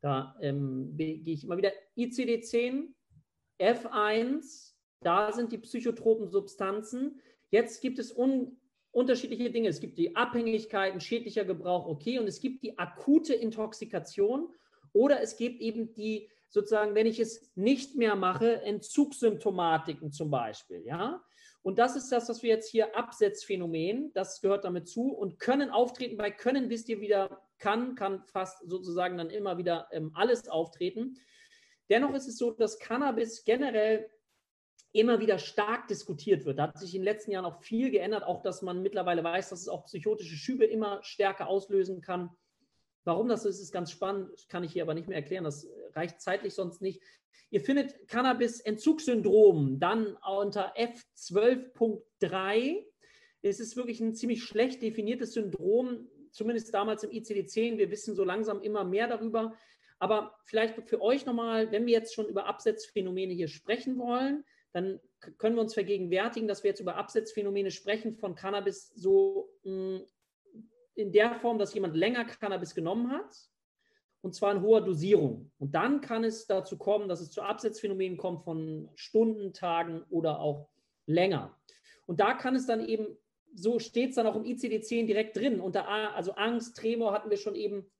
da 0.00 0.36
ähm, 0.40 0.96
gehe 0.96 1.22
ich 1.24 1.44
immer 1.44 1.56
wieder 1.56 1.72
ICD-10, 1.96 2.88
F1, 3.60 4.74
da 5.00 5.32
sind 5.32 5.52
die 5.52 5.58
psychotropen 5.58 6.28
Substanzen. 6.28 7.20
Jetzt 7.50 7.80
gibt 7.80 7.98
es 7.98 8.12
un 8.12 8.58
unterschiedliche 8.92 9.50
Dinge. 9.50 9.68
Es 9.68 9.80
gibt 9.80 9.98
die 9.98 10.14
Abhängigkeiten, 10.14 11.00
schädlicher 11.00 11.44
Gebrauch, 11.44 11.86
okay, 11.86 12.18
und 12.18 12.26
es 12.26 12.40
gibt 12.40 12.62
die 12.62 12.78
akute 12.78 13.34
Intoxikation 13.34 14.52
oder 14.92 15.20
es 15.22 15.36
gibt 15.36 15.60
eben 15.60 15.94
die 15.94 16.28
sozusagen, 16.48 16.94
wenn 16.94 17.06
ich 17.06 17.18
es 17.18 17.50
nicht 17.54 17.96
mehr 17.96 18.14
mache, 18.14 18.60
Entzugssymptomatiken 18.62 20.12
zum 20.12 20.30
Beispiel, 20.30 20.84
ja. 20.84 21.24
Und 21.62 21.78
das 21.78 21.94
ist 21.94 22.10
das, 22.10 22.28
was 22.28 22.42
wir 22.42 22.50
jetzt 22.50 22.70
hier 22.70 22.96
Absetzphänomen, 22.96 24.12
das 24.14 24.40
gehört 24.40 24.64
damit 24.64 24.88
zu 24.88 25.12
und 25.12 25.38
können 25.38 25.70
auftreten. 25.70 26.16
Bei 26.16 26.30
können 26.30 26.70
wisst 26.70 26.88
ihr 26.88 27.00
wieder, 27.00 27.42
kann, 27.58 27.94
kann 27.94 28.24
fast 28.26 28.68
sozusagen 28.68 29.16
dann 29.16 29.30
immer 29.30 29.58
wieder 29.58 29.88
ähm, 29.92 30.10
alles 30.14 30.48
auftreten. 30.48 31.18
Dennoch 31.88 32.14
ist 32.14 32.26
es 32.26 32.36
so, 32.36 32.50
dass 32.50 32.80
Cannabis 32.80 33.44
generell 33.44 34.10
immer 34.92 35.20
wieder 35.20 35.38
stark 35.38 35.88
diskutiert 35.88 36.44
wird. 36.44 36.58
Da 36.58 36.64
hat 36.64 36.78
sich 36.78 36.94
in 36.94 37.00
den 37.00 37.04
letzten 37.04 37.30
Jahren 37.30 37.44
auch 37.44 37.62
viel 37.62 37.90
geändert, 37.90 38.24
auch 38.24 38.42
dass 38.42 38.60
man 38.62 38.82
mittlerweile 38.82 39.24
weiß, 39.24 39.50
dass 39.50 39.60
es 39.60 39.68
auch 39.68 39.84
psychotische 39.86 40.36
Schübe 40.36 40.64
immer 40.64 41.02
stärker 41.02 41.48
auslösen 41.48 42.00
kann. 42.00 42.30
Warum 43.04 43.28
das 43.28 43.44
ist, 43.44 43.60
ist 43.60 43.72
ganz 43.72 43.90
spannend, 43.90 44.30
kann 44.48 44.64
ich 44.64 44.72
hier 44.72 44.82
aber 44.82 44.94
nicht 44.94 45.08
mehr 45.08 45.16
erklären. 45.16 45.44
Das 45.44 45.66
reicht 45.96 46.20
zeitlich 46.20 46.54
sonst 46.54 46.82
nicht. 46.82 47.00
Ihr 47.50 47.60
findet 47.60 48.08
Cannabis-Entzugssyndrom 48.08 49.78
dann 49.78 50.16
unter 50.16 50.74
F12.3. 50.76 52.84
Es 53.42 53.60
ist 53.60 53.76
wirklich 53.76 54.00
ein 54.00 54.14
ziemlich 54.14 54.42
schlecht 54.42 54.80
definiertes 54.80 55.34
Syndrom, 55.34 56.08
zumindest 56.30 56.72
damals 56.72 57.04
im 57.04 57.10
ICD-10. 57.10 57.76
Wir 57.76 57.90
wissen 57.90 58.14
so 58.14 58.24
langsam 58.24 58.62
immer 58.62 58.84
mehr 58.84 59.06
darüber. 59.06 59.54
Aber 59.98 60.34
vielleicht 60.44 60.88
für 60.88 61.02
euch 61.02 61.26
nochmal, 61.26 61.70
wenn 61.70 61.84
wir 61.84 61.92
jetzt 61.92 62.14
schon 62.14 62.26
über 62.26 62.46
Absetzphänomene 62.46 63.34
hier 63.34 63.48
sprechen 63.48 63.98
wollen, 63.98 64.44
dann 64.72 64.98
können 65.36 65.56
wir 65.56 65.62
uns 65.62 65.74
vergegenwärtigen, 65.74 66.48
dass 66.48 66.64
wir 66.64 66.70
jetzt 66.70 66.80
über 66.80 66.96
Absetzphänomene 66.96 67.70
sprechen 67.70 68.16
von 68.16 68.34
Cannabis 68.34 68.88
so 68.94 69.50
mm, 69.64 69.98
in 70.94 71.12
der 71.12 71.34
Form, 71.34 71.58
dass 71.58 71.74
jemand 71.74 71.96
länger 71.96 72.24
Cannabis 72.24 72.74
genommen 72.74 73.10
hat 73.10 73.34
und 74.22 74.34
zwar 74.34 74.52
in 74.52 74.62
hoher 74.62 74.80
Dosierung. 74.80 75.50
Und 75.58 75.74
dann 75.74 76.00
kann 76.00 76.24
es 76.24 76.46
dazu 76.46 76.78
kommen, 76.78 77.08
dass 77.08 77.20
es 77.20 77.30
zu 77.30 77.42
Absetzphänomenen 77.42 78.16
kommt 78.16 78.44
von 78.44 78.88
Stunden, 78.94 79.52
Tagen 79.52 80.04
oder 80.10 80.40
auch 80.40 80.70
länger. 81.06 81.58
Und 82.06 82.20
da 82.20 82.34
kann 82.34 82.54
es 82.54 82.66
dann 82.66 82.86
eben, 82.86 83.06
so 83.54 83.78
steht 83.78 84.10
es 84.10 84.16
dann 84.16 84.26
auch 84.26 84.36
im 84.36 84.44
ICD-10 84.44 85.06
direkt 85.06 85.36
drin, 85.36 85.60
unter 85.60 85.88
also 85.88 86.32
Angst, 86.32 86.76
Tremor 86.76 87.12
hatten 87.12 87.30
wir 87.30 87.36
schon 87.36 87.54
eben, 87.54 87.90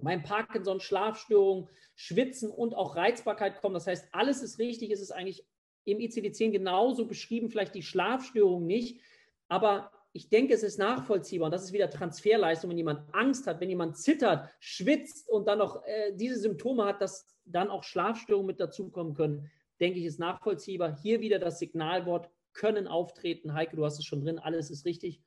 mein 0.00 0.24
Parkinson, 0.24 0.80
Schlafstörung, 0.80 1.70
Schwitzen 1.94 2.50
und 2.50 2.74
auch 2.74 2.96
Reizbarkeit 2.96 3.60
kommen. 3.60 3.74
Das 3.74 3.86
heißt, 3.86 4.08
alles 4.12 4.42
ist 4.42 4.58
richtig, 4.58 4.90
es 4.90 5.00
ist 5.00 5.12
eigentlich 5.12 5.46
im 5.84 5.98
ICD-10 5.98 6.50
genauso 6.50 7.06
beschrieben, 7.06 7.48
vielleicht 7.48 7.76
die 7.76 7.82
Schlafstörung 7.82 8.66
nicht, 8.66 9.00
aber 9.48 9.92
ich 10.16 10.28
denke, 10.28 10.54
es 10.54 10.62
ist 10.62 10.78
nachvollziehbar 10.78 11.46
und 11.46 11.52
das 11.52 11.64
ist 11.64 11.72
wieder 11.72 11.90
Transferleistung, 11.90 12.70
wenn 12.70 12.78
jemand 12.78 13.12
Angst 13.12 13.48
hat, 13.48 13.60
wenn 13.60 13.68
jemand 13.68 13.98
zittert, 13.98 14.48
schwitzt 14.60 15.28
und 15.28 15.48
dann 15.48 15.58
noch 15.58 15.84
äh, 15.84 16.12
diese 16.14 16.38
Symptome 16.38 16.84
hat, 16.84 17.00
dass 17.02 17.26
dann 17.44 17.68
auch 17.68 17.82
Schlafstörungen 17.82 18.46
mit 18.46 18.60
dazukommen 18.60 19.14
können, 19.14 19.50
denke 19.80 19.98
ich, 19.98 20.04
ist 20.04 20.20
nachvollziehbar. 20.20 20.96
Hier 21.02 21.20
wieder 21.20 21.40
das 21.40 21.58
Signalwort 21.58 22.30
können 22.52 22.86
auftreten. 22.86 23.54
Heike, 23.54 23.74
du 23.74 23.84
hast 23.84 23.98
es 23.98 24.04
schon 24.04 24.20
drin, 24.20 24.38
alles 24.38 24.70
ist 24.70 24.86
richtig 24.86 25.20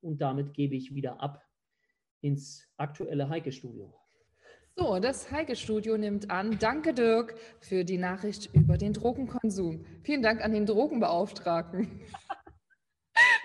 und 0.00 0.22
damit 0.22 0.54
gebe 0.54 0.74
ich 0.74 0.94
wieder 0.94 1.20
ab 1.20 1.42
ins 2.22 2.66
aktuelle 2.78 3.28
Heike-Studio. 3.28 3.92
So, 4.74 4.98
das 5.00 5.30
Heike-Studio 5.30 5.98
nimmt 5.98 6.30
an. 6.30 6.58
Danke, 6.58 6.94
Dirk, 6.94 7.34
für 7.58 7.84
die 7.84 7.98
Nachricht 7.98 8.48
über 8.54 8.78
den 8.78 8.94
Drogenkonsum. 8.94 9.84
Vielen 10.02 10.22
Dank 10.22 10.42
an 10.42 10.52
den 10.52 10.64
Drogenbeauftragten. 10.64 12.00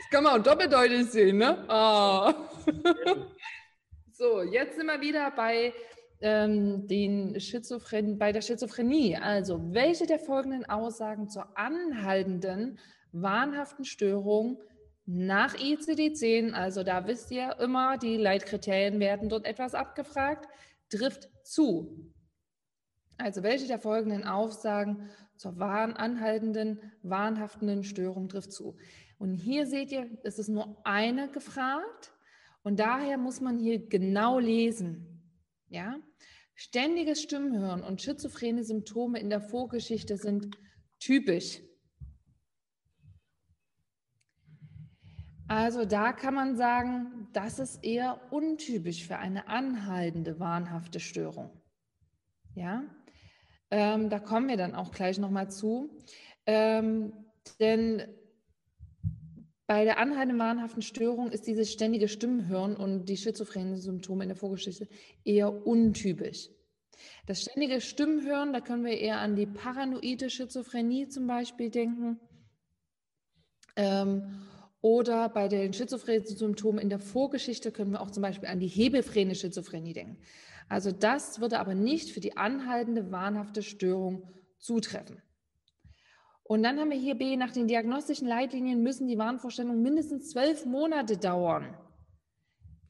Das 0.05 0.11
kann 0.11 0.23
man 0.23 0.39
auch 0.39 0.43
doppeldeutig 0.43 1.09
sehen, 1.09 1.37
ne? 1.37 1.65
Oh. 1.67 2.31
so, 4.11 4.43
jetzt 4.43 4.77
sind 4.77 4.85
wir 4.85 5.01
wieder 5.01 5.31
bei, 5.31 5.73
ähm, 6.21 6.87
den 6.87 7.39
Schizophren 7.39 8.19
bei 8.19 8.31
der 8.31 8.41
Schizophrenie. 8.41 9.17
Also, 9.17 9.73
welche 9.73 10.05
der 10.05 10.19
folgenden 10.19 10.63
Aussagen 10.65 11.27
zur 11.27 11.57
anhaltenden, 11.57 12.77
wahnhaften 13.11 13.83
Störung 13.83 14.61
nach 15.07 15.55
ICD-10, 15.55 16.53
also 16.53 16.83
da 16.83 17.07
wisst 17.07 17.31
ihr 17.31 17.57
immer, 17.59 17.97
die 17.97 18.17
Leitkriterien 18.17 18.99
werden 18.99 19.29
dort 19.29 19.45
etwas 19.45 19.73
abgefragt, 19.73 20.47
trifft 20.89 21.29
zu. 21.43 22.13
Also 23.17 23.41
welche 23.41 23.67
der 23.67 23.79
folgenden 23.79 24.23
Aussagen 24.23 25.09
zur 25.37 25.59
anhaltenden, 25.61 26.91
wahnhaften 27.01 27.83
Störung 27.83 28.29
trifft 28.29 28.51
zu? 28.51 28.77
Und 29.17 29.35
hier 29.35 29.65
seht 29.65 29.91
ihr, 29.91 30.09
es 30.23 30.39
ist 30.39 30.49
nur 30.49 30.77
eine 30.85 31.29
gefragt 31.29 32.13
und 32.63 32.79
daher 32.79 33.17
muss 33.17 33.41
man 33.41 33.57
hier 33.57 33.87
genau 33.87 34.39
lesen. 34.39 35.23
Ja? 35.67 35.97
Ständiges 36.53 37.21
Stimmhören 37.21 37.83
und 37.83 38.01
schizophrene 38.01 38.63
Symptome 38.63 39.19
in 39.19 39.29
der 39.29 39.41
Vorgeschichte 39.41 40.17
sind 40.17 40.55
typisch. 40.99 41.61
Also 45.47 45.85
da 45.85 46.11
kann 46.11 46.33
man 46.33 46.55
sagen, 46.55 47.27
das 47.33 47.59
ist 47.59 47.83
eher 47.83 48.19
untypisch 48.31 49.05
für 49.05 49.17
eine 49.17 49.47
anhaltende 49.47 50.39
wahnhafte 50.39 50.99
Störung. 50.99 51.51
Ja, 52.55 52.83
ähm, 53.69 54.09
da 54.09 54.19
kommen 54.19 54.47
wir 54.47 54.57
dann 54.57 54.73
auch 54.73 54.91
gleich 54.91 55.19
nochmal 55.19 55.51
zu. 55.51 55.89
Ähm, 56.47 57.13
denn 57.59 58.07
bei 59.67 59.83
der 59.83 59.97
anhaltenden 59.97 60.37
wahnhaften 60.37 60.81
Störung 60.81 61.31
ist 61.31 61.47
dieses 61.47 61.71
ständige 61.71 62.07
Stimmenhören 62.07 62.75
und 62.75 63.05
die 63.05 63.17
schizophrenen 63.17 63.77
Symptome 63.77 64.23
in 64.23 64.29
der 64.29 64.37
Vorgeschichte 64.37 64.87
eher 65.23 65.65
untypisch. 65.65 66.49
Das 67.25 67.41
ständige 67.41 67.81
Stimmenhören, 67.81 68.53
da 68.53 68.61
können 68.61 68.85
wir 68.85 68.97
eher 68.97 69.19
an 69.19 69.35
die 69.35 69.47
paranoide 69.47 70.29
Schizophrenie 70.29 71.07
zum 71.07 71.27
Beispiel 71.27 71.69
denken. 71.69 72.19
Ähm, 73.75 74.41
oder 74.81 75.29
bei 75.29 75.47
den 75.47 75.73
schizophrenen 75.73 76.25
Symptomen 76.25 76.79
in 76.79 76.89
der 76.89 76.99
Vorgeschichte 76.99 77.71
können 77.71 77.91
wir 77.91 78.01
auch 78.01 78.11
zum 78.11 78.21
Beispiel 78.21 78.47
an 78.47 78.59
die 78.59 78.67
hebephrene 78.67 79.33
Schizophrenie 79.33 79.93
denken. 79.93 80.19
Also 80.69 80.91
das 80.91 81.41
würde 81.41 81.59
aber 81.59 81.73
nicht 81.73 82.11
für 82.11 82.19
die 82.19 82.37
anhaltende 82.37 83.11
wahnhafte 83.11 83.63
Störung 83.63 84.29
zutreffen. 84.59 85.21
Und 86.47 86.61
dann 86.61 86.79
haben 86.79 86.91
wir 86.91 86.97
hier 86.97 87.15
B, 87.15 87.35
nach 87.37 87.51
den 87.51 87.67
diagnostischen 87.67 88.27
Leitlinien 88.27 88.83
müssen 88.83 89.07
die 89.07 89.17
Wahnvorstellungen 89.17 89.81
mindestens 89.81 90.29
zwölf 90.29 90.63
Monate 90.65 91.17
dauern. 91.17 91.75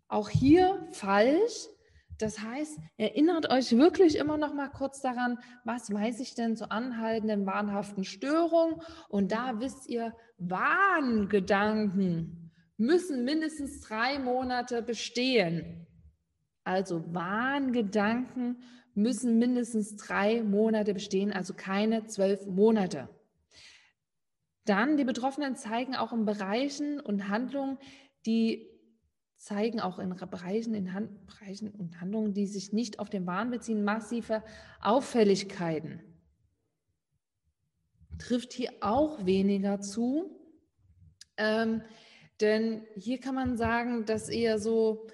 Auch 0.09 0.29
hier 0.29 0.85
falsch. 0.91 1.69
Das 2.17 2.39
heißt, 2.39 2.77
erinnert 2.97 3.49
euch 3.49 3.77
wirklich 3.77 4.17
immer 4.17 4.37
noch 4.37 4.53
mal 4.53 4.69
kurz 4.69 5.01
daran, 5.01 5.39
was 5.63 5.89
weiß 5.91 6.19
ich 6.19 6.35
denn 6.35 6.57
zur 6.57 6.71
anhaltenden 6.71 7.45
wahnhaften 7.45 8.03
Störung? 8.03 8.81
Und 9.09 9.31
da 9.31 9.59
wisst 9.59 9.89
ihr, 9.89 10.13
Wahngedanken 10.37 12.51
müssen 12.77 13.23
mindestens 13.23 13.79
drei 13.81 14.19
Monate 14.19 14.81
bestehen. 14.81 15.87
Also 16.65 17.05
Wahngedanken 17.13 18.61
müssen 18.95 19.39
mindestens 19.39 19.95
drei 19.95 20.43
Monate 20.43 20.93
bestehen, 20.93 21.31
also 21.31 21.53
keine 21.53 22.05
zwölf 22.05 22.45
Monate. 22.47 23.07
Dann 24.65 24.97
die 24.97 25.03
Betroffenen 25.03 25.55
zeigen 25.55 25.95
auch 25.95 26.11
in 26.11 26.25
Bereichen 26.25 26.99
und 26.99 27.29
Handlungen, 27.29 27.77
die 28.25 28.67
zeigen 29.37 29.79
auch 29.79 29.99
in 29.99 30.09
Bereichen, 30.09 30.73
in 30.73 30.93
Hand, 30.93 31.25
Bereichen 31.27 31.69
und 31.69 32.01
Handlungen, 32.01 32.33
die 32.33 32.47
sich 32.47 32.73
nicht 32.73 32.99
auf 32.99 33.09
den 33.09 33.27
Wahn 33.27 33.51
beziehen, 33.51 33.83
massive 33.83 34.43
Auffälligkeiten. 34.81 36.01
Trifft 38.17 38.53
hier 38.53 38.71
auch 38.81 39.25
weniger 39.25 39.81
zu, 39.81 40.31
ähm, 41.37 41.81
denn 42.41 42.85
hier 42.95 43.19
kann 43.19 43.35
man 43.35 43.57
sagen, 43.57 44.05
dass 44.05 44.29
eher 44.29 44.57
so 44.57 45.07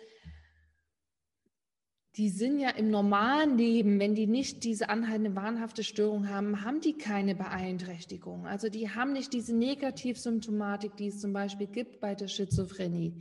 die 2.17 2.29
sind 2.29 2.59
ja 2.59 2.69
im 2.71 2.91
normalen 2.91 3.57
Leben, 3.57 3.99
wenn 3.99 4.15
die 4.15 4.27
nicht 4.27 4.65
diese 4.65 4.89
anhaltende 4.89 5.35
wahnhafte 5.35 5.83
Störung 5.83 6.27
haben, 6.27 6.65
haben 6.65 6.81
die 6.81 6.97
keine 6.97 7.35
Beeinträchtigung. 7.35 8.45
Also 8.45 8.67
die 8.67 8.89
haben 8.89 9.13
nicht 9.13 9.31
diese 9.31 9.55
Negativsymptomatik, 9.55 10.97
die 10.97 11.07
es 11.07 11.21
zum 11.21 11.31
Beispiel 11.31 11.67
gibt 11.67 12.01
bei 12.01 12.13
der 12.13 12.27
Schizophrenie. 12.27 13.13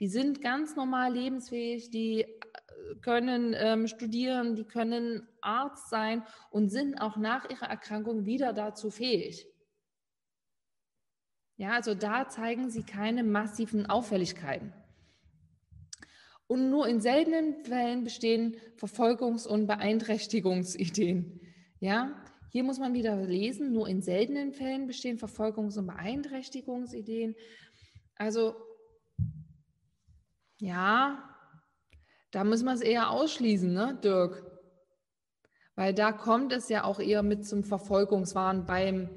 Die 0.00 0.08
sind 0.08 0.40
ganz 0.40 0.76
normal 0.76 1.12
lebensfähig, 1.12 1.90
die 1.90 2.22
äh, 2.22 2.28
können 3.02 3.54
ähm, 3.58 3.86
studieren, 3.86 4.54
die 4.54 4.64
können 4.64 5.28
Arzt 5.42 5.90
sein 5.90 6.22
und 6.50 6.70
sind 6.70 6.98
auch 7.02 7.18
nach 7.18 7.50
ihrer 7.50 7.66
Erkrankung 7.66 8.24
wieder 8.24 8.54
dazu 8.54 8.90
fähig. 8.90 9.46
Ja, 11.56 11.72
also 11.72 11.94
da 11.94 12.28
zeigen 12.28 12.70
sie 12.70 12.84
keine 12.84 13.24
massiven 13.24 13.86
Auffälligkeiten. 13.86 14.72
Und 16.48 16.70
nur 16.70 16.88
in 16.88 17.00
seltenen 17.00 17.62
Fällen 17.62 18.04
bestehen 18.04 18.56
Verfolgungs- 18.76 19.46
und 19.46 19.66
Beeinträchtigungsideen. 19.66 21.40
Ja, 21.78 22.24
hier 22.50 22.64
muss 22.64 22.78
man 22.78 22.94
wieder 22.94 23.16
lesen, 23.16 23.72
nur 23.72 23.86
in 23.86 24.00
seltenen 24.00 24.52
Fällen 24.52 24.86
bestehen 24.86 25.18
Verfolgungs- 25.18 25.78
und 25.78 25.86
Beeinträchtigungsideen. 25.86 27.36
Also, 28.16 28.56
ja, 30.58 31.22
da 32.30 32.44
muss 32.44 32.62
man 32.62 32.74
es 32.74 32.80
eher 32.80 33.10
ausschließen, 33.10 33.72
ne, 33.72 33.98
Dirk? 34.02 34.44
Weil 35.76 35.94
da 35.94 36.12
kommt 36.12 36.52
es 36.52 36.68
ja 36.70 36.84
auch 36.84 36.98
eher 36.98 37.22
mit 37.22 37.46
zum 37.46 37.62
Verfolgungswahn 37.62 38.64
beim 38.64 39.10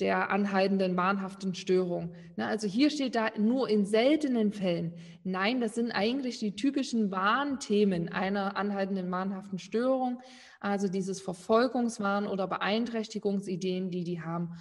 der 0.00 0.30
anhaltenden 0.30 0.96
wahnhaften 0.96 1.54
Störung. 1.54 2.14
Na, 2.36 2.48
also 2.48 2.66
hier 2.66 2.90
steht 2.90 3.14
da 3.14 3.28
nur 3.38 3.68
in 3.68 3.86
seltenen 3.86 4.52
Fällen. 4.52 4.94
Nein, 5.22 5.60
das 5.60 5.76
sind 5.76 5.92
eigentlich 5.92 6.40
die 6.40 6.56
typischen 6.56 7.12
Warnthemen 7.12 8.08
einer 8.08 8.56
anhaltenden 8.56 9.10
wahnhaften 9.10 9.58
Störung, 9.58 10.20
also 10.58 10.88
dieses 10.88 11.20
Verfolgungswahn 11.20 12.26
oder 12.26 12.48
Beeinträchtigungsideen, 12.48 13.90
die 13.90 14.02
die 14.02 14.20
haben. 14.20 14.56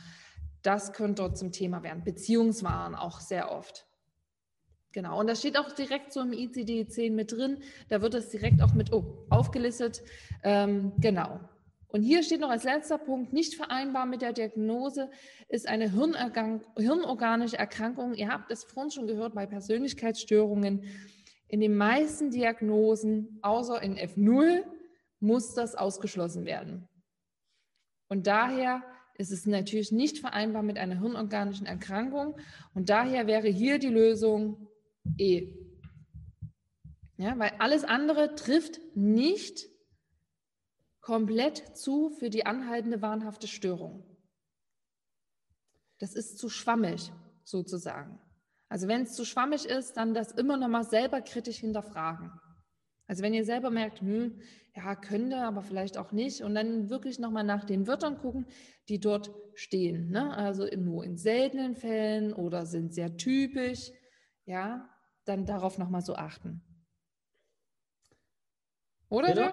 Das 0.61 0.93
könnte 0.93 1.23
dort 1.23 1.37
zum 1.37 1.51
Thema 1.51 1.81
werden. 1.81 2.03
Beziehungswahn 2.03 2.93
auch 2.93 3.19
sehr 3.19 3.51
oft. 3.51 3.87
Genau, 4.93 5.19
und 5.19 5.25
das 5.25 5.39
steht 5.39 5.57
auch 5.57 5.71
direkt 5.71 6.13
so 6.13 6.21
im 6.21 6.31
ICD-10 6.31 7.11
mit 7.11 7.31
drin. 7.31 7.57
Da 7.89 8.03
wird 8.03 8.13
das 8.13 8.29
direkt 8.29 8.61
auch 8.61 8.75
mit 8.75 8.93
oh, 8.93 9.25
aufgelistet. 9.31 10.03
Ähm, 10.43 10.93
genau. 10.99 11.39
Und 11.93 12.01
hier 12.01 12.23
steht 12.23 12.41
noch 12.41 12.49
als 12.49 12.63
letzter 12.63 12.97
Punkt, 12.97 13.33
nicht 13.33 13.53
vereinbar 13.53 14.07
mit 14.07 14.23
der 14.23 14.33
Diagnose 14.33 15.11
ist 15.47 15.67
eine 15.67 15.91
hirnorganische 15.91 17.59
Erkrankung. 17.59 18.15
Ihr 18.15 18.29
habt 18.29 18.51
es 18.51 18.63
vorhin 18.63 18.89
schon 18.89 19.05
gehört 19.05 19.35
bei 19.35 19.45
Persönlichkeitsstörungen. 19.45 20.85
In 21.47 21.59
den 21.59 21.77
meisten 21.77 22.31
Diagnosen, 22.31 23.37
außer 23.43 23.79
in 23.83 23.95
F0, 23.95 24.63
muss 25.19 25.53
das 25.53 25.75
ausgeschlossen 25.75 26.45
werden. 26.45 26.89
Und 28.07 28.25
daher 28.25 28.81
ist 29.19 29.31
es 29.31 29.45
natürlich 29.45 29.91
nicht 29.91 30.17
vereinbar 30.17 30.63
mit 30.63 30.79
einer 30.79 30.99
hirnorganischen 30.99 31.67
Erkrankung. 31.67 32.35
Und 32.73 32.89
daher 32.89 33.27
wäre 33.27 33.49
hier 33.49 33.77
die 33.77 33.89
Lösung 33.89 34.67
E. 35.19 35.53
Ja, 37.17 37.37
weil 37.37 37.51
alles 37.59 37.83
andere 37.83 38.33
trifft 38.33 38.81
nicht 38.95 39.67
komplett 41.03 41.77
zu 41.77 42.09
für 42.09 42.29
die 42.29 42.45
anhaltende 42.45 43.01
wahnhafte 43.01 43.47
Störung. 43.47 44.03
Das 45.99 46.15
ist 46.15 46.39
zu 46.39 46.49
schwammig 46.49 47.11
sozusagen. 47.43 48.19
Also 48.69 48.87
wenn 48.87 49.03
es 49.03 49.13
zu 49.13 49.25
schwammig 49.25 49.65
ist, 49.65 49.97
dann 49.97 50.13
das 50.13 50.31
immer 50.31 50.57
noch 50.57 50.69
mal 50.69 50.85
selber 50.85 51.21
kritisch 51.21 51.57
hinterfragen. 51.57 52.31
Also 53.05 53.21
wenn 53.21 53.33
ihr 53.33 53.43
selber 53.43 53.69
merkt, 53.69 53.99
hm, 53.99 54.41
ja, 54.75 54.95
könnte, 54.95 55.37
aber 55.37 55.61
vielleicht 55.61 55.97
auch 55.97 56.13
nicht, 56.13 56.41
und 56.41 56.55
dann 56.55 56.89
wirklich 56.89 57.19
noch 57.19 57.31
mal 57.31 57.43
nach 57.43 57.65
den 57.65 57.85
Wörtern 57.85 58.17
gucken, 58.17 58.47
die 58.87 58.99
dort 58.99 59.31
stehen. 59.55 60.09
Ne? 60.09 60.35
Also 60.35 60.65
nur 60.77 61.03
in 61.03 61.17
seltenen 61.17 61.75
Fällen 61.75 62.33
oder 62.33 62.65
sind 62.65 62.93
sehr 62.93 63.17
typisch, 63.17 63.91
ja, 64.45 64.89
dann 65.25 65.45
darauf 65.45 65.77
noch 65.77 65.89
mal 65.89 66.01
so 66.01 66.15
achten. 66.15 66.63
Oder? 69.09 69.33
Genau. 69.33 69.51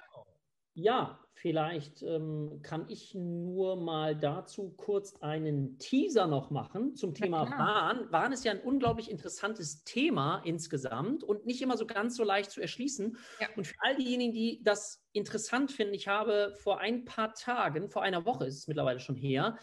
Ja, 0.74 1.20
Vielleicht 1.40 2.02
ähm, 2.02 2.60
kann 2.62 2.84
ich 2.90 3.14
nur 3.14 3.76
mal 3.76 4.14
dazu 4.14 4.74
kurz 4.76 5.14
einen 5.22 5.78
Teaser 5.78 6.26
noch 6.26 6.50
machen 6.50 6.94
zum 6.96 7.14
Thema 7.14 7.50
Wahn. 7.50 8.12
Wahn 8.12 8.32
ist 8.32 8.44
ja 8.44 8.52
ein 8.52 8.60
unglaublich 8.60 9.10
interessantes 9.10 9.82
Thema 9.84 10.42
insgesamt 10.44 11.24
und 11.24 11.46
nicht 11.46 11.62
immer 11.62 11.78
so 11.78 11.86
ganz 11.86 12.16
so 12.16 12.24
leicht 12.24 12.50
zu 12.50 12.60
erschließen. 12.60 13.16
Ja. 13.40 13.48
Und 13.56 13.66
für 13.66 13.74
all 13.78 13.96
diejenigen, 13.96 14.34
die 14.34 14.60
das 14.62 15.02
interessant 15.12 15.72
finden, 15.72 15.94
ich 15.94 16.08
habe 16.08 16.52
vor 16.58 16.80
ein 16.80 17.06
paar 17.06 17.32
Tagen, 17.32 17.88
vor 17.88 18.02
einer 18.02 18.26
Woche 18.26 18.44
ist 18.44 18.58
es 18.58 18.68
mittlerweile 18.68 19.00
schon 19.00 19.16
her, 19.16 19.56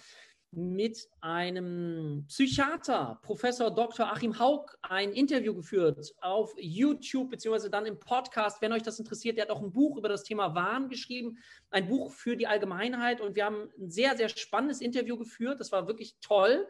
mit 0.52 1.10
einem 1.22 2.26
Psychiater, 2.28 3.20
Professor 3.22 3.70
Dr. 3.70 4.12
Achim 4.12 4.40
Haug, 4.40 4.78
ein 4.82 5.12
Interview 5.12 5.54
geführt 5.54 6.16
auf 6.22 6.54
YouTube 6.58 7.30
beziehungsweise 7.30 7.70
dann 7.70 7.86
im 7.86 8.00
Podcast. 8.00 8.62
Wenn 8.62 8.72
euch 8.72 8.84
das 8.84 9.00
interessiert, 9.00 9.38
der 9.38 9.46
hat 9.46 9.52
auch 9.52 9.62
ein 9.62 9.74
Buch 9.74 9.98
über 9.98 10.10
das 10.10 10.24
Thema 10.24 10.56
Wahn 10.56 10.90
geschrieben, 10.90 11.38
ein 11.70 11.88
Buch 11.88 12.12
für 12.12 12.38
die 12.38 12.48
Allgemeinheit 12.48 13.22
und 13.22 13.36
wir 13.36 13.46
haben 13.46 13.70
ein 13.78 13.90
sehr, 13.90 14.16
sehr 14.16 14.30
spannendes 14.30 14.82
Interview 14.82 15.18
geführt. 15.18 15.60
Das 15.60 15.72
war 15.72 15.88
wirklich 15.88 16.16
toll. 16.22 16.68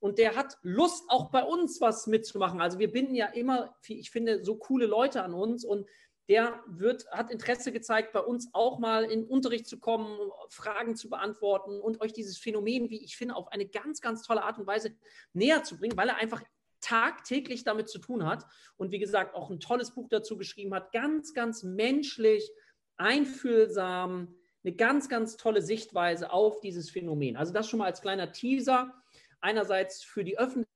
Und 0.00 0.18
der 0.18 0.36
hat 0.36 0.58
Lust, 0.60 1.04
auch 1.08 1.30
bei 1.30 1.42
uns 1.42 1.80
was 1.80 2.06
mitzumachen. 2.06 2.60
Also 2.60 2.78
wir 2.78 2.92
binden 2.92 3.14
ja 3.14 3.26
immer, 3.28 3.74
ich 3.86 4.10
finde, 4.10 4.44
so 4.44 4.56
coole 4.56 4.84
Leute 4.84 5.22
an 5.22 5.32
uns 5.32 5.64
und 5.64 5.88
der 6.28 6.62
wird, 6.66 7.06
hat 7.10 7.30
Interesse 7.30 7.70
gezeigt, 7.70 8.12
bei 8.12 8.20
uns 8.20 8.48
auch 8.52 8.78
mal 8.78 9.04
in 9.04 9.24
Unterricht 9.24 9.66
zu 9.66 9.78
kommen, 9.78 10.18
Fragen 10.48 10.96
zu 10.96 11.10
beantworten 11.10 11.80
und 11.80 12.00
euch 12.00 12.12
dieses 12.12 12.38
Phänomen, 12.38 12.88
wie 12.88 13.04
ich 13.04 13.16
finde, 13.16 13.36
auf 13.36 13.48
eine 13.48 13.66
ganz, 13.66 14.00
ganz 14.00 14.22
tolle 14.22 14.42
Art 14.42 14.58
und 14.58 14.66
Weise 14.66 14.96
näher 15.34 15.64
zu 15.64 15.78
bringen, 15.78 15.96
weil 15.96 16.08
er 16.08 16.16
einfach 16.16 16.42
tagtäglich 16.80 17.64
damit 17.64 17.88
zu 17.88 17.98
tun 17.98 18.26
hat 18.26 18.46
und 18.76 18.90
wie 18.90 18.98
gesagt 18.98 19.34
auch 19.34 19.50
ein 19.50 19.60
tolles 19.60 19.94
Buch 19.94 20.08
dazu 20.08 20.36
geschrieben 20.36 20.74
hat, 20.74 20.92
ganz, 20.92 21.32
ganz 21.34 21.62
menschlich, 21.62 22.50
einfühlsam, 22.96 24.34
eine 24.64 24.74
ganz, 24.74 25.08
ganz 25.08 25.36
tolle 25.36 25.62
Sichtweise 25.62 26.30
auf 26.30 26.60
dieses 26.60 26.90
Phänomen. 26.90 27.36
Also 27.36 27.52
das 27.52 27.68
schon 27.68 27.78
mal 27.78 27.86
als 27.86 28.00
kleiner 28.00 28.32
Teaser. 28.32 28.94
Einerseits 29.40 30.02
für 30.02 30.24
die 30.24 30.38
Öffentlichkeit 30.38 30.73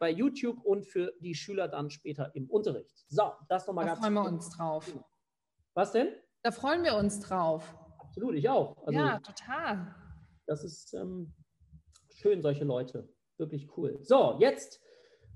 bei 0.00 0.10
YouTube 0.10 0.64
und 0.64 0.84
für 0.84 1.12
die 1.20 1.34
Schüler 1.34 1.68
dann 1.68 1.90
später 1.90 2.34
im 2.34 2.50
Unterricht. 2.50 3.04
So, 3.08 3.32
das 3.48 3.66
nochmal 3.66 3.86
ganz. 3.86 3.98
Da 3.98 4.02
freuen 4.02 4.14
wir 4.14 4.24
uns 4.24 4.50
drauf. 4.50 4.98
Was 5.74 5.92
denn? 5.92 6.08
Da 6.42 6.50
freuen 6.50 6.82
wir 6.82 6.96
uns 6.96 7.20
drauf. 7.20 7.74
Absolut, 7.98 8.34
ich 8.34 8.48
auch. 8.48 8.76
Also, 8.86 8.98
ja, 8.98 9.20
total. 9.20 9.94
Das 10.46 10.64
ist 10.64 10.94
ähm, 10.94 11.32
schön, 12.10 12.42
solche 12.42 12.64
Leute. 12.64 13.08
Wirklich 13.36 13.68
cool. 13.76 13.98
So, 14.02 14.36
jetzt 14.40 14.80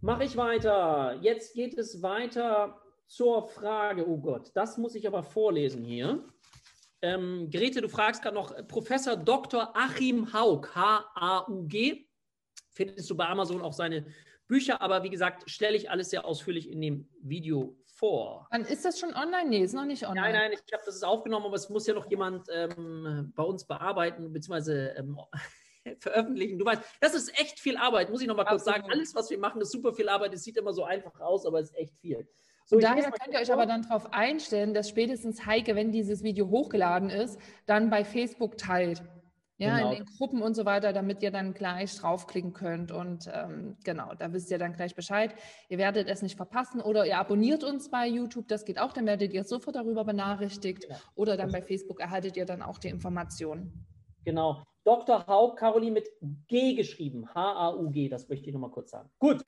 mache 0.00 0.24
ich 0.24 0.36
weiter. 0.36 1.18
Jetzt 1.20 1.54
geht 1.54 1.78
es 1.78 2.02
weiter 2.02 2.80
zur 3.06 3.48
Frage. 3.48 4.08
Oh 4.08 4.18
Gott, 4.18 4.50
das 4.54 4.78
muss 4.78 4.94
ich 4.94 5.06
aber 5.06 5.22
vorlesen 5.22 5.84
hier. 5.84 6.26
Ähm, 7.02 7.50
Grete, 7.50 7.80
du 7.80 7.88
fragst 7.88 8.22
gerade 8.22 8.36
noch 8.36 8.54
Professor 8.68 9.16
Dr. 9.16 9.76
Achim 9.76 10.32
Haug, 10.32 10.68
H-A-U-G. 10.74 12.06
Findest 12.70 13.10
du 13.10 13.16
bei 13.16 13.28
Amazon 13.28 13.60
auch 13.60 13.72
seine 13.72 14.06
Bücher, 14.52 14.82
aber 14.82 15.02
wie 15.02 15.08
gesagt, 15.08 15.50
stelle 15.50 15.76
ich 15.76 15.90
alles 15.90 16.10
sehr 16.10 16.26
ausführlich 16.26 16.70
in 16.70 16.82
dem 16.82 17.08
Video 17.22 17.74
vor. 17.86 18.46
Wann 18.50 18.66
ist 18.66 18.84
das 18.84 19.00
schon 19.00 19.14
online? 19.14 19.48
Nee, 19.48 19.62
ist 19.64 19.72
noch 19.72 19.86
nicht 19.86 20.06
online. 20.06 20.32
Nein, 20.32 20.50
nein, 20.50 20.52
ich 20.52 20.72
habe 20.74 20.82
das 20.84 20.96
ist 20.96 21.04
aufgenommen, 21.04 21.46
aber 21.46 21.56
es 21.56 21.70
muss 21.70 21.86
ja 21.86 21.94
noch 21.94 22.10
jemand 22.10 22.48
ähm, 22.52 23.32
bei 23.34 23.42
uns 23.44 23.64
bearbeiten 23.64 24.30
bzw. 24.30 24.88
Ähm, 24.98 25.18
veröffentlichen. 26.00 26.58
Du 26.58 26.66
weißt, 26.66 26.82
das 27.00 27.14
ist 27.14 27.40
echt 27.40 27.60
viel 27.60 27.78
Arbeit, 27.78 28.10
muss 28.10 28.20
ich 28.20 28.28
noch 28.28 28.36
mal 28.36 28.44
kurz 28.44 28.64
sagen. 28.64 28.90
Alles, 28.90 29.14
was 29.14 29.30
wir 29.30 29.38
machen, 29.38 29.62
ist 29.62 29.72
super 29.72 29.94
viel 29.94 30.10
Arbeit. 30.10 30.34
Es 30.34 30.44
sieht 30.44 30.58
immer 30.58 30.74
so 30.74 30.84
einfach 30.84 31.18
aus, 31.20 31.46
aber 31.46 31.60
es 31.60 31.70
ist 31.70 31.76
echt 31.78 31.96
viel. 31.96 32.28
So, 32.66 32.76
und 32.76 32.84
daher 32.84 33.10
könnt 33.10 33.32
ihr 33.32 33.40
euch 33.40 33.52
aber 33.52 33.64
dann 33.64 33.82
darauf 33.82 34.12
einstellen, 34.12 34.74
dass 34.74 34.90
spätestens 34.90 35.46
Heike, 35.46 35.74
wenn 35.76 35.92
dieses 35.92 36.22
Video 36.22 36.50
hochgeladen 36.50 37.08
ist, 37.08 37.40
dann 37.64 37.88
bei 37.88 38.04
Facebook 38.04 38.58
teilt. 38.58 39.02
Ja, 39.58 39.76
genau. 39.76 39.90
in 39.90 39.96
den 39.98 40.06
Gruppen 40.16 40.42
und 40.42 40.54
so 40.54 40.64
weiter, 40.64 40.92
damit 40.92 41.22
ihr 41.22 41.30
dann 41.30 41.54
gleich 41.54 41.94
draufklicken 41.96 42.52
könnt. 42.52 42.90
Und 42.90 43.30
ähm, 43.32 43.76
genau, 43.84 44.14
da 44.14 44.32
wisst 44.32 44.50
ihr 44.50 44.58
dann 44.58 44.72
gleich 44.72 44.94
Bescheid. 44.94 45.34
Ihr 45.68 45.78
werdet 45.78 46.08
es 46.08 46.22
nicht 46.22 46.36
verpassen 46.36 46.80
oder 46.80 47.06
ihr 47.06 47.18
abonniert 47.18 47.62
uns 47.62 47.90
bei 47.90 48.06
YouTube, 48.06 48.48
das 48.48 48.64
geht 48.64 48.80
auch, 48.80 48.92
dann 48.92 49.06
werdet 49.06 49.32
ihr 49.32 49.44
sofort 49.44 49.76
darüber 49.76 50.04
benachrichtigt. 50.04 50.86
Genau. 50.88 50.98
Oder 51.14 51.36
dann 51.36 51.52
bei 51.52 51.62
Facebook 51.62 52.00
erhaltet 52.00 52.36
ihr 52.36 52.46
dann 52.46 52.62
auch 52.62 52.78
die 52.78 52.88
Informationen. 52.88 53.86
Genau. 54.24 54.62
Dr. 54.84 55.26
Haug, 55.26 55.56
Caroline 55.56 55.92
mit 55.92 56.08
G 56.48 56.74
geschrieben. 56.74 57.28
H-A-U-G, 57.34 58.08
das 58.08 58.28
möchte 58.28 58.48
ich 58.48 58.52
nochmal 58.52 58.70
kurz 58.70 58.90
sagen. 58.90 59.10
Gut. 59.18 59.42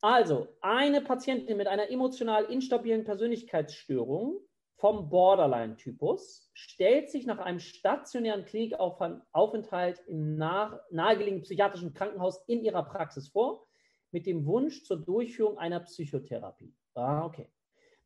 Also, 0.00 0.48
eine 0.60 1.00
Patientin 1.00 1.56
mit 1.56 1.68
einer 1.68 1.90
emotional 1.90 2.44
instabilen 2.44 3.04
Persönlichkeitsstörung 3.04 4.40
vom 4.82 5.08
Borderline-Typus, 5.08 6.50
stellt 6.54 7.08
sich 7.08 7.24
nach 7.24 7.38
einem 7.38 7.60
stationären 7.60 8.44
Klinikaufenthalt 8.44 10.02
im 10.08 10.34
nahegelegenen 10.34 11.42
psychiatrischen 11.42 11.94
Krankenhaus 11.94 12.42
in 12.48 12.64
ihrer 12.64 12.82
Praxis 12.82 13.28
vor, 13.28 13.64
mit 14.10 14.26
dem 14.26 14.44
Wunsch 14.44 14.82
zur 14.82 14.96
Durchführung 14.96 15.56
einer 15.56 15.78
Psychotherapie. 15.78 16.74
Ah, 16.94 17.24
okay. 17.24 17.48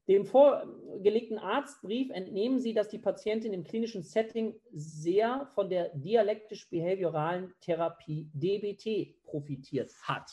Dem 0.06 0.26
vorgelegten 0.26 1.38
Arztbrief 1.38 2.10
entnehmen 2.10 2.60
Sie, 2.60 2.74
dass 2.74 2.90
die 2.90 2.98
Patientin 2.98 3.54
im 3.54 3.64
klinischen 3.64 4.02
Setting 4.02 4.54
sehr 4.70 5.48
von 5.54 5.70
der 5.70 5.88
dialektisch-behavioralen 5.94 7.54
Therapie 7.62 8.30
DBT 8.34 9.22
profitiert 9.22 9.94
hat. 10.02 10.30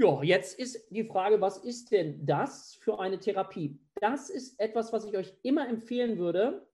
Ja, 0.00 0.22
jetzt 0.22 0.58
ist 0.58 0.90
die 0.90 1.04
Frage, 1.04 1.40
was 1.40 1.58
ist 1.58 1.90
denn 1.90 2.24
das 2.24 2.76
für 2.80 3.00
eine 3.00 3.18
Therapie? 3.18 3.80
Das 4.00 4.30
ist 4.30 4.58
etwas, 4.60 4.92
was 4.92 5.04
ich 5.04 5.16
euch 5.16 5.34
immer 5.42 5.68
empfehlen 5.68 6.18
würde. 6.18 6.66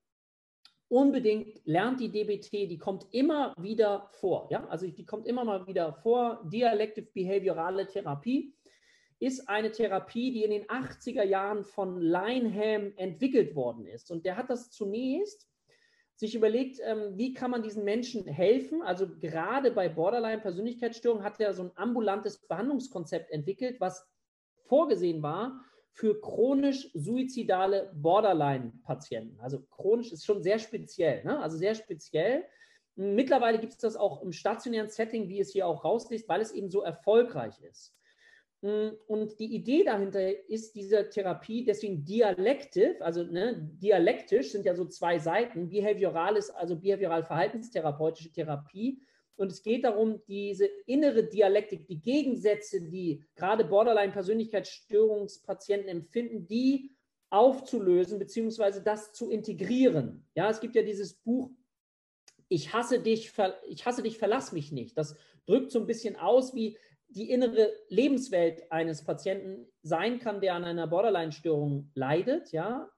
Unbedingt 0.89 1.61
lernt 1.65 2.01
die 2.01 2.11
DBT, 2.11 2.71
die 2.71 2.79
kommt 2.79 3.07
immer 3.13 3.55
wieder 3.59 4.09
vor. 4.13 4.49
Ja? 4.51 4.67
Also 4.69 4.87
die 4.87 5.07
kommt 5.07 5.27
immer 5.27 5.45
mal 5.45 5.67
wieder 5.67 5.93
vor. 5.93 6.43
Dialective 6.45 7.07
Behaviorale 7.13 7.87
Therapie 7.87 8.55
ist 9.19 9.49
eine 9.49 9.71
Therapie, 9.71 10.33
die 10.33 10.45
in 10.45 10.51
den 10.51 10.65
80er 10.65 11.25
Jahren 11.25 11.65
von 11.65 12.01
Lineham 12.01 12.93
entwickelt 12.97 13.55
worden 13.55 13.87
ist. 13.87 14.11
Und 14.11 14.27
der 14.27 14.37
hat 14.37 14.51
das 14.51 14.71
zunächst 14.71 15.49
sich 16.17 16.35
überlegt, 16.35 16.79
ähm, 16.85 17.17
wie 17.17 17.33
kann 17.33 17.51
man 17.51 17.63
diesen 17.63 17.85
Menschen 17.85 18.27
helfen. 18.27 18.83
Also 18.83 19.09
gerade 19.19 19.71
bei 19.71 19.89
Borderline-Persönlichkeitsstörungen 19.89 21.25
hat 21.25 21.41
er 21.41 21.55
so 21.55 21.65
ein 21.65 21.73
ambulantes 21.75 22.47
Behandlungskonzept 22.47 23.31
entwickelt, 23.31 23.81
was 23.81 24.07
vorgesehen 24.67 25.23
war 25.23 25.65
für 25.95 26.21
chronisch 26.21 26.91
suizidale 26.93 27.93
Borderline-Patienten. 27.95 29.41
Also 29.41 29.63
chronisch 29.71 30.13
ist 30.13 30.27
schon 30.27 30.43
sehr 30.43 30.59
speziell, 30.59 31.25
ne? 31.25 31.39
also 31.41 31.57
sehr 31.57 31.77
speziell. 31.77 32.45
Mittlerweile 32.97 33.61
gibt 33.61 33.75
es 33.75 33.79
das 33.79 33.97
auch 33.97 34.21
im 34.23 34.33
stationären 34.33 34.89
Setting, 34.89 35.29
wie 35.29 35.39
es 35.39 35.53
hier 35.53 35.67
auch 35.69 35.85
rausliest, 35.85 36.29
weil 36.29 36.41
es 36.41 36.51
eben 36.51 36.69
so 36.69 36.83
erfolgreich 36.83 37.61
ist. 37.63 37.97
Und 38.61 39.39
die 39.39 39.55
Idee 39.55 39.85
dahinter 39.85 40.49
ist 40.49 40.75
diese 40.75 41.09
Therapie, 41.11 41.65
deswegen 41.65 42.05
dialektiv, 42.05 43.01
also 43.01 43.23
ne, 43.23 43.71
dialektisch 43.81 44.53
sind 44.53 44.65
ja 44.65 44.75
so 44.75 44.87
zwei 44.87 45.19
Seiten. 45.19 45.69
Behavioral 45.69 46.37
ist 46.37 46.51
also 46.51 46.75
behavioral-verhaltenstherapeutische 46.77 48.33
Therapie. 48.33 49.03
Und 49.37 49.53
es 49.53 49.63
geht 49.63 49.85
darum, 49.85 50.23
diese 50.27 50.67
innere 50.87 51.25
Dialektik, 51.25 51.87
die 51.87 52.01
Gegensätze, 52.01 52.81
die 52.83 53.23
gerade 53.35 53.65
Borderline-Persönlichkeitsstörungspatienten 53.65 55.89
empfinden, 55.89 56.47
die 56.47 56.91
aufzulösen 57.31 58.19
bzw. 58.19 58.81
das 58.85 59.13
zu 59.13 59.31
integrieren. 59.31 60.27
Ja, 60.35 60.51
es 60.51 60.61
gibt 60.61 60.77
ja 60.77 60.83
dieses 60.83 61.15
Buch 61.15 61.51
Ich 62.49 62.73
hasse 62.73 63.01
dich, 63.01 63.33
ich 63.69 63.87
hasse 63.87 64.03
dich, 64.03 64.19
verlass 64.19 64.53
mich 64.53 64.71
nicht. 64.71 64.97
Das 64.97 65.17
drückt 65.47 65.73
so 65.73 65.81
ein 65.81 65.87
bisschen 65.87 66.17
aus, 66.17 66.55
wie 66.55 66.79
die 67.09 67.31
innere 67.31 67.73
Lebenswelt 67.89 68.71
eines 68.71 69.05
Patienten 69.05 69.67
sein 69.83 70.21
kann, 70.21 70.41
der 70.41 70.55
an 70.55 70.65
einer 70.65 70.87
Borderline-Störung 70.87 71.91
leidet, 71.95 72.53
ja. 72.53 72.91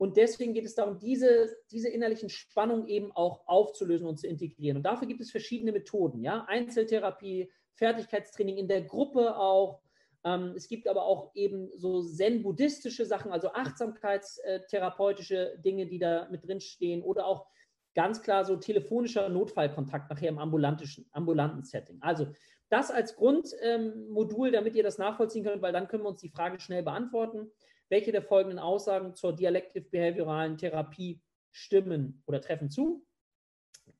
Und 0.00 0.16
deswegen 0.16 0.54
geht 0.54 0.64
es 0.64 0.74
darum, 0.74 0.98
diese, 0.98 1.54
diese 1.70 1.90
innerlichen 1.90 2.30
Spannungen 2.30 2.86
eben 2.86 3.12
auch 3.12 3.46
aufzulösen 3.46 4.06
und 4.06 4.18
zu 4.18 4.26
integrieren. 4.26 4.78
Und 4.78 4.84
dafür 4.84 5.06
gibt 5.06 5.20
es 5.20 5.30
verschiedene 5.30 5.72
Methoden, 5.72 6.22
ja. 6.22 6.46
Einzeltherapie, 6.48 7.52
Fertigkeitstraining 7.74 8.56
in 8.56 8.66
der 8.66 8.80
Gruppe 8.80 9.36
auch. 9.36 9.82
Ähm, 10.24 10.54
es 10.56 10.68
gibt 10.68 10.88
aber 10.88 11.02
auch 11.02 11.32
eben 11.34 11.68
so 11.76 12.02
zen-buddhistische 12.02 13.04
Sachen, 13.04 13.30
also 13.30 13.52
achtsamkeitstherapeutische 13.52 15.58
Dinge, 15.62 15.84
die 15.84 15.98
da 15.98 16.28
mit 16.30 16.48
drin 16.48 16.62
stehen 16.62 17.02
oder 17.02 17.26
auch 17.26 17.46
ganz 17.94 18.22
klar 18.22 18.46
so 18.46 18.56
telefonischer 18.56 19.28
Notfallkontakt 19.28 20.08
nachher 20.08 20.30
im 20.30 20.38
ambulanten, 20.38 20.88
ambulanten 21.12 21.62
Setting. 21.62 21.98
Also 22.00 22.28
das 22.70 22.90
als 22.90 23.16
Grundmodul, 23.16 24.48
ähm, 24.48 24.54
damit 24.54 24.76
ihr 24.76 24.82
das 24.82 24.96
nachvollziehen 24.96 25.44
könnt, 25.44 25.60
weil 25.60 25.74
dann 25.74 25.88
können 25.88 26.04
wir 26.04 26.08
uns 26.08 26.22
die 26.22 26.30
Frage 26.30 26.58
schnell 26.58 26.82
beantworten. 26.82 27.50
Welche 27.90 28.12
der 28.12 28.22
folgenden 28.22 28.60
Aussagen 28.60 29.14
zur 29.16 29.34
dialektiv-behavioralen 29.34 30.56
Therapie 30.56 31.20
stimmen 31.50 32.22
oder 32.26 32.40
treffen 32.40 32.70
zu? 32.70 33.04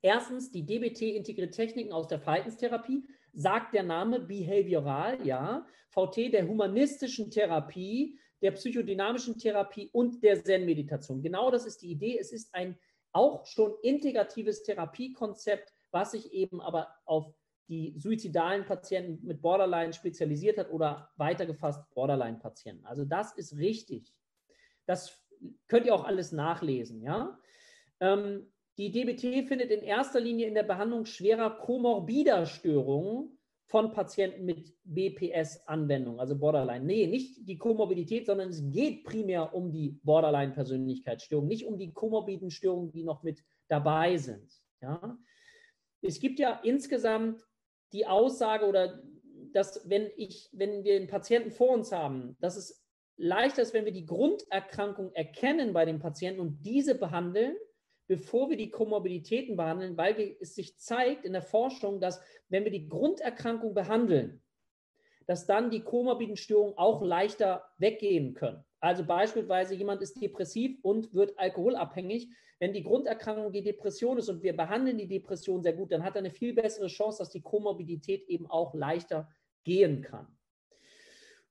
Erstens, 0.01 0.49
die 0.49 0.65
DBT 0.65 1.01
integriert 1.15 1.53
Techniken 1.53 1.91
aus 1.91 2.07
der 2.07 2.19
Verhaltenstherapie, 2.19 3.03
sagt 3.33 3.73
der 3.73 3.83
Name 3.83 4.21
behavioral, 4.21 5.25
ja. 5.25 5.67
VT 5.89 6.31
der 6.31 6.47
humanistischen 6.47 7.29
Therapie, 7.29 8.17
der 8.41 8.51
psychodynamischen 8.51 9.37
Therapie 9.37 9.89
und 9.91 10.23
der 10.23 10.41
Zen-Meditation. 10.41 11.21
Genau 11.21 11.51
das 11.51 11.65
ist 11.65 11.81
die 11.81 11.91
Idee. 11.91 12.17
Es 12.17 12.31
ist 12.31 12.55
ein 12.55 12.79
auch 13.11 13.45
schon 13.45 13.73
integratives 13.83 14.63
Therapiekonzept, 14.63 15.73
was 15.91 16.11
sich 16.11 16.31
eben 16.31 16.61
aber 16.61 16.95
auf 17.03 17.33
die 17.67 17.95
suizidalen 17.97 18.65
Patienten 18.65 19.25
mit 19.25 19.41
Borderline 19.41 19.93
spezialisiert 19.93 20.57
hat 20.57 20.71
oder 20.71 21.09
weitergefasst 21.17 21.81
Borderline-Patienten. 21.93 22.85
Also 22.85 23.05
das 23.05 23.33
ist 23.33 23.57
richtig. 23.57 24.13
Das 24.85 25.23
könnt 25.67 25.85
ihr 25.85 25.95
auch 25.95 26.03
alles 26.03 26.31
nachlesen. 26.31 27.01
Ja? 27.01 27.39
Ähm, 27.99 28.51
die 28.77 28.91
DBT 28.91 29.47
findet 29.47 29.71
in 29.71 29.81
erster 29.81 30.19
Linie 30.19 30.47
in 30.47 30.53
der 30.53 30.63
Behandlung 30.63 31.05
schwerer 31.05 31.51
komorbider 31.51 32.45
Störungen 32.45 33.37
von 33.71 33.93
Patienten 33.93 34.43
mit 34.43 34.73
BPS-Anwendung, 34.83 36.19
also 36.19 36.37
Borderline. 36.37 36.83
Nee, 36.83 37.07
nicht 37.07 37.47
die 37.47 37.57
Komorbidität, 37.57 38.25
sondern 38.25 38.49
es 38.49 38.61
geht 38.69 39.05
primär 39.05 39.55
um 39.55 39.71
die 39.71 39.97
Borderline-Persönlichkeitsstörung, 40.03 41.47
nicht 41.47 41.65
um 41.65 41.77
die 41.77 41.93
komorbiden 41.93 42.51
Störungen, 42.51 42.91
die 42.91 43.03
noch 43.03 43.23
mit 43.23 43.41
dabei 43.69 44.17
sind. 44.17 44.51
Ja? 44.81 45.17
Es 46.01 46.19
gibt 46.19 46.39
ja 46.39 46.59
insgesamt 46.63 47.41
die 47.93 48.07
Aussage 48.07 48.65
oder 48.65 49.01
dass 49.53 49.89
wenn 49.89 50.09
ich, 50.15 50.49
wenn 50.53 50.83
wir 50.83 50.95
einen 50.95 51.07
Patienten 51.07 51.51
vor 51.51 51.69
uns 51.71 51.91
haben, 51.91 52.37
dass 52.39 52.55
es 52.55 52.83
leichter 53.17 53.61
ist, 53.61 53.73
wenn 53.73 53.85
wir 53.85 53.91
die 53.91 54.05
Grunderkrankung 54.05 55.13
erkennen 55.13 55.73
bei 55.73 55.85
dem 55.85 55.99
Patienten 55.99 56.41
und 56.41 56.65
diese 56.65 56.95
behandeln, 56.95 57.55
bevor 58.07 58.49
wir 58.49 58.57
die 58.57 58.71
Komorbiditäten 58.71 59.55
behandeln, 59.55 59.97
weil 59.97 60.35
es 60.39 60.55
sich 60.55 60.77
zeigt 60.79 61.25
in 61.25 61.33
der 61.33 61.41
Forschung, 61.41 61.99
dass 61.99 62.21
wenn 62.49 62.63
wir 62.63 62.71
die 62.71 62.87
Grunderkrankung 62.87 63.73
behandeln, 63.73 64.41
dass 65.27 65.45
dann 65.45 65.69
die 65.69 65.83
komorbiden 65.83 66.35
Störungen 66.35 66.77
auch 66.77 67.01
leichter 67.01 67.63
weggehen 67.77 68.33
können. 68.33 68.65
Also 68.81 69.05
beispielsweise 69.05 69.75
jemand 69.75 70.01
ist 70.01 70.19
depressiv 70.19 70.77
und 70.81 71.13
wird 71.13 71.37
alkoholabhängig. 71.37 72.29
Wenn 72.59 72.73
die 72.73 72.83
Grunderkrankung 72.83 73.51
die 73.51 73.63
Depression 73.63 74.17
ist 74.17 74.29
und 74.29 74.43
wir 74.43 74.55
behandeln 74.55 74.97
die 74.97 75.07
Depression 75.07 75.61
sehr 75.63 75.73
gut, 75.73 75.91
dann 75.91 76.03
hat 76.03 76.15
er 76.15 76.19
eine 76.19 76.31
viel 76.31 76.53
bessere 76.53 76.87
Chance, 76.87 77.19
dass 77.19 77.29
die 77.29 77.41
Komorbidität 77.41 78.27
eben 78.27 78.47
auch 78.47 78.73
leichter 78.73 79.29
gehen 79.63 80.01
kann. 80.01 80.27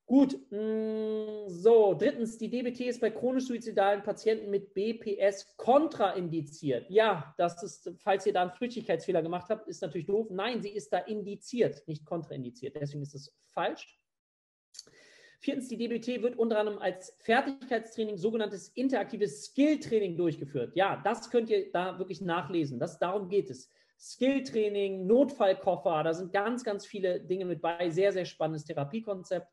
Gut, 0.06 0.36
mm, 0.50 1.46
so, 1.46 1.94
drittens, 1.94 2.36
die 2.36 2.50
DBT 2.50 2.80
ist 2.88 3.00
bei 3.00 3.10
chronisch 3.10 3.46
suizidalen 3.46 4.02
Patienten 4.02 4.50
mit 4.50 4.74
BPS 4.74 5.56
kontraindiziert. 5.56 6.90
Ja, 6.90 7.32
das 7.38 7.62
ist, 7.62 7.92
falls 7.98 8.26
ihr 8.26 8.32
da 8.32 8.42
einen 8.42 8.50
Flüchtigkeitsfehler 8.50 9.22
gemacht 9.22 9.50
habt, 9.50 9.68
ist 9.68 9.82
natürlich 9.82 10.08
doof. 10.08 10.26
Nein, 10.30 10.62
sie 10.62 10.70
ist 10.70 10.92
da 10.92 10.98
indiziert, 10.98 11.86
nicht 11.86 12.04
kontraindiziert. 12.04 12.74
Deswegen 12.74 13.02
ist 13.02 13.14
es 13.14 13.32
falsch. 13.46 13.99
Viertens, 15.42 15.68
die 15.68 15.78
DBT 15.78 16.22
wird 16.22 16.38
unter 16.38 16.58
anderem 16.58 16.78
als 16.78 17.16
Fertigkeitstraining, 17.20 18.18
sogenanntes 18.18 18.68
interaktives 18.68 19.46
Skilltraining 19.46 20.18
durchgeführt. 20.18 20.76
Ja, 20.76 21.00
das 21.02 21.30
könnt 21.30 21.48
ihr 21.48 21.72
da 21.72 21.98
wirklich 21.98 22.20
nachlesen. 22.20 22.78
Das, 22.78 22.98
darum 22.98 23.30
geht 23.30 23.48
es. 23.48 23.70
Skilltraining, 23.98 25.06
Notfallkoffer, 25.06 26.02
da 26.04 26.12
sind 26.12 26.32
ganz, 26.32 26.62
ganz 26.62 26.84
viele 26.84 27.20
Dinge 27.20 27.46
mit 27.46 27.62
bei. 27.62 27.88
Sehr, 27.88 28.12
sehr 28.12 28.26
spannendes 28.26 28.66
Therapiekonzept. 28.66 29.50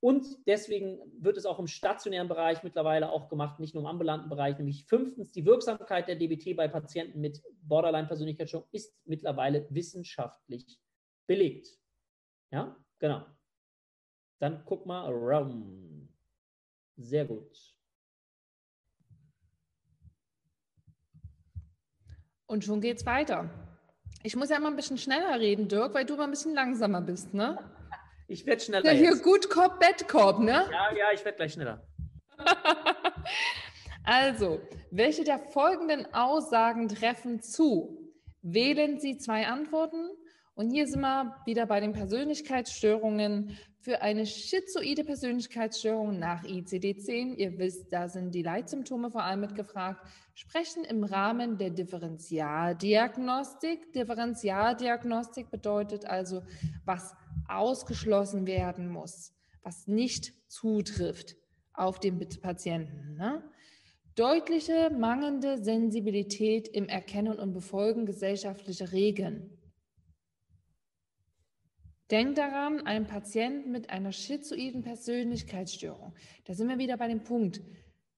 Und 0.00 0.26
deswegen 0.48 0.98
wird 1.20 1.36
es 1.36 1.46
auch 1.46 1.60
im 1.60 1.68
stationären 1.68 2.26
Bereich 2.26 2.64
mittlerweile 2.64 3.10
auch 3.10 3.28
gemacht, 3.28 3.60
nicht 3.60 3.74
nur 3.74 3.84
im 3.84 3.88
ambulanten 3.88 4.30
Bereich. 4.30 4.58
Nämlich 4.58 4.86
fünftens, 4.86 5.30
die 5.30 5.46
Wirksamkeit 5.46 6.08
der 6.08 6.16
DBT 6.16 6.56
bei 6.56 6.66
Patienten 6.66 7.20
mit 7.20 7.40
Borderline-Persönlichkeitsstörung 7.62 8.66
ist 8.72 8.96
mittlerweile 9.04 9.66
wissenschaftlich 9.70 10.80
belegt. 11.28 11.78
Ja, 12.50 12.76
genau. 12.98 13.26
Dann 14.40 14.62
guck 14.64 14.86
mal, 14.86 15.06
Rum. 15.12 16.08
Sehr 16.96 17.26
gut. 17.26 17.56
Und 22.46 22.64
schon 22.64 22.80
geht's 22.80 23.06
weiter. 23.06 23.48
Ich 24.22 24.34
muss 24.34 24.50
ja 24.50 24.56
immer 24.56 24.68
ein 24.68 24.76
bisschen 24.76 24.98
schneller 24.98 25.38
reden, 25.38 25.68
Dirk, 25.68 25.94
weil 25.94 26.04
du 26.04 26.14
immer 26.14 26.24
ein 26.24 26.30
bisschen 26.30 26.54
langsamer 26.54 27.00
bist, 27.00 27.32
ne? 27.32 27.58
Ich 28.28 28.46
werde 28.46 28.62
schneller. 28.62 28.84
Ja, 28.84 28.92
hier 28.92 29.10
jetzt. 29.10 29.24
gut 29.24 29.50
Korb, 29.50 29.80
Bad 29.80 30.06
Korb, 30.06 30.38
ne? 30.38 30.64
Ja, 30.70 30.96
ja, 30.96 31.12
ich 31.12 31.24
werde 31.24 31.36
gleich 31.36 31.52
schneller. 31.52 31.84
also, 34.04 34.60
welche 34.92 35.24
der 35.24 35.40
folgenden 35.40 36.14
Aussagen 36.14 36.88
treffen 36.88 37.40
zu? 37.40 38.12
Wählen 38.40 39.00
Sie 39.00 39.18
zwei 39.18 39.48
Antworten 39.48 40.10
und 40.54 40.70
hier 40.70 40.86
sind 40.86 41.00
wir 41.00 41.34
wieder 41.46 41.66
bei 41.66 41.80
den 41.80 41.92
Persönlichkeitsstörungen. 41.92 43.58
Für 43.82 44.02
eine 44.02 44.26
schizoide 44.26 45.04
Persönlichkeitsstörung 45.04 46.18
nach 46.18 46.44
ICD-10, 46.44 47.36
ihr 47.36 47.56
wisst, 47.56 47.90
da 47.90 48.08
sind 48.08 48.34
die 48.34 48.42
Leitsymptome 48.42 49.10
vor 49.10 49.22
allem 49.22 49.40
mitgefragt, 49.40 50.06
sprechen 50.34 50.84
im 50.84 51.02
Rahmen 51.02 51.56
der 51.56 51.70
Differentialdiagnostik. 51.70 53.90
Differentialdiagnostik 53.94 55.50
bedeutet 55.50 56.04
also, 56.04 56.42
was 56.84 57.14
ausgeschlossen 57.48 58.46
werden 58.46 58.88
muss, 58.88 59.32
was 59.62 59.86
nicht 59.86 60.34
zutrifft 60.50 61.36
auf 61.72 62.00
den 62.00 62.18
Patienten. 62.18 63.14
Ne? 63.14 63.42
Deutliche 64.14 64.90
mangelnde 64.90 65.56
Sensibilität 65.62 66.68
im 66.68 66.86
Erkennen 66.88 67.38
und 67.38 67.54
Befolgen 67.54 68.04
gesellschaftlicher 68.04 68.92
Regeln. 68.92 69.56
Denk 72.10 72.34
daran, 72.34 72.84
ein 72.86 73.06
Patient 73.06 73.68
mit 73.68 73.90
einer 73.90 74.10
schizoiden 74.10 74.82
Persönlichkeitsstörung. 74.82 76.12
Da 76.44 76.54
sind 76.54 76.68
wir 76.68 76.78
wieder 76.78 76.96
bei 76.96 77.06
dem 77.06 77.22
Punkt. 77.22 77.60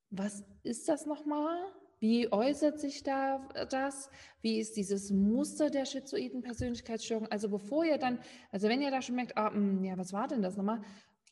Was 0.09 0.45
ist 0.63 0.89
das 0.89 1.05
nochmal? 1.05 1.59
Wie 1.99 2.33
äußert 2.33 2.81
sich 2.81 3.03
da 3.03 3.47
das? 3.69 4.11
Wie 4.41 4.59
ist 4.59 4.77
dieses 4.79 5.11
Muster 5.11 5.69
der 5.69 5.85
schizoiden 5.85 6.41
Persönlichkeitsstörung? 6.41 7.29
Also 7.29 7.51
bevor 7.51 7.85
ihr 7.85 7.99
dann, 7.99 8.19
also 8.51 8.69
wenn 8.69 8.81
ihr 8.81 8.91
da 8.91 9.03
schon 9.03 9.17
merkt, 9.17 9.37
ah, 9.37 9.53
hm, 9.53 9.85
ja, 9.85 9.99
was 9.99 10.15
war 10.15 10.27
denn 10.27 10.41
das 10.41 10.57
nochmal? 10.57 10.81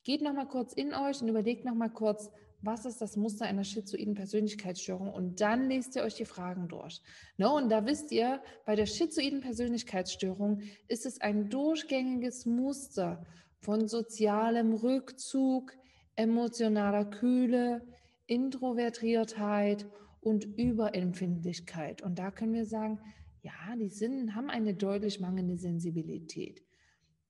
Geht 0.05 0.20
nochmal 0.20 0.47
kurz 0.47 0.74
in 0.74 0.93
euch 0.93 1.23
und 1.23 1.28
überlegt 1.28 1.65
nochmal 1.65 1.91
kurz, 1.91 2.31
was 2.62 2.85
ist 2.85 3.01
das 3.01 3.16
Muster 3.16 3.47
einer 3.47 3.65
schizoiden 3.65 4.15
Persönlichkeitsstörung 4.15 5.12
und 5.12 5.41
dann 5.41 5.69
lest 5.69 5.97
ihr 5.97 6.03
euch 6.03 6.15
die 6.15 6.24
Fragen 6.24 6.69
durch. 6.69 7.01
No, 7.37 7.57
und 7.57 7.70
da 7.70 7.87
wisst 7.87 8.12
ihr, 8.12 8.43
bei 8.66 8.77
der 8.77 8.87
schizoiden 8.87 9.41
Persönlichkeitsstörung 9.41 10.61
ist 10.89 11.07
es 11.07 11.20
ein 11.20 11.49
durchgängiges 11.49 12.47
Muster 12.47 13.24
von 13.61 13.89
sozialem 13.89 14.74
Rückzug, 14.74 15.73
emotionaler 16.16 17.05
Kühle, 17.05 17.87
Introvertiertheit 18.27 19.87
und 20.20 20.45
Überempfindlichkeit. 20.45 22.03
Und 22.03 22.19
da 22.19 22.31
können 22.31 22.53
wir 22.53 22.66
sagen, 22.66 23.01
ja, 23.43 23.53
die 23.78 23.89
Sinnen 23.89 24.35
haben 24.35 24.51
eine 24.51 24.74
deutlich 24.74 25.19
mangelnde 25.19 25.57
Sensibilität. 25.57 26.62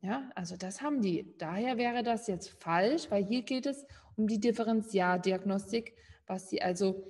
Ja, 0.02 0.30
also 0.34 0.56
das 0.56 0.80
haben 0.80 1.02
die. 1.02 1.34
Daher 1.38 1.76
wäre 1.76 2.02
das 2.02 2.26
jetzt 2.26 2.48
falsch, 2.48 3.10
weil 3.10 3.24
hier 3.24 3.42
geht 3.42 3.66
es 3.66 3.84
um 4.20 4.26
die 4.26 4.40
Differentialdiagnostik, 4.40 5.94
was 6.26 6.50
sie 6.50 6.60
also 6.62 7.06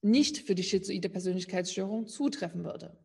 nicht 0.00 0.38
für 0.38 0.54
die 0.54 0.62
schizoide 0.62 1.08
Persönlichkeitsstörung 1.08 2.06
zutreffen 2.06 2.64
würde. 2.64 2.96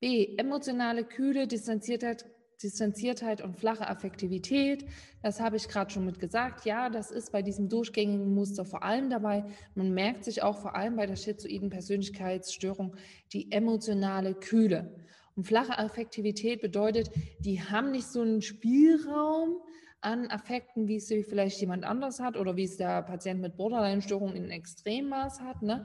B. 0.00 0.36
Emotionale 0.36 1.04
Kühle, 1.04 1.48
Distanziertheit, 1.48 2.26
Distanziertheit 2.62 3.40
und 3.40 3.56
flache 3.56 3.88
Affektivität. 3.88 4.86
Das 5.22 5.40
habe 5.40 5.56
ich 5.56 5.68
gerade 5.68 5.90
schon 5.90 6.04
mit 6.04 6.18
gesagt. 6.18 6.64
Ja, 6.64 6.90
das 6.90 7.10
ist 7.10 7.32
bei 7.32 7.42
diesem 7.42 7.68
durchgängigen 7.68 8.34
Muster 8.34 8.64
vor 8.64 8.82
allem 8.82 9.10
dabei. 9.10 9.44
Man 9.74 9.92
merkt 9.92 10.24
sich 10.24 10.42
auch 10.42 10.60
vor 10.60 10.74
allem 10.74 10.96
bei 10.96 11.06
der 11.06 11.16
schizoiden 11.16 11.70
Persönlichkeitsstörung 11.70 12.96
die 13.32 13.50
emotionale 13.50 14.34
Kühle. 14.34 14.94
Und 15.36 15.44
flache 15.44 15.78
Affektivität 15.78 16.60
bedeutet, 16.60 17.10
die 17.38 17.62
haben 17.62 17.92
nicht 17.92 18.08
so 18.08 18.22
einen 18.22 18.42
Spielraum 18.42 19.60
an 20.00 20.30
Affekten, 20.30 20.86
wie 20.86 20.96
es 20.96 21.08
vielleicht 21.08 21.60
jemand 21.60 21.84
anders 21.84 22.20
hat 22.20 22.36
oder 22.36 22.56
wie 22.56 22.64
es 22.64 22.76
der 22.76 23.02
Patient 23.02 23.40
mit 23.40 23.56
Borderline-Störung 23.56 24.34
in 24.34 24.50
Extremmaß 24.50 25.40
hat. 25.40 25.62
Ne? 25.62 25.84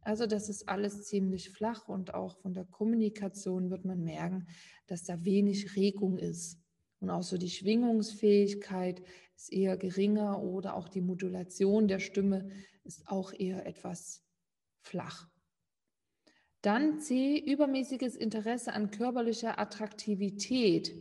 Also 0.00 0.26
das 0.26 0.48
ist 0.48 0.68
alles 0.68 1.04
ziemlich 1.04 1.50
flach 1.50 1.88
und 1.88 2.14
auch 2.14 2.36
von 2.36 2.52
der 2.52 2.64
Kommunikation 2.64 3.70
wird 3.70 3.84
man 3.84 4.02
merken, 4.02 4.46
dass 4.86 5.04
da 5.04 5.24
wenig 5.24 5.76
Regung 5.76 6.18
ist. 6.18 6.58
Und 7.00 7.10
auch 7.10 7.22
so 7.22 7.38
die 7.38 7.50
Schwingungsfähigkeit 7.50 9.02
ist 9.36 9.52
eher 9.52 9.76
geringer 9.76 10.42
oder 10.42 10.74
auch 10.74 10.88
die 10.88 11.00
Modulation 11.00 11.88
der 11.88 12.00
Stimme 12.00 12.50
ist 12.84 13.08
auch 13.08 13.32
eher 13.32 13.66
etwas 13.66 14.22
flach. 14.80 15.28
Dann 16.60 16.98
C, 16.98 17.38
übermäßiges 17.38 18.16
Interesse 18.16 18.72
an 18.72 18.90
körperlicher 18.90 19.58
Attraktivität. 19.58 20.94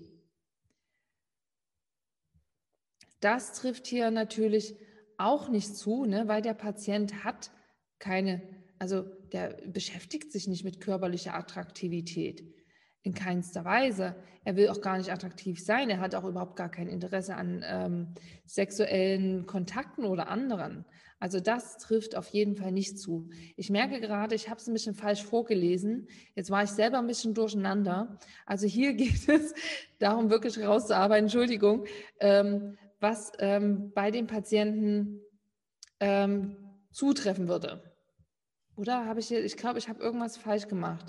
Das 3.23 3.53
trifft 3.53 3.87
hier 3.87 4.11
natürlich 4.11 4.75
auch 5.17 5.47
nicht 5.47 5.77
zu, 5.77 6.05
ne, 6.05 6.27
weil 6.27 6.41
der 6.41 6.53
Patient 6.53 7.23
hat 7.23 7.51
keine, 7.99 8.41
also 8.79 9.03
der 9.31 9.57
beschäftigt 9.65 10.31
sich 10.31 10.47
nicht 10.47 10.65
mit 10.65 10.81
körperlicher 10.81 11.33
Attraktivität. 11.33 12.43
In 13.05 13.13
keinster 13.13 13.65
Weise. 13.65 14.15
Er 14.45 14.55
will 14.55 14.69
auch 14.69 14.79
gar 14.79 14.97
nicht 14.97 15.11
attraktiv 15.11 15.63
sein. 15.63 15.89
Er 15.89 15.99
hat 15.99 16.15
auch 16.15 16.23
überhaupt 16.23 16.55
gar 16.55 16.69
kein 16.69 16.87
Interesse 16.87 17.35
an 17.35 17.63
ähm, 17.65 18.13
sexuellen 18.45 19.45
Kontakten 19.45 20.05
oder 20.05 20.29
anderen. 20.29 20.85
Also 21.19 21.39
das 21.39 21.77
trifft 21.77 22.17
auf 22.17 22.27
jeden 22.29 22.57
Fall 22.57 22.73
nicht 22.73 22.99
zu. 22.99 23.29
Ich 23.55 23.69
merke 23.69 24.01
gerade, 24.01 24.35
ich 24.35 24.49
habe 24.49 24.59
es 24.59 24.67
ein 24.67 24.73
bisschen 24.73 24.95
falsch 24.95 25.23
vorgelesen. 25.23 26.09
Jetzt 26.35 26.49
war 26.49 26.63
ich 26.63 26.71
selber 26.71 26.97
ein 26.97 27.07
bisschen 27.07 27.33
durcheinander. 27.33 28.19
Also 28.45 28.67
hier 28.67 28.93
geht 28.93 29.29
es 29.29 29.53
darum, 29.99 30.29
wirklich 30.29 30.59
rauszuarbeiten, 30.59 31.25
Entschuldigung, 31.25 31.85
ähm, 32.19 32.77
was 33.03 33.31
ähm, 33.38 33.91
bei 33.93 34.09
den 34.09 34.25
Patienten 34.25 35.21
ähm, 35.99 36.57
zutreffen 36.91 37.47
würde. 37.47 37.93
Oder 38.75 39.05
habe 39.05 39.19
ich 39.19 39.27
hier, 39.27 39.43
ich 39.43 39.57
glaube, 39.57 39.77
ich 39.77 39.88
habe 39.88 40.01
irgendwas 40.01 40.38
falsch 40.38 40.67
gemacht. 40.67 41.05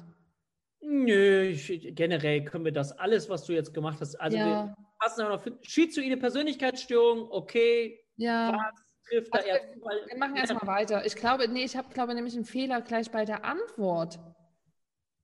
Nö, 0.81 1.45
ich, 1.45 1.95
generell 1.95 2.45
können 2.45 2.67
wir 2.67 2.73
das 2.73 2.93
alles, 2.93 3.31
was 3.31 3.45
du 3.45 3.55
jetzt 3.55 3.73
gemacht 3.73 4.01
hast. 4.03 4.17
Also 4.17 4.37
ja. 4.37 4.47
wir 4.67 4.77
passen 4.99 5.23
auch 5.25 5.31
noch 5.31 5.41
für 5.41 5.59
schizoide 5.63 6.19
Persönlichkeitsstörung, 6.19 7.31
okay. 7.31 7.99
Ja. 8.17 8.53
Was 8.53 9.09
trifft 9.09 9.33
also 9.33 9.49
da 9.49 9.55
wir, 9.55 9.83
weil, 9.83 10.07
wir 10.07 10.19
machen 10.19 10.37
erstmal 10.37 10.67
weiter. 10.67 11.07
Ich 11.07 11.17
glaube, 11.17 11.49
nee, 11.49 11.65
ich 11.65 11.77
habe, 11.77 11.89
glaube 11.95 12.15
nämlich 12.15 12.35
einen 12.35 12.45
Fehler 12.45 12.83
gleich 12.83 13.11
bei 13.11 13.25
der 13.25 13.45
Antwort. 13.45 14.19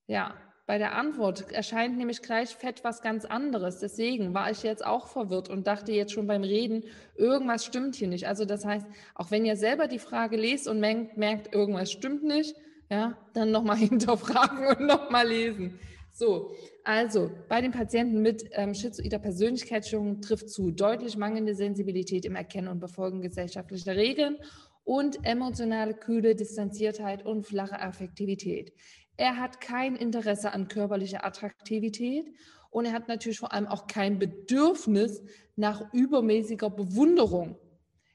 Ja, 0.06 0.34
bei 0.70 0.78
der 0.78 0.94
Antwort 0.94 1.51
erscheint 1.51 1.98
nämlich 1.98 2.22
gleich 2.22 2.51
fett 2.51 2.84
was 2.84 3.02
ganz 3.02 3.24
anderes. 3.24 3.80
Deswegen 3.80 4.34
war 4.34 4.52
ich 4.52 4.62
jetzt 4.62 4.86
auch 4.86 5.09
verwirrt 5.09 5.48
und 5.48 5.66
dachte 5.66 5.90
jetzt 5.90 6.12
schon 6.12 6.28
beim 6.28 6.44
Reden, 6.44 6.84
irgendwas 7.16 7.64
stimmt 7.64 7.97
hier 7.97 8.06
nicht. 8.06 8.28
Also 8.28 8.44
das 8.44 8.64
heißt, 8.64 8.86
auch 9.16 9.32
wenn 9.32 9.44
ihr 9.44 9.56
selber 9.56 9.88
die 9.88 9.98
Frage 9.98 10.36
lest 10.36 10.68
und 10.68 10.78
merkt, 10.78 11.16
merkt 11.16 11.52
irgendwas 11.52 11.90
stimmt 11.90 12.22
nicht, 12.22 12.55
ja, 12.88 13.18
dann 13.32 13.51
nochmal 13.51 13.76
hinterfragen 13.78 14.68
und 14.68 14.86
nochmal 14.86 15.26
lesen. 15.26 15.80
So, 16.12 16.52
also 16.84 17.32
bei 17.48 17.60
den 17.60 17.72
Patienten 17.72 18.22
mit 18.22 18.44
ähm, 18.52 18.72
schizoider 18.72 19.18
Persönlichkeitsstörung 19.18 20.20
trifft 20.20 20.51
zu 20.51 20.70
deutlich 20.70 21.16
mangelnde 21.16 21.56
Sensibilität 21.56 22.24
im 22.24 22.36
Erkennen 22.36 22.68
und 22.68 22.78
Befolgen 22.78 23.22
gesellschaftlicher 23.22 23.97
Regeln 23.97 24.36
und 24.84 25.24
emotionale 25.24 25.94
Kühle, 25.94 26.34
Distanziertheit 26.34 27.24
und 27.24 27.47
flache 27.47 27.80
Affektivität. 27.80 28.72
Er 29.20 29.36
hat 29.36 29.60
kein 29.60 29.97
Interesse 29.97 30.55
an 30.55 30.68
körperlicher 30.68 31.26
Attraktivität 31.26 32.32
und 32.70 32.86
er 32.86 32.92
hat 32.92 33.06
natürlich 33.09 33.38
vor 33.38 33.52
allem 33.52 33.66
auch 33.66 33.86
kein 33.86 34.18
Bedürfnis 34.18 35.22
nach 35.56 35.92
übermäßiger 35.92 36.70
Bewunderung. 36.70 37.59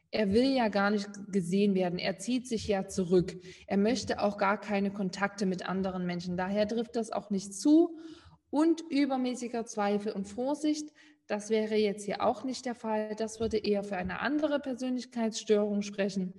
Er 0.09 0.33
will 0.33 0.55
ja 0.55 0.67
gar 0.67 0.89
nicht 0.89 1.07
gesehen 1.31 1.75
werden. 1.75 1.99
Er 1.99 2.17
zieht 2.17 2.47
sich 2.47 2.67
ja 2.67 2.87
zurück. 2.87 3.39
Er 3.67 3.77
möchte 3.77 4.19
auch 4.19 4.39
gar 4.39 4.59
keine 4.59 4.91
Kontakte 4.91 5.45
mit 5.45 5.69
anderen 5.69 6.07
Menschen. 6.07 6.37
Daher 6.37 6.67
trifft 6.67 6.95
das 6.95 7.11
auch 7.11 7.29
nicht 7.29 7.53
zu. 7.53 7.99
Und 8.49 8.81
übermäßiger 8.89 9.63
Zweifel 9.67 10.11
und 10.11 10.25
Vorsicht, 10.25 10.91
das 11.27 11.51
wäre 11.51 11.75
jetzt 11.75 12.05
hier 12.05 12.23
auch 12.23 12.43
nicht 12.43 12.65
der 12.65 12.73
Fall. 12.73 13.13
Das 13.15 13.39
würde 13.39 13.57
eher 13.57 13.83
für 13.83 13.95
eine 13.95 14.21
andere 14.21 14.59
Persönlichkeitsstörung 14.59 15.83
sprechen. 15.83 16.33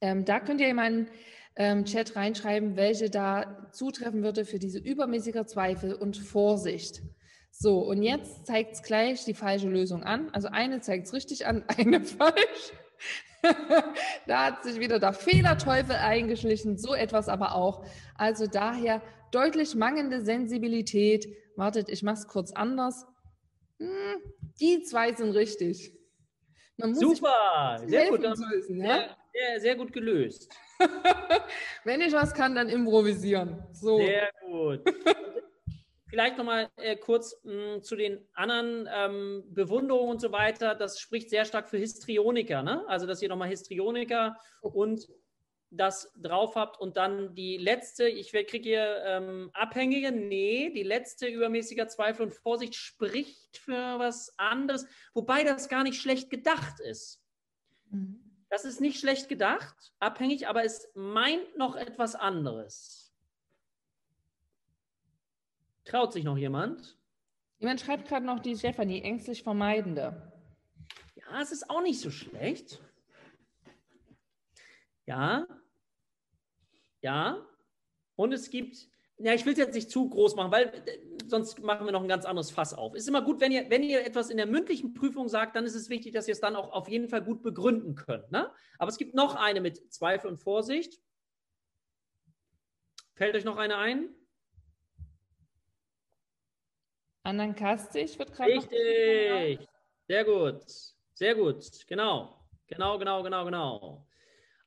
Ähm, 0.00 0.24
da 0.24 0.38
könnt 0.38 0.60
ihr 0.60 0.72
meinen 0.74 1.08
ähm, 1.56 1.84
Chat 1.84 2.16
reinschreiben, 2.16 2.76
welche 2.76 3.10
da 3.10 3.68
zutreffen 3.72 4.22
würde 4.22 4.44
für 4.44 4.58
diese 4.58 4.78
übermäßiger 4.78 5.46
Zweifel 5.46 5.94
und 5.94 6.16
Vorsicht. 6.16 7.02
So, 7.50 7.78
und 7.80 8.02
jetzt 8.02 8.46
zeigt 8.46 8.72
es 8.72 8.82
gleich 8.82 9.24
die 9.24 9.34
falsche 9.34 9.68
Lösung 9.68 10.02
an. 10.02 10.28
Also 10.30 10.48
eine 10.48 10.80
zeigt 10.80 11.06
es 11.06 11.12
richtig 11.12 11.46
an, 11.46 11.64
eine 11.78 12.00
falsch. 12.00 12.72
da 14.26 14.46
hat 14.46 14.64
sich 14.64 14.80
wieder 14.80 14.98
der 14.98 15.12
Fehlerteufel 15.12 15.96
eingeschlichen, 15.96 16.78
so 16.78 16.94
etwas 16.94 17.28
aber 17.28 17.54
auch. 17.54 17.84
Also 18.16 18.46
daher 18.46 19.02
deutlich 19.30 19.74
mangelnde 19.74 20.22
Sensibilität. 20.22 21.28
Wartet, 21.56 21.88
ich 21.88 22.02
mache 22.02 22.16
es 22.16 22.26
kurz 22.26 22.52
anders. 22.52 23.06
Hm, 23.78 24.16
die 24.60 24.82
zwei 24.82 25.12
sind 25.12 25.30
richtig. 25.30 25.92
Super, 26.76 27.80
sehr 27.86 28.08
gut. 28.10 28.22
Lösen, 28.22 28.80
ja? 28.80 29.16
sehr, 29.32 29.60
sehr, 29.60 29.76
gut 29.76 29.92
gelöst. 29.92 30.52
Wenn 31.84 32.00
ich 32.00 32.12
was 32.12 32.34
kann, 32.34 32.54
dann 32.54 32.68
improvisieren. 32.68 33.62
So. 33.72 33.98
Sehr 33.98 34.30
gut. 34.40 34.80
Vielleicht 36.08 36.38
nochmal 36.38 36.68
äh, 36.76 36.96
kurz 36.96 37.40
mh, 37.42 37.82
zu 37.82 37.96
den 37.96 38.24
anderen 38.34 38.88
ähm, 38.94 39.42
Bewunderungen 39.48 40.10
und 40.10 40.20
so 40.20 40.30
weiter. 40.30 40.74
Das 40.74 41.00
spricht 41.00 41.28
sehr 41.28 41.44
stark 41.44 41.68
für 41.68 41.78
Histrioniker. 41.78 42.62
Ne? 42.62 42.84
Also, 42.86 43.06
dass 43.06 43.20
ihr 43.20 43.28
nochmal 43.28 43.48
Histrioniker 43.48 44.36
und 44.60 45.08
das 45.76 46.12
drauf 46.20 46.54
habt 46.54 46.80
und 46.80 46.96
dann 46.96 47.34
die 47.34 47.56
letzte, 47.56 48.08
ich 48.08 48.30
kriege 48.30 48.68
hier 48.68 49.02
ähm, 49.04 49.50
Abhängige, 49.54 50.12
nee, 50.12 50.70
die 50.70 50.82
letzte 50.82 51.26
übermäßiger 51.26 51.88
Zweifel 51.88 52.22
und 52.26 52.32
Vorsicht 52.32 52.76
spricht 52.76 53.58
für 53.58 53.98
was 53.98 54.38
anderes, 54.38 54.86
wobei 55.14 55.42
das 55.42 55.68
gar 55.68 55.82
nicht 55.82 56.00
schlecht 56.00 56.30
gedacht 56.30 56.80
ist. 56.80 57.20
Mhm. 57.90 58.23
Das 58.54 58.64
ist 58.64 58.80
nicht 58.80 59.00
schlecht 59.00 59.28
gedacht, 59.28 59.92
abhängig, 59.98 60.46
aber 60.46 60.62
es 60.62 60.88
meint 60.94 61.56
noch 61.56 61.74
etwas 61.74 62.14
anderes. 62.14 63.12
Traut 65.84 66.12
sich 66.12 66.22
noch 66.22 66.36
jemand? 66.36 66.96
Jemand 67.58 67.80
schreibt 67.80 68.06
gerade 68.06 68.24
noch 68.24 68.38
die 68.38 68.56
Stephanie, 68.56 69.02
ängstlich 69.02 69.42
vermeidende. 69.42 70.32
Ja, 71.16 71.40
es 71.40 71.50
ist 71.50 71.68
auch 71.68 71.82
nicht 71.82 71.98
so 71.98 72.12
schlecht. 72.12 72.80
Ja. 75.04 75.48
Ja. 77.00 77.44
Und 78.14 78.32
es 78.32 78.50
gibt, 78.50 78.88
ja, 79.18 79.32
ich 79.32 79.46
will 79.46 79.52
es 79.52 79.58
jetzt 79.58 79.74
nicht 79.74 79.90
zu 79.90 80.08
groß 80.08 80.34
machen, 80.34 80.50
weil 80.50 80.66
äh, 80.86 80.98
sonst 81.26 81.62
machen 81.62 81.86
wir 81.86 81.92
noch 81.92 82.02
ein 82.02 82.08
ganz 82.08 82.24
anderes 82.24 82.50
Fass 82.50 82.74
auf. 82.74 82.94
Es 82.94 83.02
ist 83.02 83.08
immer 83.08 83.22
gut, 83.22 83.40
wenn 83.40 83.52
ihr, 83.52 83.70
wenn 83.70 83.82
ihr 83.82 84.04
etwas 84.04 84.30
in 84.30 84.36
der 84.36 84.46
mündlichen 84.46 84.92
Prüfung 84.92 85.28
sagt, 85.28 85.54
dann 85.56 85.64
ist 85.64 85.74
es 85.74 85.88
wichtig, 85.88 86.12
dass 86.12 86.26
ihr 86.26 86.32
es 86.32 86.40
dann 86.40 86.56
auch 86.56 86.72
auf 86.72 86.88
jeden 86.88 87.08
Fall 87.08 87.22
gut 87.22 87.42
begründen 87.42 87.94
könnt. 87.94 88.30
Ne? 88.32 88.50
Aber 88.78 88.90
es 88.90 88.98
gibt 88.98 89.14
noch 89.14 89.36
eine 89.36 89.60
mit 89.60 89.92
Zweifel 89.92 90.28
und 90.28 90.38
Vorsicht. 90.38 91.00
Fällt 93.14 93.36
euch 93.36 93.44
noch 93.44 93.56
eine 93.56 93.76
ein? 93.76 94.08
Anankastig 97.22 98.18
wird 98.18 98.32
gerade. 98.32 98.52
Richtig. 98.52 99.68
Sehr 100.08 100.24
gut. 100.24 100.64
Sehr 101.14 101.34
gut. 101.36 101.86
Genau. 101.86 102.44
Genau, 102.66 102.98
genau, 102.98 103.22
genau, 103.22 103.44
genau. 103.44 104.06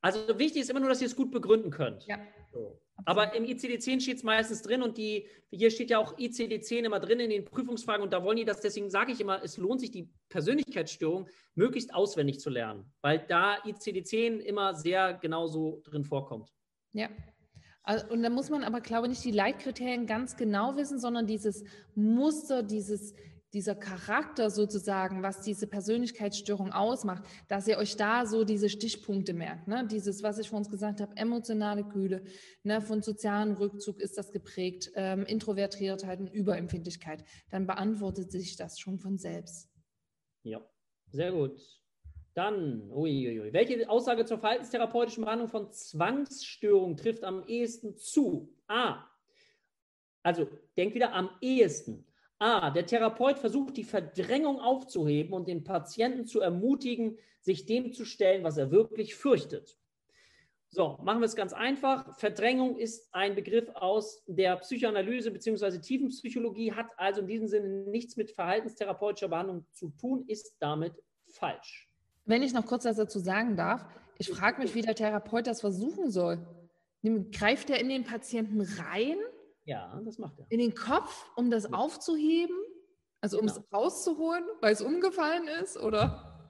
Also 0.01 0.39
wichtig 0.39 0.61
ist 0.61 0.69
immer 0.69 0.79
nur, 0.79 0.89
dass 0.89 1.01
ihr 1.01 1.07
es 1.07 1.15
gut 1.15 1.31
begründen 1.31 1.69
könnt. 1.69 2.05
Ja. 2.07 2.17
So. 2.51 2.81
Aber 3.07 3.33
im 3.33 3.45
ICD-10 3.45 4.01
steht 4.01 4.17
es 4.17 4.23
meistens 4.23 4.63
drin 4.63 4.81
und 4.81 4.97
die, 4.97 5.27
hier 5.49 5.71
steht 5.71 5.89
ja 5.89 5.97
auch 5.97 6.17
ICD-10 6.17 6.83
immer 6.83 6.99
drin 6.99 7.21
in 7.21 7.29
den 7.29 7.45
Prüfungsfragen 7.45 8.03
und 8.03 8.11
da 8.11 8.21
wollen 8.21 8.35
die 8.35 8.43
das, 8.43 8.59
deswegen 8.59 8.89
sage 8.89 9.13
ich 9.13 9.21
immer, 9.21 9.41
es 9.41 9.55
lohnt 9.55 9.79
sich, 9.79 9.91
die 9.91 10.09
Persönlichkeitsstörung 10.27 11.29
möglichst 11.55 11.95
auswendig 11.95 12.41
zu 12.41 12.49
lernen, 12.49 12.91
weil 13.01 13.19
da 13.19 13.63
ICD-10 13.63 14.39
immer 14.39 14.75
sehr 14.75 15.13
genau 15.13 15.47
so 15.47 15.81
drin 15.85 16.03
vorkommt. 16.03 16.53
Ja, 16.91 17.07
also, 17.83 18.05
und 18.09 18.23
da 18.23 18.29
muss 18.29 18.49
man 18.49 18.65
aber, 18.65 18.81
glaube 18.81 19.07
ich, 19.07 19.11
nicht 19.11 19.23
die 19.23 19.31
Leitkriterien 19.31 20.05
ganz 20.05 20.35
genau 20.35 20.75
wissen, 20.75 20.99
sondern 20.99 21.27
dieses 21.27 21.63
Muster, 21.95 22.61
dieses, 22.61 23.13
dieser 23.53 23.75
Charakter 23.75 24.49
sozusagen, 24.49 25.23
was 25.23 25.41
diese 25.41 25.67
Persönlichkeitsstörung 25.67 26.71
ausmacht, 26.71 27.23
dass 27.47 27.67
ihr 27.67 27.77
euch 27.77 27.95
da 27.95 28.25
so 28.25 28.43
diese 28.43 28.69
Stichpunkte 28.69 29.33
merkt. 29.33 29.67
Ne? 29.67 29.87
Dieses, 29.89 30.23
was 30.23 30.37
ich 30.37 30.49
vor 30.49 30.59
uns 30.59 30.69
gesagt 30.69 31.01
habe, 31.01 31.15
emotionale 31.15 31.83
Kühle, 31.83 32.23
ne? 32.63 32.81
von 32.81 33.01
sozialen 33.01 33.53
Rückzug 33.53 33.99
ist 33.99 34.17
das 34.17 34.31
geprägt, 34.31 34.91
ähm, 34.95 35.23
Introvertiertheit 35.25 36.19
und 36.19 36.33
Überempfindlichkeit. 36.33 37.23
Dann 37.49 37.67
beantwortet 37.67 38.31
sich 38.31 38.57
das 38.57 38.79
schon 38.79 38.99
von 38.99 39.17
selbst. 39.17 39.69
Ja, 40.43 40.61
sehr 41.11 41.31
gut. 41.31 41.59
Dann, 42.33 42.91
uiuiui. 42.91 43.51
welche 43.51 43.89
Aussage 43.89 44.23
zur 44.25 44.37
verhaltenstherapeutischen 44.37 45.23
Behandlung 45.23 45.49
von 45.49 45.71
Zwangsstörungen 45.71 46.95
trifft 46.95 47.23
am 47.23 47.43
ehesten 47.47 47.97
zu? 47.97 48.53
A. 48.67 49.07
Also, 50.21 50.47
denk 50.75 50.93
wieder 50.93 51.13
am 51.13 51.31
ehesten. 51.41 52.05
A. 52.39 52.69
Der 52.69 52.85
Therapeut 52.85 53.39
versucht, 53.39 53.77
die 53.77 53.83
Verdrängung 53.83 54.59
aufzuheben 54.59 55.33
und 55.33 55.47
den 55.47 55.63
Patienten 55.63 56.25
zu 56.25 56.39
ermutigen, 56.39 57.17
sich 57.41 57.65
dem 57.65 57.93
zu 57.93 58.05
stellen, 58.05 58.43
was 58.43 58.57
er 58.57 58.71
wirklich 58.71 59.15
fürchtet. 59.15 59.77
So, 60.69 60.99
machen 61.01 61.21
wir 61.21 61.25
es 61.25 61.35
ganz 61.35 61.53
einfach. 61.53 62.15
Verdrängung 62.17 62.75
ist 62.75 63.13
ein 63.13 63.35
Begriff 63.35 63.69
aus 63.73 64.23
der 64.27 64.57
Psychoanalyse 64.57 65.31
bzw. 65.31 65.79
Tiefenpsychologie, 65.79 66.73
hat 66.73 66.91
also 66.97 67.21
in 67.21 67.27
diesem 67.27 67.47
Sinne 67.47 67.89
nichts 67.89 68.17
mit 68.17 68.31
verhaltenstherapeutischer 68.31 69.29
Behandlung 69.29 69.65
zu 69.71 69.89
tun, 69.91 70.25
ist 70.27 70.55
damit 70.59 70.93
falsch. 71.29 71.89
Wenn 72.25 72.43
ich 72.43 72.53
noch 72.53 72.65
kurz 72.65 72.83
was 72.83 72.97
dazu 72.97 73.19
sagen 73.19 73.55
darf, 73.55 73.85
ich 74.17 74.29
frage 74.29 74.61
mich, 74.61 74.75
wie 74.75 74.81
der 74.81 74.95
Therapeut 74.95 75.47
das 75.47 75.61
versuchen 75.61 76.11
soll. 76.11 76.45
Greift 77.31 77.69
er 77.69 77.79
in 77.79 77.87
den 77.87 78.03
Patienten 78.03 78.61
rein? 78.61 79.15
Ja, 79.67 80.01
das 80.05 80.17
macht 80.17 80.39
er. 80.39 80.45
In 80.49 80.59
den 80.59 80.73
Kopf, 80.73 81.29
um 81.35 81.51
das 81.51 81.65
ja. 81.65 81.71
aufzuheben? 81.71 82.55
Also 83.19 83.37
um 83.37 83.45
es 83.45 83.55
genau. 83.55 83.67
rauszuholen, 83.73 84.45
weil 84.61 84.71
es 84.71 84.81
umgefallen 84.81 85.47
ist? 85.61 85.77
Oder? 85.77 86.49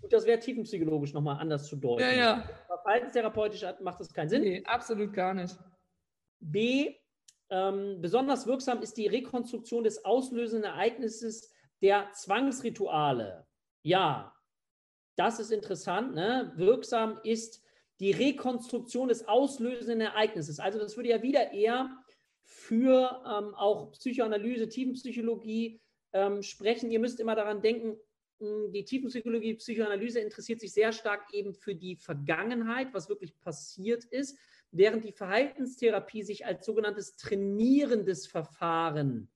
Gut, 0.00 0.12
das 0.12 0.26
wäre 0.26 0.40
tiefenpsychologisch 0.40 1.12
nochmal 1.12 1.38
anders 1.38 1.68
zu 1.68 1.76
deuten. 1.76 2.02
Ja, 2.02 2.10
ja. 2.10 2.48
Verhaltenstherapeutisch 2.82 3.64
macht 3.80 4.00
das 4.00 4.12
keinen 4.12 4.28
Sinn. 4.28 4.42
Nee, 4.42 4.64
absolut 4.64 5.12
gar 5.12 5.32
nicht. 5.32 5.56
B, 6.40 6.96
ähm, 7.50 8.00
besonders 8.00 8.46
wirksam 8.48 8.82
ist 8.82 8.96
die 8.96 9.06
Rekonstruktion 9.06 9.84
des 9.84 10.04
auslösenden 10.04 10.64
Ereignisses 10.64 11.52
der 11.82 12.10
Zwangsrituale. 12.12 13.46
Ja, 13.82 14.34
das 15.14 15.38
ist 15.38 15.52
interessant, 15.52 16.14
ne? 16.14 16.52
wirksam 16.56 17.20
ist 17.22 17.62
die 18.00 18.10
Rekonstruktion 18.10 19.06
des 19.06 19.28
auslösenden 19.28 20.00
Ereignisses. 20.00 20.58
Also 20.58 20.80
das 20.80 20.96
würde 20.96 21.10
ja 21.10 21.22
wieder 21.22 21.52
eher 21.52 22.03
für 22.44 23.22
ähm, 23.26 23.54
auch 23.54 23.90
Psychoanalyse, 23.92 24.68
Tiefenpsychologie 24.68 25.80
ähm, 26.12 26.42
sprechen. 26.42 26.90
Ihr 26.90 27.00
müsst 27.00 27.20
immer 27.20 27.34
daran 27.34 27.62
denken, 27.62 27.96
hm, 28.40 28.70
die 28.72 28.84
Tiefenpsychologie, 28.84 29.54
Psychoanalyse 29.54 30.20
interessiert 30.20 30.60
sich 30.60 30.72
sehr 30.72 30.92
stark 30.92 31.32
eben 31.32 31.54
für 31.54 31.74
die 31.74 31.96
Vergangenheit, 31.96 32.92
was 32.92 33.08
wirklich 33.08 33.38
passiert 33.40 34.04
ist, 34.04 34.38
während 34.70 35.04
die 35.04 35.12
Verhaltenstherapie 35.12 36.22
sich 36.22 36.46
als 36.46 36.66
sogenanntes 36.66 37.16
trainierendes 37.16 38.26
Verfahren, 38.26 39.30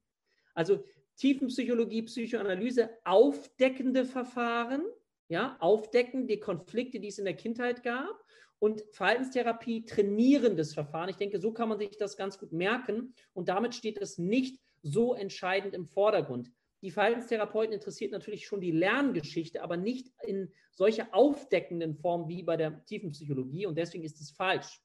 also 0.54 0.84
Tiefenpsychologie, 1.16 2.02
Psychoanalyse, 2.02 2.90
aufdeckende 3.04 4.04
Verfahren, 4.04 4.82
ja, 5.28 5.56
aufdecken 5.60 6.26
die 6.26 6.40
Konflikte, 6.40 7.00
die 7.00 7.08
es 7.08 7.18
in 7.18 7.24
der 7.24 7.36
Kindheit 7.36 7.82
gab 7.82 8.24
und 8.58 8.84
Verhaltenstherapie 8.92 9.84
trainierendes 9.84 10.74
Verfahren. 10.74 11.08
Ich 11.08 11.16
denke, 11.16 11.38
so 11.38 11.52
kann 11.52 11.68
man 11.68 11.78
sich 11.78 11.96
das 11.96 12.16
ganz 12.16 12.38
gut 12.38 12.52
merken 12.52 13.14
und 13.32 13.48
damit 13.48 13.74
steht 13.74 13.98
es 13.98 14.18
nicht 14.18 14.60
so 14.82 15.14
entscheidend 15.14 15.74
im 15.74 15.86
Vordergrund. 15.86 16.50
Die 16.82 16.90
Verhaltenstherapeuten 16.90 17.72
interessiert 17.72 18.12
natürlich 18.12 18.46
schon 18.46 18.60
die 18.60 18.70
Lerngeschichte, 18.70 19.62
aber 19.62 19.76
nicht 19.76 20.12
in 20.24 20.52
solcher 20.70 21.08
aufdeckenden 21.12 21.96
Form 21.96 22.28
wie 22.28 22.44
bei 22.44 22.56
der 22.56 22.84
Tiefenpsychologie 22.84 23.66
und 23.66 23.76
deswegen 23.76 24.04
ist 24.04 24.20
es 24.20 24.30
falsch. 24.30 24.80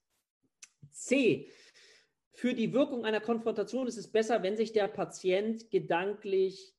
C. 0.89 1.49
Für 2.31 2.55
die 2.55 2.73
Wirkung 2.73 3.05
einer 3.05 3.21
Konfrontation 3.21 3.87
ist 3.87 3.97
es 3.97 4.11
besser, 4.11 4.41
wenn 4.41 4.57
sich 4.57 4.73
der 4.73 4.87
Patient 4.87 5.69
gedanklich 5.69 6.72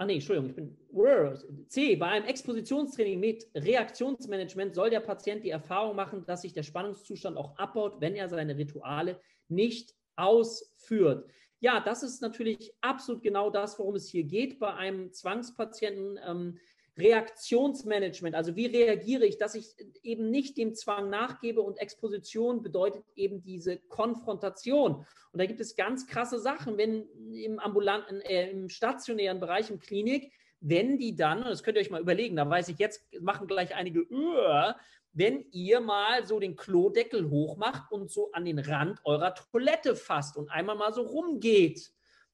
Ah 0.00 0.06
nee, 0.06 0.14
Entschuldigung, 0.14 0.48
ich 0.48 0.56
bin 0.56 1.68
C. 1.68 1.94
Bei 1.96 2.06
einem 2.06 2.24
Expositionstraining 2.24 3.20
mit 3.20 3.50
Reaktionsmanagement 3.54 4.74
soll 4.74 4.88
der 4.88 5.00
Patient 5.00 5.44
die 5.44 5.50
Erfahrung 5.50 5.94
machen, 5.94 6.24
dass 6.24 6.40
sich 6.40 6.54
der 6.54 6.62
Spannungszustand 6.62 7.36
auch 7.36 7.54
abbaut, 7.58 8.00
wenn 8.00 8.14
er 8.14 8.30
seine 8.30 8.56
Rituale 8.56 9.20
nicht 9.48 9.94
ausführt. 10.16 11.28
Ja, 11.58 11.80
das 11.80 12.02
ist 12.02 12.22
natürlich 12.22 12.72
absolut 12.80 13.22
genau 13.22 13.50
das, 13.50 13.78
worum 13.78 13.94
es 13.94 14.08
hier 14.08 14.24
geht 14.24 14.58
bei 14.58 14.72
einem 14.72 15.12
Zwangspatienten. 15.12 16.18
Ähm, 16.26 16.58
Reaktionsmanagement, 17.00 18.34
also 18.34 18.56
wie 18.56 18.66
reagiere 18.66 19.24
ich, 19.24 19.38
dass 19.38 19.54
ich 19.54 19.74
eben 20.02 20.30
nicht 20.30 20.56
dem 20.56 20.74
Zwang 20.74 21.10
nachgebe 21.10 21.60
und 21.60 21.78
Exposition 21.78 22.62
bedeutet 22.62 23.04
eben 23.16 23.42
diese 23.42 23.78
Konfrontation. 23.78 25.06
Und 25.32 25.38
da 25.40 25.46
gibt 25.46 25.60
es 25.60 25.76
ganz 25.76 26.06
krasse 26.06 26.38
Sachen, 26.38 26.76
wenn 26.76 27.06
im 27.32 27.58
ambulanten, 27.58 28.20
äh, 28.20 28.50
im 28.50 28.68
stationären 28.68 29.40
Bereich, 29.40 29.70
im 29.70 29.78
Klinik, 29.78 30.32
wenn 30.60 30.98
die 30.98 31.16
dann, 31.16 31.38
und 31.38 31.48
das 31.48 31.62
könnt 31.62 31.76
ihr 31.76 31.80
euch 31.80 31.90
mal 31.90 32.00
überlegen, 32.00 32.36
da 32.36 32.48
weiß 32.48 32.68
ich 32.68 32.78
jetzt, 32.78 33.02
machen 33.20 33.46
gleich 33.46 33.74
einige, 33.74 34.02
uh, 34.10 34.72
wenn 35.12 35.44
ihr 35.50 35.80
mal 35.80 36.26
so 36.26 36.38
den 36.38 36.54
Klodeckel 36.54 37.30
hochmacht 37.30 37.90
und 37.90 38.10
so 38.10 38.30
an 38.32 38.44
den 38.44 38.58
Rand 38.58 39.00
eurer 39.04 39.34
Toilette 39.34 39.96
fasst 39.96 40.36
und 40.36 40.50
einmal 40.50 40.76
mal 40.76 40.92
so 40.92 41.02
rumgeht 41.02 41.90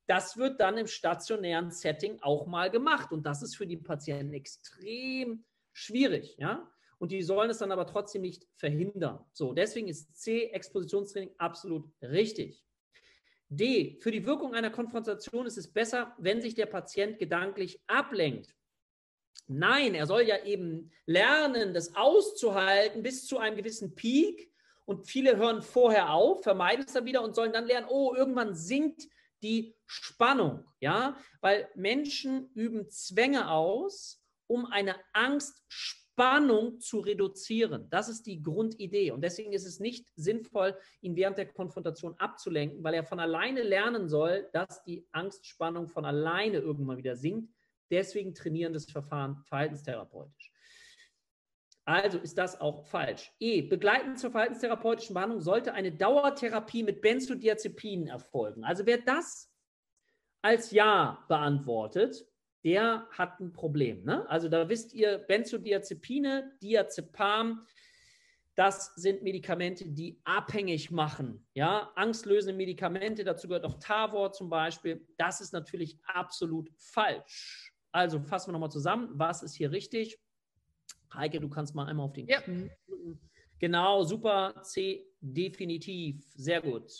das 0.06 0.36
wird 0.36 0.60
dann 0.60 0.78
im 0.78 0.86
stationären 0.86 1.70
Setting 1.70 2.18
auch 2.22 2.46
mal 2.46 2.70
gemacht 2.70 3.12
und 3.12 3.24
das 3.26 3.42
ist 3.42 3.56
für 3.56 3.66
die 3.66 3.76
Patienten 3.76 4.32
extrem 4.32 5.44
schwierig, 5.72 6.36
ja. 6.38 6.70
Und 6.98 7.12
die 7.12 7.22
sollen 7.22 7.50
es 7.50 7.58
dann 7.58 7.72
aber 7.72 7.86
trotzdem 7.86 8.22
nicht 8.22 8.46
verhindern. 8.56 9.22
So, 9.32 9.52
deswegen 9.52 9.88
ist 9.88 10.16
C, 10.16 10.46
Expositionstraining, 10.46 11.34
absolut 11.36 11.90
richtig. 12.00 12.64
D, 13.48 13.98
für 14.00 14.10
die 14.10 14.24
Wirkung 14.24 14.54
einer 14.54 14.70
Konfrontation 14.70 15.46
ist 15.46 15.58
es 15.58 15.70
besser, 15.70 16.14
wenn 16.18 16.40
sich 16.40 16.54
der 16.54 16.66
Patient 16.66 17.18
gedanklich 17.18 17.80
ablenkt. 17.86 18.54
Nein, 19.46 19.94
er 19.94 20.06
soll 20.06 20.22
ja 20.22 20.42
eben 20.44 20.90
lernen, 21.04 21.74
das 21.74 21.94
auszuhalten 21.94 23.02
bis 23.02 23.26
zu 23.26 23.38
einem 23.38 23.56
gewissen 23.56 23.94
Peak. 23.94 24.50
Und 24.84 25.06
viele 25.06 25.36
hören 25.36 25.62
vorher 25.62 26.12
auf, 26.12 26.42
vermeiden 26.42 26.84
es 26.86 26.92
dann 26.92 27.04
wieder 27.04 27.22
und 27.22 27.34
sollen 27.34 27.52
dann 27.52 27.66
lernen, 27.66 27.88
oh, 27.90 28.14
irgendwann 28.16 28.54
sinkt 28.54 29.08
die 29.42 29.74
Spannung, 29.86 30.64
ja, 30.80 31.16
weil 31.40 31.68
Menschen 31.74 32.50
üben 32.54 32.88
Zwänge 32.88 33.50
aus, 33.50 34.22
um 34.46 34.66
eine 34.66 34.96
Angstspannung 35.12 36.80
zu 36.80 37.00
reduzieren. 37.00 37.88
Das 37.90 38.08
ist 38.08 38.26
die 38.26 38.42
Grundidee 38.42 39.10
und 39.10 39.22
deswegen 39.22 39.52
ist 39.52 39.66
es 39.66 39.80
nicht 39.80 40.08
sinnvoll, 40.16 40.76
ihn 41.00 41.16
während 41.16 41.38
der 41.38 41.52
Konfrontation 41.52 42.14
abzulenken, 42.18 42.82
weil 42.82 42.94
er 42.94 43.04
von 43.04 43.20
alleine 43.20 43.62
lernen 43.62 44.08
soll, 44.08 44.48
dass 44.52 44.82
die 44.84 45.06
Angstspannung 45.12 45.88
von 45.88 46.04
alleine 46.04 46.58
irgendwann 46.58 46.98
wieder 46.98 47.16
sinkt. 47.16 47.52
Deswegen 47.90 48.34
trainieren 48.34 48.72
das 48.72 48.86
Verfahren 48.86 49.42
verhaltenstherapeutisch. 49.44 50.50
Also 51.86 52.18
ist 52.18 52.36
das 52.36 52.60
auch 52.60 52.84
falsch. 52.84 53.32
E. 53.38 53.62
Begleitend 53.62 54.18
zur 54.18 54.32
verhaltenstherapeutischen 54.32 55.14
Behandlung 55.14 55.40
sollte 55.40 55.72
eine 55.72 55.92
Dauertherapie 55.92 56.82
mit 56.82 57.00
Benzodiazepinen 57.00 58.08
erfolgen. 58.08 58.64
Also 58.64 58.84
wer 58.86 58.98
das 58.98 59.50
als 60.42 60.72
Ja 60.72 61.24
beantwortet, 61.28 62.26
der 62.64 63.06
hat 63.12 63.38
ein 63.38 63.52
Problem. 63.52 64.04
Ne? 64.04 64.28
Also 64.28 64.48
da 64.48 64.68
wisst 64.68 64.94
ihr, 64.94 65.18
Benzodiazepine, 65.18 66.56
Diazepam, 66.60 67.64
Das 68.56 68.94
sind 68.96 69.22
Medikamente, 69.22 69.86
die 69.86 70.18
abhängig 70.24 70.90
machen. 70.90 71.46
Ja, 71.52 71.92
angstlösende 71.94 72.56
Medikamente, 72.56 73.22
dazu 73.22 73.48
gehört 73.48 73.66
auch 73.66 73.78
Tavor 73.78 74.32
zum 74.32 74.48
Beispiel. 74.48 75.06
Das 75.18 75.42
ist 75.42 75.52
natürlich 75.52 75.98
absolut 76.06 76.70
falsch. 76.78 77.74
Also 77.92 78.18
fassen 78.18 78.48
wir 78.48 78.52
nochmal 78.52 78.70
zusammen. 78.70 79.10
Was 79.12 79.42
ist 79.42 79.54
hier 79.54 79.70
richtig? 79.70 80.18
Heike, 81.16 81.40
du 81.40 81.48
kannst 81.48 81.74
mal 81.74 81.86
einmal 81.86 82.06
auf 82.06 82.12
den 82.12 82.26
ja. 82.26 82.40
Genau, 83.59 84.02
super. 84.02 84.55
C, 84.62 85.06
definitiv. 85.20 86.22
Sehr 86.34 86.60
gut. 86.60 86.90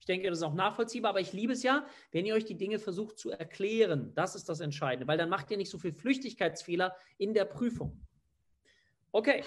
Ich 0.00 0.06
denke, 0.06 0.28
das 0.28 0.38
ist 0.38 0.42
auch 0.42 0.54
nachvollziehbar, 0.54 1.10
aber 1.10 1.20
ich 1.20 1.32
liebe 1.32 1.52
es 1.52 1.62
ja, 1.62 1.86
wenn 2.10 2.26
ihr 2.26 2.34
euch 2.34 2.44
die 2.44 2.56
Dinge 2.56 2.80
versucht 2.80 3.18
zu 3.18 3.30
erklären. 3.30 4.12
Das 4.14 4.34
ist 4.34 4.48
das 4.48 4.60
Entscheidende, 4.60 5.06
weil 5.06 5.16
dann 5.16 5.28
macht 5.28 5.50
ihr 5.50 5.56
nicht 5.56 5.70
so 5.70 5.78
viel 5.78 5.92
Flüchtigkeitsfehler 5.92 6.96
in 7.18 7.34
der 7.34 7.44
Prüfung. 7.44 8.04
Okay. 9.12 9.44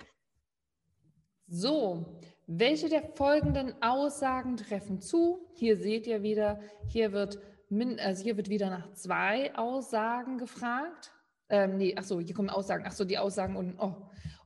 So, 1.48 2.20
welche 2.48 2.90
der 2.90 3.04
folgenden 3.16 3.76
Aussagen 3.82 4.56
treffen 4.56 5.02
zu? 5.02 5.46
Hier 5.56 5.78
seht 5.78 6.08
ihr 6.08 6.24
wieder, 6.24 6.62
hier 6.88 7.12
wird, 7.12 7.40
also 8.00 8.24
hier 8.24 8.38
wird 8.38 8.50
wieder 8.50 8.70
nach 8.70 8.94
zwei 8.94 9.54
Aussagen 9.56 10.38
gefragt. 10.38 11.15
Ähm, 11.50 11.78
nee, 11.78 11.96
achso, 11.96 12.20
hier 12.20 12.34
kommen 12.34 12.50
Aussagen. 12.50 12.86
Achso, 12.86 13.04
die 13.04 13.18
Aussagen 13.18 13.56
unten. 13.56 13.80
Oh. 13.80 13.96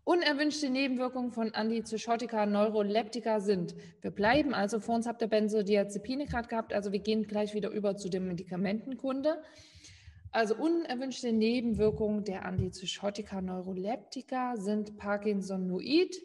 Unerwünschte 0.03 0.69
Nebenwirkungen 0.69 1.31
von 1.31 1.53
Antipsychotika, 1.53 2.45
Neuroleptika 2.45 3.39
sind. 3.39 3.76
Wir 4.01 4.11
bleiben 4.11 4.53
also, 4.55 4.80
vor 4.80 4.95
uns 4.95 5.05
habt 5.05 5.21
ihr 5.21 5.27
Benzodiazepine 5.27 6.26
gerade 6.26 6.47
gehabt, 6.47 6.73
also 6.73 6.91
wir 6.91 6.99
gehen 6.99 7.27
gleich 7.27 7.53
wieder 7.53 7.69
über 7.69 7.95
zu 7.95 8.09
der 8.09 8.21
Medikamentenkunde. 8.21 9.41
Also 10.31 10.55
unerwünschte 10.55 11.31
Nebenwirkungen 11.31 12.23
der 12.23 12.45
Antipsychotika, 12.45 13.41
Neuroleptika 13.41 14.57
sind 14.57 14.97
Parkinsonoid. 14.97 16.15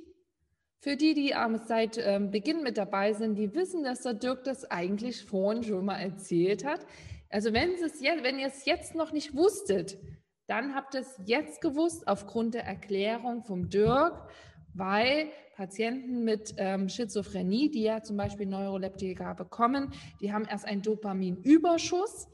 Für 0.78 0.96
die, 0.96 1.14
die 1.14 1.34
seit 1.66 1.98
ähm, 1.98 2.30
Beginn 2.30 2.62
mit 2.62 2.76
dabei 2.76 3.14
sind, 3.14 3.36
die 3.36 3.54
wissen, 3.54 3.84
dass 3.84 4.02
der 4.02 4.14
Dirk 4.14 4.44
das 4.44 4.70
eigentlich 4.70 5.24
vorhin 5.24 5.62
schon 5.62 5.84
mal 5.84 5.98
erzählt 5.98 6.64
hat. 6.64 6.86
Also 7.30 7.52
wenn, 7.52 7.70
wenn 7.70 8.38
ihr 8.38 8.46
es 8.46 8.64
jetzt 8.66 8.94
noch 8.94 9.12
nicht 9.12 9.34
wusstet, 9.34 9.98
dann 10.46 10.74
habt 10.74 10.94
ihr 10.94 11.00
es 11.00 11.20
jetzt 11.24 11.60
gewusst 11.60 12.06
aufgrund 12.06 12.54
der 12.54 12.64
Erklärung 12.64 13.44
vom 13.44 13.68
Dirk, 13.68 14.28
weil 14.74 15.28
Patienten 15.56 16.24
mit 16.24 16.54
ähm, 16.56 16.88
Schizophrenie, 16.88 17.70
die 17.70 17.82
ja 17.82 18.02
zum 18.02 18.16
Beispiel 18.16 18.46
Neuroleptika 18.46 19.34
bekommen, 19.34 19.92
die 20.20 20.32
haben 20.32 20.44
erst 20.44 20.64
einen 20.64 20.82
Dopaminüberschuss 20.82 22.28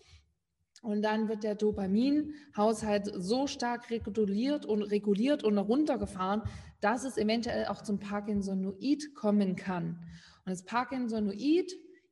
und 0.83 1.03
dann 1.03 1.29
wird 1.29 1.45
der 1.45 1.55
Dopaminhaushalt 1.55 3.11
so 3.15 3.47
stark 3.47 3.91
reguliert 3.91 4.65
und 4.65 4.83
reguliert 4.83 5.45
und 5.45 5.59
runtergefahren, 5.59 6.43
dass 6.81 7.05
es 7.05 7.19
eventuell 7.19 7.67
auch 7.67 7.83
zum 7.83 7.99
Parkinsonoid 7.99 9.15
kommen 9.15 9.57
kann. 9.57 10.01
Und 10.47 10.53
das 10.53 10.65
Parkinsonoid 10.65 11.71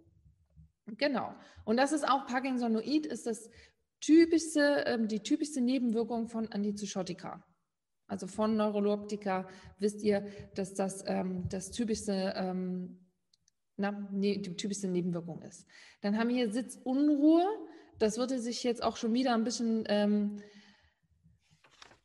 Genau. 0.98 1.34
Und 1.64 1.78
das 1.78 1.92
ist 1.92 2.06
auch 2.06 2.26
Parkinsonoid, 2.26 3.06
ist 3.06 3.26
das 3.26 3.48
typischste, 4.00 4.84
äh, 4.84 4.98
die 5.06 5.20
typischste 5.20 5.62
Nebenwirkung 5.62 6.28
von 6.28 6.48
Antipsychotika 6.48 7.42
also 8.12 8.26
von 8.26 8.56
Neuroleptika, 8.56 9.48
wisst 9.78 10.02
ihr, 10.02 10.26
dass 10.54 10.74
das 10.74 11.02
ähm, 11.06 11.48
das 11.48 11.70
typischste, 11.70 12.34
ähm, 12.36 13.00
na, 13.78 14.06
nee, 14.12 14.36
die 14.36 14.54
typischste 14.54 14.86
Nebenwirkung 14.86 15.40
ist. 15.40 15.66
Dann 16.02 16.18
haben 16.18 16.28
wir 16.28 16.36
hier 16.36 16.52
Sitzunruhe. 16.52 17.46
Das 17.98 18.18
würde 18.18 18.38
sich 18.38 18.62
jetzt 18.64 18.82
auch 18.82 18.98
schon 18.98 19.14
wieder 19.14 19.32
ein 19.32 19.44
bisschen 19.44 19.84
ähm, 19.88 20.42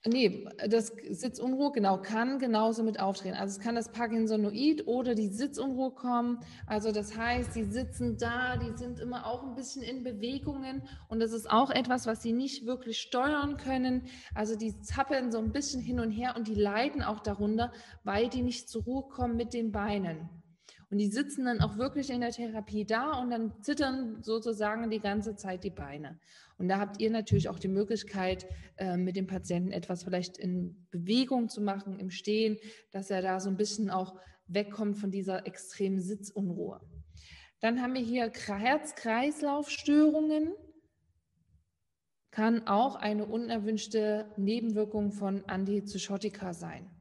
Nee, 0.06 0.48
das 0.70 0.94
Sitzunruhe, 1.10 1.72
genau, 1.72 1.98
kann 1.98 2.40
genauso 2.40 2.84
mit 2.84 3.00
auftreten. 3.00 3.36
Also 3.36 3.58
es 3.58 3.64
kann 3.64 3.76
das 3.76 3.92
Parkinsonoid 3.92 4.88
oder 4.88 5.16
die 5.16 5.28
Sitzunruhe 5.28 5.92
kommen. 5.92 6.40
Also 6.66 6.92
das 6.92 7.18
heißt, 7.18 7.54
sie 7.54 7.64
sitzen 7.64 8.18
da, 8.18 8.58
die 8.58 8.78
sind 8.78 9.00
immer 9.00 9.26
auch 9.26 9.44
ein 9.44 9.56
bisschen 9.56 9.82
in 9.82 10.04
Bewegungen 10.04 10.84
und 11.10 11.20
das 11.20 11.34
ist 11.34 11.50
auch 11.50 11.72
etwas, 11.72 12.06
was 12.06 12.22
sie 12.22 12.32
nicht 12.32 12.66
wirklich 12.66 13.00
steuern 13.00 13.58
können. 13.58 14.04
Also 14.34 14.56
die 14.56 14.80
zappeln 14.82 15.32
so 15.32 15.40
ein 15.40 15.52
bisschen 15.52 15.82
hin 15.82 16.00
und 16.00 16.12
her 16.12 16.36
und 16.38 16.48
die 16.48 16.56
leiden 16.56 17.02
auch 17.02 17.20
darunter, 17.20 17.74
weil 18.04 18.30
die 18.30 18.44
nicht 18.44 18.70
zur 18.70 18.84
Ruhe 18.84 19.10
kommen 19.10 19.36
mit 19.36 19.54
den 19.54 19.72
Beinen. 19.72 20.30
Und 20.90 21.00
die 21.00 21.08
sitzen 21.08 21.46
dann 21.46 21.60
auch 21.60 21.78
wirklich 21.78 22.10
in 22.10 22.22
der 22.22 22.32
Therapie 22.32 22.86
da 22.86 23.20
und 23.20 23.30
dann 23.30 23.62
zittern 23.62 24.24
sozusagen 24.24 24.90
die 24.90 25.02
ganze 25.02 25.36
Zeit 25.36 25.66
die 25.66 25.70
Beine. 25.70 26.18
Und 26.58 26.70
da 26.70 26.80
habt 26.80 27.00
ihr 27.00 27.12
natürlich 27.12 27.50
auch 27.50 27.60
die 27.60 27.68
Möglichkeit, 27.68 28.48
äh, 28.78 28.98
mit 28.98 29.16
dem 29.16 29.28
Patienten 29.28 29.72
etwas 29.72 30.04
vielleicht 30.04 30.38
in 30.38 30.88
Bewegung 30.90 31.50
zu 31.50 31.62
machen, 31.62 32.00
im 32.00 32.10
Stehen, 32.10 32.58
dass 32.92 33.12
er 33.12 33.22
da 33.22 33.40
so 33.40 33.50
ein 33.50 33.58
bisschen 33.58 33.90
auch 33.90 34.16
wegkommt 34.48 34.98
von 34.98 35.12
dieser 35.12 35.46
extremen 35.46 36.00
Sitzunruhe. 36.00 36.80
Dann 37.60 37.82
haben 37.82 37.94
wir 37.94 38.02
hier 38.02 38.32
Herz-Kreislauf-Störungen. 38.32 40.54
Kann 42.32 42.68
auch 42.68 42.96
eine 42.96 43.26
unerwünschte 43.26 44.32
Nebenwirkung 44.38 45.12
von 45.12 45.44
Antipsychotika 45.46 46.54
sein. 46.54 46.97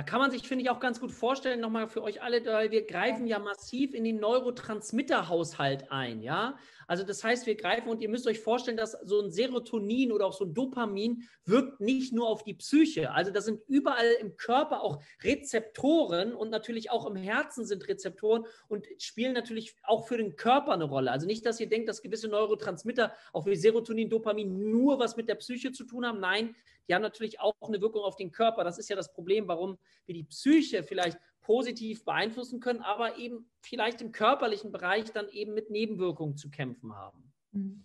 Da 0.00 0.04
kann 0.04 0.18
man 0.18 0.30
sich, 0.30 0.48
finde 0.48 0.64
ich, 0.64 0.70
auch 0.70 0.80
ganz 0.80 0.98
gut 0.98 1.12
vorstellen, 1.12 1.60
nochmal 1.60 1.86
für 1.86 2.02
euch 2.02 2.22
alle, 2.22 2.42
weil 2.46 2.70
wir 2.70 2.86
greifen 2.86 3.26
ja 3.26 3.38
massiv 3.38 3.92
in 3.92 4.02
den 4.02 4.18
Neurotransmitterhaushalt 4.18 5.92
ein, 5.92 6.22
ja. 6.22 6.56
Also 6.86 7.04
das 7.04 7.22
heißt, 7.22 7.44
wir 7.44 7.54
greifen 7.54 7.90
und 7.90 8.00
ihr 8.00 8.08
müsst 8.08 8.26
euch 8.26 8.40
vorstellen, 8.40 8.78
dass 8.78 8.92
so 8.92 9.20
ein 9.20 9.30
Serotonin 9.30 10.10
oder 10.10 10.24
auch 10.24 10.32
so 10.32 10.46
ein 10.46 10.54
Dopamin 10.54 11.28
wirkt 11.44 11.80
nicht 11.82 12.14
nur 12.14 12.28
auf 12.28 12.44
die 12.44 12.54
Psyche. 12.54 13.12
Also 13.12 13.30
da 13.30 13.42
sind 13.42 13.60
überall 13.68 14.10
im 14.22 14.38
Körper 14.38 14.82
auch 14.82 15.02
Rezeptoren 15.22 16.32
und 16.32 16.48
natürlich 16.48 16.90
auch 16.90 17.04
im 17.04 17.16
Herzen 17.16 17.66
sind 17.66 17.86
Rezeptoren 17.86 18.46
und 18.68 18.86
spielen 18.96 19.34
natürlich 19.34 19.76
auch 19.82 20.08
für 20.08 20.16
den 20.16 20.34
Körper 20.34 20.72
eine 20.72 20.84
Rolle. 20.84 21.12
Also 21.12 21.26
nicht, 21.26 21.44
dass 21.44 21.60
ihr 21.60 21.68
denkt, 21.68 21.90
dass 21.90 22.00
gewisse 22.00 22.28
Neurotransmitter 22.28 23.12
auch 23.34 23.44
wie 23.44 23.54
Serotonin, 23.54 24.08
Dopamin 24.08 24.70
nur 24.70 24.98
was 24.98 25.18
mit 25.18 25.28
der 25.28 25.34
Psyche 25.34 25.72
zu 25.72 25.84
tun 25.84 26.06
haben. 26.06 26.20
Nein, 26.20 26.56
die 26.90 26.94
haben 26.96 27.02
natürlich 27.02 27.38
auch 27.38 27.54
eine 27.60 27.80
Wirkung 27.80 28.02
auf 28.02 28.16
den 28.16 28.32
Körper. 28.32 28.64
Das 28.64 28.76
ist 28.76 28.90
ja 28.90 28.96
das 28.96 29.12
Problem, 29.12 29.46
warum 29.46 29.78
wir 30.06 30.14
die 30.14 30.24
Psyche 30.24 30.82
vielleicht 30.82 31.18
positiv 31.40 32.04
beeinflussen 32.04 32.58
können, 32.58 32.80
aber 32.80 33.16
eben 33.16 33.48
vielleicht 33.60 34.02
im 34.02 34.10
körperlichen 34.10 34.72
Bereich 34.72 35.12
dann 35.12 35.28
eben 35.28 35.54
mit 35.54 35.70
Nebenwirkungen 35.70 36.36
zu 36.36 36.50
kämpfen 36.50 36.92
haben. 36.96 37.32
Mhm. 37.52 37.84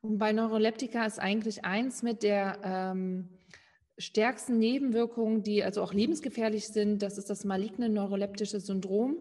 Und 0.00 0.18
bei 0.18 0.32
Neuroleptika 0.32 1.06
ist 1.06 1.20
eigentlich 1.20 1.64
eins 1.64 2.02
mit 2.02 2.24
der 2.24 2.58
ähm, 2.64 3.28
stärksten 3.96 4.58
Nebenwirkungen, 4.58 5.44
die 5.44 5.62
also 5.62 5.80
auch 5.80 5.92
lebensgefährlich 5.92 6.66
sind, 6.66 7.02
das 7.02 7.18
ist 7.18 7.30
das 7.30 7.44
maligne 7.44 7.88
neuroleptische 7.88 8.58
Syndrom. 8.58 9.18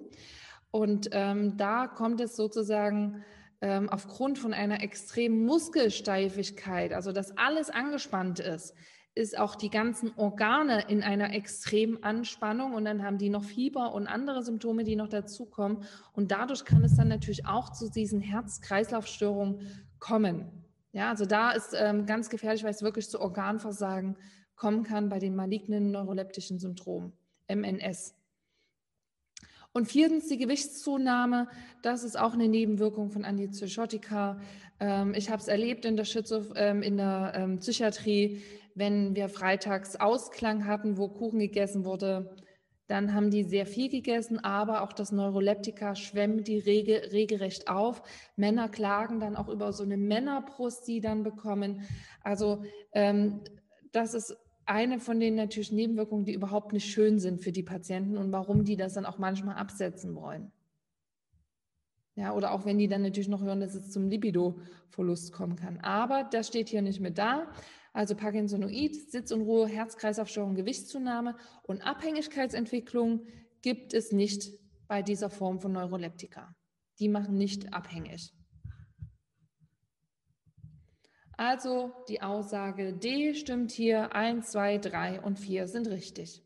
Und 0.72 1.10
ähm, 1.12 1.58
da 1.58 1.86
kommt 1.86 2.22
es 2.22 2.36
sozusagen 2.36 3.24
ähm, 3.62 3.88
aufgrund 3.90 4.38
von 4.38 4.54
einer 4.54 4.84
extremen 4.84 5.46
Muskelsteifigkeit, 5.46 6.92
also 6.92 7.12
dass 7.12 7.38
alles 7.38 7.70
angespannt 7.70 8.40
ist, 8.40 8.76
ist 9.16 9.38
auch 9.38 9.56
die 9.56 9.70
ganzen 9.70 10.12
Organe 10.18 10.90
in 10.90 11.02
einer 11.02 11.34
extremen 11.34 12.04
Anspannung 12.04 12.74
und 12.74 12.84
dann 12.84 13.02
haben 13.02 13.18
die 13.18 13.30
noch 13.30 13.46
Fieber 13.46 13.94
und 13.94 14.08
andere 14.08 14.44
Symptome, 14.44 14.84
die 14.84 14.98
noch 14.98 15.08
dazukommen. 15.08 15.86
Und 16.12 16.32
dadurch 16.32 16.66
kann 16.66 16.84
es 16.84 16.98
dann 16.98 17.08
natürlich 17.08 17.46
auch 17.46 17.72
zu 17.72 17.90
diesen 17.90 18.20
Herz-Kreislauf-Störungen 18.20 19.86
kommen. 20.00 20.52
Ja, 20.92 21.10
also 21.10 21.26
da 21.26 21.52
ist 21.52 21.74
ähm, 21.78 22.06
ganz 22.06 22.30
gefährlich, 22.30 22.64
weil 22.64 22.72
es 22.72 22.82
wirklich 22.82 23.10
zu 23.10 23.22
Organversagen 23.22 24.18
kommen 24.56 24.84
kann 24.84 25.10
bei 25.10 25.20
den 25.20 25.36
malignen 25.36 25.92
neuroleptischen 25.92 26.60
Syndromen, 26.60 27.14
MNS. 27.50 28.16
Und 29.72 29.88
viertens 29.88 30.28
die 30.28 30.38
Gewichtszunahme. 30.38 31.50
Das 31.82 32.04
ist 32.04 32.18
auch 32.18 32.34
eine 32.34 32.48
Nebenwirkung 32.48 33.12
von 33.12 33.26
Antipsychotika. 33.26 34.40
Ähm, 34.80 35.14
ich 35.14 35.30
habe 35.30 35.42
es 35.42 35.50
erlebt 35.50 35.84
in 35.84 35.98
der, 35.98 36.06
Schizo 36.06 36.44
ähm, 36.56 36.82
in 36.82 36.96
der 36.96 37.34
ähm, 37.36 37.60
Psychiatrie 37.60 38.42
wenn 38.76 39.16
wir 39.16 39.30
freitags 39.30 39.96
Ausklang 39.96 40.66
hatten, 40.66 40.98
wo 40.98 41.08
Kuchen 41.08 41.40
gegessen 41.40 41.86
wurde, 41.86 42.36
dann 42.88 43.14
haben 43.16 43.32
die 43.32 43.44
sehr 43.44 43.66
viel 43.66 43.90
gegessen, 43.90 44.38
aber 44.44 44.84
auch 44.84 44.94
das 44.94 45.12
Neuroleptika 45.12 45.96
schwemmt 45.96 46.48
die 46.48 46.60
rege, 46.60 47.12
regelrecht 47.12 47.68
auf. 47.68 48.04
Männer 48.36 48.70
klagen 48.70 49.20
dann 49.20 49.36
auch 49.36 49.48
über 49.48 49.74
so 49.74 49.84
eine 49.84 49.98
Männerbrust, 49.98 50.88
die 50.88 51.02
dann 51.02 51.24
bekommen. 51.24 51.82
Also 52.22 52.64
ähm, 52.92 53.42
das 53.92 54.14
ist 54.14 54.38
eine 54.68 55.00
von 55.00 55.20
den 55.20 55.36
natürlich 55.36 55.72
Nebenwirkungen, 55.72 56.26
die 56.26 56.34
überhaupt 56.34 56.74
nicht 56.74 56.92
schön 56.92 57.18
sind 57.18 57.42
für 57.42 57.52
die 57.52 57.64
Patienten 57.64 58.18
und 58.18 58.32
warum 58.32 58.64
die 58.66 58.76
das 58.76 58.94
dann 58.94 59.06
auch 59.06 59.18
manchmal 59.18 59.56
absetzen 59.56 60.16
wollen. 60.16 60.52
Ja, 62.16 62.34
oder 62.34 62.52
auch 62.52 62.66
wenn 62.66 62.78
die 62.78 62.88
dann 62.88 63.02
natürlich 63.02 63.28
noch 63.28 63.42
hören, 63.42 63.60
dass 63.60 63.76
es 63.76 63.92
zum 63.92 64.08
Libido-Verlust 64.10 65.34
kommen 65.34 65.56
kann. 65.56 65.80
Aber 65.82 66.24
das 66.24 66.48
steht 66.48 66.70
hier 66.70 66.82
nicht 66.82 67.02
mit 67.02 67.18
da. 67.18 67.52
Also 67.96 68.14
Parkinsonoid, 68.14 69.10
Sitzunruhe, 69.10 69.70
Herz-Kreislauf-Störung, 69.70 70.56
Gewichtszunahme 70.56 71.38
und 71.64 71.82
Abhängigkeitsentwicklung 71.82 73.26
gibt 73.62 73.94
es 73.94 74.12
nicht 74.12 74.52
bei 74.90 75.02
dieser 75.02 75.30
Form 75.30 75.62
von 75.62 75.72
Neuroleptika. 75.72 76.54
Die 77.00 77.08
machen 77.08 77.38
nicht 77.38 77.74
abhängig. 77.74 78.34
Also 81.38 81.94
die 82.10 82.22
Aussage 82.22 82.92
D 82.92 83.34
stimmt 83.34 83.72
hier. 83.72 84.14
1, 84.14 84.52
2, 84.52 84.78
3 84.80 85.22
und 85.22 85.40
4 85.40 85.70
sind 85.70 85.88
richtig. 85.88 86.44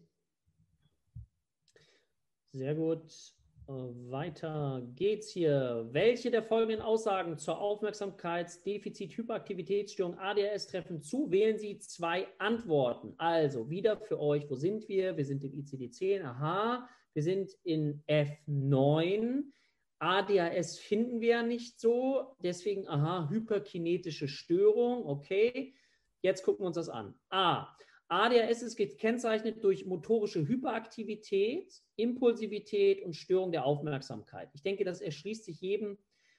Sehr 2.51 2.75
gut. 2.75 3.01
Weiter 3.69 4.81
geht's 4.95 5.29
hier. 5.29 5.87
Welche 5.91 6.31
der 6.31 6.41
folgenden 6.41 6.81
Aussagen 6.81 7.37
zur 7.37 7.61
Aufmerksamkeitsdefizit-Hyperaktivitätsstörung 7.61 10.17
ADHS 10.17 10.65
treffen 10.65 11.03
zu? 11.03 11.29
Wählen 11.29 11.59
Sie 11.59 11.77
zwei 11.77 12.25
Antworten. 12.39 13.13
Also 13.19 13.69
wieder 13.69 13.97
für 13.97 14.19
euch, 14.19 14.49
wo 14.49 14.55
sind 14.55 14.89
wir? 14.89 15.17
Wir 15.17 15.25
sind 15.25 15.43
im 15.43 15.53
ICD-10. 15.53 16.23
Aha, 16.23 16.89
wir 17.13 17.21
sind 17.21 17.51
in 17.63 18.01
F9. 18.07 19.43
ADHS 19.99 20.79
finden 20.79 21.21
wir 21.21 21.29
ja 21.29 21.43
nicht 21.43 21.79
so. 21.79 22.35
Deswegen, 22.39 22.87
aha, 22.87 23.29
hyperkinetische 23.29 24.27
Störung. 24.27 25.05
Okay. 25.05 25.75
Jetzt 26.21 26.43
gucken 26.43 26.63
wir 26.63 26.67
uns 26.67 26.77
das 26.77 26.89
an. 26.89 27.13
A. 27.29 27.67
ADHS 28.09 28.63
ist 28.63 28.75
gekennzeichnet 28.75 29.63
durch 29.63 29.85
motorische 29.85 30.47
Hyperaktivität, 30.47 31.71
Impulsivität 31.95 33.03
und 33.03 33.15
Störung 33.15 33.51
der 33.51 33.65
Aufmerksamkeit. 33.65 34.49
Ich 34.53 34.63
denke, 34.63 34.83
das 34.83 34.99
erschließt 34.99 35.45
sich 35.45 35.61
jedem. 35.61 35.97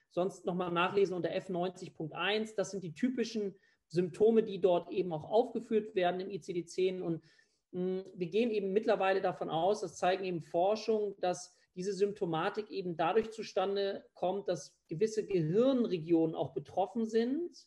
Sonst 0.09 0.45
nochmal 0.45 0.71
nachlesen 0.71 1.15
unter 1.15 1.29
F90.1. 1.29 2.55
Das 2.57 2.71
sind 2.71 2.83
die 2.83 2.93
typischen 2.93 3.55
Symptome, 3.87 4.43
die 4.43 4.59
dort 4.59 4.91
eben 4.91 5.13
auch 5.13 5.23
aufgeführt 5.23 5.95
werden 5.95 6.19
im 6.19 6.29
ICD-10. 6.29 7.01
Und 7.01 7.23
mh, 7.71 8.03
wir 8.15 8.27
gehen 8.27 8.51
eben 8.51 8.73
mittlerweile 8.73 9.21
davon 9.21 9.49
aus, 9.49 9.79
das 9.79 9.97
zeigen 9.97 10.25
eben 10.25 10.41
Forschung, 10.41 11.15
dass 11.21 11.55
diese 11.75 11.93
Symptomatik 11.93 12.69
eben 12.69 12.97
dadurch 12.97 13.31
zustande 13.31 14.05
kommt, 14.13 14.49
dass 14.49 14.77
gewisse 14.89 15.25
Gehirnregionen 15.25 16.35
auch 16.35 16.53
betroffen 16.53 17.05
sind, 17.05 17.65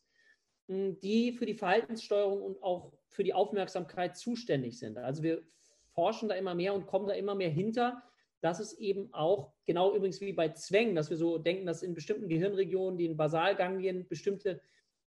die 0.68 1.32
für 1.32 1.47
die 1.47 1.55
Verhaltenssteuerung 1.55 2.43
und 2.43 2.62
auch 2.62 2.93
für 3.15 3.24
die 3.24 3.32
Aufmerksamkeit 3.32 4.16
zuständig 4.16 4.78
sind. 4.78 4.99
Also 4.99 5.23
wir 5.23 5.43
forschen 5.93 6.28
da 6.28 6.35
immer 6.35 6.55
mehr 6.55 6.74
und 6.74 6.86
kommen 6.86 7.07
da 7.07 7.15
immer 7.15 7.36
mehr 7.36 7.49
hinter, 7.49 8.03
dass 8.41 8.59
es 8.59 8.74
eben 8.74 9.15
auch, 9.15 9.53
genau 9.65 9.95
übrigens 9.95 10.20
wie 10.20 10.32
bei 10.32 10.51
Zwängen, 10.51 10.97
dass 10.97 11.11
wir 11.11 11.16
so 11.16 11.39
denken, 11.39 11.65
dass 11.65 11.82
in 11.82 11.95
bestimmten 11.95 12.28
Gehirnregionen, 12.28 12.99
die 12.99 13.07
in 13.07 13.16
Basalganglien 13.16 14.07
bestimmte 14.09 14.61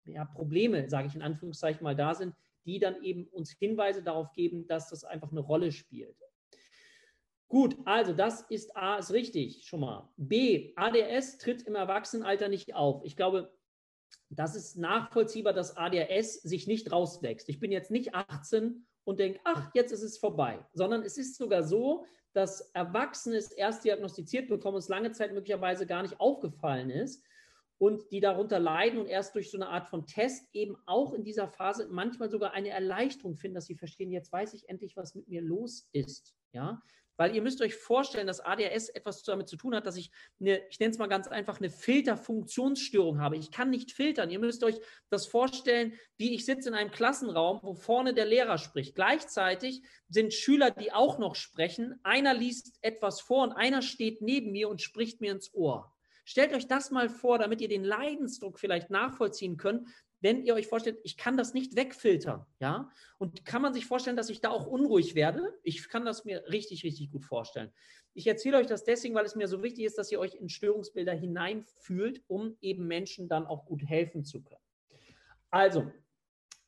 ja, 0.06 0.24
Probleme, 0.24 0.88
sage 0.88 1.08
ich 1.08 1.16
in 1.16 1.22
Anführungszeichen 1.22 1.82
mal, 1.82 1.96
da 1.96 2.14
sind, 2.14 2.34
die 2.64 2.78
dann 2.78 3.02
eben 3.02 3.26
uns 3.26 3.50
Hinweise 3.50 4.02
darauf 4.02 4.32
geben, 4.32 4.66
dass 4.68 4.88
das 4.88 5.04
einfach 5.04 5.32
eine 5.32 5.40
Rolle 5.40 5.72
spielt. 5.72 6.16
Gut, 7.48 7.76
also 7.84 8.12
das 8.12 8.42
ist 8.42 8.76
A, 8.76 8.98
ist 8.98 9.12
richtig 9.12 9.66
schon 9.66 9.80
mal. 9.80 10.08
B, 10.16 10.72
ADS 10.76 11.38
tritt 11.38 11.62
im 11.62 11.74
Erwachsenenalter 11.74 12.48
nicht 12.48 12.74
auf. 12.74 13.04
Ich 13.04 13.16
glaube, 13.16 13.55
das 14.28 14.56
ist 14.56 14.76
nachvollziehbar, 14.76 15.52
dass 15.52 15.76
ADHS 15.76 16.42
sich 16.42 16.66
nicht 16.66 16.90
rauswächst. 16.90 17.48
Ich 17.48 17.60
bin 17.60 17.70
jetzt 17.70 17.90
nicht 17.90 18.14
18 18.14 18.86
und 19.04 19.20
denke, 19.20 19.40
ach, 19.44 19.70
jetzt 19.74 19.92
ist 19.92 20.02
es 20.02 20.18
vorbei, 20.18 20.64
sondern 20.72 21.02
es 21.02 21.16
ist 21.16 21.36
sogar 21.36 21.62
so, 21.62 22.04
dass 22.32 22.60
Erwachsene 22.74 23.36
es 23.36 23.52
erst 23.52 23.84
diagnostiziert 23.84 24.48
bekommen, 24.48 24.76
es 24.78 24.88
lange 24.88 25.12
Zeit 25.12 25.32
möglicherweise 25.32 25.86
gar 25.86 26.02
nicht 26.02 26.20
aufgefallen 26.20 26.90
ist 26.90 27.24
und 27.78 28.10
die 28.10 28.20
darunter 28.20 28.58
leiden 28.58 28.98
und 28.98 29.06
erst 29.06 29.34
durch 29.34 29.50
so 29.50 29.58
eine 29.58 29.68
Art 29.68 29.88
von 29.88 30.06
Test 30.06 30.48
eben 30.52 30.76
auch 30.86 31.12
in 31.12 31.24
dieser 31.24 31.48
Phase 31.48 31.88
manchmal 31.90 32.30
sogar 32.30 32.52
eine 32.52 32.70
Erleichterung 32.70 33.36
finden, 33.36 33.54
dass 33.54 33.66
sie 33.66 33.76
verstehen, 33.76 34.10
jetzt 34.10 34.32
weiß 34.32 34.54
ich 34.54 34.68
endlich, 34.68 34.96
was 34.96 35.14
mit 35.14 35.28
mir 35.28 35.42
los 35.42 35.88
ist. 35.92 36.34
Ja, 36.52 36.82
weil 37.16 37.34
ihr 37.34 37.42
müsst 37.42 37.60
euch 37.60 37.74
vorstellen, 37.74 38.26
dass 38.26 38.40
ADHS 38.40 38.88
etwas 38.90 39.22
damit 39.22 39.48
zu 39.48 39.56
tun 39.56 39.74
hat, 39.74 39.86
dass 39.86 39.96
ich 39.96 40.10
eine, 40.40 40.60
ich 40.68 40.78
nenne 40.78 40.92
es 40.92 40.98
mal 40.98 41.06
ganz 41.06 41.28
einfach, 41.28 41.58
eine 41.58 41.70
Filterfunktionsstörung 41.70 43.20
habe. 43.20 43.36
Ich 43.36 43.50
kann 43.50 43.70
nicht 43.70 43.92
filtern. 43.92 44.30
Ihr 44.30 44.38
müsst 44.38 44.64
euch 44.64 44.78
das 45.10 45.26
vorstellen, 45.26 45.94
wie 46.16 46.34
ich 46.34 46.44
sitze 46.44 46.68
in 46.68 46.74
einem 46.74 46.90
Klassenraum, 46.90 47.60
wo 47.62 47.74
vorne 47.74 48.14
der 48.14 48.26
Lehrer 48.26 48.58
spricht. 48.58 48.94
Gleichzeitig 48.94 49.82
sind 50.08 50.32
Schüler, 50.32 50.70
die 50.70 50.92
auch 50.92 51.18
noch 51.18 51.34
sprechen. 51.34 51.98
Einer 52.02 52.34
liest 52.34 52.78
etwas 52.82 53.20
vor 53.20 53.42
und 53.44 53.52
einer 53.52 53.82
steht 53.82 54.22
neben 54.22 54.52
mir 54.52 54.68
und 54.68 54.82
spricht 54.82 55.20
mir 55.20 55.32
ins 55.32 55.52
Ohr. 55.54 55.92
Stellt 56.28 56.52
euch 56.52 56.66
das 56.66 56.90
mal 56.90 57.08
vor, 57.08 57.38
damit 57.38 57.60
ihr 57.60 57.68
den 57.68 57.84
Leidensdruck 57.84 58.58
vielleicht 58.58 58.90
nachvollziehen 58.90 59.56
könnt, 59.56 59.88
wenn 60.20 60.42
ihr 60.44 60.54
euch 60.54 60.66
vorstellt, 60.66 60.98
ich 61.04 61.16
kann 61.16 61.36
das 61.36 61.54
nicht 61.54 61.76
wegfiltern, 61.76 62.46
ja, 62.58 62.90
und 63.18 63.44
kann 63.44 63.62
man 63.62 63.74
sich 63.74 63.86
vorstellen, 63.86 64.16
dass 64.16 64.30
ich 64.30 64.40
da 64.40 64.50
auch 64.50 64.66
unruhig 64.66 65.14
werde? 65.14 65.58
Ich 65.62 65.88
kann 65.88 66.04
das 66.04 66.24
mir 66.24 66.44
richtig, 66.50 66.84
richtig 66.84 67.10
gut 67.10 67.24
vorstellen. 67.24 67.72
Ich 68.14 68.26
erzähle 68.26 68.56
euch 68.56 68.66
das 68.66 68.84
deswegen, 68.84 69.14
weil 69.14 69.26
es 69.26 69.36
mir 69.36 69.46
so 69.46 69.62
wichtig 69.62 69.84
ist, 69.84 69.98
dass 69.98 70.10
ihr 70.10 70.18
euch 70.18 70.34
in 70.34 70.48
Störungsbilder 70.48 71.12
hineinfühlt, 71.12 72.22
um 72.28 72.56
eben 72.60 72.86
Menschen 72.86 73.28
dann 73.28 73.46
auch 73.46 73.66
gut 73.66 73.82
helfen 73.84 74.24
zu 74.24 74.42
können. 74.42 74.62
Also, 75.50 75.92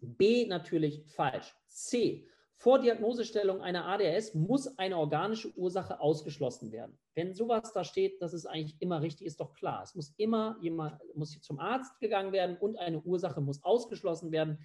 B 0.01 0.47
natürlich 0.47 1.05
falsch. 1.07 1.55
C. 1.69 2.29
Vor 2.61 2.81
Diagnosestellung 2.81 3.61
einer 3.61 3.87
ADHS 3.87 4.35
muss 4.35 4.67
eine 4.79 4.97
organische 4.99 5.57
Ursache 5.57 6.01
ausgeschlossen 6.01 6.73
werden. 6.73 6.99
Wenn 7.15 7.33
sowas 7.33 7.73
da 7.73 7.85
steht, 7.85 8.21
das 8.21 8.35
ist 8.35 8.47
eigentlich 8.47 8.75
immer 8.81 9.01
richtig, 9.01 9.29
ist 9.29 9.39
doch 9.39 9.55
klar. 9.55 9.85
Es 9.85 9.95
muss 9.95 10.13
immer 10.17 10.59
jemand 10.61 11.01
muss 11.15 11.41
zum 11.41 11.61
Arzt 11.61 12.01
gegangen 12.01 12.33
werden 12.33 12.57
und 12.57 12.77
eine 12.77 13.01
Ursache 13.01 13.41
muss 13.41 13.63
ausgeschlossen 13.63 14.33
werden. 14.33 14.59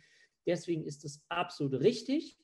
Deswegen 0.47 0.85
ist 0.85 1.05
es 1.05 1.23
absolut 1.29 1.81
richtig. 1.81 2.39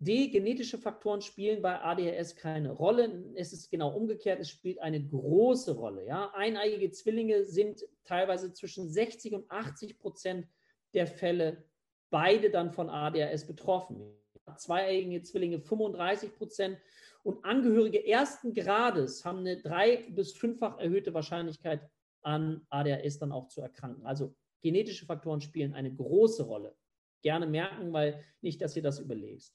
D, 0.00 0.26
genetische 0.26 0.76
Faktoren 0.76 1.20
spielen 1.20 1.62
bei 1.62 1.80
ADHS 1.80 2.34
keine 2.34 2.72
Rolle. 2.72 3.30
Es 3.36 3.52
ist 3.52 3.70
genau 3.70 3.94
umgekehrt, 3.94 4.40
es 4.40 4.50
spielt 4.50 4.80
eine 4.80 5.00
große 5.06 5.76
Rolle. 5.76 6.04
Ja? 6.04 6.32
Eineigige 6.34 6.90
Zwillinge 6.90 7.44
sind 7.44 7.86
teilweise 8.02 8.52
zwischen 8.52 8.88
60 8.88 9.34
und 9.34 9.48
80 9.52 10.00
Prozent 10.00 10.48
der 10.94 11.06
Fälle 11.06 11.62
beide 12.10 12.50
dann 12.50 12.72
von 12.72 12.90
ADHS 12.90 13.46
betroffen 13.46 14.16
zweieige 14.56 15.22
Zwillinge 15.22 15.60
35 15.60 16.34
Prozent 16.34 16.78
und 17.22 17.44
Angehörige 17.44 18.06
ersten 18.06 18.54
Grades 18.54 19.24
haben 19.24 19.40
eine 19.40 19.60
drei- 19.60 20.08
bis 20.10 20.32
fünffach 20.32 20.78
erhöhte 20.78 21.12
Wahrscheinlichkeit 21.12 21.82
an 22.22 22.66
ADHS 22.70 23.18
dann 23.18 23.32
auch 23.32 23.48
zu 23.48 23.60
erkranken. 23.60 24.06
Also 24.06 24.34
genetische 24.62 25.06
Faktoren 25.06 25.40
spielen 25.40 25.74
eine 25.74 25.94
große 25.94 26.42
Rolle. 26.42 26.74
Gerne 27.22 27.46
merken, 27.46 27.92
weil 27.92 28.24
nicht, 28.40 28.60
dass 28.62 28.76
ihr 28.76 28.82
das 28.82 28.98
überlegst. 28.98 29.54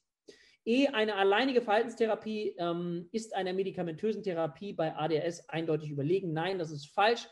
E, 0.68 0.88
eine 0.88 1.16
alleinige 1.16 1.62
Verhaltenstherapie 1.62 2.56
ähm, 2.58 3.08
ist 3.12 3.36
einer 3.36 3.54
medikamentösen 3.54 4.24
Therapie 4.24 4.74
bei 4.74 4.96
ADHS 4.96 5.48
eindeutig 5.50 5.92
überlegen. 5.92 6.34
Nein, 6.34 6.58
das 6.58 6.72
ist 6.72 6.88
falsch. 6.88 7.28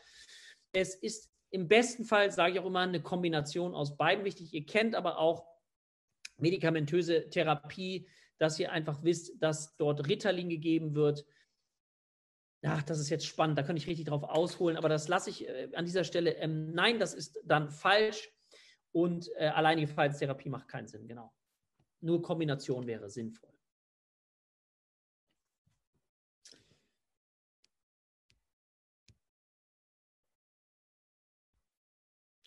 Es 0.72 0.94
ist 0.94 1.32
im 1.50 1.68
besten 1.68 2.04
Fall, 2.04 2.30
sage 2.30 2.54
ich 2.54 2.60
auch 2.60 2.66
immer, 2.66 2.80
eine 2.80 3.02
Kombination 3.02 3.74
aus 3.74 3.96
beiden 3.96 4.24
wichtig. 4.24 4.52
Ihr 4.54 4.66
kennt 4.66 4.94
aber 4.94 5.18
auch 5.18 5.46
medikamentöse 6.36 7.28
Therapie, 7.30 8.08
dass 8.38 8.58
ihr 8.58 8.72
einfach 8.72 9.02
wisst, 9.02 9.42
dass 9.42 9.76
dort 9.76 10.08
Ritalin 10.08 10.48
gegeben 10.48 10.94
wird. 10.94 11.24
Ach, 12.62 12.82
das 12.82 12.98
ist 12.98 13.10
jetzt 13.10 13.26
spannend, 13.26 13.58
da 13.58 13.62
könnte 13.62 13.80
ich 13.80 13.86
richtig 13.86 14.06
drauf 14.06 14.22
ausholen, 14.22 14.76
aber 14.76 14.88
das 14.88 15.08
lasse 15.08 15.30
ich 15.30 15.46
äh, 15.46 15.68
an 15.74 15.84
dieser 15.84 16.04
Stelle. 16.04 16.36
Ähm, 16.36 16.72
nein, 16.72 16.98
das 16.98 17.12
ist 17.12 17.38
dann 17.44 17.70
falsch 17.70 18.32
und 18.92 19.30
äh, 19.36 19.48
alleinige 19.48 19.86
Verhaltenstherapie 19.86 20.48
macht 20.48 20.68
keinen 20.68 20.88
Sinn, 20.88 21.06
genau. 21.06 21.32
Nur 22.00 22.22
Kombination 22.22 22.86
wäre 22.86 23.08
sinnvoll. 23.10 23.50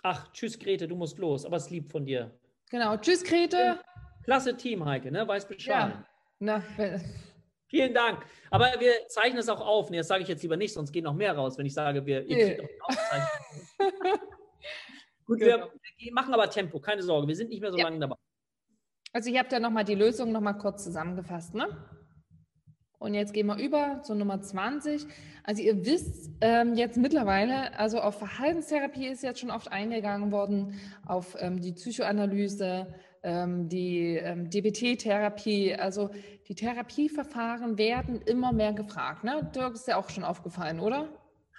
Ach, 0.04 0.32
tschüss, 0.32 0.58
Grete, 0.58 0.88
du 0.88 0.96
musst 0.96 1.18
los, 1.18 1.46
aber 1.46 1.58
es 1.58 1.66
ist 1.66 1.72
lieb 1.72 1.92
von 1.92 2.06
dir. 2.06 2.40
Genau. 2.70 2.98
Tschüss, 2.98 3.24
Grete. 3.24 3.80
Klasse 4.24 4.56
Team, 4.58 4.84
Heike, 4.86 5.12
ne? 5.12 5.28
Weiß 5.28 5.48
Bescheid. 5.48 5.94
Ja. 5.94 6.06
Na, 6.40 6.64
Vielen 7.70 7.94
Dank. 7.94 8.26
Aber 8.50 8.66
wir 8.80 9.08
zeichnen 9.08 9.40
es 9.40 9.50
auch 9.50 9.60
auf. 9.60 9.90
Nee, 9.90 9.98
das 9.98 10.08
sage 10.08 10.24
ich 10.24 10.30
jetzt 10.30 10.42
lieber 10.42 10.56
nicht, 10.56 10.74
sonst 10.74 10.94
gehen 10.94 11.04
noch 11.04 11.14
mehr 11.14 11.36
raus, 11.36 11.58
wenn 11.58 11.66
ich 11.66 11.74
sage, 11.74 12.06
wir 12.06 12.24
nee. 12.24 12.58
Gut, 15.26 15.42
wir, 15.42 15.70
wir, 15.98 16.14
machen 16.14 16.34
aber 16.34 16.50
Tempo, 16.50 16.80
keine 16.80 17.04
Sorge, 17.04 17.28
wir 17.28 17.36
sind 17.36 17.50
nicht 17.50 17.60
mehr 17.60 17.72
so 17.72 17.78
ja. 17.78 17.84
lange 17.84 18.00
dabei. 18.00 18.16
Also 19.12 19.30
ich 19.30 19.38
habe 19.38 19.50
da 19.50 19.60
nochmal 19.60 19.84
die 19.84 19.96
Lösung 19.96 20.32
nochmal 20.32 20.58
kurz 20.58 20.86
zusammengefasst, 20.86 21.54
ne? 21.54 21.68
Und 23.00 23.14
jetzt 23.14 23.34
gehen 23.34 23.46
wir 23.46 23.58
über 23.58 24.02
zur 24.04 24.16
Nummer 24.16 24.42
20. 24.42 25.06
Also 25.44 25.62
ihr 25.62 25.86
wisst 25.86 26.32
ähm, 26.42 26.74
jetzt 26.74 26.98
mittlerweile, 26.98 27.78
also 27.78 28.00
auf 28.00 28.18
Verhaltenstherapie 28.18 29.08
ist 29.08 29.24
jetzt 29.24 29.40
schon 29.40 29.52
oft 29.52 29.72
eingegangen 29.72 30.32
worden, 30.32 30.80
auf 31.06 31.36
ähm, 31.40 31.62
die 31.62 31.74
Psychoanalyse, 31.74 32.88
ähm, 33.24 33.70
die 33.70 34.16
ähm, 34.16 34.50
DBT-Therapie. 34.50 35.76
Also 35.76 36.10
die 36.48 36.56
Therapieverfahren 36.56 37.78
werden 37.78 38.22
immer 38.22 38.52
mehr 38.52 38.74
gefragt. 38.74 39.24
Ne? 39.24 39.50
Dirk 39.56 39.76
ist 39.76 39.88
ja 39.88 39.98
auch 39.98 40.10
schon 40.10 40.24
aufgefallen, 40.24 40.80
oder? 40.80 41.08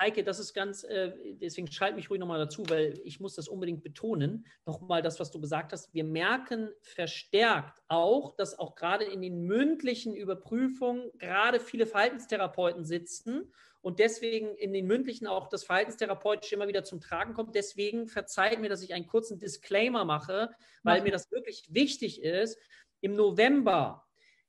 Heike, 0.00 0.22
das 0.22 0.38
ist 0.38 0.54
ganz, 0.54 0.84
äh, 0.84 1.12
deswegen 1.34 1.70
schalt 1.70 1.96
mich 1.96 2.08
ruhig 2.08 2.20
nochmal 2.20 2.38
dazu, 2.38 2.64
weil 2.68 3.00
ich 3.04 3.18
muss 3.20 3.34
das 3.34 3.48
unbedingt 3.48 3.82
betonen. 3.82 4.46
Nochmal 4.64 5.02
das, 5.02 5.18
was 5.18 5.30
du 5.30 5.40
gesagt 5.40 5.72
hast. 5.72 5.92
Wir 5.92 6.04
merken 6.04 6.70
verstärkt 6.82 7.80
auch, 7.88 8.36
dass 8.36 8.58
auch 8.58 8.74
gerade 8.74 9.04
in 9.04 9.20
den 9.22 9.42
mündlichen 9.42 10.14
Überprüfungen 10.14 11.10
gerade 11.18 11.58
viele 11.60 11.86
Verhaltenstherapeuten 11.86 12.84
sitzen 12.84 13.52
und 13.80 13.98
deswegen 14.00 14.54
in 14.56 14.72
den 14.72 14.86
mündlichen 14.86 15.26
auch 15.26 15.48
das 15.48 15.64
Verhaltenstherapeutische 15.64 16.54
immer 16.54 16.68
wieder 16.68 16.84
zum 16.84 17.00
Tragen 17.00 17.34
kommt. 17.34 17.54
Deswegen 17.54 18.08
verzeiht 18.08 18.60
mir, 18.60 18.68
dass 18.68 18.82
ich 18.82 18.94
einen 18.94 19.06
kurzen 19.06 19.38
Disclaimer 19.38 20.04
mache, 20.04 20.50
weil 20.82 20.98
Mach. 20.98 21.04
mir 21.04 21.12
das 21.12 21.30
wirklich 21.30 21.64
wichtig 21.70 22.22
ist. 22.22 22.58
Im 23.00 23.14
November 23.14 24.07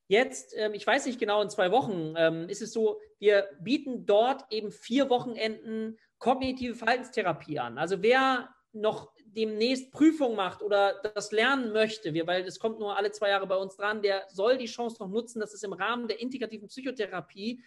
Jetzt, 0.09 0.55
ähm, 0.57 0.73
ich 0.73 0.85
weiß 0.85 1.05
nicht 1.05 1.19
genau, 1.19 1.39
in 1.43 1.51
zwei 1.51 1.71
Wochen 1.71 2.15
ähm, 2.17 2.49
ist 2.49 2.63
es 2.63 2.73
so, 2.73 2.99
wir 3.19 3.47
bieten 3.61 4.07
dort 4.07 4.43
eben 4.51 4.71
vier 4.71 5.07
Wochenenden 5.09 5.99
kognitive 6.17 6.73
Verhaltenstherapie 6.73 7.59
an. 7.59 7.77
Also 7.77 8.01
wer 8.01 8.49
noch 8.73 9.13
demnächst 9.23 9.91
Prüfung 9.91 10.35
macht 10.35 10.63
oder 10.63 10.99
das 11.13 11.31
lernen 11.31 11.71
möchte, 11.73 12.15
wir, 12.15 12.25
weil 12.25 12.43
es 12.43 12.59
kommt 12.59 12.79
nur 12.79 12.97
alle 12.97 13.11
zwei 13.11 13.29
Jahre 13.29 13.45
bei 13.45 13.55
uns 13.55 13.75
dran, 13.75 14.01
der 14.01 14.25
soll 14.29 14.57
die 14.57 14.65
Chance 14.65 14.97
noch 14.99 15.09
nutzen, 15.09 15.39
dass 15.39 15.53
es 15.53 15.61
im 15.61 15.73
Rahmen 15.73 16.07
der 16.07 16.19
integrativen 16.19 16.69
Psychotherapie 16.69 17.63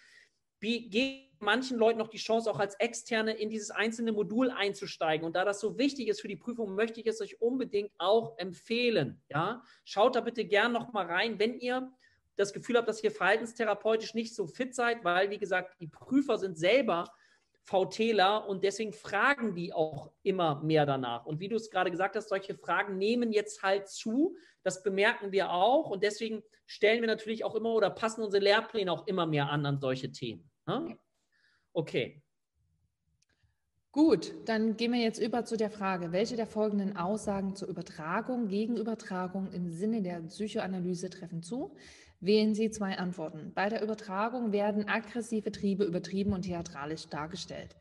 gibt 0.59 1.32
manchen 1.43 1.77
Leuten 1.78 1.98
noch 1.98 2.09
die 2.09 2.19
Chance, 2.19 2.51
auch 2.51 2.59
als 2.59 2.74
Externe 2.77 3.32
in 3.35 3.51
dieses 3.51 3.70
einzelne 3.70 4.12
Modul 4.12 4.51
einzusteigen. 4.51 5.27
Und 5.27 5.36
da 5.36 5.44
das 5.44 5.60
so 5.60 5.77
wichtig 5.77 6.09
ist 6.09 6.20
für 6.20 6.28
die 6.28 6.36
Prüfung, 6.36 6.74
möchte 6.74 7.01
ich 7.01 7.06
es 7.06 7.20
euch 7.20 7.40
unbedingt 7.40 7.90
auch 7.98 8.39
empfehlen. 8.39 9.20
Ja? 9.28 9.62
Schaut 9.85 10.16
da 10.16 10.20
bitte 10.20 10.44
gern 10.44 10.73
noch 10.73 10.93
mal 10.93 11.06
rein, 11.06 11.39
wenn 11.39 11.59
ihr 11.59 11.93
das 12.43 12.52
Gefühl 12.52 12.77
habt, 12.77 12.89
dass 12.89 13.02
ihr 13.02 13.10
verhaltenstherapeutisch 13.10 14.14
nicht 14.14 14.35
so 14.35 14.47
fit 14.47 14.74
seid, 14.74 15.05
weil, 15.05 15.31
wie 15.31 15.39
gesagt, 15.39 15.81
die 15.81 15.89
Prüfer 15.89 16.39
sind 16.39 16.59
selber 16.59 17.05
VTler 17.64 18.48
und 18.48 18.64
deswegen 18.64 18.93
fragen 18.93 19.55
die 19.55 19.73
auch 19.73 20.10
immer 20.23 20.62
mehr 20.62 20.85
danach. 20.85 21.27
Und 21.27 21.40
wie 21.40 21.48
du 21.48 21.56
es 21.56 21.70
gerade 21.70 21.90
gesagt 21.90 22.16
hast, 22.16 22.28
solche 22.28 22.55
Fragen 22.55 22.98
nehmen 22.98 23.32
jetzt 23.32 23.62
halt 23.62 23.89
zu. 23.89 24.36
Das 24.64 24.82
bemerken 24.82 25.32
wir 25.32 25.51
auch 25.51 25.90
und 25.90 26.02
deswegen 26.02 26.43
stellen 26.66 27.01
wir 27.01 27.09
natürlich 27.09 27.44
auch 27.44 27.55
immer 27.55 27.73
oder 27.73 27.90
passen 27.90 28.23
unsere 28.23 28.43
Lehrpläne 28.43 28.90
auch 28.90 29.06
immer 29.06 29.27
mehr 29.27 29.48
an 29.48 29.64
an 29.64 29.78
solche 29.81 30.10
Themen. 30.10 30.51
Ne? 30.66 30.97
Okay. 31.73 32.23
Gut, 33.93 34.35
dann 34.47 34.78
gehen 34.78 34.93
wir 34.93 35.01
jetzt 35.01 35.19
über 35.19 35.44
zu 35.44 35.56
der 35.59 35.70
Frage, 35.70 36.12
welche 36.12 36.35
der 36.35 36.47
folgenden 36.47 36.97
Aussagen 36.97 37.55
zur 37.55 37.69
Übertragung, 37.69 38.48
Gegenübertragung 38.48 39.52
im 39.52 39.69
Sinne 39.69 40.01
der 40.01 40.20
Psychoanalyse 40.20 41.10
treffen 41.10 41.43
zu? 41.43 41.77
Wählen 42.22 42.54
Sie 42.54 42.70
zwei 42.70 42.98
Antworten. 42.98 43.50
Bei 43.52 43.68
der 43.68 43.82
Übertragung 43.82 44.52
werden 44.52 44.88
aggressive 44.88 45.50
Triebe 45.50 45.82
übertrieben 45.82 46.32
und 46.32 46.42
theatralisch 46.42 47.08
dargestellt. 47.08 47.74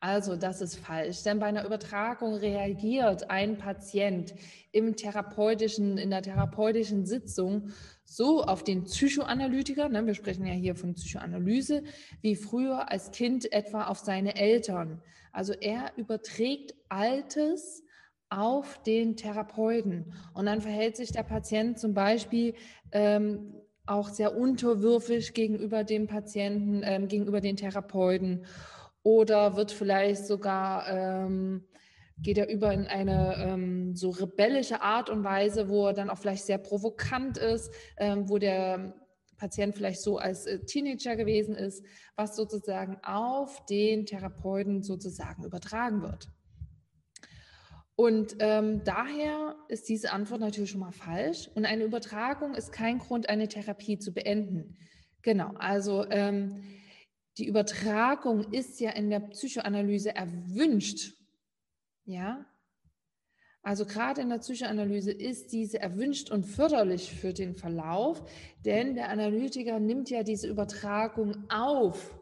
Also 0.00 0.36
das 0.36 0.60
ist 0.60 0.76
falsch, 0.76 1.24
denn 1.24 1.40
bei 1.40 1.46
einer 1.46 1.64
Übertragung 1.64 2.34
reagiert 2.34 3.28
ein 3.28 3.58
Patient 3.58 4.32
im 4.70 4.94
therapeutischen, 4.94 5.98
in 5.98 6.10
der 6.10 6.22
therapeutischen 6.22 7.06
Sitzung 7.06 7.70
so 8.04 8.44
auf 8.44 8.62
den 8.62 8.84
Psychoanalytiker, 8.84 9.88
ne, 9.88 10.06
wir 10.06 10.14
sprechen 10.14 10.46
ja 10.46 10.52
hier 10.52 10.76
von 10.76 10.94
Psychoanalyse, 10.94 11.82
wie 12.20 12.36
früher 12.36 12.92
als 12.92 13.10
Kind 13.10 13.52
etwa 13.52 13.88
auf 13.88 13.98
seine 13.98 14.36
Eltern. 14.36 15.02
Also 15.32 15.54
er 15.54 15.90
überträgt 15.96 16.76
Altes 16.88 17.82
auf 18.28 18.80
den 18.84 19.16
Therapeuten 19.16 20.14
und 20.34 20.46
dann 20.46 20.60
verhält 20.60 20.96
sich 20.96 21.10
der 21.10 21.24
Patient 21.24 21.80
zum 21.80 21.94
Beispiel 21.94 22.54
ähm, 22.92 23.54
auch 23.88 24.08
sehr 24.08 24.36
unterwürfig 24.36 25.34
gegenüber 25.34 25.84
dem 25.84 26.06
Patienten, 26.06 26.82
ähm, 26.84 27.08
gegenüber 27.08 27.40
den 27.40 27.56
Therapeuten 27.56 28.44
oder 29.02 29.56
wird 29.56 29.72
vielleicht 29.72 30.26
sogar, 30.26 30.88
ähm, 30.88 31.64
geht 32.20 32.38
er 32.38 32.48
über 32.48 32.72
in 32.72 32.86
eine 32.86 33.36
ähm, 33.38 33.94
so 33.94 34.10
rebellische 34.10 34.82
Art 34.82 35.08
und 35.08 35.24
Weise, 35.24 35.68
wo 35.68 35.86
er 35.86 35.92
dann 35.92 36.10
auch 36.10 36.18
vielleicht 36.18 36.44
sehr 36.44 36.58
provokant 36.58 37.38
ist, 37.38 37.72
ähm, 37.96 38.28
wo 38.28 38.38
der 38.38 38.94
Patient 39.38 39.74
vielleicht 39.74 40.02
so 40.02 40.18
als 40.18 40.46
äh, 40.46 40.58
Teenager 40.64 41.16
gewesen 41.16 41.54
ist, 41.54 41.84
was 42.16 42.36
sozusagen 42.36 42.98
auf 43.02 43.64
den 43.66 44.04
Therapeuten 44.04 44.82
sozusagen 44.82 45.44
übertragen 45.44 46.02
wird. 46.02 46.28
Und 48.00 48.36
ähm, 48.38 48.84
daher 48.84 49.56
ist 49.66 49.88
diese 49.88 50.12
Antwort 50.12 50.40
natürlich 50.40 50.70
schon 50.70 50.78
mal 50.78 50.92
falsch. 50.92 51.50
Und 51.56 51.66
eine 51.66 51.82
Übertragung 51.82 52.54
ist 52.54 52.70
kein 52.70 53.00
Grund, 53.00 53.28
eine 53.28 53.48
Therapie 53.48 53.98
zu 53.98 54.14
beenden. 54.14 54.78
Genau, 55.22 55.50
also 55.56 56.08
ähm, 56.08 56.62
die 57.38 57.48
Übertragung 57.48 58.52
ist 58.52 58.78
ja 58.78 58.90
in 58.90 59.10
der 59.10 59.18
Psychoanalyse 59.18 60.14
erwünscht. 60.14 61.12
Ja, 62.04 62.46
also 63.62 63.84
gerade 63.84 64.20
in 64.20 64.28
der 64.28 64.38
Psychoanalyse 64.38 65.10
ist 65.10 65.50
diese 65.50 65.80
erwünscht 65.80 66.30
und 66.30 66.44
förderlich 66.44 67.12
für 67.12 67.32
den 67.32 67.56
Verlauf, 67.56 68.22
denn 68.64 68.94
der 68.94 69.08
Analytiker 69.08 69.80
nimmt 69.80 70.08
ja 70.08 70.22
diese 70.22 70.46
Übertragung 70.46 71.50
auf. 71.50 72.16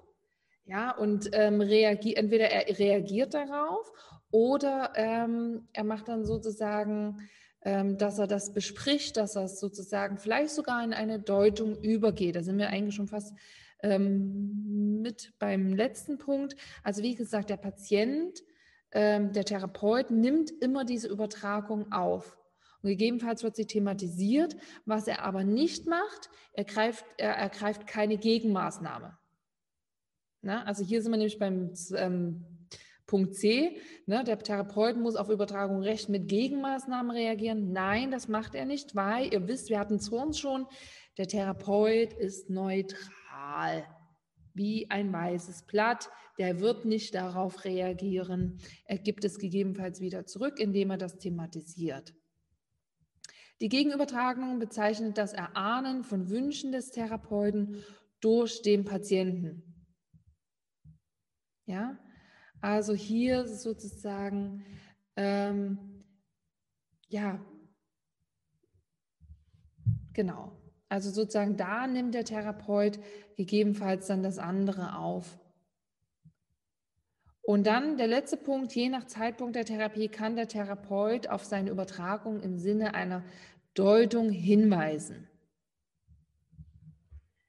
Ja, 0.64 0.96
und 0.96 1.28
ähm, 1.32 1.60
reagiert, 1.60 2.16
entweder 2.16 2.50
er 2.50 2.78
reagiert 2.78 3.34
darauf 3.34 3.92
oder 4.30 4.92
ähm, 4.96 5.68
er 5.72 5.84
macht 5.84 6.08
dann 6.08 6.24
sozusagen, 6.24 7.18
ähm, 7.62 7.98
dass 7.98 8.18
er 8.18 8.26
das 8.26 8.52
bespricht, 8.52 9.16
dass 9.16 9.36
er 9.36 9.44
es 9.44 9.60
sozusagen 9.60 10.18
vielleicht 10.18 10.50
sogar 10.50 10.82
in 10.84 10.92
eine 10.92 11.20
Deutung 11.20 11.80
übergeht. 11.82 12.36
Da 12.36 12.42
sind 12.42 12.58
wir 12.58 12.68
eigentlich 12.68 12.94
schon 12.94 13.08
fast 13.08 13.34
ähm, 13.82 15.00
mit 15.02 15.32
beim 15.38 15.72
letzten 15.74 16.18
Punkt. 16.18 16.56
Also 16.82 17.02
wie 17.02 17.14
gesagt, 17.14 17.50
der 17.50 17.56
Patient, 17.56 18.42
ähm, 18.92 19.32
der 19.32 19.44
Therapeut 19.44 20.10
nimmt 20.10 20.50
immer 20.60 20.84
diese 20.84 21.08
Übertragung 21.08 21.92
auf. 21.92 22.38
Und 22.82 22.90
gegebenenfalls 22.90 23.42
wird 23.42 23.56
sie 23.56 23.66
thematisiert. 23.66 24.56
Was 24.84 25.08
er 25.08 25.24
aber 25.24 25.44
nicht 25.44 25.86
macht, 25.86 26.30
er, 26.52 26.64
greift, 26.64 27.04
er 27.16 27.32
ergreift 27.32 27.86
keine 27.86 28.16
Gegenmaßnahme. 28.16 29.16
Na, 30.42 30.62
also 30.64 30.84
hier 30.84 31.02
sind 31.02 31.10
wir 31.10 31.18
nämlich 31.18 31.38
beim 31.38 31.72
ähm, 31.96 32.44
Punkt 33.06 33.36
C, 33.36 33.78
ne, 34.06 34.24
der 34.24 34.38
Therapeut 34.38 34.96
muss 34.96 35.14
auf 35.14 35.28
Übertragung 35.28 35.80
Recht 35.82 36.08
mit 36.08 36.28
Gegenmaßnahmen 36.28 37.12
reagieren. 37.12 37.72
Nein, 37.72 38.10
das 38.10 38.26
macht 38.26 38.54
er 38.54 38.64
nicht, 38.64 38.96
weil 38.96 39.32
ihr 39.32 39.46
wisst, 39.46 39.70
wir 39.70 39.78
hatten 39.78 39.96
es 39.96 40.08
vor 40.08 40.24
uns 40.24 40.38
schon, 40.38 40.66
der 41.16 41.28
Therapeut 41.28 42.12
ist 42.12 42.50
neutral, 42.50 43.86
wie 44.54 44.90
ein 44.90 45.12
weißes 45.12 45.62
Blatt. 45.66 46.10
Der 46.38 46.60
wird 46.60 46.84
nicht 46.84 47.14
darauf 47.14 47.64
reagieren. 47.64 48.58
Er 48.84 48.98
gibt 48.98 49.24
es 49.24 49.38
gegebenenfalls 49.38 50.00
wieder 50.00 50.26
zurück, 50.26 50.58
indem 50.58 50.90
er 50.90 50.98
das 50.98 51.16
thematisiert. 51.16 52.14
Die 53.62 53.70
Gegenübertragung 53.70 54.58
bezeichnet 54.58 55.16
das 55.16 55.32
Erahnen 55.32 56.04
von 56.04 56.28
Wünschen 56.28 56.72
des 56.72 56.90
Therapeuten 56.90 57.82
durch 58.20 58.60
den 58.60 58.84
Patienten. 58.84 59.62
Ja, 61.64 61.98
also 62.60 62.94
hier 62.94 63.46
sozusagen, 63.46 64.64
ähm, 65.16 66.04
ja, 67.08 67.40
genau. 70.12 70.52
Also 70.88 71.10
sozusagen 71.10 71.56
da 71.56 71.86
nimmt 71.86 72.14
der 72.14 72.24
Therapeut 72.24 72.98
gegebenenfalls 73.36 74.06
dann 74.06 74.22
das 74.22 74.38
andere 74.38 74.96
auf. 74.96 75.38
Und 77.42 77.68
dann 77.68 77.96
der 77.96 78.08
letzte 78.08 78.36
Punkt, 78.36 78.74
je 78.74 78.88
nach 78.88 79.04
Zeitpunkt 79.04 79.54
der 79.54 79.64
Therapie 79.64 80.08
kann 80.08 80.34
der 80.34 80.48
Therapeut 80.48 81.28
auf 81.28 81.44
seine 81.44 81.70
Übertragung 81.70 82.40
im 82.40 82.58
Sinne 82.58 82.94
einer 82.94 83.22
Deutung 83.74 84.30
hinweisen. 84.30 85.28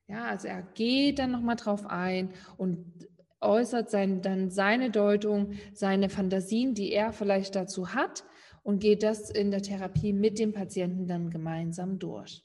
Ja, 0.07 0.25
also 0.25 0.47
er 0.47 0.61
geht 0.61 1.19
dann 1.19 1.31
nochmal 1.31 1.55
drauf 1.55 1.85
ein 1.85 2.31
und 2.57 3.07
äußert 3.41 3.89
sein, 3.89 4.22
dann 4.22 4.49
seine 4.49 4.89
Deutung, 4.89 5.53
seine 5.73 6.09
Fantasien, 6.09 6.73
die 6.73 6.91
er 6.91 7.14
vielleicht 7.14 7.55
dazu 7.55 7.93
hat 7.93 8.23
und 8.64 8.80
geht 8.80 9.03
das 9.03 9.30
in 9.30 9.51
der 9.51 9.61
Therapie 9.61 10.14
mit 10.14 10.39
dem 10.39 10.53
Patienten 10.53 11.07
dann 11.07 11.30
gemeinsam 11.30 11.99
durch. 11.99 12.43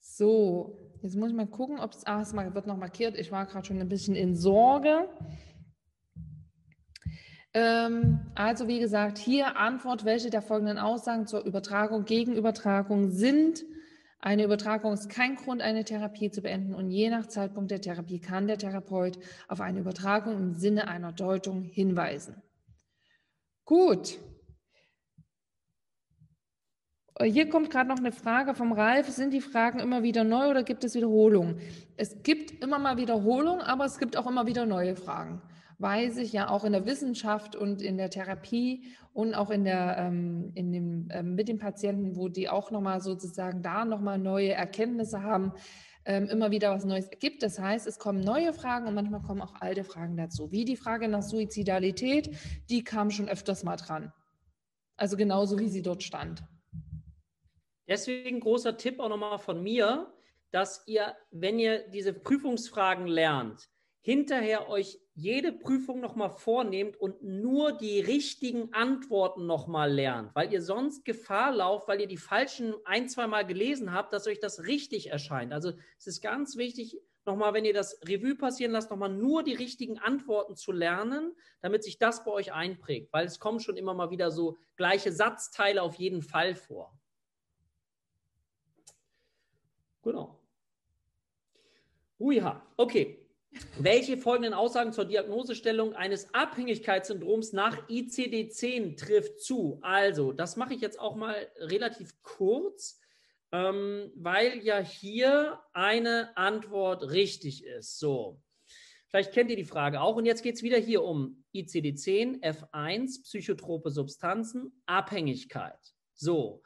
So, 0.00 0.90
jetzt 1.02 1.16
muss 1.16 1.30
ich 1.30 1.36
mal 1.36 1.46
gucken, 1.46 1.78
ob 1.78 1.92
es, 1.92 2.06
ah, 2.06 2.20
es 2.20 2.34
wird 2.34 2.66
noch 2.66 2.76
markiert. 2.76 3.16
Ich 3.18 3.32
war 3.32 3.46
gerade 3.46 3.66
schon 3.66 3.80
ein 3.80 3.88
bisschen 3.88 4.14
in 4.14 4.34
Sorge. 4.34 5.08
Ähm, 7.54 8.20
also 8.34 8.68
wie 8.68 8.80
gesagt, 8.80 9.18
hier 9.18 9.56
Antwort, 9.56 10.04
welche 10.04 10.30
der 10.30 10.42
folgenden 10.42 10.78
Aussagen 10.78 11.26
zur 11.26 11.44
Übertragung, 11.44 12.04
Gegenübertragung 12.04 13.10
sind 13.10 13.64
eine 14.24 14.44
Übertragung 14.44 14.92
ist 14.92 15.10
kein 15.10 15.34
Grund, 15.34 15.62
eine 15.62 15.84
Therapie 15.84 16.30
zu 16.30 16.42
beenden 16.42 16.76
und 16.76 16.92
je 16.92 17.10
nach 17.10 17.26
Zeitpunkt 17.26 17.72
der 17.72 17.80
Therapie 17.80 18.20
kann 18.20 18.46
der 18.46 18.56
Therapeut 18.56 19.18
auf 19.48 19.60
eine 19.60 19.80
Übertragung 19.80 20.36
im 20.36 20.54
Sinne 20.54 20.86
einer 20.86 21.12
Deutung 21.12 21.62
hinweisen. 21.62 22.40
Gut. 23.64 24.18
Hier 27.20 27.48
kommt 27.48 27.70
gerade 27.70 27.88
noch 27.88 27.98
eine 27.98 28.12
Frage 28.12 28.54
vom 28.54 28.70
Ralf. 28.70 29.08
Sind 29.08 29.32
die 29.32 29.40
Fragen 29.40 29.80
immer 29.80 30.04
wieder 30.04 30.22
neu 30.22 30.50
oder 30.50 30.62
gibt 30.62 30.84
es 30.84 30.94
Wiederholungen? 30.94 31.60
Es 31.96 32.22
gibt 32.22 32.62
immer 32.62 32.78
mal 32.78 32.96
Wiederholungen, 32.96 33.60
aber 33.60 33.84
es 33.84 33.98
gibt 33.98 34.16
auch 34.16 34.28
immer 34.28 34.46
wieder 34.46 34.66
neue 34.66 34.94
Fragen, 34.94 35.42
weil 35.82 36.12
sich 36.12 36.32
ja 36.32 36.48
auch 36.48 36.62
in 36.64 36.72
der 36.72 36.86
Wissenschaft 36.86 37.56
und 37.56 37.82
in 37.82 37.98
der 37.98 38.08
Therapie 38.08 38.84
und 39.12 39.34
auch 39.34 39.50
in 39.50 39.64
der, 39.64 39.96
ähm, 39.98 40.52
in 40.54 40.72
dem, 40.72 41.08
ähm, 41.10 41.34
mit 41.34 41.48
den 41.48 41.58
Patienten, 41.58 42.14
wo 42.14 42.28
die 42.28 42.48
auch 42.48 42.70
nochmal 42.70 43.00
sozusagen 43.00 43.62
da 43.62 43.84
nochmal 43.84 44.18
neue 44.18 44.52
Erkenntnisse 44.52 45.24
haben, 45.24 45.52
ähm, 46.04 46.28
immer 46.28 46.52
wieder 46.52 46.70
was 46.70 46.84
Neues 46.84 47.10
gibt. 47.18 47.42
Das 47.42 47.58
heißt, 47.58 47.88
es 47.88 47.98
kommen 47.98 48.20
neue 48.20 48.52
Fragen 48.52 48.86
und 48.86 48.94
manchmal 48.94 49.22
kommen 49.22 49.42
auch 49.42 49.54
alte 49.60 49.82
Fragen 49.82 50.16
dazu, 50.16 50.52
wie 50.52 50.64
die 50.64 50.76
Frage 50.76 51.08
nach 51.08 51.22
Suizidalität, 51.22 52.30
die 52.70 52.84
kam 52.84 53.10
schon 53.10 53.28
öfters 53.28 53.64
mal 53.64 53.76
dran. 53.76 54.12
Also 54.96 55.16
genauso, 55.16 55.58
wie 55.58 55.68
sie 55.68 55.82
dort 55.82 56.04
stand. 56.04 56.44
Deswegen 57.88 58.38
großer 58.38 58.76
Tipp 58.76 59.00
auch 59.00 59.08
nochmal 59.08 59.40
von 59.40 59.60
mir, 59.60 60.12
dass 60.52 60.86
ihr, 60.86 61.16
wenn 61.32 61.58
ihr 61.58 61.88
diese 61.88 62.12
Prüfungsfragen 62.12 63.08
lernt, 63.08 63.71
hinterher 64.02 64.68
euch 64.68 65.00
jede 65.14 65.52
Prüfung 65.52 66.00
nochmal 66.00 66.30
vornehmt 66.30 66.96
und 66.96 67.22
nur 67.22 67.72
die 67.72 68.00
richtigen 68.00 68.72
Antworten 68.72 69.46
nochmal 69.46 69.92
lernt, 69.92 70.34
weil 70.34 70.52
ihr 70.52 70.60
sonst 70.60 71.04
Gefahr 71.04 71.52
lauft, 71.52 71.86
weil 71.86 72.00
ihr 72.00 72.08
die 72.08 72.16
falschen 72.16 72.74
ein, 72.84 73.08
zwei 73.08 73.26
Mal 73.26 73.46
gelesen 73.46 73.92
habt, 73.92 74.12
dass 74.12 74.26
euch 74.26 74.40
das 74.40 74.64
richtig 74.64 75.10
erscheint. 75.10 75.52
Also 75.52 75.72
es 75.98 76.06
ist 76.06 76.20
ganz 76.20 76.56
wichtig, 76.56 76.98
nochmal, 77.24 77.54
wenn 77.54 77.64
ihr 77.64 77.74
das 77.74 78.00
Revue 78.06 78.34
passieren 78.34 78.72
lasst, 78.72 78.90
nochmal 78.90 79.10
nur 79.10 79.44
die 79.44 79.54
richtigen 79.54 79.98
Antworten 79.98 80.56
zu 80.56 80.72
lernen, 80.72 81.32
damit 81.60 81.84
sich 81.84 81.98
das 81.98 82.24
bei 82.24 82.32
euch 82.32 82.52
einprägt, 82.52 83.12
weil 83.12 83.26
es 83.26 83.38
kommen 83.38 83.60
schon 83.60 83.76
immer 83.76 83.94
mal 83.94 84.10
wieder 84.10 84.32
so 84.32 84.56
gleiche 84.76 85.12
Satzteile 85.12 85.82
auf 85.82 85.94
jeden 85.94 86.22
Fall 86.22 86.56
vor. 86.56 86.98
Genau. 90.02 90.40
Uiha, 92.18 92.66
okay. 92.76 93.21
Welche 93.78 94.16
folgenden 94.16 94.54
Aussagen 94.54 94.92
zur 94.92 95.04
Diagnosestellung 95.04 95.94
eines 95.94 96.32
Abhängigkeitssyndroms 96.34 97.52
nach 97.52 97.88
ICD-10 97.88 98.96
trifft 98.96 99.40
zu? 99.40 99.78
Also, 99.82 100.32
das 100.32 100.56
mache 100.56 100.74
ich 100.74 100.80
jetzt 100.80 100.98
auch 100.98 101.16
mal 101.16 101.34
relativ 101.58 102.14
kurz, 102.22 103.00
ähm, 103.50 104.10
weil 104.14 104.58
ja 104.62 104.78
hier 104.78 105.60
eine 105.72 106.36
Antwort 106.36 107.10
richtig 107.10 107.64
ist. 107.64 107.98
So, 107.98 108.40
vielleicht 109.08 109.32
kennt 109.32 109.50
ihr 109.50 109.56
die 109.56 109.64
Frage 109.64 110.00
auch. 110.00 110.16
Und 110.16 110.24
jetzt 110.24 110.42
geht 110.42 110.56
es 110.56 110.62
wieder 110.62 110.78
hier 110.78 111.02
um 111.02 111.44
ICD-10, 111.54 112.42
F1, 112.42 113.22
psychotrope 113.24 113.90
Substanzen, 113.90 114.82
Abhängigkeit. 114.86 115.78
So, 116.14 116.62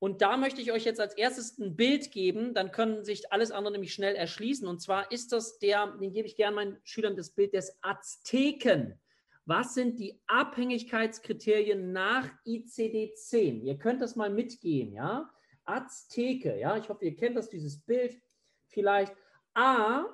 und 0.00 0.22
da 0.22 0.36
möchte 0.36 0.60
ich 0.60 0.70
euch 0.70 0.84
jetzt 0.84 1.00
als 1.00 1.14
erstes 1.14 1.58
ein 1.58 1.74
Bild 1.74 2.12
geben, 2.12 2.54
dann 2.54 2.70
können 2.70 3.04
sich 3.04 3.32
alles 3.32 3.50
andere 3.50 3.72
nämlich 3.72 3.92
schnell 3.92 4.14
erschließen. 4.14 4.68
Und 4.68 4.80
zwar 4.80 5.10
ist 5.10 5.32
das 5.32 5.58
der, 5.58 5.88
den 6.00 6.12
gebe 6.12 6.28
ich 6.28 6.36
gerne 6.36 6.54
meinen 6.54 6.78
Schülern, 6.84 7.16
das 7.16 7.30
Bild 7.30 7.52
des 7.52 7.76
Azteken. 7.82 9.00
Was 9.44 9.74
sind 9.74 9.98
die 9.98 10.20
Abhängigkeitskriterien 10.26 11.90
nach 11.90 12.30
ICD-10? 12.46 13.62
Ihr 13.62 13.78
könnt 13.78 14.00
das 14.00 14.14
mal 14.14 14.30
mitgehen, 14.30 14.92
ja? 14.92 15.28
Azteke, 15.64 16.58
ja? 16.58 16.76
Ich 16.76 16.88
hoffe, 16.88 17.04
ihr 17.04 17.16
kennt 17.16 17.36
das, 17.36 17.48
dieses 17.48 17.80
Bild 17.80 18.20
vielleicht. 18.66 19.14
A 19.54 20.04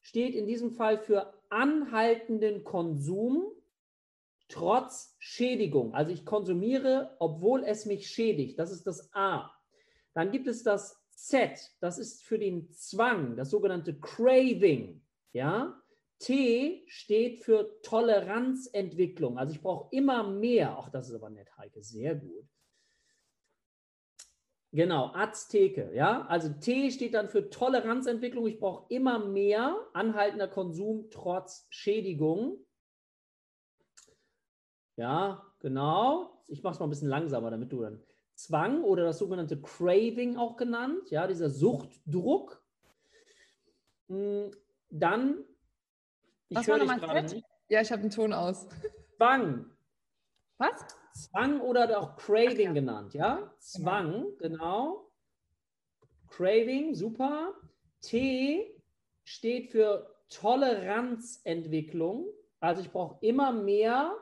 steht 0.00 0.34
in 0.34 0.46
diesem 0.46 0.70
Fall 0.70 0.98
für 0.98 1.34
anhaltenden 1.50 2.64
Konsum 2.64 3.52
trotz 4.48 5.16
Schädigung. 5.18 5.94
Also 5.94 6.12
ich 6.12 6.24
konsumiere, 6.24 7.16
obwohl 7.18 7.64
es 7.64 7.86
mich 7.86 8.08
schädigt. 8.08 8.58
Das 8.58 8.70
ist 8.70 8.86
das 8.86 9.12
A. 9.14 9.50
Dann 10.14 10.30
gibt 10.30 10.46
es 10.46 10.62
das 10.62 11.00
Z, 11.10 11.58
das 11.80 11.98
ist 11.98 12.22
für 12.22 12.38
den 12.38 12.70
Zwang, 12.72 13.36
das 13.36 13.50
sogenannte 13.50 13.98
Craving. 13.98 15.02
Ja? 15.32 15.80
T 16.18 16.84
steht 16.86 17.40
für 17.40 17.80
Toleranzentwicklung. 17.82 19.38
Also 19.38 19.52
ich 19.52 19.60
brauche 19.60 19.88
immer 19.94 20.22
mehr. 20.22 20.76
Ach, 20.78 20.88
das 20.90 21.08
ist 21.08 21.14
aber 21.14 21.30
nett, 21.30 21.48
Heike, 21.56 21.82
sehr 21.82 22.14
gut. 22.14 22.46
Genau, 24.72 25.12
Azteke, 25.14 25.92
ja. 25.94 26.26
Also 26.26 26.48
T 26.48 26.90
steht 26.90 27.14
dann 27.14 27.28
für 27.28 27.48
Toleranzentwicklung. 27.48 28.46
Ich 28.48 28.58
brauche 28.58 28.86
immer 28.92 29.24
mehr 29.24 29.76
anhaltender 29.92 30.48
Konsum 30.48 31.10
trotz 31.10 31.66
Schädigung. 31.70 32.58
Ja, 34.96 35.44
genau. 35.60 36.42
Ich 36.46 36.62
mache 36.62 36.74
es 36.74 36.80
mal 36.80 36.86
ein 36.86 36.90
bisschen 36.90 37.08
langsamer, 37.08 37.50
damit 37.50 37.72
du 37.72 37.82
dann 37.82 38.02
Zwang 38.34 38.82
oder 38.82 39.04
das 39.04 39.18
sogenannte 39.18 39.60
Craving 39.60 40.36
auch 40.36 40.56
genannt, 40.56 41.10
ja, 41.10 41.26
dieser 41.26 41.50
Suchtdruck. 41.50 42.62
Hm, 44.08 44.50
dann, 44.90 45.44
ich 46.48 46.66
höre 46.66 46.80
dich 46.80 46.88
gerade 46.88 47.42
Ja, 47.68 47.80
ich 47.80 47.92
habe 47.92 48.02
den 48.02 48.10
Ton 48.10 48.32
aus. 48.32 48.66
Zwang. 49.16 49.70
Was? 50.58 50.84
Zwang 51.14 51.60
oder 51.60 51.98
auch 51.98 52.16
Craving 52.16 52.66
ja. 52.68 52.72
genannt, 52.72 53.14
ja? 53.14 53.54
Zwang, 53.58 54.36
genau. 54.38 54.38
genau. 54.38 55.10
Craving, 56.28 56.94
super. 56.94 57.54
T 58.00 58.82
steht 59.22 59.70
für 59.70 60.12
Toleranzentwicklung. 60.28 62.26
Also 62.58 62.82
ich 62.82 62.90
brauche 62.90 63.24
immer 63.24 63.52
mehr 63.52 64.16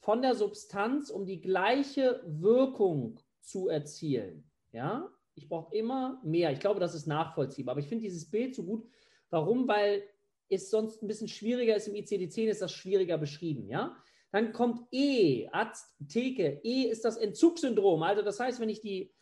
von 0.00 0.22
der 0.22 0.34
Substanz, 0.34 1.10
um 1.10 1.26
die 1.26 1.40
gleiche 1.40 2.22
Wirkung 2.26 3.20
zu 3.40 3.68
erzielen. 3.68 4.44
Ja, 4.72 5.10
ich 5.34 5.48
brauche 5.48 5.74
immer 5.74 6.20
mehr. 6.24 6.52
Ich 6.52 6.60
glaube, 6.60 6.80
das 6.80 6.94
ist 6.94 7.06
nachvollziehbar. 7.06 7.72
Aber 7.72 7.80
ich 7.80 7.88
finde 7.88 8.04
dieses 8.04 8.30
Bild 8.30 8.54
so 8.54 8.64
gut. 8.64 8.86
Warum? 9.30 9.68
Weil 9.68 10.02
es 10.48 10.70
sonst 10.70 11.02
ein 11.02 11.08
bisschen 11.08 11.28
schwieriger 11.28 11.76
ist. 11.76 11.88
Im 11.88 11.94
ICD-10 11.94 12.48
ist 12.48 12.62
das 12.62 12.72
schwieriger 12.72 13.18
beschrieben. 13.18 13.68
Ja, 13.68 13.96
dann 14.30 14.52
kommt 14.52 14.86
E, 14.92 15.48
Arzt, 15.48 15.94
Theke. 16.08 16.60
E 16.62 16.84
ist 16.84 17.04
das 17.04 17.16
Entzugssyndrom. 17.16 18.02
Also 18.02 18.22
das 18.22 18.40
heißt, 18.40 18.60
wenn 18.60 18.68
ich 18.68 18.80
die 18.80 19.12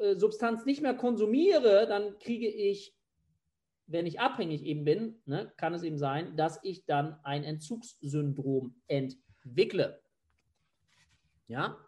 äh, 0.00 0.16
Substanz 0.16 0.64
nicht 0.64 0.82
mehr 0.82 0.94
konsumiere, 0.94 1.86
dann 1.86 2.18
kriege 2.18 2.48
ich, 2.48 2.94
wenn 3.86 4.06
ich 4.06 4.20
abhängig 4.20 4.64
eben 4.64 4.84
bin, 4.84 5.22
ne, 5.26 5.52
kann 5.56 5.74
es 5.74 5.82
eben 5.82 5.98
sein, 5.98 6.36
dass 6.36 6.58
ich 6.62 6.86
dann 6.86 7.18
ein 7.22 7.44
Entzugssyndrom 7.44 8.74
entwickle 8.88 9.25
entwickle. 9.46 10.00
Ja? 11.48 11.78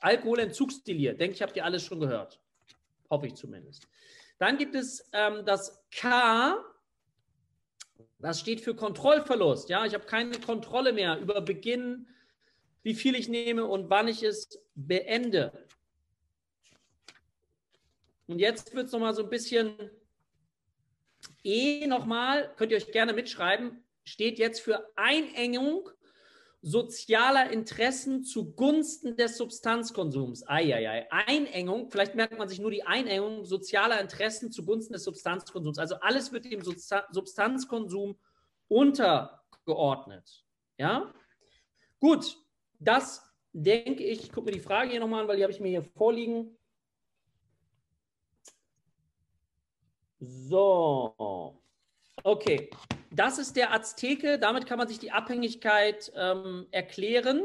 Alkoholentzugsdelir, 0.00 1.14
denke 1.14 1.34
ich, 1.34 1.42
habt 1.42 1.56
ihr 1.56 1.64
alles 1.64 1.84
schon 1.84 2.00
gehört. 2.00 2.40
Hoffe 3.10 3.26
ich 3.26 3.34
zumindest. 3.34 3.86
Dann 4.38 4.58
gibt 4.58 4.74
es 4.74 5.08
ähm, 5.12 5.44
das 5.44 5.84
K, 5.92 6.58
das 8.18 8.40
steht 8.40 8.60
für 8.60 8.74
Kontrollverlust. 8.74 9.68
Ja, 9.68 9.84
ich 9.84 9.94
habe 9.94 10.06
keine 10.06 10.38
Kontrolle 10.40 10.92
mehr 10.92 11.18
über 11.18 11.40
Beginn, 11.40 12.08
wie 12.82 12.94
viel 12.94 13.14
ich 13.14 13.28
nehme 13.28 13.66
und 13.66 13.90
wann 13.90 14.08
ich 14.08 14.22
es 14.22 14.60
beende. 14.74 15.52
Und 18.26 18.38
jetzt 18.38 18.74
wird 18.74 18.86
es 18.86 18.92
nochmal 18.92 19.14
so 19.14 19.22
ein 19.22 19.30
bisschen 19.30 19.74
E 21.44 21.86
nochmal, 21.86 22.52
könnt 22.56 22.72
ihr 22.72 22.78
euch 22.78 22.90
gerne 22.90 23.12
mitschreiben, 23.12 23.84
steht 24.04 24.38
jetzt 24.38 24.60
für 24.60 24.90
Einengung 24.96 25.88
sozialer 26.62 27.50
Interessen 27.50 28.22
zugunsten 28.22 29.16
des 29.16 29.36
Substanzkonsums. 29.36 30.48
Eieiei. 30.48 31.10
Einengung, 31.10 31.90
vielleicht 31.90 32.14
merkt 32.14 32.38
man 32.38 32.48
sich 32.48 32.60
nur 32.60 32.70
die 32.70 32.84
Einengung 32.84 33.44
sozialer 33.44 34.00
Interessen 34.00 34.52
zugunsten 34.52 34.92
des 34.92 35.02
Substanzkonsums. 35.02 35.78
Also 35.78 35.96
alles 35.96 36.32
wird 36.32 36.44
dem 36.44 36.62
Substanzkonsum 36.62 38.16
untergeordnet. 38.68 40.44
Ja? 40.78 41.12
Gut, 41.98 42.38
das 42.78 43.28
denke 43.52 44.04
ich, 44.04 44.22
ich 44.22 44.32
gucke 44.32 44.46
mir 44.46 44.52
die 44.52 44.60
Frage 44.60 44.92
hier 44.92 45.00
nochmal 45.00 45.22
an, 45.22 45.28
weil 45.28 45.36
die 45.36 45.42
habe 45.42 45.52
ich 45.52 45.60
mir 45.60 45.68
hier 45.68 45.82
vorliegen. 45.82 46.56
So, 50.20 51.60
okay 52.22 52.70
das 53.14 53.38
ist 53.38 53.56
der 53.56 53.72
Azteke. 53.72 54.38
Damit 54.38 54.66
kann 54.66 54.78
man 54.78 54.88
sich 54.88 54.98
die 54.98 55.12
Abhängigkeit 55.12 56.12
ähm, 56.16 56.66
erklären. 56.70 57.42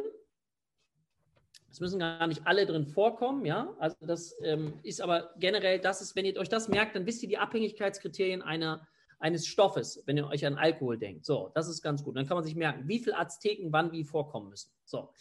Es 1.69 1.79
müssen 1.79 1.99
gar 1.99 2.25
nicht 2.27 2.41
alle 2.45 2.65
drin 2.65 2.87
vorkommen, 2.87 3.45
ja. 3.45 3.75
Also 3.77 3.97
das 4.01 4.35
ähm, 4.41 4.79
ist 4.83 5.01
aber 5.01 5.31
generell, 5.37 5.79
das 5.79 6.01
ist, 6.01 6.15
wenn 6.15 6.25
ihr 6.25 6.35
euch 6.37 6.49
das 6.49 6.69
merkt, 6.69 6.95
dann 6.95 7.05
wisst 7.05 7.21
ihr 7.21 7.29
die 7.29 7.37
Abhängigkeitskriterien 7.37 8.41
einer, 8.41 8.87
eines 9.19 9.45
Stoffes, 9.45 10.01
wenn 10.05 10.17
ihr 10.17 10.27
euch 10.27 10.45
an 10.45 10.57
Alkohol 10.57 10.97
denkt. 10.97 11.25
So, 11.25 11.51
das 11.53 11.67
ist 11.67 11.81
ganz 11.81 12.03
gut. 12.03 12.15
Dann 12.15 12.27
kann 12.27 12.37
man 12.37 12.43
sich 12.43 12.55
merken, 12.55 12.87
wie 12.87 12.99
viele 12.99 13.17
Azteken 13.17 13.71
wann 13.71 13.91
wie 13.91 14.03
vorkommen 14.03 14.49
müssen. 14.49 14.71
So. 14.85 15.13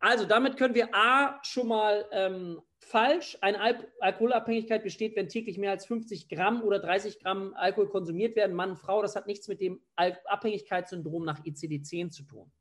Also 0.00 0.24
damit 0.26 0.56
können 0.56 0.74
wir 0.74 0.94
A 0.94 1.40
schon 1.42 1.68
mal 1.68 2.06
ähm, 2.12 2.60
falsch. 2.78 3.36
Eine 3.40 3.60
Al 3.60 3.88
Alkoholabhängigkeit 4.00 4.84
besteht, 4.84 5.16
wenn 5.16 5.28
täglich 5.28 5.58
mehr 5.58 5.72
als 5.72 5.86
50 5.86 6.28
Gramm 6.28 6.62
oder 6.62 6.78
30 6.78 7.18
Gramm 7.20 7.54
Alkohol 7.54 7.88
konsumiert 7.88 8.36
werden. 8.36 8.54
Mann, 8.54 8.76
Frau, 8.76 9.02
das 9.02 9.16
hat 9.16 9.26
nichts 9.26 9.48
mit 9.48 9.60
dem 9.60 9.80
Al 9.96 10.18
Abhängigkeitssyndrom 10.24 11.24
nach 11.24 11.40
ICD-10 11.44 12.10
zu 12.10 12.22
tun. 12.22 12.52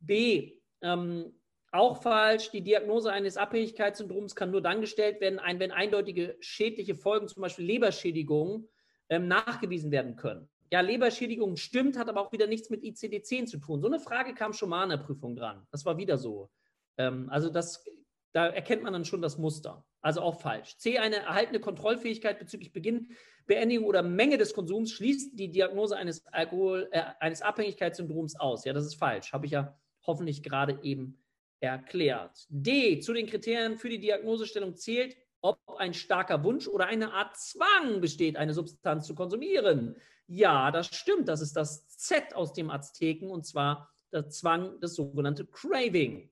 B. 0.00 0.52
Ähm, 0.82 1.32
Auch 1.72 2.02
falsch. 2.02 2.50
Die 2.50 2.62
Diagnose 2.62 3.10
eines 3.10 3.36
Abhängigkeitssyndroms 3.36 4.34
kann 4.34 4.50
nur 4.50 4.60
dann 4.60 4.80
gestellt 4.80 5.20
werden, 5.20 5.40
wenn 5.58 5.72
eindeutige 5.72 6.36
schädliche 6.40 6.94
Folgen, 6.94 7.28
zum 7.28 7.42
Beispiel 7.42 7.64
Leberschädigungen, 7.64 8.68
ähm, 9.08 9.28
nachgewiesen 9.28 9.90
werden 9.90 10.16
können. 10.16 10.48
Ja, 10.72 10.80
Leberschädigung 10.80 11.56
stimmt, 11.56 11.98
hat 11.98 12.08
aber 12.08 12.20
auch 12.20 12.32
wieder 12.32 12.46
nichts 12.46 12.70
mit 12.70 12.82
ICD-10 12.84 13.46
zu 13.46 13.58
tun. 13.58 13.80
So 13.80 13.88
eine 13.88 13.98
Frage 13.98 14.34
kam 14.34 14.52
schon 14.52 14.68
mal 14.68 14.84
in 14.84 14.90
der 14.90 14.98
Prüfung 14.98 15.34
dran. 15.34 15.66
Das 15.70 15.84
war 15.84 15.98
wieder 15.98 16.16
so. 16.16 16.50
Ähm, 16.96 17.28
also 17.28 17.50
das, 17.50 17.84
da 18.32 18.46
erkennt 18.46 18.84
man 18.84 18.92
dann 18.92 19.04
schon 19.04 19.20
das 19.20 19.36
Muster. 19.36 19.84
Also 20.00 20.20
auch 20.20 20.40
falsch. 20.40 20.76
C, 20.78 20.98
eine 20.98 21.16
erhaltene 21.16 21.60
Kontrollfähigkeit 21.60 22.38
bezüglich 22.38 22.72
Beginn, 22.72 23.10
Beendigung 23.46 23.84
oder 23.84 24.02
Menge 24.02 24.38
des 24.38 24.54
Konsums 24.54 24.92
schließt 24.92 25.38
die 25.38 25.50
Diagnose 25.50 25.96
eines 25.96 26.24
Alkohol, 26.26 26.88
äh, 26.92 27.02
eines 27.18 27.42
Abhängigkeitssyndroms 27.42 28.38
aus. 28.38 28.64
Ja, 28.64 28.72
das 28.72 28.86
ist 28.86 28.94
falsch. 28.94 29.32
Habe 29.32 29.46
ich 29.46 29.52
ja 29.52 29.76
hoffentlich 30.06 30.42
gerade 30.42 30.78
eben 30.82 31.18
erklärt. 31.58 32.46
D, 32.48 33.00
zu 33.00 33.12
den 33.12 33.26
Kriterien 33.26 33.76
für 33.76 33.88
die 33.88 33.98
Diagnosestellung 33.98 34.76
zählt, 34.76 35.16
ob 35.42 35.58
ein 35.78 35.94
starker 35.94 36.44
Wunsch 36.44 36.68
oder 36.68 36.86
eine 36.86 37.12
Art 37.12 37.36
Zwang 37.36 38.00
besteht, 38.00 38.36
eine 38.36 38.54
Substanz 38.54 39.06
zu 39.06 39.14
konsumieren. 39.14 39.96
Ja, 40.32 40.70
das 40.70 40.86
stimmt. 40.86 41.26
Das 41.28 41.40
ist 41.40 41.56
das 41.56 41.88
Z 41.88 42.36
aus 42.36 42.52
dem 42.52 42.70
Azteken 42.70 43.30
und 43.30 43.44
zwar 43.44 43.92
der 44.12 44.28
Zwang, 44.28 44.78
das 44.80 44.94
sogenannte 44.94 45.44
Craving. 45.44 46.30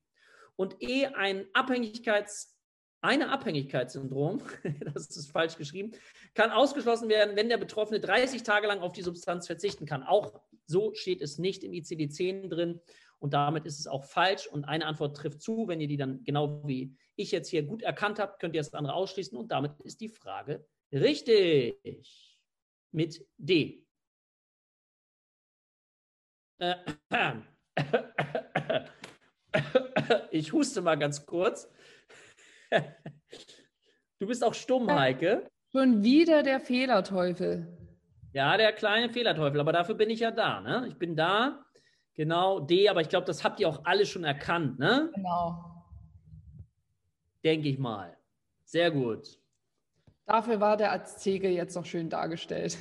Und 0.54 0.76
E, 0.80 1.06
ein 1.06 1.46
Abhängigkeits, 1.52 2.56
eine 3.00 3.30
Abhängigkeitssyndrom, 3.30 4.40
das 4.94 5.08
ist 5.16 5.32
falsch 5.32 5.56
geschrieben, 5.56 5.92
kann 6.34 6.52
ausgeschlossen 6.52 7.08
werden, 7.08 7.34
wenn 7.34 7.48
der 7.48 7.58
Betroffene 7.58 7.98
30 7.98 8.44
Tage 8.44 8.68
lang 8.68 8.80
auf 8.80 8.92
die 8.92 9.02
Substanz 9.02 9.48
verzichten 9.48 9.84
kann. 9.84 10.04
Auch 10.04 10.42
so 10.66 10.94
steht 10.94 11.20
es 11.20 11.38
nicht 11.38 11.64
im 11.64 11.72
ICD-10 11.72 12.48
drin. 12.48 12.80
Und 13.18 13.34
damit 13.34 13.66
ist 13.66 13.80
es 13.80 13.88
auch 13.88 14.04
falsch. 14.04 14.46
Und 14.46 14.64
eine 14.64 14.86
Antwort 14.86 15.16
trifft 15.16 15.42
zu. 15.42 15.66
Wenn 15.66 15.80
ihr 15.80 15.88
die 15.88 15.96
dann 15.96 16.22
genau 16.22 16.62
wie 16.68 16.96
ich 17.16 17.32
jetzt 17.32 17.48
hier 17.48 17.64
gut 17.64 17.82
erkannt 17.82 18.20
habt, 18.20 18.38
könnt 18.38 18.54
ihr 18.54 18.60
das 18.60 18.74
andere 18.74 18.94
ausschließen. 18.94 19.36
Und 19.36 19.50
damit 19.50 19.72
ist 19.80 20.00
die 20.00 20.08
Frage 20.08 20.64
richtig. 20.92 22.38
Mit 22.92 23.26
D. 23.36 23.87
Ich 30.30 30.52
huste 30.52 30.82
mal 30.82 30.96
ganz 30.96 31.26
kurz. 31.26 31.70
Du 34.18 34.26
bist 34.26 34.44
auch 34.44 34.54
stumm, 34.54 34.90
Heike. 34.90 35.50
Schon 35.72 36.02
wieder 36.02 36.42
der 36.42 36.60
Fehlerteufel. 36.60 37.66
Ja, 38.32 38.56
der 38.56 38.72
kleine 38.72 39.10
Fehlerteufel, 39.10 39.60
aber 39.60 39.72
dafür 39.72 39.94
bin 39.94 40.10
ich 40.10 40.20
ja 40.20 40.30
da. 40.30 40.60
Ne? 40.60 40.86
Ich 40.88 40.96
bin 40.96 41.16
da, 41.16 41.64
Genau, 42.18 42.58
D, 42.58 42.88
aber 42.88 43.00
ich 43.00 43.08
glaube, 43.08 43.26
das 43.26 43.44
habt 43.44 43.60
ihr 43.60 43.68
auch 43.68 43.84
alle 43.84 44.04
schon 44.04 44.24
erkannt, 44.24 44.80
ne? 44.80 45.08
Genau. 45.14 45.64
Denke 47.44 47.68
ich 47.68 47.78
mal. 47.78 48.18
Sehr 48.64 48.90
gut. 48.90 49.38
Dafür 50.26 50.60
war 50.60 50.76
der 50.76 50.92
Azteke 50.92 51.48
jetzt 51.48 51.76
noch 51.76 51.86
schön 51.86 52.10
dargestellt. 52.10 52.76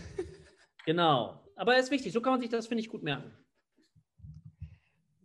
Genau. 0.88 1.40
Aber 1.56 1.76
er 1.76 1.82
ist 1.82 1.91
wichtig. 1.91 2.14
So 2.14 2.22
kann 2.22 2.34
man 2.34 2.41
sich 2.41 2.49
das, 2.49 2.66
finde 2.66 2.82
ich, 2.82 2.90
gut 2.90 3.04
merken. 3.04 3.32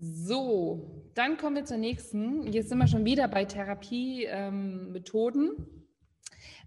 So, 0.05 1.07
dann 1.15 1.37
kommen 1.37 1.55
wir 1.55 1.65
zur 1.65 1.77
nächsten. 1.77 2.53
Jetzt 2.53 2.71
sind 2.71 2.79
wir 2.79 2.89
schon 2.89 3.05
wieder 3.05 3.29
bei 3.29 3.45
Therapiemethoden. 3.45 5.53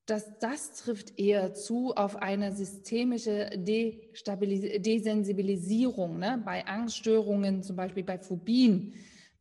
dass 0.06 0.38
das 0.38 0.72
trifft 0.72 1.18
eher 1.18 1.52
zu 1.54 1.94
auf 1.94 2.16
eine 2.16 2.52
systemische 2.52 3.50
Desensibilisierung 3.56 6.18
ne? 6.18 6.42
bei 6.44 6.66
Angststörungen, 6.66 7.62
zum 7.62 7.76
Beispiel 7.76 8.02
bei 8.02 8.18
Phobien, 8.18 8.94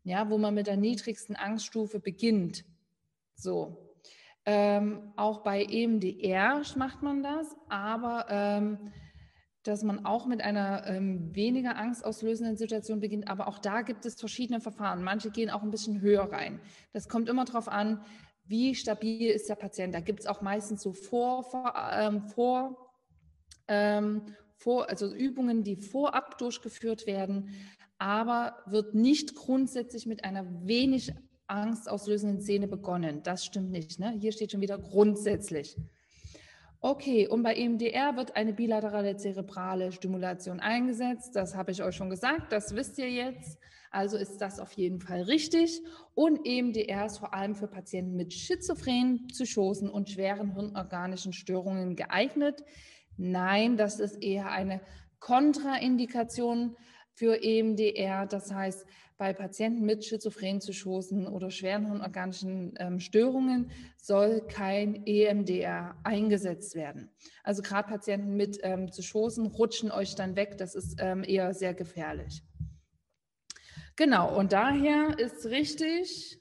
ja, 0.04 0.30
wo 0.30 0.38
man 0.38 0.54
mit 0.54 0.68
der 0.68 0.78
niedrigsten 0.78 1.36
Angststufe 1.36 2.00
beginnt. 2.00 2.64
So. 3.36 3.92
Ähm, 4.46 5.12
auch 5.18 5.44
bei 5.44 5.64
EMDR 5.64 6.62
macht 6.76 7.02
man 7.04 7.22
das, 7.22 7.56
aber 7.70 8.26
ähm, 8.30 8.92
dass 9.64 9.84
man 9.84 10.06
auch 10.06 10.26
mit 10.26 10.42
einer 10.42 10.88
ähm, 10.88 11.36
weniger 11.36 11.76
angstauslösenden 11.76 12.58
Situation 12.58 13.00
beginnt. 13.00 13.28
Aber 13.28 13.48
auch 13.48 13.60
da 13.60 13.84
gibt 13.84 14.04
es 14.06 14.16
verschiedene 14.16 14.60
Verfahren. 14.60 15.04
Manche 15.04 15.30
gehen 15.30 15.52
auch 15.52 15.62
ein 15.62 15.70
bisschen 15.70 16.02
höher 16.02 16.32
rein. 16.32 16.60
Das 16.94 17.08
kommt 17.08 17.30
immer 17.30 17.46
darauf 17.46 17.68
an, 17.68 18.04
wie 18.46 18.76
stabil 18.76 19.30
ist 19.30 19.50
der 19.50 19.56
Patient. 19.56 19.94
Da 19.94 20.00
gibt 20.00 20.22
es 20.22 20.28
auch 20.28 20.42
meistens 20.42 20.82
so 20.82 20.94
vor, 20.94 21.44
vor, 21.44 21.74
ähm, 21.94 22.28
vor, 22.28 22.94
ähm, 23.68 24.36
vor, 24.56 24.90
also 24.90 25.14
Übungen, 25.14 25.64
die 25.64 25.76
vorab 25.76 26.38
durchgeführt 26.38 27.08
werden, 27.08 27.50
aber 27.98 28.58
wird 28.66 28.96
nicht 28.96 29.36
grundsätzlich 29.36 30.06
mit 30.06 30.24
einer 30.24 30.46
wenig 30.66 31.14
angstauslösenden 31.48 32.42
Szene 32.42 32.68
begonnen. 32.68 33.24
Das 33.24 33.46
stimmt 33.46 33.72
nicht. 33.72 34.00
Ne? 34.00 34.18
Hier 34.20 34.32
steht 34.32 34.52
schon 34.52 34.62
wieder 34.62 34.78
grundsätzlich. 34.78 35.78
Okay, 36.80 37.28
und 37.28 37.44
bei 37.44 37.54
EMDR 37.54 38.16
wird 38.18 38.36
eine 38.36 38.54
bilaterale 38.54 39.16
zerebrale 39.16 39.92
Stimulation 39.92 40.60
eingesetzt. 40.60 41.36
Das 41.36 41.56
habe 41.56 41.72
ich 41.72 41.84
euch 41.84 41.96
schon 41.96 42.10
gesagt, 42.10 42.52
das 42.52 42.76
wisst 42.76 42.98
ihr 42.98 43.12
jetzt. 43.12 43.60
Also 43.92 44.16
ist 44.16 44.38
das 44.40 44.60
auf 44.60 44.72
jeden 44.74 45.02
Fall 45.02 45.24
richtig. 45.24 45.82
Und 46.16 46.46
EMDR 46.46 47.06
ist 47.06 47.18
vor 47.20 47.34
allem 47.34 47.56
für 47.56 47.68
Patienten 47.68 48.16
mit 48.16 48.34
schizophrenen 48.34 49.28
Psychosen 49.28 49.90
und 49.90 50.10
schweren 50.10 50.54
hirnorganischen 50.56 51.34
Störungen 51.34 51.98
geeignet. 51.98 52.64
Nein, 53.18 53.76
das 53.76 54.00
ist 54.00 54.24
eher 54.24 54.50
eine 54.50 54.82
Kontraindikation 55.20 56.78
für 57.14 57.44
EMDR. 57.44 58.26
Das 58.28 58.54
heißt, 58.54 58.86
bei 59.18 59.34
Patienten 59.34 59.86
mit 59.86 60.06
schizophrenen 60.06 60.60
Psychosen 60.60 61.28
oder 61.28 61.52
schweren 61.52 61.86
hirnorganischen 61.86 62.74
ähm, 62.80 63.00
Störungen 63.00 63.70
soll 63.98 64.42
kein 64.48 65.06
EMDR 65.06 65.96
eingesetzt 66.04 66.76
werden. 66.76 67.12
Also 67.44 67.62
gerade 67.62 67.90
Patienten 67.90 68.36
mit 68.36 68.58
ähm, 68.64 68.88
Psychosen 68.88 69.48
rutschen 69.48 69.92
euch 69.92 70.16
dann 70.16 70.38
weg. 70.38 70.58
Das 70.58 70.76
ist 70.76 70.96
ähm, 71.00 71.24
eher 71.24 71.54
sehr 71.54 71.74
gefährlich. 71.74 72.42
Genau, 74.04 74.36
und 74.36 74.52
daher 74.52 75.20
ist 75.20 75.46
richtig, 75.46 76.40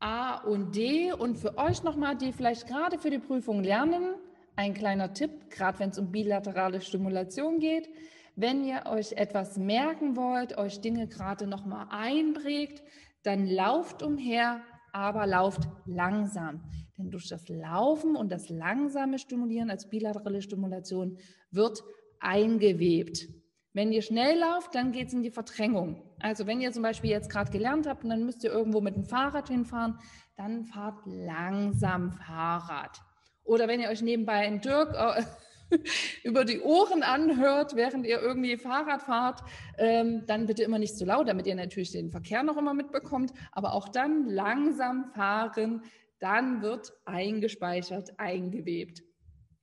A 0.00 0.38
und 0.38 0.74
D. 0.74 1.12
Und 1.12 1.36
für 1.38 1.58
euch 1.58 1.84
nochmal, 1.84 2.16
die 2.16 2.32
vielleicht 2.32 2.66
gerade 2.66 2.98
für 2.98 3.10
die 3.10 3.20
Prüfung 3.20 3.62
lernen, 3.62 4.16
ein 4.56 4.74
kleiner 4.74 5.14
Tipp, 5.14 5.48
gerade 5.48 5.78
wenn 5.78 5.90
es 5.90 5.98
um 6.00 6.10
bilaterale 6.10 6.80
Stimulation 6.80 7.60
geht. 7.60 7.88
Wenn 8.34 8.64
ihr 8.64 8.86
euch 8.86 9.12
etwas 9.12 9.56
merken 9.56 10.16
wollt, 10.16 10.58
euch 10.58 10.80
Dinge 10.80 11.06
gerade 11.06 11.46
nochmal 11.46 11.86
einprägt, 11.90 12.82
dann 13.22 13.46
lauft 13.46 14.02
umher, 14.02 14.60
aber 14.92 15.24
lauft 15.28 15.68
langsam. 15.86 16.64
Denn 16.96 17.10
durch 17.10 17.28
das 17.28 17.48
Laufen 17.48 18.16
und 18.16 18.30
das 18.30 18.48
langsame 18.48 19.18
Stimulieren 19.18 19.70
als 19.70 19.88
bilaterale 19.88 20.42
Stimulation 20.42 21.18
wird 21.50 21.82
eingewebt. 22.20 23.28
Wenn 23.72 23.90
ihr 23.90 24.02
schnell 24.02 24.38
lauft, 24.38 24.76
dann 24.76 24.92
geht 24.92 25.08
es 25.08 25.14
in 25.14 25.24
die 25.24 25.32
Verdrängung. 25.32 26.00
Also 26.20 26.46
wenn 26.46 26.60
ihr 26.60 26.70
zum 26.70 26.84
Beispiel 26.84 27.10
jetzt 27.10 27.28
gerade 27.28 27.50
gelernt 27.50 27.88
habt 27.88 28.04
und 28.04 28.10
dann 28.10 28.24
müsst 28.24 28.44
ihr 28.44 28.52
irgendwo 28.52 28.80
mit 28.80 28.94
dem 28.94 29.04
Fahrrad 29.04 29.48
hinfahren, 29.48 29.98
dann 30.36 30.64
fahrt 30.64 31.00
langsam 31.06 32.12
Fahrrad. 32.12 33.00
Oder 33.42 33.66
wenn 33.66 33.80
ihr 33.80 33.88
euch 33.88 34.00
nebenbei 34.00 34.46
einen 34.46 34.60
Dirk 34.60 34.94
äh, 34.94 35.78
über 36.22 36.44
die 36.44 36.60
Ohren 36.60 37.02
anhört, 37.02 37.74
während 37.74 38.06
ihr 38.06 38.20
irgendwie 38.20 38.56
Fahrrad 38.56 39.02
fahrt, 39.02 39.42
ähm, 39.76 40.24
dann 40.26 40.46
bitte 40.46 40.62
immer 40.62 40.78
nicht 40.78 40.96
zu 40.96 41.04
laut, 41.04 41.28
damit 41.28 41.48
ihr 41.48 41.56
natürlich 41.56 41.90
den 41.90 42.12
Verkehr 42.12 42.44
noch 42.44 42.56
immer 42.56 42.74
mitbekommt. 42.74 43.32
Aber 43.50 43.74
auch 43.74 43.88
dann 43.88 44.28
langsam 44.28 45.06
fahren, 45.14 45.82
dann 46.18 46.62
wird 46.62 46.92
eingespeichert, 47.04 48.18
eingewebt. 48.18 49.02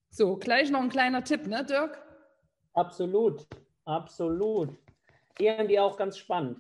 So, 0.10 0.36
gleich 0.38 0.70
noch 0.72 0.82
ein 0.82 0.90
kleiner 0.90 1.24
Tipp, 1.24 1.48
ne, 1.48 1.66
Dirk? 1.66 2.02
Absolut. 2.74 3.48
Absolut. 3.86 4.78
Irgendwie 5.40 5.80
auch 5.80 5.98
ganz 5.98 6.18
spannend. 6.18 6.60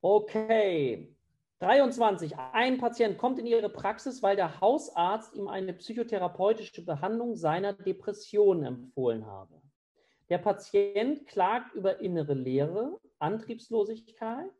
Okay. 0.00 1.16
23. 1.60 2.36
Ein 2.52 2.78
Patient 2.78 3.16
kommt 3.16 3.38
in 3.38 3.46
Ihre 3.46 3.70
Praxis, 3.70 4.22
weil 4.22 4.36
der 4.36 4.60
Hausarzt 4.60 5.34
ihm 5.34 5.48
eine 5.48 5.72
psychotherapeutische 5.72 6.84
Behandlung 6.84 7.34
seiner 7.34 7.72
Depression 7.72 8.62
empfohlen 8.62 9.26
habe. 9.26 9.60
Der 10.28 10.38
Patient 10.38 11.26
klagt 11.26 11.74
über 11.74 12.00
innere 12.00 12.34
Leere, 12.34 12.98
Antriebslosigkeit. 13.18 14.50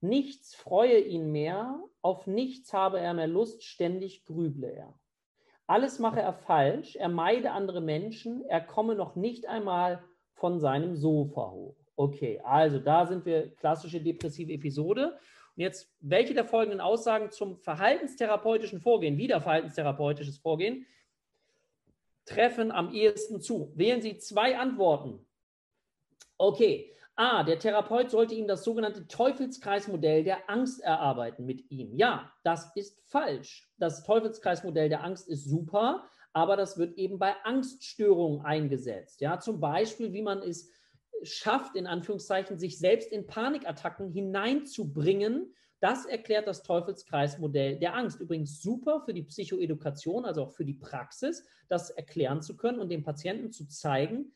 Nichts 0.00 0.54
freue 0.54 1.00
ihn 1.00 1.32
mehr, 1.32 1.82
auf 2.02 2.26
nichts 2.26 2.72
habe 2.72 3.00
er 3.00 3.14
mehr 3.14 3.26
Lust, 3.26 3.64
ständig 3.64 4.24
grüble 4.24 4.70
er. 4.70 4.94
Alles 5.66 5.98
mache 5.98 6.20
er 6.20 6.32
falsch, 6.32 6.96
er 6.96 7.08
meide 7.08 7.50
andere 7.50 7.80
Menschen, 7.80 8.44
er 8.46 8.60
komme 8.60 8.94
noch 8.94 9.16
nicht 9.16 9.46
einmal 9.46 10.02
von 10.32 10.60
seinem 10.60 10.96
Sofa 10.96 11.50
hoch. 11.50 11.76
Okay, 11.96 12.40
also 12.44 12.78
da 12.78 13.06
sind 13.06 13.26
wir 13.26 13.54
klassische 13.56 14.00
depressive 14.00 14.52
Episode. 14.52 15.18
Und 15.56 15.62
jetzt, 15.62 15.92
welche 16.00 16.32
der 16.32 16.44
folgenden 16.44 16.80
Aussagen 16.80 17.32
zum 17.32 17.58
verhaltenstherapeutischen 17.58 18.80
Vorgehen, 18.80 19.18
wieder 19.18 19.40
verhaltenstherapeutisches 19.40 20.38
Vorgehen, 20.38 20.86
treffen 22.24 22.70
am 22.70 22.94
ehesten 22.94 23.40
zu? 23.40 23.72
Wählen 23.74 24.00
Sie 24.00 24.16
zwei 24.18 24.56
Antworten. 24.56 25.26
Okay, 26.36 26.94
A, 27.18 27.42
der 27.42 27.58
Therapeut 27.58 28.12
sollte 28.12 28.36
ihm 28.36 28.46
das 28.46 28.62
sogenannte 28.62 29.08
Teufelskreismodell 29.08 30.22
der 30.22 30.48
Angst 30.48 30.80
erarbeiten 30.80 31.44
mit 31.44 31.68
ihm. 31.68 31.92
Ja, 31.92 32.32
das 32.44 32.70
ist 32.76 33.02
falsch. 33.10 33.68
Das 33.76 34.04
Teufelskreismodell 34.04 34.88
der 34.88 35.02
Angst 35.02 35.28
ist 35.28 35.44
super, 35.44 36.08
aber 36.32 36.56
das 36.56 36.78
wird 36.78 36.96
eben 36.96 37.18
bei 37.18 37.34
Angststörungen 37.42 38.44
eingesetzt. 38.44 39.20
Ja, 39.20 39.40
zum 39.40 39.58
Beispiel, 39.58 40.12
wie 40.12 40.22
man 40.22 40.42
es 40.42 40.70
schafft, 41.24 41.74
in 41.74 41.88
Anführungszeichen, 41.88 42.56
sich 42.56 42.78
selbst 42.78 43.10
in 43.10 43.26
Panikattacken 43.26 44.12
hineinzubringen. 44.12 45.52
Das 45.80 46.06
erklärt 46.06 46.46
das 46.46 46.62
Teufelskreismodell 46.62 47.80
der 47.80 47.96
Angst. 47.96 48.20
Übrigens 48.20 48.62
super 48.62 49.00
für 49.00 49.12
die 49.12 49.24
Psychoedukation, 49.24 50.24
also 50.24 50.44
auch 50.44 50.52
für 50.52 50.64
die 50.64 50.74
Praxis, 50.74 51.44
das 51.66 51.90
erklären 51.90 52.42
zu 52.42 52.56
können 52.56 52.78
und 52.78 52.90
dem 52.90 53.02
Patienten 53.02 53.50
zu 53.50 53.66
zeigen, 53.66 54.32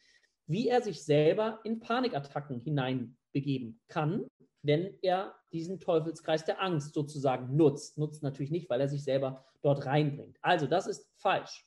wie 0.53 0.69
er 0.69 0.83
sich 0.83 1.03
selber 1.03 1.61
in 1.65 1.81
Panikattacken 1.81 2.61
hineinbegeben 2.61 3.81
kann, 3.89 4.27
wenn 4.63 4.97
er 5.03 5.35
diesen 5.53 5.81
Teufelskreis 5.81 6.45
der 6.45 6.63
Angst 6.63 6.95
sozusagen 6.95 7.57
nutzt. 7.57 7.99
Nutzt 7.99 8.23
natürlich 8.23 8.53
nicht, 8.53 8.71
weil 8.71 8.81
er 8.81 8.89
sich 8.89 9.03
selber 9.03 9.45
dort 9.63 9.87
reinbringt. 9.87 10.39
Also 10.43 10.67
das 10.67 10.87
ist 10.87 11.11
falsch. 11.17 11.67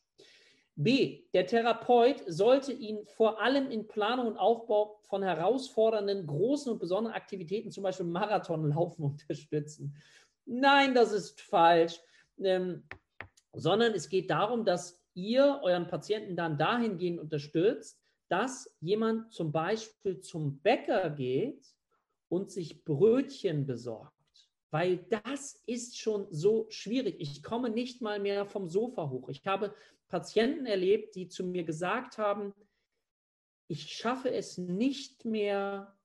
B. 0.75 1.23
Der 1.33 1.45
Therapeut 1.45 2.23
sollte 2.27 2.73
ihn 2.73 3.05
vor 3.05 3.41
allem 3.41 3.71
in 3.71 3.87
Planung 3.87 4.27
und 4.27 4.37
Aufbau 4.37 4.99
von 5.03 5.23
herausfordernden, 5.23 6.27
großen 6.27 6.71
und 6.71 6.79
besonderen 6.79 7.15
Aktivitäten, 7.15 7.71
zum 7.71 7.83
Beispiel 7.83 8.05
Marathonlaufen, 8.05 9.05
unterstützen. 9.05 9.95
Nein, 10.45 10.93
das 10.93 11.11
ist 11.11 11.41
falsch. 11.41 11.99
Ähm, 12.39 12.83
sondern 13.53 13.93
es 13.93 14.09
geht 14.09 14.29
darum, 14.29 14.65
dass 14.65 15.01
ihr 15.13 15.61
euren 15.63 15.87
Patienten 15.87 16.35
dann 16.35 16.57
dahingehend 16.57 17.19
unterstützt, 17.19 18.04
dass 18.27 18.75
jemand 18.79 19.31
zum 19.31 19.51
Beispiel 19.51 20.19
zum 20.19 20.59
Bäcker 20.59 21.09
geht 21.09 21.65
und 22.29 22.51
sich 22.51 22.83
Brötchen 22.83 23.65
besorgt. 23.65 24.13
Weil 24.71 24.97
das 25.09 25.61
ist 25.65 25.97
schon 25.97 26.27
so 26.31 26.67
schwierig. 26.69 27.15
Ich 27.19 27.43
komme 27.43 27.69
nicht 27.69 28.01
mal 28.01 28.19
mehr 28.19 28.45
vom 28.45 28.67
Sofa 28.67 29.09
hoch. 29.09 29.29
Ich 29.29 29.45
habe 29.45 29.73
Patienten 30.07 30.65
erlebt, 30.65 31.15
die 31.15 31.27
zu 31.27 31.43
mir 31.43 31.63
gesagt 31.63 32.17
haben, 32.17 32.53
ich 33.67 33.93
schaffe 33.93 34.31
es 34.31 34.57
nicht 34.57 35.25
mehr, 35.25 35.97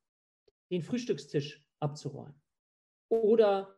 den 0.71 0.83
Frühstückstisch 0.83 1.67
abzuräumen. 1.81 2.41
Oder 3.09 3.77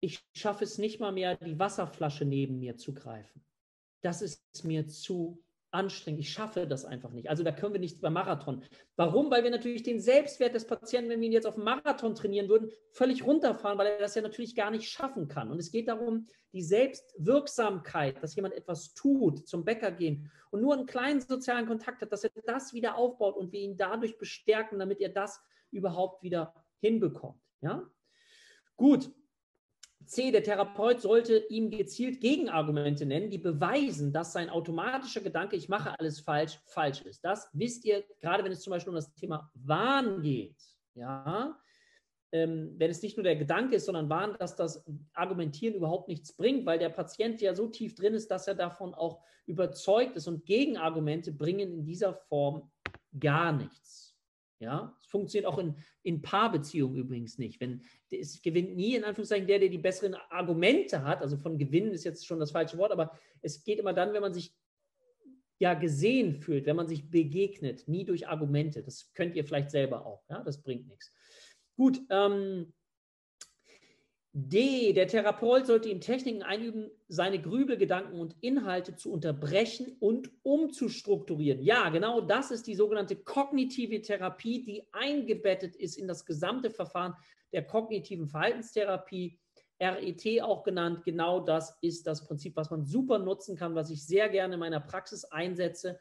ich 0.00 0.20
schaffe 0.36 0.64
es 0.64 0.78
nicht 0.78 1.00
mal 1.00 1.12
mehr, 1.12 1.36
die 1.36 1.58
Wasserflasche 1.58 2.24
neben 2.24 2.58
mir 2.58 2.76
zu 2.76 2.92
greifen. 2.92 3.44
Das 4.02 4.20
ist 4.20 4.64
mir 4.64 4.88
zu 4.88 5.42
anstrengend. 5.72 6.20
Ich 6.20 6.30
schaffe 6.30 6.66
das 6.66 6.84
einfach 6.84 7.10
nicht. 7.10 7.28
Also 7.28 7.42
da 7.42 7.52
können 7.52 7.72
wir 7.72 7.80
nicht 7.80 8.00
beim 8.00 8.12
Marathon. 8.12 8.62
Warum? 8.96 9.30
Weil 9.30 9.42
wir 9.42 9.50
natürlich 9.50 9.82
den 9.82 10.00
Selbstwert 10.00 10.54
des 10.54 10.66
Patienten, 10.66 11.10
wenn 11.10 11.20
wir 11.20 11.26
ihn 11.26 11.32
jetzt 11.32 11.46
auf 11.46 11.56
Marathon 11.56 12.14
trainieren 12.14 12.48
würden, 12.48 12.70
völlig 12.90 13.24
runterfahren, 13.24 13.78
weil 13.78 13.86
er 13.88 13.98
das 13.98 14.14
ja 14.14 14.22
natürlich 14.22 14.54
gar 14.54 14.70
nicht 14.70 14.88
schaffen 14.90 15.28
kann. 15.28 15.50
Und 15.50 15.58
es 15.58 15.70
geht 15.70 15.88
darum, 15.88 16.26
die 16.52 16.62
Selbstwirksamkeit, 16.62 18.22
dass 18.22 18.36
jemand 18.36 18.54
etwas 18.54 18.94
tut, 18.94 19.48
zum 19.48 19.64
Bäcker 19.64 19.90
gehen 19.90 20.30
und 20.50 20.60
nur 20.60 20.74
einen 20.74 20.86
kleinen 20.86 21.20
sozialen 21.20 21.66
Kontakt 21.66 22.02
hat, 22.02 22.12
dass 22.12 22.24
er 22.24 22.30
das 22.44 22.74
wieder 22.74 22.96
aufbaut 22.96 23.36
und 23.36 23.52
wir 23.52 23.60
ihn 23.60 23.76
dadurch 23.76 24.18
bestärken, 24.18 24.78
damit 24.78 25.00
er 25.00 25.08
das 25.08 25.40
überhaupt 25.70 26.22
wieder 26.22 26.54
hinbekommt. 26.80 27.40
Ja? 27.62 27.90
Gut, 28.76 29.10
C, 30.06 30.30
der 30.30 30.42
Therapeut 30.42 31.00
sollte 31.00 31.38
ihm 31.48 31.70
gezielt 31.70 32.20
Gegenargumente 32.20 33.06
nennen, 33.06 33.30
die 33.30 33.38
beweisen, 33.38 34.12
dass 34.12 34.32
sein 34.32 34.50
automatischer 34.50 35.20
Gedanke, 35.20 35.56
ich 35.56 35.68
mache 35.68 35.98
alles 35.98 36.20
falsch, 36.20 36.58
falsch 36.66 37.02
ist. 37.02 37.24
Das 37.24 37.48
wisst 37.52 37.84
ihr, 37.84 38.04
gerade 38.20 38.44
wenn 38.44 38.52
es 38.52 38.62
zum 38.62 38.72
Beispiel 38.72 38.90
um 38.90 38.96
das 38.96 39.12
Thema 39.14 39.50
Wahn 39.54 40.22
geht. 40.22 40.56
Ja, 40.94 41.58
ähm, 42.32 42.74
wenn 42.78 42.90
es 42.90 43.02
nicht 43.02 43.16
nur 43.16 43.24
der 43.24 43.36
Gedanke 43.36 43.76
ist, 43.76 43.86
sondern 43.86 44.08
Wahn, 44.08 44.36
dass 44.38 44.56
das 44.56 44.84
Argumentieren 45.12 45.74
überhaupt 45.74 46.08
nichts 46.08 46.32
bringt, 46.32 46.64
weil 46.64 46.78
der 46.78 46.88
Patient 46.88 47.40
ja 47.40 47.54
so 47.54 47.68
tief 47.68 47.94
drin 47.94 48.14
ist, 48.14 48.30
dass 48.30 48.48
er 48.48 48.54
davon 48.54 48.94
auch 48.94 49.22
überzeugt 49.46 50.16
ist 50.16 50.28
und 50.28 50.46
Gegenargumente 50.46 51.32
bringen 51.32 51.72
in 51.72 51.84
dieser 51.84 52.14
Form 52.14 52.70
gar 53.18 53.52
nichts. 53.52 54.11
Ja, 54.62 54.96
es 55.00 55.08
funktioniert 55.08 55.52
auch 55.52 55.58
in, 55.58 55.74
in 56.04 56.22
Paarbeziehungen 56.22 56.96
übrigens 56.96 57.36
nicht. 57.36 57.60
Wenn, 57.60 57.82
es 58.10 58.40
gewinnt 58.42 58.76
nie, 58.76 58.94
in 58.94 59.02
Anführungszeichen, 59.02 59.48
der, 59.48 59.58
der 59.58 59.70
die 59.70 59.78
besseren 59.78 60.14
Argumente 60.30 61.02
hat. 61.02 61.20
Also 61.20 61.36
von 61.36 61.58
gewinnen 61.58 61.90
ist 61.90 62.04
jetzt 62.04 62.24
schon 62.24 62.38
das 62.38 62.52
falsche 62.52 62.78
Wort, 62.78 62.92
aber 62.92 63.18
es 63.40 63.64
geht 63.64 63.80
immer 63.80 63.92
dann, 63.92 64.12
wenn 64.12 64.22
man 64.22 64.32
sich 64.32 64.54
ja 65.58 65.74
gesehen 65.74 66.36
fühlt, 66.36 66.66
wenn 66.66 66.76
man 66.76 66.86
sich 66.86 67.10
begegnet, 67.10 67.88
nie 67.88 68.04
durch 68.04 68.28
Argumente. 68.28 68.84
Das 68.84 69.12
könnt 69.14 69.34
ihr 69.34 69.44
vielleicht 69.44 69.72
selber 69.72 70.06
auch. 70.06 70.22
Ja, 70.30 70.44
das 70.44 70.62
bringt 70.62 70.86
nichts. 70.86 71.12
Gut, 71.76 72.00
ähm, 72.10 72.72
D. 74.34 74.94
Der 74.94 75.08
Therapeut 75.08 75.66
sollte 75.66 75.90
ihm 75.90 76.00
Techniken 76.00 76.42
einüben, 76.42 76.90
seine 77.06 77.38
Grübelgedanken 77.38 78.18
und 78.18 78.34
Inhalte 78.40 78.96
zu 78.96 79.12
unterbrechen 79.12 79.94
und 80.00 80.30
umzustrukturieren. 80.42 81.62
Ja, 81.62 81.90
genau 81.90 82.22
das 82.22 82.50
ist 82.50 82.66
die 82.66 82.74
sogenannte 82.74 83.16
kognitive 83.16 84.00
Therapie, 84.00 84.64
die 84.64 84.86
eingebettet 84.92 85.76
ist 85.76 85.98
in 85.98 86.08
das 86.08 86.24
gesamte 86.24 86.70
Verfahren 86.70 87.14
der 87.52 87.66
kognitiven 87.66 88.26
Verhaltenstherapie, 88.26 89.38
RET 89.78 90.42
auch 90.42 90.62
genannt. 90.62 91.04
Genau 91.04 91.40
das 91.40 91.76
ist 91.82 92.06
das 92.06 92.24
Prinzip, 92.24 92.56
was 92.56 92.70
man 92.70 92.86
super 92.86 93.18
nutzen 93.18 93.54
kann, 93.54 93.74
was 93.74 93.90
ich 93.90 94.06
sehr 94.06 94.30
gerne 94.30 94.54
in 94.54 94.60
meiner 94.60 94.80
Praxis 94.80 95.24
einsetze 95.24 95.98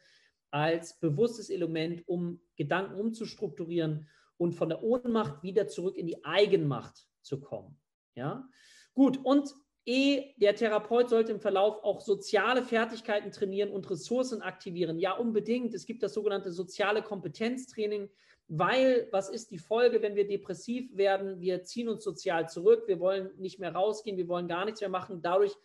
als 0.52 1.00
bewusstes 1.00 1.50
Element, 1.50 2.08
um 2.08 2.40
Gedanken 2.56 2.96
umzustrukturieren 2.96 4.08
und 4.38 4.54
von 4.54 4.70
der 4.70 4.84
Ohnmacht 4.84 5.44
wieder 5.44 5.68
zurück 5.68 5.98
in 5.98 6.08
die 6.08 6.24
Eigenmacht 6.24 7.08
zu 7.22 7.42
kommen. 7.42 7.81
Ja, 8.16 8.48
gut. 8.94 9.20
Und 9.24 9.54
E, 9.86 10.34
der 10.38 10.56
Therapeut 10.56 11.10
sollte 11.10 11.32
im 11.32 11.40
Verlauf 11.40 11.84
auch 11.84 12.02
soziale 12.02 12.62
Fertigkeiten 12.62 13.32
trainieren 13.32 13.72
und 13.72 13.90
Ressourcen 13.90 14.44
aktivieren. 14.44 15.00
Ja, 15.00 15.14
unbedingt. 15.14 15.74
Es 15.74 15.88
gibt 15.88 16.04
das 16.04 16.14
sogenannte 16.14 16.52
soziale 16.52 17.02
Kompetenztraining. 17.02 18.10
weil 18.48 19.08
was 19.12 19.30
ist 19.30 19.50
die 19.52 19.58
Folge, 19.58 20.02
wenn 20.02 20.16
wir 20.16 20.28
depressiv 20.28 20.96
werden? 20.96 21.40
Wir 21.40 21.64
ziehen 21.64 21.88
uns 21.90 22.04
sozial 22.04 22.50
zurück, 22.50 22.84
wir 22.86 23.00
wollen 23.00 23.32
nicht 23.38 23.60
mehr 23.60 23.74
rausgehen, 23.74 24.18
wir 24.18 24.28
wollen 24.28 24.48
gar 24.48 24.66
nichts 24.66 24.82
mehr 24.82 24.90
machen. 24.90 25.22
Dadurch 25.22 25.56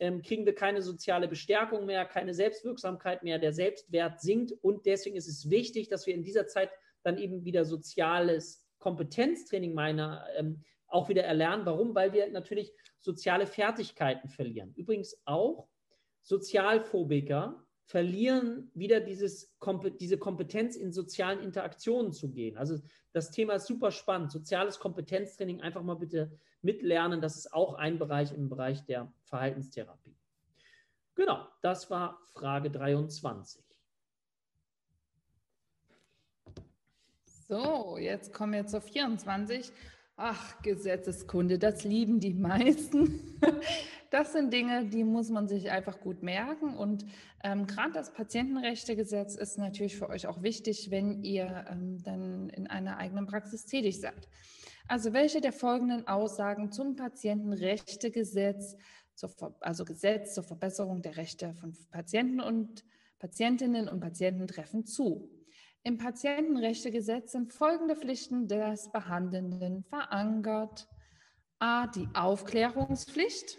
ähm, 0.00 0.20
kriegen 0.22 0.44
wir 0.44 0.54
keine 0.54 0.82
soziale 0.82 1.28
Bestärkung 1.28 1.86
mehr, 1.86 2.04
keine 2.04 2.34
Selbstwirksamkeit 2.34 3.22
mehr, 3.22 3.38
der 3.38 3.52
Selbstwert 3.52 4.20
sinkt 4.20 4.52
und 4.60 4.84
deswegen 4.84 5.16
ist 5.16 5.28
es 5.28 5.48
wichtig, 5.48 5.88
dass 5.88 6.06
wir 6.06 6.14
in 6.14 6.24
dieser 6.24 6.46
Zeit 6.46 6.70
dann 7.02 7.16
eben 7.16 7.44
wieder 7.44 7.64
soziales 7.64 8.66
Kompetenztraining 8.78 9.72
meiner 9.72 10.26
ähm, 10.36 10.62
auch 10.88 11.08
wieder 11.08 11.24
erlernen. 11.24 11.66
Warum? 11.66 11.94
Weil 11.94 12.12
wir 12.12 12.30
natürlich 12.30 12.72
soziale 13.00 13.46
Fertigkeiten 13.46 14.28
verlieren. 14.28 14.72
Übrigens 14.74 15.20
auch 15.24 15.68
Sozialphobiker 16.22 17.64
verlieren 17.84 18.70
wieder 18.74 19.00
dieses, 19.00 19.56
diese 20.00 20.18
Kompetenz 20.18 20.74
in 20.74 20.92
sozialen 20.92 21.40
Interaktionen 21.40 22.12
zu 22.12 22.32
gehen. 22.32 22.56
Also 22.56 22.78
das 23.12 23.30
Thema 23.30 23.54
ist 23.54 23.66
super 23.68 23.92
spannend. 23.92 24.32
Soziales 24.32 24.80
Kompetenztraining 24.80 25.60
einfach 25.60 25.82
mal 25.82 25.94
bitte 25.94 26.36
mitlernen. 26.62 27.20
Das 27.20 27.36
ist 27.36 27.52
auch 27.52 27.74
ein 27.74 27.98
Bereich 27.98 28.32
im 28.32 28.48
Bereich 28.48 28.84
der 28.86 29.12
Verhaltenstherapie. 29.22 30.16
Genau, 31.14 31.46
das 31.62 31.88
war 31.90 32.20
Frage 32.34 32.70
23. 32.70 33.64
So, 37.48 37.96
jetzt 37.96 38.34
kommen 38.34 38.54
wir 38.54 38.66
zur 38.66 38.80
24. 38.80 39.70
Ach, 40.18 40.62
Gesetzeskunde, 40.62 41.58
das 41.58 41.84
lieben 41.84 42.20
die 42.20 42.34
meisten. 42.34 43.38
Das 44.10 44.32
sind 44.32 44.52
Dinge, 44.52 44.86
die 44.86 45.02
muss 45.02 45.30
man 45.30 45.48
sich 45.48 45.68
einfach 45.68 46.00
gut 46.00 46.22
merken. 46.22 46.76
Und 46.76 47.04
ähm, 47.42 47.66
gerade 47.66 47.92
das 47.92 48.12
Patientenrechtegesetz 48.12 49.34
ist 49.34 49.58
natürlich 49.58 49.96
für 49.96 50.08
euch 50.08 50.28
auch 50.28 50.42
wichtig, 50.42 50.92
wenn 50.92 51.24
ihr 51.24 51.64
ähm, 51.68 52.00
dann 52.04 52.48
in 52.50 52.68
einer 52.68 52.98
eigenen 52.98 53.26
Praxis 53.26 53.66
tätig 53.66 54.00
seid. 54.00 54.28
Also 54.86 55.12
welche 55.12 55.40
der 55.40 55.52
folgenden 55.52 56.06
Aussagen 56.06 56.70
zum 56.70 56.94
Patientenrechtegesetz, 56.94 58.76
also 59.60 59.84
Gesetz 59.84 60.34
zur 60.34 60.44
Verbesserung 60.44 61.02
der 61.02 61.16
Rechte 61.16 61.52
von 61.54 61.76
Patienten 61.90 62.40
und 62.40 62.84
Patientinnen 63.18 63.88
und 63.88 63.98
Patienten 63.98 64.46
treffen 64.46 64.86
zu? 64.86 65.35
Im 65.86 65.98
Patientenrechtegesetz 65.98 67.30
sind 67.30 67.52
folgende 67.52 67.94
Pflichten 67.94 68.48
des 68.48 68.90
Behandelnden 68.90 69.84
verankert. 69.84 70.88
A. 71.60 71.86
Die 71.86 72.08
Aufklärungspflicht. 72.12 73.56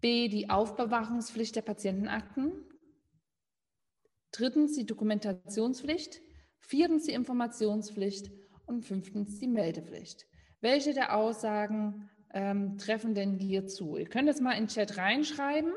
B. 0.00 0.28
Die 0.28 0.48
Aufbewahrungspflicht 0.48 1.56
der 1.56 1.60
Patientenakten. 1.60 2.52
Drittens 4.32 4.72
die 4.76 4.86
Dokumentationspflicht. 4.86 6.22
Viertens 6.58 7.04
die 7.04 7.12
Informationspflicht. 7.12 8.30
Und 8.64 8.86
fünftens 8.86 9.38
die 9.40 9.46
Meldepflicht. 9.46 10.24
Welche 10.62 10.94
der 10.94 11.14
Aussagen 11.14 12.08
ähm, 12.32 12.78
treffen 12.78 13.12
denn 13.12 13.38
hier 13.38 13.66
zu? 13.66 13.98
Ihr 13.98 14.08
könnt 14.08 14.30
es 14.30 14.40
mal 14.40 14.52
in 14.52 14.64
den 14.64 14.68
Chat 14.68 14.96
reinschreiben. 14.96 15.74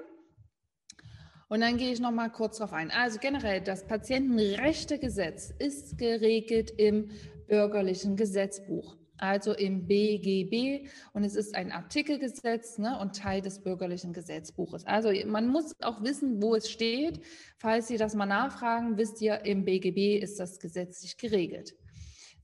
Und 1.49 1.61
dann 1.61 1.77
gehe 1.77 1.91
ich 1.91 1.99
noch 1.99 2.11
mal 2.11 2.29
kurz 2.29 2.57
darauf 2.57 2.73
ein. 2.73 2.91
Also 2.91 3.17
generell, 3.19 3.59
das 3.59 3.85
Patientenrechtegesetz 3.85 5.51
ist 5.57 5.97
geregelt 5.97 6.71
im 6.77 7.09
bürgerlichen 7.47 8.15
Gesetzbuch, 8.15 8.95
also 9.17 9.53
im 9.53 9.87
BGB. 9.87 10.87
Und 11.13 11.23
es 11.23 11.35
ist 11.35 11.55
ein 11.55 11.71
Artikelgesetz 11.71 12.77
ne, 12.77 12.99
und 12.99 13.15
Teil 13.15 13.41
des 13.41 13.63
bürgerlichen 13.63 14.13
Gesetzbuches. 14.13 14.85
Also 14.85 15.11
man 15.25 15.47
muss 15.47 15.73
auch 15.81 16.03
wissen, 16.03 16.39
wo 16.39 16.53
es 16.53 16.69
steht. 16.69 17.19
Falls 17.57 17.87
Sie 17.87 17.97
das 17.97 18.13
mal 18.13 18.27
nachfragen, 18.27 18.97
wisst 18.97 19.19
ihr, 19.19 19.43
im 19.43 19.65
BGB 19.65 20.21
ist 20.21 20.39
das 20.39 20.59
gesetzlich 20.59 21.17
geregelt. 21.17 21.73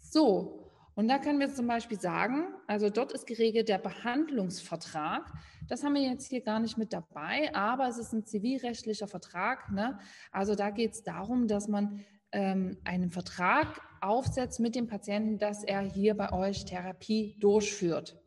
So, 0.01 0.64
und 0.95 1.09
da 1.09 1.19
können 1.19 1.41
wir 1.41 1.53
zum 1.53 1.67
Beispiel 1.67 1.99
sagen, 1.99 2.47
also 2.67 2.89
dort 2.89 3.11
ist 3.11 3.27
geregelt 3.27 3.67
der 3.67 3.79
Behandlungsvertrag. 3.79 5.29
Das 5.67 5.83
haben 5.83 5.93
wir 5.93 6.01
jetzt 6.01 6.29
hier 6.29 6.41
gar 6.41 6.59
nicht 6.59 6.77
mit 6.77 6.93
dabei, 6.93 7.53
aber 7.53 7.89
es 7.89 7.97
ist 7.97 8.13
ein 8.13 8.25
zivilrechtlicher 8.25 9.07
Vertrag. 9.07 9.69
Ne? 9.71 9.99
Also 10.31 10.55
da 10.55 10.69
geht 10.69 10.93
es 10.93 11.03
darum, 11.03 11.47
dass 11.47 11.67
man 11.67 12.05
ähm, 12.31 12.77
einen 12.85 13.09
Vertrag 13.09 13.81
aufsetzt 13.99 14.61
mit 14.61 14.75
dem 14.75 14.87
Patienten, 14.87 15.37
dass 15.37 15.65
er 15.65 15.81
hier 15.81 16.15
bei 16.15 16.31
euch 16.31 16.63
Therapie 16.63 17.35
durchführt. 17.41 18.17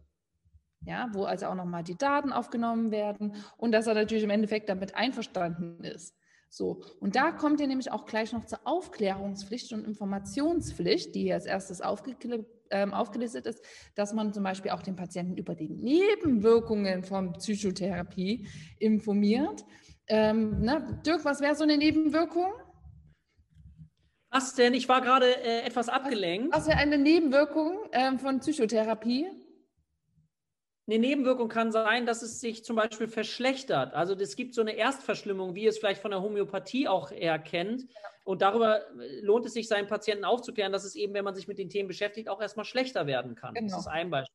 Ja, 0.83 1.09
wo 1.13 1.25
also 1.25 1.47
auch 1.47 1.55
nochmal 1.55 1.83
die 1.83 1.97
Daten 1.97 2.33
aufgenommen 2.33 2.93
werden 2.93 3.35
und 3.57 3.73
dass 3.73 3.89
er 3.89 3.95
natürlich 3.95 4.23
im 4.23 4.31
Endeffekt 4.31 4.69
damit 4.69 4.95
einverstanden 4.95 5.83
ist. 5.83 6.15
So, 6.51 6.83
und 7.01 7.17
da 7.17 7.33
kommt 7.33 7.61
ihr 7.61 7.67
nämlich 7.67 7.91
auch 7.91 8.07
gleich 8.07 8.33
noch 8.33 8.47
zur 8.47 8.61
Aufklärungspflicht 8.65 9.73
und 9.73 9.85
Informationspflicht, 9.85 11.15
die 11.15 11.25
hier 11.25 11.35
als 11.35 11.47
erstes 11.47 11.81
aufgeklärt 11.81 12.47
ähm, 12.71 12.95
aufgelistet 12.95 13.47
ist, 13.47 13.65
dass 13.95 14.13
man 14.13 14.33
zum 14.33 14.43
Beispiel 14.43 14.71
auch 14.71 14.83
den 14.83 14.97
Patienten 14.97 15.37
über 15.37 15.55
die 15.55 15.69
Nebenwirkungen 15.69 17.05
von 17.05 17.33
Psychotherapie 17.35 18.47
informiert. 18.79 19.65
Ähm, 20.07 20.61
ne? 20.61 21.01
Dirk, 21.05 21.25
was 21.25 21.41
wäre 21.41 21.55
so 21.55 21.65
eine 21.65 21.77
Nebenwirkung? 21.77 22.53
Was 24.31 24.55
denn? 24.55 24.75
Ich 24.75 24.89
war 24.89 25.01
gerade 25.01 25.27
äh, 25.27 25.63
etwas 25.63 25.89
abgelenkt. 25.89 26.55
Was 26.55 26.67
wäre 26.67 26.79
eine 26.79 26.99
Nebenwirkung 26.99 27.79
ähm, 27.93 28.19
von 28.19 28.41
Psychotherapie? 28.41 29.27
Eine 30.89 31.01
Nebenwirkung 31.01 31.49
kann 31.49 31.71
sein, 31.71 32.07
dass 32.07 32.23
es 32.23 32.41
sich 32.41 32.65
zum 32.65 32.77
Beispiel 32.77 33.09
verschlechtert. 33.09 33.93
Also 33.93 34.15
es 34.15 34.37
gibt 34.37 34.55
so 34.55 34.63
eine 34.63 34.73
Erstverschlimmung, 34.73 35.55
wie 35.55 35.65
ihr 35.65 35.69
es 35.69 35.79
vielleicht 35.79 36.01
von 36.01 36.11
der 36.11 36.23
Homöopathie 36.23 36.89
auch 36.89 37.13
eher 37.13 37.39
kennt. 37.39 37.83
Genau. 37.83 37.93
Und 38.25 38.41
darüber 38.41 38.81
äh, 38.99 39.21
lohnt 39.21 39.45
es 39.45 39.53
sich, 39.53 39.69
seinen 39.69 39.87
Patienten 39.87 40.25
aufzuklären, 40.25 40.73
dass 40.73 40.85
es 40.85 40.95
eben, 40.95 41.13
wenn 41.13 41.25
man 41.25 41.35
sich 41.35 41.47
mit 41.47 41.59
den 41.59 41.69
Themen 41.69 41.89
beschäftigt, 41.89 42.31
auch 42.31 42.41
erstmal 42.41 42.65
schlechter 42.65 43.07
werden 43.07 43.35
kann. 43.35 43.53
Genau. 43.53 43.69
Das 43.69 43.81
ist 43.81 43.87
ein 43.87 44.09
Beispiel. 44.09 44.35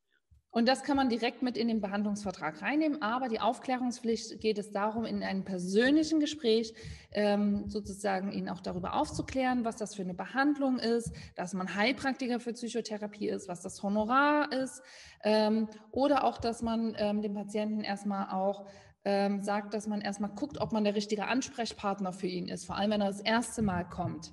Und 0.54 0.68
das 0.68 0.84
kann 0.84 0.96
man 0.96 1.08
direkt 1.08 1.42
mit 1.42 1.58
in 1.58 1.66
den 1.66 1.80
Behandlungsvertrag 1.80 2.62
reinnehmen. 2.62 3.02
Aber 3.02 3.26
die 3.26 3.40
Aufklärungspflicht 3.40 4.40
geht 4.40 4.56
es 4.56 4.70
darum, 4.70 5.04
in 5.04 5.24
einem 5.24 5.44
persönlichen 5.44 6.20
Gespräch 6.20 6.72
ähm, 7.10 7.68
sozusagen 7.68 8.30
ihn 8.30 8.48
auch 8.48 8.60
darüber 8.60 8.94
aufzuklären, 8.94 9.64
was 9.64 9.74
das 9.74 9.96
für 9.96 10.02
eine 10.02 10.14
Behandlung 10.14 10.78
ist, 10.78 11.12
dass 11.34 11.54
man 11.54 11.74
Heilpraktiker 11.74 12.38
für 12.38 12.52
Psychotherapie 12.52 13.28
ist, 13.28 13.48
was 13.48 13.62
das 13.62 13.82
Honorar 13.82 14.52
ist. 14.52 14.80
Ähm, 15.24 15.68
oder 15.90 16.22
auch, 16.22 16.38
dass 16.38 16.62
man 16.62 16.94
ähm, 16.98 17.20
dem 17.20 17.34
Patienten 17.34 17.80
erstmal 17.80 18.30
auch 18.30 18.64
ähm, 19.04 19.42
sagt, 19.42 19.74
dass 19.74 19.88
man 19.88 20.02
erstmal 20.02 20.30
guckt, 20.30 20.60
ob 20.60 20.72
man 20.72 20.84
der 20.84 20.94
richtige 20.94 21.26
Ansprechpartner 21.26 22.12
für 22.12 22.28
ihn 22.28 22.46
ist, 22.46 22.64
vor 22.64 22.76
allem 22.76 22.92
wenn 22.92 23.00
er 23.00 23.08
das 23.08 23.20
erste 23.20 23.60
Mal 23.60 23.88
kommt. 23.88 24.32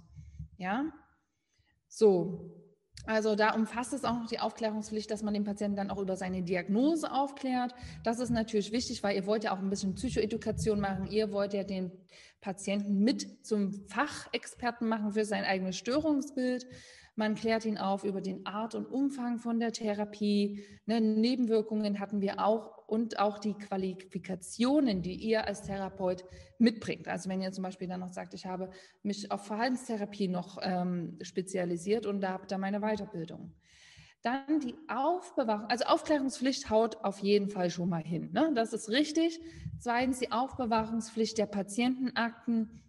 Ja, 0.57 0.85
so. 1.87 2.60
Also 3.05 3.35
da 3.35 3.53
umfasst 3.53 3.93
es 3.93 4.03
auch 4.03 4.19
noch 4.19 4.27
die 4.27 4.39
Aufklärungspflicht, 4.39 5.09
dass 5.09 5.23
man 5.23 5.33
den 5.33 5.43
Patienten 5.43 5.75
dann 5.75 5.89
auch 5.89 5.97
über 5.97 6.15
seine 6.15 6.43
Diagnose 6.43 7.11
aufklärt. 7.11 7.73
Das 8.03 8.19
ist 8.19 8.29
natürlich 8.29 8.71
wichtig, 8.71 9.01
weil 9.03 9.15
ihr 9.15 9.25
wollt 9.25 9.43
ja 9.43 9.53
auch 9.53 9.59
ein 9.59 9.69
bisschen 9.69 9.95
Psychoedukation 9.95 10.79
machen. 10.79 11.07
Ihr 11.07 11.31
wollt 11.31 11.53
ja 11.53 11.63
den 11.63 11.91
Patienten 12.41 12.99
mit 12.99 13.45
zum 13.45 13.71
Fachexperten 13.87 14.87
machen 14.87 15.13
für 15.13 15.25
sein 15.25 15.43
eigenes 15.43 15.77
Störungsbild. 15.77 16.67
Man 17.15 17.35
klärt 17.35 17.65
ihn 17.65 17.77
auf 17.77 18.03
über 18.03 18.21
den 18.21 18.45
Art 18.45 18.73
und 18.73 18.85
Umfang 18.87 19.37
von 19.37 19.59
der 19.59 19.73
Therapie. 19.73 20.63
Ne, 20.85 21.01
Nebenwirkungen 21.01 21.99
hatten 21.99 22.21
wir 22.21 22.43
auch 22.43 22.87
und 22.87 23.19
auch 23.19 23.37
die 23.37 23.53
Qualifikationen, 23.53 25.01
die 25.01 25.15
ihr 25.15 25.45
als 25.45 25.61
Therapeut 25.61 26.25
mitbringt. 26.57 27.07
Also 27.07 27.29
wenn 27.29 27.41
ihr 27.41 27.51
zum 27.51 27.63
Beispiel 27.63 27.87
dann 27.87 27.99
noch 27.99 28.11
sagt, 28.11 28.33
ich 28.33 28.45
habe 28.45 28.69
mich 29.03 29.31
auf 29.31 29.45
Verhaltenstherapie 29.45 30.27
noch 30.27 30.57
ähm, 30.61 31.17
spezialisiert 31.21 32.05
und 32.05 32.21
da 32.21 32.33
habt 32.33 32.51
ihr 32.51 32.57
meine 32.57 32.79
Weiterbildung. 32.79 33.53
Dann 34.23 34.59
die 34.59 34.75
Aufbewahrung, 34.87 35.65
also 35.67 35.85
Aufklärungspflicht 35.85 36.69
haut 36.69 37.03
auf 37.03 37.19
jeden 37.19 37.49
Fall 37.49 37.69
schon 37.69 37.89
mal 37.89 38.03
hin. 38.03 38.31
Ne? 38.33 38.51
Das 38.53 38.71
ist 38.73 38.89
richtig. 38.89 39.39
Zweitens 39.79 40.19
die 40.19 40.31
Aufbewahrungspflicht 40.31 41.37
der 41.37 41.47
Patientenakten 41.47 42.81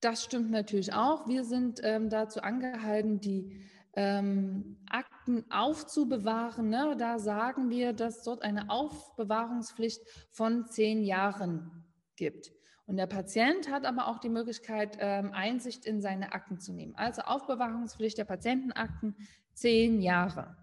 das 0.00 0.24
stimmt 0.24 0.50
natürlich 0.50 0.92
auch. 0.92 1.26
Wir 1.26 1.44
sind 1.44 1.80
ähm, 1.82 2.08
dazu 2.08 2.40
angehalten, 2.40 3.20
die 3.20 3.64
ähm, 3.94 4.76
Akten 4.88 5.44
aufzubewahren. 5.50 6.68
Ne? 6.68 6.94
Da 6.96 7.18
sagen 7.18 7.68
wir, 7.68 7.92
dass 7.92 8.22
dort 8.22 8.42
eine 8.42 8.70
Aufbewahrungspflicht 8.70 10.00
von 10.30 10.66
zehn 10.66 11.02
Jahren 11.02 11.84
gibt. 12.14 12.52
Und 12.86 12.96
der 12.96 13.06
Patient 13.06 13.70
hat 13.70 13.84
aber 13.84 14.06
auch 14.06 14.18
die 14.18 14.30
Möglichkeit, 14.30 14.96
ähm, 15.00 15.32
Einsicht 15.32 15.84
in 15.84 16.00
seine 16.00 16.32
Akten 16.32 16.58
zu 16.60 16.72
nehmen. 16.72 16.94
Also 16.94 17.22
Aufbewahrungspflicht 17.22 18.16
der 18.16 18.24
Patientenakten 18.24 19.16
zehn 19.60 20.00
Jahre. 20.00 20.56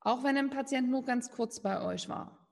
Auch 0.00 0.24
wenn 0.24 0.36
ein 0.36 0.50
Patient 0.50 0.88
nur 0.88 1.04
ganz 1.04 1.30
kurz 1.30 1.60
bei 1.60 1.82
euch 1.82 2.08
war. 2.08 2.48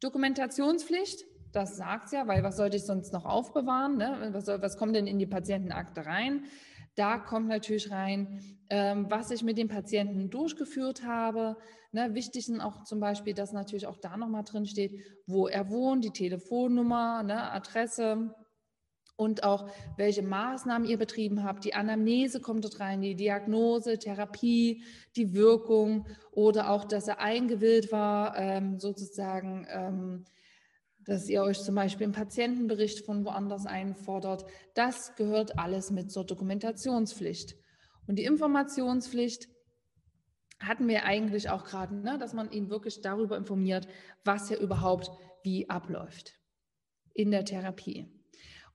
Dokumentationspflicht 0.00 1.24
das 1.54 1.76
sagt 1.76 2.12
ja, 2.12 2.26
weil 2.26 2.42
was 2.42 2.56
sollte 2.56 2.76
ich 2.76 2.84
sonst 2.84 3.12
noch 3.12 3.24
aufbewahren? 3.24 3.96
Ne? 3.96 4.30
Was, 4.32 4.48
was 4.48 4.76
kommt 4.76 4.96
denn 4.96 5.06
in 5.06 5.18
die 5.18 5.26
Patientenakte 5.26 6.04
rein? 6.04 6.44
Da 6.96 7.18
kommt 7.18 7.48
natürlich 7.48 7.90
rein, 7.90 8.40
ähm, 8.70 9.06
was 9.08 9.30
ich 9.30 9.42
mit 9.42 9.56
dem 9.56 9.68
Patienten 9.68 10.30
durchgeführt 10.30 11.04
habe. 11.04 11.56
Ne, 11.92 12.14
wichtig 12.14 12.46
sind 12.46 12.60
auch 12.60 12.82
zum 12.84 13.00
Beispiel, 13.00 13.34
dass 13.34 13.52
natürlich 13.52 13.86
auch 13.86 13.98
da 13.98 14.16
nochmal 14.16 14.44
drin 14.44 14.66
steht, 14.66 15.00
wo 15.26 15.46
er 15.46 15.70
wohnt, 15.70 16.04
die 16.04 16.10
Telefonnummer, 16.10 17.22
ne, 17.22 17.52
Adresse 17.52 18.34
und 19.16 19.44
auch 19.44 19.68
welche 19.96 20.22
Maßnahmen 20.22 20.88
ihr 20.88 20.98
betrieben 20.98 21.44
habt. 21.44 21.64
Die 21.64 21.74
Anamnese 21.74 22.40
kommt 22.40 22.64
dort 22.64 22.80
rein, 22.80 23.00
die 23.00 23.14
Diagnose, 23.14 23.98
Therapie, 23.98 24.82
die 25.16 25.34
Wirkung 25.34 26.06
oder 26.32 26.70
auch, 26.70 26.84
dass 26.84 27.06
er 27.06 27.20
eingewillt 27.20 27.92
war, 27.92 28.36
ähm, 28.36 28.80
sozusagen, 28.80 29.66
ähm, 29.70 30.24
dass 31.04 31.28
ihr 31.28 31.42
euch 31.42 31.60
zum 31.60 31.74
Beispiel 31.74 32.04
einen 32.04 32.14
Patientenbericht 32.14 33.04
von 33.04 33.24
woanders 33.24 33.66
einfordert. 33.66 34.44
Das 34.74 35.14
gehört 35.16 35.58
alles 35.58 35.90
mit 35.90 36.10
zur 36.10 36.24
Dokumentationspflicht. 36.24 37.56
Und 38.06 38.18
die 38.18 38.24
Informationspflicht 38.24 39.48
hatten 40.60 40.88
wir 40.88 41.04
eigentlich 41.04 41.50
auch 41.50 41.64
gerade, 41.64 41.94
ne, 41.94 42.18
dass 42.18 42.32
man 42.32 42.50
ihn 42.50 42.70
wirklich 42.70 43.00
darüber 43.00 43.36
informiert, 43.36 43.86
was 44.24 44.48
hier 44.48 44.58
überhaupt 44.58 45.10
wie 45.42 45.68
abläuft 45.68 46.32
in 47.12 47.30
der 47.30 47.44
Therapie. 47.44 48.13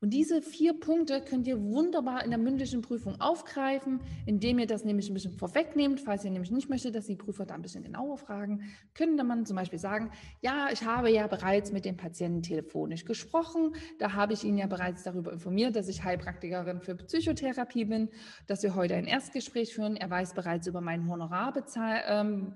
Und 0.01 0.11
diese 0.11 0.41
vier 0.41 0.79
Punkte 0.79 1.21
könnt 1.21 1.45
ihr 1.45 1.61
wunderbar 1.61 2.23
in 2.23 2.29
der 2.29 2.39
mündlichen 2.39 2.81
Prüfung 2.81 3.19
aufgreifen, 3.19 3.99
indem 4.25 4.59
ihr 4.59 4.65
das 4.65 4.85
nämlich 4.85 5.09
ein 5.09 5.13
bisschen 5.13 5.33
vorwegnehmt. 5.33 5.99
Falls 5.99 6.23
ihr 6.23 6.31
nämlich 6.31 6.51
nicht 6.51 6.69
möchtet, 6.69 6.95
dass 6.95 7.07
die 7.07 7.17
Prüfer 7.17 7.45
da 7.45 7.55
ein 7.55 7.61
bisschen 7.61 7.83
genauer 7.83 8.17
fragen, 8.17 8.63
könnte 8.93 9.25
man 9.25 9.45
zum 9.45 9.57
Beispiel 9.57 9.79
sagen, 9.79 10.11
ja, 10.39 10.69
ich 10.71 10.85
habe 10.85 11.11
ja 11.11 11.27
bereits 11.27 11.73
mit 11.73 11.83
dem 11.83 11.97
Patienten 11.97 12.41
telefonisch 12.41 13.03
gesprochen. 13.03 13.75
Da 13.97 14.13
habe 14.13 14.31
ich 14.31 14.45
ihn 14.45 14.57
ja 14.57 14.67
bereits 14.67 15.03
darüber 15.03 15.33
informiert, 15.33 15.75
dass 15.75 15.89
ich 15.89 16.03
Heilpraktikerin 16.05 16.79
für 16.79 16.95
Psychotherapie 16.95 17.83
bin, 17.83 18.09
dass 18.47 18.63
wir 18.63 18.75
heute 18.75 18.95
ein 18.95 19.05
Erstgespräch 19.05 19.73
führen. 19.73 19.97
Er 19.97 20.09
weiß 20.09 20.33
bereits 20.33 20.65
über 20.67 20.79
meinen 20.79 21.09
Honorar 21.09 21.53
ähm. 21.75 22.53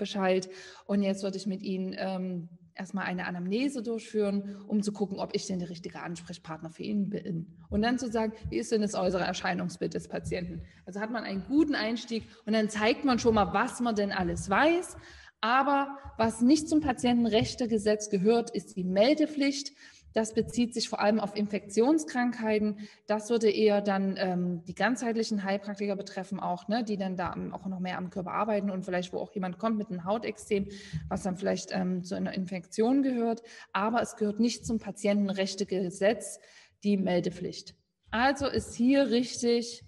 Und 0.86 1.02
jetzt 1.02 1.24
würde 1.24 1.38
ich 1.38 1.46
mit 1.46 1.62
Ihnen 1.62 1.94
ähm, 1.98 2.50
erstmal 2.76 3.06
eine 3.06 3.28
Anamnese 3.28 3.84
durchführen, 3.84 4.58
um 4.68 4.82
zu 4.82 4.92
gucken, 4.92 5.20
ob 5.20 5.36
ich 5.36 5.48
denn 5.48 5.60
der 5.60 5.70
richtige 5.70 6.02
Ansprechpartner 6.02 6.70
für 6.70 6.84
ihn 6.84 7.10
bin. 7.10 7.48
Und 7.70 7.82
dann 7.82 8.00
zu 8.00 8.12
sagen, 8.12 8.34
wie 8.50 8.58
ist 8.58 8.72
denn 8.72 8.82
das 8.82 8.96
äußere 8.96 9.24
Erscheinungsbild 9.24 9.94
des 9.94 10.08
Patienten? 10.08 10.62
Also 10.86 11.00
hat 11.00 11.12
man 11.12 11.24
einen 11.24 11.44
guten 11.46 11.76
Einstieg 11.76 12.24
und 12.46 12.54
dann 12.54 12.70
zeigt 12.70 13.06
man 13.06 13.20
schon 13.20 13.36
mal, 13.36 13.54
was 13.54 13.80
man 13.80 13.96
denn 13.96 14.12
alles 14.12 14.50
weiß. 14.50 14.98
Aber 15.42 15.98
was 16.18 16.42
nicht 16.42 16.70
zum 16.70 16.80
Patientenrechtegesetz 16.80 18.10
gehört, 18.10 18.50
ist 18.52 18.78
die 18.78 18.86
Meldepflicht. 18.86 19.74
Das 20.14 20.34
bezieht 20.34 20.74
sich 20.74 20.90
vor 20.90 21.00
allem 21.00 21.20
auf 21.20 21.36
Infektionskrankheiten. 21.36 22.80
Das 23.08 23.30
würde 23.30 23.50
eher 23.50 23.82
dann 23.82 24.16
ähm, 24.18 24.64
die 24.66 24.76
ganzheitlichen 24.76 25.44
Heilpraktiker 25.44 25.96
betreffen, 25.96 26.40
auch, 26.40 26.68
ne, 26.68 26.84
die 26.84 26.98
dann 26.98 27.18
da 27.18 27.36
auch 27.52 27.66
noch 27.66 27.80
mehr 27.80 27.98
am 27.98 28.10
Körper 28.10 28.32
arbeiten 28.32 28.70
und 28.70 28.86
vielleicht, 28.86 29.12
wo 29.12 29.18
auch 29.18 29.34
jemand 29.34 29.58
kommt 29.58 29.78
mit 29.78 29.90
einem 29.90 30.06
Hautextrem, 30.06 30.68
was 31.10 31.24
dann 31.24 31.38
vielleicht 31.38 31.72
ähm, 31.72 32.04
zu 32.04 32.16
einer 32.16 32.34
Infektion 32.34 33.02
gehört. 33.02 33.42
Aber 33.72 34.02
es 34.02 34.16
gehört 34.16 34.40
nicht 34.40 34.66
zum 34.66 34.80
Patientenrechtegesetz 34.80 36.40
die 36.84 36.98
Meldepflicht. 36.98 37.76
Also 38.12 38.48
ist 38.48 38.76
hier 38.76 39.10
richtig 39.10 39.84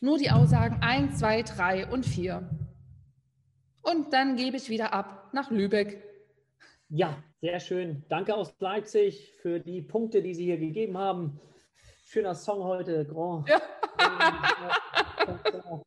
nur 0.00 0.18
die 0.18 0.30
Aussagen 0.30 0.78
1, 0.80 1.18
2, 1.18 1.42
3 1.42 1.86
und 1.88 2.06
4. 2.06 2.48
Und 3.82 4.12
dann 4.12 4.36
gebe 4.36 4.56
ich 4.56 4.68
wieder 4.68 4.92
ab 4.92 5.30
nach 5.32 5.50
Lübeck. 5.50 6.02
Ja, 6.88 7.22
sehr 7.42 7.60
schön. 7.60 8.04
Danke 8.08 8.34
aus 8.34 8.54
Leipzig 8.60 9.32
für 9.42 9.58
die 9.58 9.82
Punkte, 9.82 10.22
die 10.22 10.32
Sie 10.32 10.44
hier 10.44 10.58
gegeben 10.58 10.96
haben. 10.96 11.40
Schöner 12.06 12.34
Song 12.34 12.62
heute, 12.62 13.04
Grand. 13.04 13.48
Ja. 13.48 13.60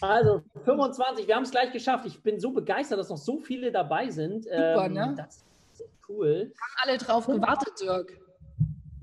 Also 0.00 0.42
25, 0.64 1.26
wir 1.26 1.34
haben 1.34 1.44
es 1.44 1.50
gleich 1.50 1.72
geschafft. 1.72 2.04
Ich 2.04 2.22
bin 2.22 2.38
so 2.38 2.50
begeistert, 2.50 2.98
dass 2.98 3.08
noch 3.08 3.16
so 3.16 3.38
viele 3.38 3.72
dabei 3.72 4.10
sind. 4.10 4.44
Super, 4.44 4.84
ähm, 4.84 4.92
ne? 4.92 5.14
Das 5.16 5.46
ist 5.72 5.88
cool. 6.10 6.52
Haben 6.60 6.90
alle 6.90 6.98
drauf 6.98 7.26
gewartet, 7.26 7.72
Dirk. 7.80 8.18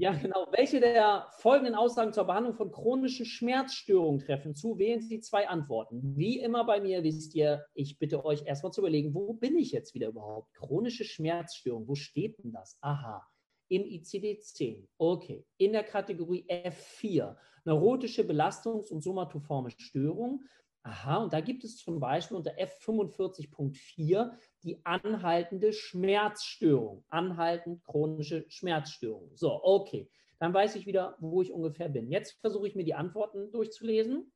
Ja, 0.02 0.14
genau. 0.14 0.48
Welche 0.52 0.80
der 0.80 1.28
folgenden 1.38 1.76
Aussagen 1.76 2.12
zur 2.12 2.24
Behandlung 2.24 2.56
von 2.56 2.72
chronischen 2.72 3.24
Schmerzstörungen 3.24 4.20
treffen 4.20 4.56
zu? 4.56 4.80
Wählen 4.80 5.00
Sie 5.00 5.20
zwei 5.20 5.48
Antworten. 5.48 6.18
Wie 6.18 6.40
immer 6.40 6.66
bei 6.66 6.82
mir 6.82 7.04
wisst 7.04 7.36
ihr, 7.36 7.68
ich 7.76 8.00
bitte 8.00 8.26
euch 8.26 8.44
erstmal 8.44 8.72
zu 8.72 8.82
überlegen, 8.82 9.14
wo 9.14 9.34
bin 9.34 9.56
ich 9.60 9.72
jetzt 9.72 9.94
wieder 9.94 10.08
überhaupt? 10.08 10.56
Chronische 10.56 11.04
Schmerzstörung, 11.04 11.88
wo 11.88 11.94
steht 11.94 12.44
denn 12.44 12.52
das? 12.52 12.80
Aha, 12.82 13.24
im 13.68 13.84
ICD-10. 13.84 14.88
Okay. 14.98 15.46
In 15.58 15.74
der 15.74 15.84
Kategorie 15.84 16.48
F4, 16.50 17.36
neurotische 17.66 18.24
Belastungs- 18.24 18.90
und 18.90 19.04
somatoforme 19.04 19.70
Störung. 19.70 20.42
Aha, 20.84 21.18
und 21.18 21.32
da 21.32 21.42
gibt 21.42 21.64
es 21.64 21.78
zum 21.78 22.00
Beispiel 22.00 22.38
unter 22.38 22.58
F45.4 22.58 24.32
die 24.64 24.84
anhaltende 24.84 25.74
Schmerzstörung, 25.74 27.06
anhaltend 27.10 27.84
chronische 27.84 28.46
Schmerzstörung. 28.50 29.30
So, 29.36 29.64
okay, 29.64 30.10
dann 30.40 30.54
weiß 30.56 30.76
ich 30.76 30.88
wieder, 30.88 31.16
wo 31.20 31.44
ich 31.44 31.52
ungefähr 31.52 31.88
bin. 31.88 32.10
Jetzt 32.10 32.40
versuche 32.42 32.68
ich 32.68 32.76
mir 32.76 32.84
die 32.84 32.96
Antworten 32.96 33.52
durchzulesen. 33.52 34.32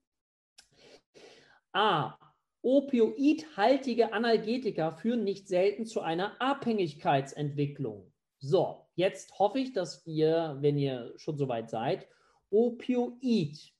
A. 1.73 2.15
Opioidhaltige 2.61 4.13
Analgetika 4.13 4.91
führen 4.91 5.23
nicht 5.23 5.47
selten 5.47 5.85
zu 5.85 6.01
einer 6.01 6.39
Abhängigkeitsentwicklung. 6.39 8.11
So, 8.37 8.87
jetzt 8.95 9.37
hoffe 9.39 9.59
ich, 9.59 9.73
dass 9.73 10.05
ihr, 10.05 10.57
wenn 10.59 10.77
ihr 10.77 11.13
schon 11.17 11.37
soweit 11.37 11.69
seid, 11.69 12.07
Opioid, 12.51 13.73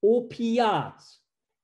Opiat, 0.00 1.02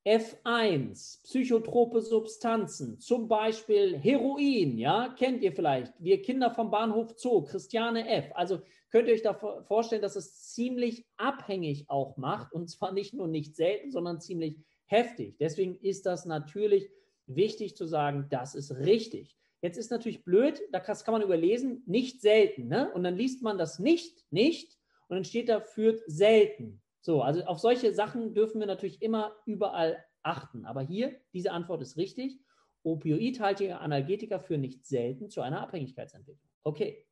F1, 0.05 1.23
psychotrope 1.23 2.01
Substanzen, 2.01 2.99
zum 2.99 3.29
Beispiel 3.29 3.97
Heroin, 3.97 4.77
ja, 4.77 5.15
kennt 5.17 5.43
ihr 5.43 5.53
vielleicht. 5.53 5.93
Wir 6.01 6.21
Kinder 6.21 6.51
vom 6.51 6.73
Bahnhof 6.73 7.15
Zoo, 7.17 7.43
Christiane 7.43 8.09
F. 8.09 8.33
Also 8.35 8.63
könnt 8.91 9.07
ihr 9.07 9.15
euch 9.15 9.23
da 9.23 9.35
vorstellen, 9.35 10.03
dass 10.03 10.17
es 10.17 10.51
ziemlich 10.53 11.07
abhängig 11.17 11.85
auch 11.89 12.17
macht 12.17 12.53
und 12.53 12.69
zwar 12.69 12.93
nicht 12.93 13.15
nur 13.15 13.29
nicht 13.29 13.55
selten, 13.55 13.93
sondern 13.93 14.21
ziemlich 14.21 14.59
heftig. 14.87 15.37
Deswegen 15.39 15.77
ist 15.77 16.05
das 16.05 16.27
natürlich 16.27 16.91
wichtig 17.27 17.77
zu 17.77 17.87
sagen, 17.87 18.27
das 18.29 18.57
ist 18.57 18.73
richtig. 18.73 19.37
Jetzt 19.61 19.79
ist 19.79 19.93
natürlich 19.93 20.25
blöd, 20.25 20.61
das 20.73 21.05
kann 21.05 21.13
man 21.13 21.23
überlesen, 21.23 21.85
nicht 21.87 22.21
selten, 22.21 22.67
ne? 22.67 22.93
Und 22.93 23.05
dann 23.05 23.17
liest 23.17 23.43
man 23.43 23.57
das 23.57 23.79
nicht, 23.79 24.27
nicht 24.33 24.77
und 25.07 25.15
dann 25.15 25.25
steht 25.25 25.49
da 25.49 25.61
führt 25.61 26.03
selten. 26.09 26.83
So, 27.03 27.21
also 27.21 27.43
auf 27.45 27.59
solche 27.59 27.93
Sachen 27.93 28.33
dürfen 28.33 28.61
wir 28.61 28.67
natürlich 28.67 29.03
immer 29.03 29.37
überall 29.45 30.03
achten. 30.23 30.65
Aber 30.65 30.83
hier, 30.83 31.21
diese 31.33 31.51
Antwort 31.51 31.83
ist 31.83 31.97
richtig. 31.97 32.39
Opioidhaltige 32.85 33.79
Analgetika 33.79 34.39
führen 34.39 34.61
nicht 34.61 34.87
selten 34.87 35.29
zu 35.29 35.41
einer 35.41 35.61
Abhängigkeitsentwicklung. 35.61 36.51
Okay. 36.63 37.05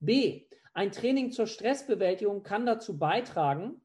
B. 0.00 0.46
Ein 0.72 0.90
Training 0.90 1.32
zur 1.32 1.46
Stressbewältigung 1.46 2.42
kann 2.42 2.66
dazu 2.66 2.98
beitragen, 2.98 3.80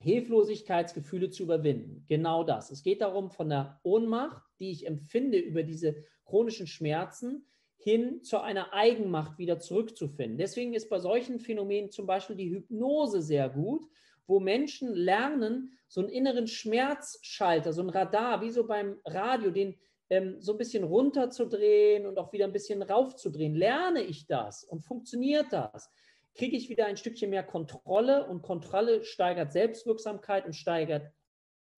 Hilflosigkeitsgefühle 0.00 1.30
zu 1.30 1.42
überwinden. 1.42 2.04
Genau 2.06 2.44
das. 2.44 2.70
Es 2.70 2.82
geht 2.82 3.00
darum, 3.00 3.30
von 3.30 3.48
der 3.48 3.80
Ohnmacht, 3.82 4.42
die 4.60 4.70
ich 4.70 4.86
empfinde 4.86 5.38
über 5.38 5.62
diese 5.62 6.04
chronischen 6.24 6.66
Schmerzen, 6.66 7.46
hin 7.76 8.22
zu 8.22 8.40
einer 8.40 8.72
Eigenmacht 8.72 9.38
wieder 9.38 9.58
zurückzufinden. 9.60 10.36
Deswegen 10.36 10.74
ist 10.74 10.88
bei 10.88 10.98
solchen 10.98 11.40
Phänomenen 11.40 11.90
zum 11.90 12.06
Beispiel 12.06 12.36
die 12.36 12.50
Hypnose 12.50 13.22
sehr 13.22 13.48
gut, 13.48 13.86
wo 14.28 14.38
Menschen 14.38 14.94
lernen, 14.94 15.72
so 15.88 16.00
einen 16.00 16.10
inneren 16.10 16.46
Schmerzschalter, 16.46 17.72
so 17.72 17.82
ein 17.82 17.88
Radar, 17.88 18.40
wie 18.42 18.50
so 18.50 18.66
beim 18.66 19.00
Radio, 19.04 19.50
den 19.50 19.74
ähm, 20.10 20.40
so 20.40 20.52
ein 20.52 20.58
bisschen 20.58 20.84
runterzudrehen 20.84 22.06
und 22.06 22.18
auch 22.18 22.32
wieder 22.32 22.44
ein 22.44 22.52
bisschen 22.52 22.82
raufzudrehen. 22.82 23.54
Lerne 23.54 24.02
ich 24.02 24.26
das 24.26 24.62
und 24.62 24.82
funktioniert 24.84 25.46
das? 25.50 25.90
Kriege 26.34 26.56
ich 26.56 26.68
wieder 26.68 26.86
ein 26.86 26.96
Stückchen 26.96 27.30
mehr 27.30 27.42
Kontrolle 27.42 28.28
und 28.28 28.42
Kontrolle 28.42 29.02
steigert 29.02 29.52
Selbstwirksamkeit 29.52 30.46
und 30.46 30.52
steigert 30.52 31.10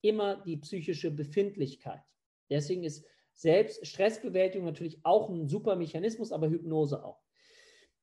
immer 0.03 0.37
die 0.37 0.59
psychische 0.59 1.11
Befindlichkeit. 1.11 2.03
Deswegen 2.51 2.85
ist 2.85 3.07
Selbst 3.33 3.87
Stressbewältigung 3.87 4.67
natürlich 4.67 4.99
auch 5.03 5.31
ein 5.31 5.49
super 5.49 5.77
Mechanismus, 5.77 6.31
aber 6.31 6.51
Hypnose 6.51 7.03
auch. 7.03 7.23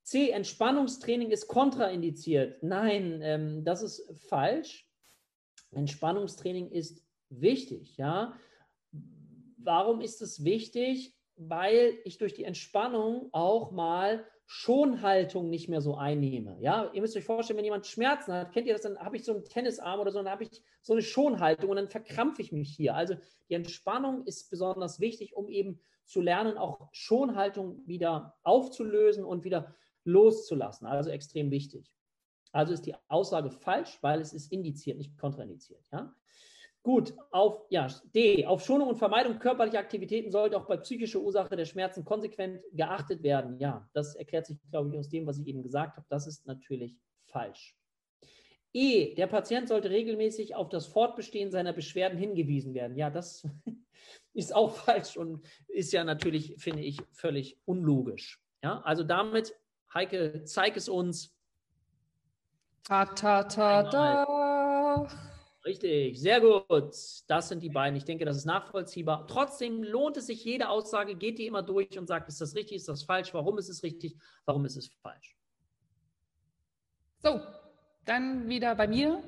C, 0.07 0.29
Entspannungstraining 0.29 1.31
ist 1.31 1.49
kontraindiziert. 1.49 2.63
Nein, 2.63 3.19
ähm, 3.21 3.65
das 3.65 3.81
ist 3.81 4.09
falsch. 4.29 4.87
Entspannungstraining 5.71 6.71
ist 6.71 7.05
wichtig, 7.27 7.97
ja. 7.97 8.33
Warum 9.57 9.99
ist 9.99 10.21
es 10.21 10.45
wichtig? 10.45 11.13
Weil 11.35 11.99
ich 12.05 12.17
durch 12.17 12.33
die 12.33 12.45
Entspannung 12.45 13.27
auch 13.33 13.71
mal 13.71 14.25
Schonhaltung 14.45 15.49
nicht 15.49 15.67
mehr 15.67 15.81
so 15.81 15.97
einnehme. 15.97 16.57
Ja, 16.61 16.89
ihr 16.93 17.01
müsst 17.01 17.17
euch 17.17 17.25
vorstellen, 17.25 17.57
wenn 17.57 17.65
jemand 17.65 17.85
Schmerzen 17.85 18.31
hat, 18.31 18.53
kennt 18.53 18.65
ihr 18.65 18.73
das, 18.73 18.83
dann 18.83 18.97
habe 18.99 19.17
ich 19.17 19.25
so 19.25 19.33
einen 19.33 19.43
Tennisarm 19.43 19.99
oder 19.99 20.11
so, 20.11 20.19
dann 20.19 20.31
habe 20.31 20.45
ich 20.45 20.63
so 20.81 20.93
eine 20.93 21.01
Schonhaltung 21.01 21.69
und 21.69 21.75
dann 21.75 21.89
verkrampfe 21.89 22.41
ich 22.41 22.53
mich 22.53 22.73
hier. 22.73 22.95
Also 22.95 23.15
die 23.49 23.55
Entspannung 23.55 24.25
ist 24.25 24.49
besonders 24.49 25.01
wichtig, 25.01 25.35
um 25.35 25.49
eben 25.49 25.81
zu 26.05 26.21
lernen, 26.21 26.57
auch 26.57 26.87
Schonhaltung 26.93 27.85
wieder 27.85 28.37
aufzulösen 28.43 29.25
und 29.25 29.43
wieder 29.43 29.75
loszulassen. 30.07 30.87
Also 30.87 31.09
extrem 31.09 31.51
wichtig. 31.51 31.91
Also 32.51 32.73
ist 32.73 32.85
die 32.85 32.95
Aussage 33.07 33.51
falsch, 33.51 33.99
weil 34.01 34.21
es 34.21 34.33
ist 34.33 34.51
indiziert, 34.51 34.97
nicht 34.97 35.17
kontraindiziert. 35.17 35.85
Ja? 35.91 36.15
Gut, 36.81 37.13
auf 37.31 37.65
ja, 37.69 37.87
D. 38.15 38.45
Auf 38.45 38.63
Schonung 38.63 38.87
und 38.87 38.95
Vermeidung 38.95 39.39
körperlicher 39.39 39.79
Aktivitäten 39.79 40.31
sollte 40.31 40.57
auch 40.57 40.65
bei 40.65 40.77
psychischer 40.77 41.19
Ursache 41.19 41.55
der 41.55 41.65
Schmerzen 41.65 42.05
konsequent 42.05 42.61
geachtet 42.71 43.23
werden. 43.23 43.59
Ja, 43.59 43.89
das 43.93 44.15
erklärt 44.15 44.45
sich, 44.45 44.57
glaube 44.71 44.89
ich, 44.89 44.97
aus 44.97 45.09
dem, 45.09 45.27
was 45.27 45.37
ich 45.37 45.47
eben 45.47 45.61
gesagt 45.61 45.97
habe. 45.97 46.07
Das 46.09 46.27
ist 46.27 46.47
natürlich 46.47 46.97
falsch. 47.25 47.75
E, 48.73 49.15
der 49.15 49.27
Patient 49.27 49.67
sollte 49.67 49.89
regelmäßig 49.89 50.55
auf 50.55 50.69
das 50.69 50.85
Fortbestehen 50.85 51.51
seiner 51.51 51.73
Beschwerden 51.73 52.17
hingewiesen 52.17 52.73
werden. 52.73 52.95
Ja, 52.95 53.09
das 53.09 53.45
ist 54.33 54.55
auch 54.55 54.71
falsch 54.71 55.17
und 55.17 55.45
ist 55.67 55.91
ja 55.91 56.03
natürlich, 56.03 56.55
finde 56.57 56.83
ich, 56.83 56.99
völlig 57.11 57.59
unlogisch. 57.65 58.41
Ja, 58.63 58.81
also 58.81 59.03
damit, 59.03 59.53
Heike, 59.97 60.43
zeig 60.43 60.77
es 60.77 60.89
uns. 60.89 61.35
Ta, 62.83 63.05
ta, 63.05 63.43
ta, 63.45 63.81
ta. 63.81 65.07
Richtig, 65.65 66.21
sehr 66.21 66.39
gut. 66.39 66.93
Das 67.27 67.49
sind 67.49 67.63
die 67.63 67.71
beiden. 67.71 67.97
Ich 67.97 68.05
denke, 68.05 68.23
das 68.23 68.37
ist 68.37 68.45
nachvollziehbar. 68.45 69.25
Trotzdem 69.27 69.81
lohnt 69.81 70.15
es 70.17 70.27
sich, 70.27 70.45
jede 70.45 70.69
Aussage, 70.69 71.15
geht 71.15 71.39
die 71.39 71.47
immer 71.47 71.63
durch 71.63 71.97
und 71.97 72.05
sagt, 72.05 72.29
ist 72.29 72.39
das 72.39 72.53
richtig, 72.53 72.77
ist 72.77 72.87
das 72.87 73.05
falsch, 73.05 73.33
warum 73.33 73.57
ist 73.57 73.69
es 73.69 73.81
richtig, 73.81 74.15
warum 74.45 74.65
ist 74.65 74.77
es 74.77 74.87
falsch. 75.01 75.35
So, 77.23 77.41
dann 78.05 78.47
wieder 78.47 78.75
bei 78.75 78.87
mir. 78.87 79.23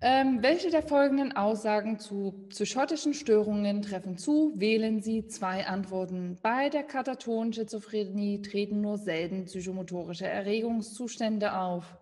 Ähm, 0.00 0.42
welche 0.42 0.70
der 0.70 0.82
folgenden 0.82 1.36
Aussagen 1.36 1.98
zu 1.98 2.46
psychotischen 2.50 3.14
Störungen 3.14 3.82
treffen 3.82 4.16
zu? 4.16 4.52
Wählen 4.54 5.02
Sie 5.02 5.26
zwei 5.26 5.66
Antworten. 5.66 6.38
Bei 6.40 6.68
der 6.68 6.84
katatonen 6.84 7.52
Schizophrenie 7.52 8.40
treten 8.40 8.80
nur 8.80 8.96
selten 8.96 9.46
psychomotorische 9.46 10.26
Erregungszustände 10.26 11.56
auf. 11.56 11.96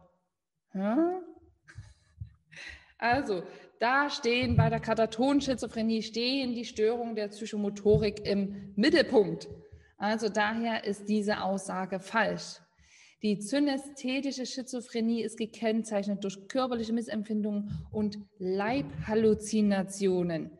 Hm? 0.72 1.22
Also, 2.98 3.44
da 3.78 4.10
stehen 4.10 4.56
bei 4.56 4.68
der 4.68 4.80
katatonen 4.80 5.40
Schizophrenie 5.40 6.02
stehen 6.02 6.54
die 6.54 6.66
Störungen 6.66 7.14
der 7.14 7.28
Psychomotorik 7.28 8.26
im 8.26 8.72
Mittelpunkt. 8.76 9.48
Also 9.96 10.28
daher 10.28 10.84
ist 10.84 11.08
diese 11.08 11.42
Aussage 11.42 11.98
falsch. 11.98 12.60
Die 13.22 13.40
synästhetische 13.40 14.44
Schizophrenie 14.44 15.22
ist 15.22 15.38
gekennzeichnet 15.38 16.22
durch 16.22 16.48
körperliche 16.48 16.92
Missempfindungen 16.92 17.86
und 17.90 18.18
Leibhalluzinationen. 18.38 20.50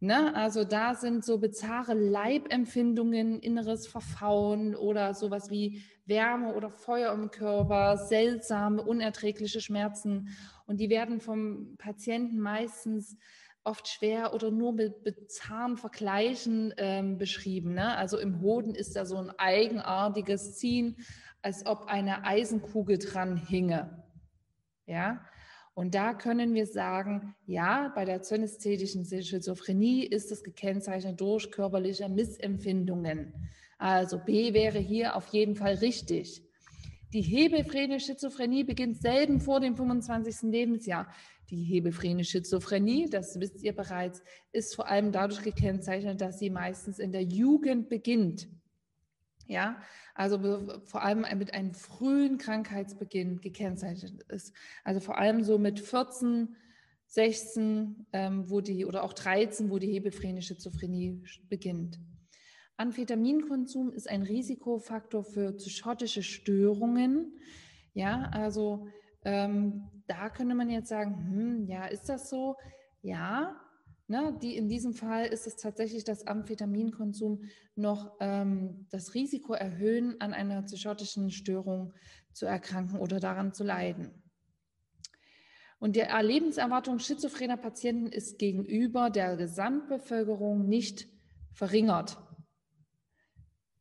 Ne? 0.00 0.34
Also 0.34 0.64
da 0.64 0.94
sind 0.94 1.24
so 1.24 1.38
bizarre 1.38 1.94
Leibempfindungen, 1.94 3.38
inneres 3.38 3.86
Verfauen 3.86 4.74
oder 4.74 5.14
sowas 5.14 5.50
wie 5.50 5.82
Wärme 6.04 6.54
oder 6.54 6.68
Feuer 6.68 7.14
im 7.14 7.30
Körper, 7.30 7.96
seltsame, 7.96 8.82
unerträgliche 8.82 9.60
Schmerzen. 9.60 10.30
Und 10.66 10.80
die 10.80 10.90
werden 10.90 11.20
vom 11.20 11.76
Patienten 11.78 12.40
meistens 12.40 13.16
oft 13.62 13.86
schwer 13.88 14.34
oder 14.34 14.50
nur 14.50 14.72
mit 14.72 15.04
bizarren 15.04 15.76
Vergleichen 15.78 16.74
ähm, 16.76 17.16
beschrieben. 17.16 17.72
Ne? 17.72 17.96
Also 17.96 18.18
im 18.18 18.42
Hoden 18.42 18.74
ist 18.74 18.96
da 18.96 19.06
so 19.06 19.16
ein 19.16 19.30
eigenartiges 19.38 20.56
Ziehen, 20.56 20.96
als 21.44 21.66
ob 21.66 21.86
eine 21.86 22.24
Eisenkugel 22.24 22.98
dran 22.98 23.36
hinge. 23.36 24.02
Ja, 24.86 25.20
und 25.74 25.94
da 25.94 26.14
können 26.14 26.54
wir 26.54 26.66
sagen, 26.66 27.34
ja, 27.46 27.92
bei 27.94 28.04
der 28.04 28.22
zynästhetischen 28.22 29.04
Schizophrenie 29.04 30.04
ist 30.04 30.30
es 30.30 30.42
gekennzeichnet 30.42 31.20
durch 31.20 31.50
körperliche 31.50 32.08
Missempfindungen. 32.08 33.34
Also 33.76 34.18
B 34.18 34.54
wäre 34.54 34.78
hier 34.78 35.16
auf 35.16 35.26
jeden 35.28 35.56
Fall 35.56 35.74
richtig. 35.74 36.42
Die 37.12 37.22
hebephrene 37.22 38.00
Schizophrenie 38.00 38.64
beginnt 38.64 39.00
selten 39.00 39.40
vor 39.40 39.60
dem 39.60 39.76
25. 39.76 40.50
Lebensjahr. 40.50 41.12
Die 41.50 41.62
hebephrene 41.62 42.24
Schizophrenie, 42.24 43.10
das 43.10 43.38
wisst 43.38 43.62
ihr 43.62 43.74
bereits, 43.74 44.22
ist 44.52 44.74
vor 44.74 44.88
allem 44.88 45.12
dadurch 45.12 45.42
gekennzeichnet, 45.42 46.20
dass 46.20 46.38
sie 46.38 46.50
meistens 46.50 46.98
in 46.98 47.12
der 47.12 47.22
Jugend 47.22 47.88
beginnt. 47.88 48.48
Ja, 49.46 49.76
also 50.14 50.80
vor 50.84 51.02
allem 51.02 51.26
mit 51.38 51.52
einem 51.52 51.74
frühen 51.74 52.38
Krankheitsbeginn 52.38 53.40
gekennzeichnet 53.40 54.22
ist. 54.28 54.54
Also 54.84 55.00
vor 55.00 55.18
allem 55.18 55.42
so 55.42 55.58
mit 55.58 55.80
14, 55.80 56.56
16, 57.06 58.06
ähm, 58.12 58.50
wo 58.50 58.60
die 58.60 58.86
oder 58.86 59.04
auch 59.04 59.12
13, 59.12 59.70
wo 59.70 59.78
die 59.78 59.92
hebephrene 59.92 60.42
Schizophrenie 60.42 61.22
beginnt. 61.48 62.00
Amphetaminkonsum 62.76 63.92
ist 63.92 64.08
ein 64.08 64.22
Risikofaktor 64.22 65.24
für 65.24 65.52
psychotische 65.52 66.22
Störungen. 66.22 67.38
Ja, 67.92 68.30
also 68.32 68.88
ähm, 69.24 69.84
da 70.06 70.28
könnte 70.28 70.54
man 70.54 70.70
jetzt 70.70 70.88
sagen, 70.88 71.16
hm, 71.28 71.66
ja, 71.66 71.86
ist 71.86 72.08
das 72.08 72.28
so? 72.28 72.56
Ja, 73.02 73.60
Ne, 74.06 74.38
die, 74.42 74.54
in 74.56 74.68
diesem 74.68 74.92
Fall 74.92 75.26
ist 75.26 75.46
es 75.46 75.56
tatsächlich, 75.56 76.04
dass 76.04 76.26
Amphetaminkonsum 76.26 77.44
noch 77.74 78.16
ähm, 78.20 78.86
das 78.90 79.14
Risiko 79.14 79.54
erhöhen, 79.54 80.20
an 80.20 80.34
einer 80.34 80.60
psychotischen 80.62 81.30
Störung 81.30 81.94
zu 82.34 82.44
erkranken 82.44 82.98
oder 82.98 83.18
daran 83.18 83.54
zu 83.54 83.64
leiden. 83.64 84.10
Und 85.78 85.96
die 85.96 86.04
Lebenserwartung 86.20 86.98
schizophrener 86.98 87.56
Patienten 87.56 88.06
ist 88.06 88.38
gegenüber 88.38 89.08
der 89.08 89.36
Gesamtbevölkerung 89.36 90.68
nicht 90.68 91.08
verringert. 91.52 92.18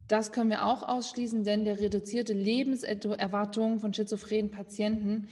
Das 0.08 0.32
können 0.32 0.50
wir 0.50 0.66
auch 0.66 0.84
ausschließen, 0.84 1.44
denn 1.44 1.66
der 1.66 1.80
reduzierte 1.80 2.34
Lebenserwartung 2.34 3.80
von 3.80 3.94
schizophrenen 3.94 4.52
Patienten 4.52 5.28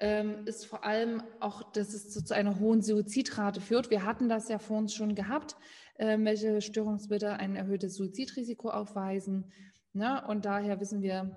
ähm, 0.00 0.46
ist 0.46 0.66
vor 0.66 0.84
allem 0.84 1.22
auch, 1.40 1.72
dass 1.72 1.94
es 1.94 2.10
zu, 2.10 2.34
einer 2.34 2.58
hohen 2.58 2.82
Suizidrate 2.82 3.60
führt. 3.60 3.90
Wir 3.90 4.04
hatten 4.04 4.28
das 4.28 4.48
ja 4.48 4.58
vor 4.58 4.78
uns 4.78 4.94
schon 4.94 5.14
gehabt, 5.14 5.56
äh, 5.94 6.18
welche 6.20 6.60
Störungsbilder 6.60 7.38
ein 7.38 7.56
erhöhtes 7.56 7.94
Suizidrisiko 7.96 8.70
aufweisen. 8.70 9.52
Ne? 9.92 10.22
Und 10.26 10.44
daher 10.44 10.80
wissen 10.80 11.02
wir, 11.02 11.36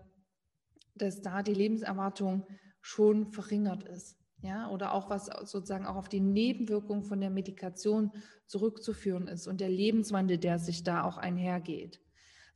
dass 0.95 1.21
da 1.21 1.43
die 1.43 1.53
Lebenserwartung 1.53 2.47
schon 2.81 3.31
verringert 3.31 3.83
ist. 3.83 4.17
Ja, 4.41 4.69
oder 4.69 4.93
auch 4.93 5.09
was 5.09 5.25
sozusagen 5.25 5.87
auch 5.87 5.95
auf 5.95 6.09
die 6.09 6.19
Nebenwirkungen 6.19 7.03
von 7.03 7.19
der 7.19 7.31
Medikation 7.31 8.11
zurückzuführen 8.45 9.27
ist 9.27 9.47
und 9.47 9.59
der 9.59 9.69
Lebenswandel, 9.69 10.37
der 10.37 10.59
sich 10.59 10.83
da 10.83 11.03
auch 11.03 11.17
einhergeht. 11.17 11.99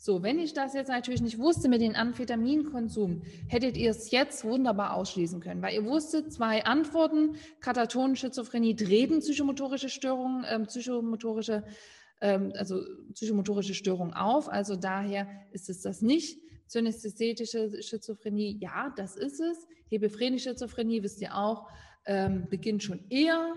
So, 0.04 0.24
wenn 0.24 0.40
ich 0.40 0.54
das 0.56 0.74
jetzt 0.74 0.88
natürlich 0.88 1.22
nicht 1.22 1.38
wusste 1.38 1.70
mit 1.70 1.80
dem 1.80 1.94
Amphetaminkonsum, 1.94 3.22
hättet 3.48 3.78
ihr 3.78 3.92
es 3.92 4.10
jetzt 4.10 4.44
wunderbar 4.44 4.96
ausschließen 4.96 5.40
können, 5.42 5.62
weil 5.62 5.76
ihr 5.76 5.86
wusstet 5.86 6.34
zwei 6.34 6.66
Antworten, 6.66 7.36
Katatonen, 7.60 8.16
Schizophrenie 8.16 8.76
treten 8.76 9.20
psychomotorische 9.20 9.90
Störungen, 9.90 10.44
äh, 10.44 10.60
psychomotorische, 10.62 11.64
ähm, 12.20 12.52
also 12.56 12.82
psychomotorische 13.14 13.76
Störungen 13.76 14.16
auf. 14.16 14.50
Also 14.50 14.76
daher 14.76 15.28
ist 15.52 15.70
es 15.70 15.82
das 15.82 16.02
nicht. 16.02 16.40
Synästhetische 16.66 17.84
Schizophrenie, 17.84 18.58
ja, 18.60 18.92
das 18.98 19.16
ist 19.16 19.40
es. 19.40 19.68
Hebephrene 19.86 20.40
Schizophrenie, 20.40 21.04
wisst 21.04 21.22
ihr 21.22 21.38
auch, 21.38 21.70
ähm, 22.08 22.48
beginnt 22.50 22.82
schon 22.82 23.06
eher 23.12 23.54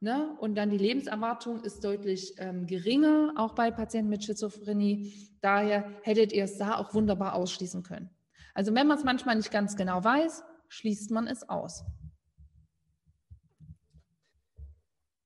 Ne? 0.00 0.36
Und 0.38 0.54
dann 0.54 0.70
die 0.70 0.78
Lebenserwartung 0.78 1.62
ist 1.64 1.82
deutlich 1.82 2.34
ähm, 2.38 2.66
geringer, 2.66 3.32
auch 3.36 3.54
bei 3.54 3.72
Patienten 3.72 4.08
mit 4.08 4.22
Schizophrenie. 4.22 5.12
Daher 5.40 5.90
hättet 6.02 6.32
ihr 6.32 6.44
es 6.44 6.56
da 6.56 6.76
auch 6.76 6.94
wunderbar 6.94 7.34
ausschließen 7.34 7.82
können. 7.82 8.08
Also 8.54 8.74
wenn 8.74 8.86
man 8.86 8.98
es 8.98 9.04
manchmal 9.04 9.36
nicht 9.36 9.50
ganz 9.50 9.76
genau 9.76 10.02
weiß, 10.02 10.44
schließt 10.68 11.10
man 11.10 11.26
es 11.26 11.48
aus. 11.48 11.84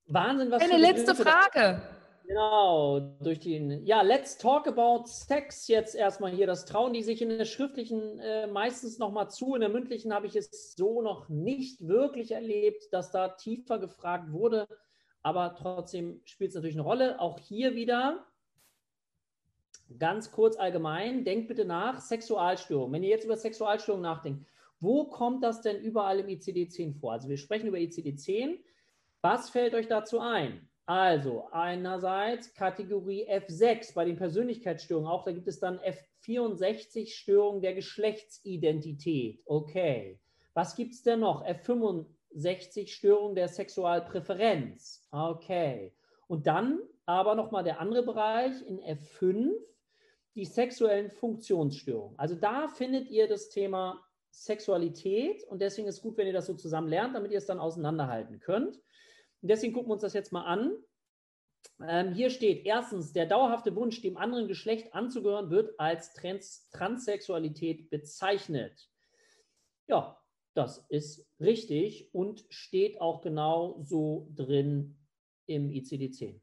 Wahnsinn, 0.05 0.49
was 0.51 0.61
Eine 0.61 0.77
letzte 0.77 1.15
Frage. 1.15 1.81
Genau, 2.25 2.99
durch 3.21 3.41
den, 3.41 3.85
ja, 3.85 4.01
let's 4.01 4.37
talk 4.37 4.65
about 4.67 5.05
sex 5.07 5.67
jetzt 5.67 5.93
erstmal 5.93 6.31
hier. 6.31 6.47
Das 6.47 6.65
trauen 6.65 6.93
die 6.93 7.03
sich 7.03 7.21
in 7.21 7.29
der 7.29 7.45
schriftlichen 7.45 8.19
äh, 8.19 8.47
meistens 8.47 8.97
nochmal 8.97 9.29
zu. 9.29 9.55
In 9.55 9.61
der 9.61 9.69
mündlichen 9.69 10.13
habe 10.13 10.27
ich 10.27 10.35
es 10.35 10.73
so 10.75 11.01
noch 11.01 11.27
nicht 11.27 11.85
wirklich 11.85 12.31
erlebt, 12.31 12.93
dass 12.93 13.11
da 13.11 13.29
tiefer 13.29 13.77
gefragt 13.77 14.31
wurde. 14.31 14.67
Aber 15.21 15.55
trotzdem 15.55 16.21
spielt 16.23 16.49
es 16.49 16.55
natürlich 16.55 16.75
eine 16.75 16.83
Rolle. 16.83 17.19
Auch 17.19 17.39
hier 17.39 17.75
wieder 17.75 18.25
ganz 19.99 20.31
kurz 20.31 20.55
allgemein, 20.55 21.25
denkt 21.25 21.49
bitte 21.49 21.65
nach, 21.65 21.99
Sexualstörung. 21.99 22.91
Wenn 22.93 23.03
ihr 23.03 23.09
jetzt 23.09 23.25
über 23.25 23.37
Sexualstörung 23.37 24.01
nachdenkt, 24.01 24.45
wo 24.79 25.05
kommt 25.05 25.43
das 25.43 25.61
denn 25.61 25.81
überall 25.81 26.19
im 26.19 26.27
ICD-10 26.27 26.99
vor? 26.99 27.13
Also 27.13 27.29
wir 27.29 27.37
sprechen 27.37 27.67
über 27.67 27.77
ICD-10. 27.77 28.59
Was 29.21 29.49
fällt 29.49 29.73
euch 29.73 29.87
dazu 29.87 30.19
ein? 30.19 30.69
Also 30.85 31.47
einerseits 31.51 32.53
Kategorie 32.53 33.25
F6 33.29 33.93
bei 33.93 34.03
den 34.03 34.17
Persönlichkeitsstörungen 34.17 35.09
auch, 35.09 35.23
da 35.23 35.31
gibt 35.31 35.47
es 35.47 35.59
dann 35.59 35.79
F64 35.79 37.07
Störungen 37.07 37.61
der 37.61 37.73
Geschlechtsidentität. 37.73 39.41
Okay. 39.45 40.19
Was 40.53 40.75
gibt 40.75 40.93
es 40.93 41.03
denn 41.03 41.21
noch? 41.21 41.45
F65 41.45 42.89
Störungen 42.89 43.35
der 43.35 43.47
Sexualpräferenz. 43.47 45.07
Okay. 45.11 45.93
Und 46.27 46.47
dann 46.47 46.79
aber 47.05 47.35
nochmal 47.35 47.63
der 47.63 47.79
andere 47.79 48.03
Bereich 48.03 48.53
in 48.67 48.79
F5, 48.81 49.51
die 50.35 50.45
sexuellen 50.45 51.11
Funktionsstörungen. 51.11 52.17
Also 52.17 52.35
da 52.35 52.67
findet 52.67 53.09
ihr 53.09 53.27
das 53.27 53.49
Thema 53.49 54.03
Sexualität 54.31 55.43
und 55.45 55.61
deswegen 55.61 55.87
ist 55.87 56.01
gut, 56.01 56.17
wenn 56.17 56.27
ihr 56.27 56.33
das 56.33 56.47
so 56.47 56.55
zusammen 56.55 56.87
lernt, 56.87 57.15
damit 57.15 57.31
ihr 57.31 57.37
es 57.37 57.45
dann 57.45 57.59
auseinanderhalten 57.59 58.39
könnt. 58.39 58.79
Und 59.43 59.49
deswegen 59.49 59.73
gucken 59.73 59.89
wir 59.89 59.93
uns 59.93 60.01
das 60.01 60.13
jetzt 60.13 60.31
mal 60.31 60.45
an. 60.45 60.73
Ähm, 61.85 62.13
hier 62.13 62.29
steht 62.29 62.65
erstens, 62.65 63.11
der 63.11 63.25
dauerhafte 63.25 63.75
Wunsch, 63.75 64.01
dem 64.01 64.15
anderen 64.15 64.47
Geschlecht 64.47 64.93
anzugehören, 64.95 65.49
wird 65.49 65.77
als 65.77 66.13
Trans 66.13 66.69
Transsexualität 66.71 67.89
bezeichnet. 67.89 68.89
Ja, 69.87 70.17
Das 70.55 70.85
ist 70.89 71.27
richtig 71.39 72.13
und 72.13 72.45
steht 72.49 73.01
auch 73.01 73.21
genau 73.21 73.81
so 73.81 74.29
drin 74.35 74.97
im 75.45 75.71
ICD-10. 75.71 76.39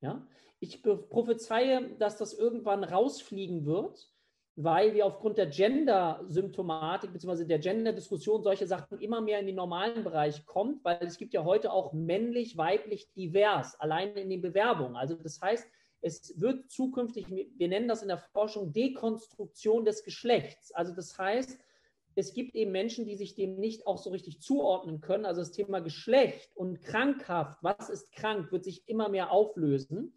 Ja? 0.00 0.26
Ich 0.60 0.82
prophezeie, 0.82 1.96
dass 1.96 2.16
das 2.16 2.32
irgendwann 2.32 2.84
rausfliegen 2.84 3.66
wird, 3.66 4.10
weil 4.54 4.92
wir 4.94 5.06
aufgrund 5.06 5.38
der 5.38 5.46
Gender-Symptomatik 5.46 7.12
bzw. 7.12 7.44
der 7.44 7.58
Gender-Diskussion 7.58 8.42
solche 8.42 8.66
Sachen 8.66 9.00
immer 9.00 9.20
mehr 9.20 9.40
in 9.40 9.46
den 9.46 9.56
normalen 9.56 10.04
Bereich 10.04 10.44
kommt, 10.44 10.84
weil 10.84 10.98
es 11.00 11.16
gibt 11.16 11.32
ja 11.32 11.44
heute 11.44 11.72
auch 11.72 11.92
männlich, 11.92 12.56
weiblich, 12.56 13.10
divers, 13.14 13.80
alleine 13.80 14.20
in 14.20 14.28
den 14.28 14.42
Bewerbungen. 14.42 14.96
Also 14.96 15.14
das 15.14 15.40
heißt, 15.40 15.66
es 16.02 16.38
wird 16.38 16.70
zukünftig, 16.70 17.26
wir 17.30 17.68
nennen 17.68 17.88
das 17.88 18.02
in 18.02 18.08
der 18.08 18.18
Forschung 18.18 18.72
Dekonstruktion 18.72 19.84
des 19.84 20.04
Geschlechts. 20.04 20.72
Also 20.72 20.94
das 20.94 21.16
heißt, 21.16 21.58
es 22.14 22.34
gibt 22.34 22.54
eben 22.54 22.72
Menschen, 22.72 23.06
die 23.06 23.16
sich 23.16 23.34
dem 23.34 23.58
nicht 23.58 23.86
auch 23.86 23.98
so 23.98 24.10
richtig 24.10 24.42
zuordnen 24.42 25.00
können. 25.00 25.24
Also 25.24 25.40
das 25.40 25.52
Thema 25.52 25.80
Geschlecht 25.80 26.54
und 26.56 26.82
krankhaft, 26.82 27.62
was 27.62 27.88
ist 27.88 28.12
krank, 28.12 28.52
wird 28.52 28.64
sich 28.64 28.86
immer 28.86 29.08
mehr 29.08 29.30
auflösen. 29.30 30.12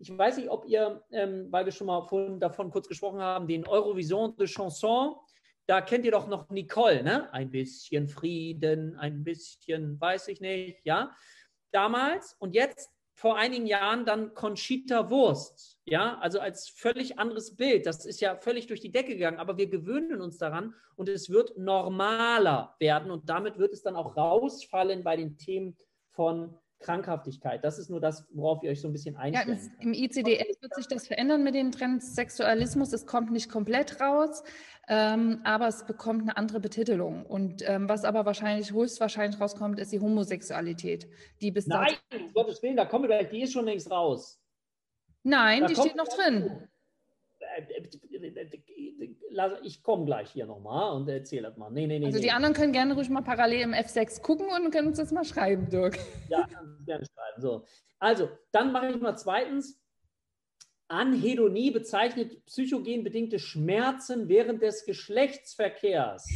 Ich 0.00 0.16
weiß 0.16 0.36
nicht, 0.36 0.48
ob 0.48 0.64
ihr, 0.66 1.02
ähm, 1.10 1.50
weil 1.50 1.64
wir 1.64 1.72
schon 1.72 1.88
mal 1.88 2.02
vorhin 2.02 2.38
davon 2.38 2.70
kurz 2.70 2.86
gesprochen 2.88 3.20
haben, 3.20 3.48
den 3.48 3.66
Eurovision 3.66 4.36
de 4.36 4.46
Chanson, 4.46 5.16
da 5.66 5.80
kennt 5.80 6.04
ihr 6.04 6.12
doch 6.12 6.28
noch 6.28 6.48
Nicole, 6.50 7.02
ne? 7.02 7.32
Ein 7.32 7.50
bisschen 7.50 8.08
Frieden, 8.08 8.96
ein 8.96 9.22
bisschen, 9.22 10.00
weiß 10.00 10.28
ich 10.28 10.40
nicht, 10.40 10.80
ja? 10.84 11.14
Damals 11.72 12.34
und 12.38 12.54
jetzt 12.54 12.90
vor 13.18 13.36
einigen 13.36 13.66
Jahren 13.66 14.06
dann 14.06 14.32
Conchita 14.32 15.10
Wurst, 15.10 15.80
ja, 15.84 16.18
also 16.20 16.38
als 16.38 16.68
völlig 16.68 17.18
anderes 17.18 17.56
Bild. 17.56 17.84
Das 17.84 18.06
ist 18.06 18.20
ja 18.20 18.36
völlig 18.36 18.68
durch 18.68 18.80
die 18.80 18.92
Decke 18.92 19.14
gegangen, 19.14 19.40
aber 19.40 19.58
wir 19.58 19.68
gewöhnen 19.68 20.20
uns 20.20 20.38
daran 20.38 20.72
und 20.94 21.08
es 21.08 21.28
wird 21.28 21.58
normaler 21.58 22.76
werden 22.78 23.10
und 23.10 23.28
damit 23.28 23.58
wird 23.58 23.72
es 23.72 23.82
dann 23.82 23.96
auch 23.96 24.16
rausfallen 24.16 25.02
bei 25.02 25.16
den 25.16 25.36
Themen 25.36 25.76
von 26.12 26.56
Krankhaftigkeit. 26.80 27.64
Das 27.64 27.78
ist 27.78 27.90
nur 27.90 28.00
das, 28.00 28.26
worauf 28.32 28.62
ihr 28.62 28.70
euch 28.70 28.80
so 28.80 28.88
ein 28.88 28.92
bisschen 28.92 29.16
einstellt. 29.16 29.60
Ja, 29.60 29.82
Im 29.82 29.92
ICDS 29.92 30.62
wird 30.62 30.74
sich 30.74 30.86
das 30.86 31.06
verändern 31.06 31.42
mit 31.42 31.54
dem 31.54 31.72
Transsexualismus. 31.72 32.92
Es 32.92 33.06
kommt 33.06 33.32
nicht 33.32 33.50
komplett 33.50 34.00
raus, 34.00 34.42
ähm, 34.88 35.40
aber 35.44 35.68
es 35.68 35.84
bekommt 35.86 36.22
eine 36.22 36.36
andere 36.36 36.60
Betitelung. 36.60 37.26
Und 37.26 37.68
ähm, 37.68 37.88
was 37.88 38.04
aber 38.04 38.26
wahrscheinlich 38.26 38.72
höchstwahrscheinlich 38.72 39.40
rauskommt, 39.40 39.78
ist 39.80 39.92
die 39.92 40.00
Homosexualität. 40.00 41.08
Die 41.40 41.50
bis 41.50 41.66
Nein, 41.66 41.94
um 42.14 42.32
Gottes 42.32 42.62
Willen, 42.62 42.76
da 42.76 42.84
kommen 42.84 43.04
wir 43.04 43.18
gleich, 43.18 43.30
die 43.30 43.42
ist 43.42 43.52
schon 43.52 43.64
längst 43.64 43.90
raus. 43.90 44.40
Nein, 45.24 45.62
da 45.62 45.66
die 45.66 45.74
steht 45.74 45.96
noch 45.96 46.08
drin. 46.08 46.68
Ich 49.62 49.82
komme 49.82 50.04
gleich 50.04 50.30
hier 50.30 50.46
nochmal 50.46 50.92
und 50.94 51.08
erzähle 51.08 51.48
das 51.48 51.56
mal. 51.56 51.70
Nee, 51.70 51.86
nee, 51.86 51.98
nee, 51.98 52.06
also 52.06 52.20
die 52.20 52.30
anderen 52.30 52.54
können 52.54 52.72
gerne 52.72 52.94
ruhig 52.94 53.08
mal 53.08 53.22
parallel 53.22 53.60
im 53.60 53.72
F6 53.72 54.22
gucken 54.22 54.46
und 54.46 54.70
können 54.70 54.88
uns 54.88 54.98
das 54.98 55.12
mal 55.12 55.24
schreiben, 55.24 55.68
Dirk. 55.68 55.98
Ja, 56.28 56.46
gerne 56.86 57.04
schreiben. 57.04 57.40
So. 57.40 57.64
Also, 57.98 58.28
dann 58.52 58.72
mache 58.72 58.88
ich 58.88 59.00
mal 59.00 59.16
zweitens. 59.16 59.80
Anhedonie 60.90 61.70
bezeichnet 61.70 62.46
psychogen 62.46 63.04
bedingte 63.04 63.38
Schmerzen 63.38 64.28
während 64.28 64.62
des 64.62 64.86
Geschlechtsverkehrs. 64.86 66.26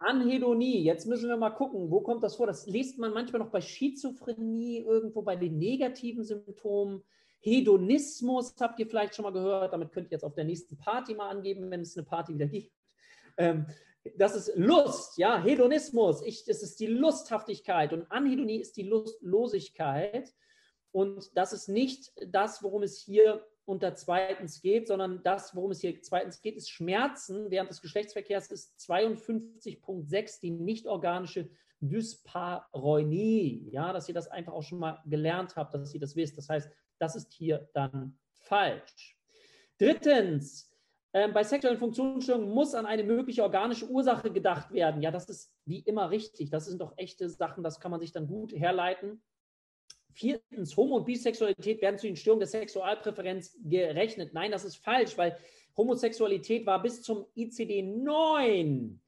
Anhedonie, 0.00 0.82
jetzt 0.82 1.06
müssen 1.06 1.28
wir 1.28 1.36
mal 1.36 1.50
gucken, 1.50 1.90
wo 1.90 2.00
kommt 2.00 2.22
das 2.22 2.36
vor? 2.36 2.46
Das 2.46 2.66
liest 2.66 2.98
man 2.98 3.12
manchmal 3.12 3.40
noch 3.40 3.50
bei 3.50 3.60
Schizophrenie, 3.60 4.78
irgendwo 4.78 5.22
bei 5.22 5.36
den 5.36 5.58
negativen 5.58 6.24
Symptomen. 6.24 7.02
Hedonismus 7.40 8.54
habt 8.58 8.78
ihr 8.80 8.86
vielleicht 8.86 9.14
schon 9.14 9.24
mal 9.24 9.32
gehört. 9.32 9.72
Damit 9.72 9.92
könnt 9.92 10.08
ihr 10.08 10.12
jetzt 10.12 10.24
auf 10.24 10.34
der 10.34 10.44
nächsten 10.44 10.76
Party 10.76 11.14
mal 11.14 11.28
angeben, 11.28 11.70
wenn 11.70 11.80
es 11.80 11.96
eine 11.96 12.04
Party 12.04 12.34
wieder 12.34 12.46
gibt. 12.46 12.72
Ähm, 13.36 13.66
das 14.16 14.34
ist 14.34 14.56
Lust, 14.56 15.18
ja, 15.18 15.42
Hedonismus. 15.42 16.22
Ich, 16.22 16.44
das 16.44 16.62
ist 16.62 16.80
die 16.80 16.86
Lusthaftigkeit 16.86 17.92
und 17.92 18.10
Anhedonie 18.10 18.60
ist 18.60 18.76
die 18.76 18.84
Lustlosigkeit. 18.84 20.32
Und 20.92 21.36
das 21.36 21.52
ist 21.52 21.68
nicht 21.68 22.12
das, 22.26 22.62
worum 22.62 22.82
es 22.82 22.98
hier 22.98 23.46
unter 23.66 23.94
zweitens 23.94 24.62
geht, 24.62 24.88
sondern 24.88 25.22
das, 25.22 25.54
worum 25.54 25.72
es 25.72 25.80
hier 25.80 26.00
zweitens 26.00 26.40
geht, 26.40 26.56
ist 26.56 26.70
Schmerzen 26.70 27.50
während 27.50 27.70
des 27.70 27.82
Geschlechtsverkehrs 27.82 28.50
ist 28.50 28.78
52.6 28.80 30.40
die 30.40 30.50
nicht-organische 30.50 31.50
Dyspareunie. 31.80 33.68
Ja, 33.70 33.92
dass 33.92 34.08
ihr 34.08 34.14
das 34.14 34.28
einfach 34.28 34.54
auch 34.54 34.62
schon 34.62 34.78
mal 34.78 35.02
gelernt 35.04 35.56
habt, 35.56 35.74
dass 35.74 35.92
ihr 35.92 36.00
das 36.00 36.16
wisst. 36.16 36.38
Das 36.38 36.48
heißt, 36.48 36.70
das 36.98 37.16
ist 37.16 37.32
hier 37.32 37.68
dann 37.72 38.18
falsch. 38.32 39.16
Drittens, 39.78 40.70
äh, 41.12 41.28
bei 41.28 41.42
sexuellen 41.42 41.78
Funktionsstörungen 41.78 42.50
muss 42.50 42.74
an 42.74 42.86
eine 42.86 43.04
mögliche 43.04 43.42
organische 43.42 43.88
Ursache 43.88 44.30
gedacht 44.30 44.72
werden. 44.72 45.00
Ja, 45.02 45.10
das 45.10 45.28
ist 45.28 45.52
wie 45.64 45.80
immer 45.80 46.10
richtig. 46.10 46.50
Das 46.50 46.66
sind 46.66 46.80
doch 46.80 46.92
echte 46.96 47.28
Sachen, 47.28 47.64
das 47.64 47.80
kann 47.80 47.90
man 47.90 48.00
sich 48.00 48.12
dann 48.12 48.26
gut 48.26 48.52
herleiten. 48.52 49.22
Viertens, 50.12 50.76
Homo- 50.76 50.96
und 50.96 51.06
Bisexualität 51.06 51.80
werden 51.80 51.98
zu 51.98 52.06
den 52.06 52.16
Störungen 52.16 52.40
der 52.40 52.48
Sexualpräferenz 52.48 53.56
gerechnet. 53.62 54.34
Nein, 54.34 54.50
das 54.50 54.64
ist 54.64 54.76
falsch, 54.76 55.16
weil 55.16 55.38
Homosexualität 55.76 56.66
war 56.66 56.82
bis 56.82 57.02
zum 57.02 57.26
ICD-9 57.36 58.98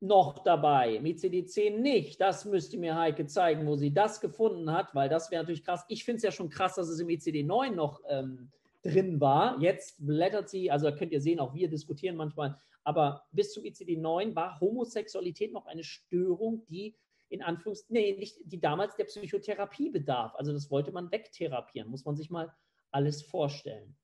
noch 0.00 0.40
dabei, 0.40 1.00
mit 1.00 1.18
CD10 1.18 1.78
nicht. 1.78 2.20
Das 2.20 2.44
müsste 2.44 2.76
mir 2.76 2.96
Heike 2.96 3.26
zeigen, 3.26 3.66
wo 3.66 3.76
sie 3.76 3.92
das 3.92 4.20
gefunden 4.20 4.70
hat, 4.70 4.94
weil 4.94 5.08
das 5.08 5.30
wäre 5.30 5.42
natürlich 5.42 5.64
krass. 5.64 5.84
Ich 5.88 6.04
finde 6.04 6.18
es 6.18 6.22
ja 6.22 6.30
schon 6.30 6.50
krass, 6.50 6.74
dass 6.74 6.88
es 6.88 7.00
im 7.00 7.08
ICD9 7.08 7.70
noch 7.70 8.02
ähm, 8.08 8.50
drin 8.82 9.20
war. 9.20 9.58
Jetzt 9.60 10.04
blättert 10.04 10.48
sie, 10.48 10.70
also 10.70 10.92
könnt 10.92 11.12
ihr 11.12 11.20
sehen, 11.20 11.40
auch 11.40 11.54
wir 11.54 11.68
diskutieren 11.68 12.16
manchmal, 12.16 12.58
aber 12.84 13.26
bis 13.32 13.52
zum 13.52 13.64
ICD9 13.64 14.34
war 14.34 14.60
Homosexualität 14.60 15.52
noch 15.52 15.66
eine 15.66 15.82
Störung, 15.82 16.64
die 16.66 16.94
in 17.28 17.42
Anführungszeichen, 17.42 17.94
nee, 17.94 18.16
nicht, 18.16 18.36
die 18.44 18.60
damals 18.60 18.94
der 18.96 19.04
Psychotherapie 19.04 19.90
bedarf. 19.90 20.34
Also 20.36 20.52
das 20.52 20.70
wollte 20.70 20.92
man 20.92 21.10
wegtherapieren, 21.10 21.90
muss 21.90 22.04
man 22.04 22.14
sich 22.14 22.30
mal 22.30 22.54
alles 22.92 23.22
vorstellen. 23.22 23.96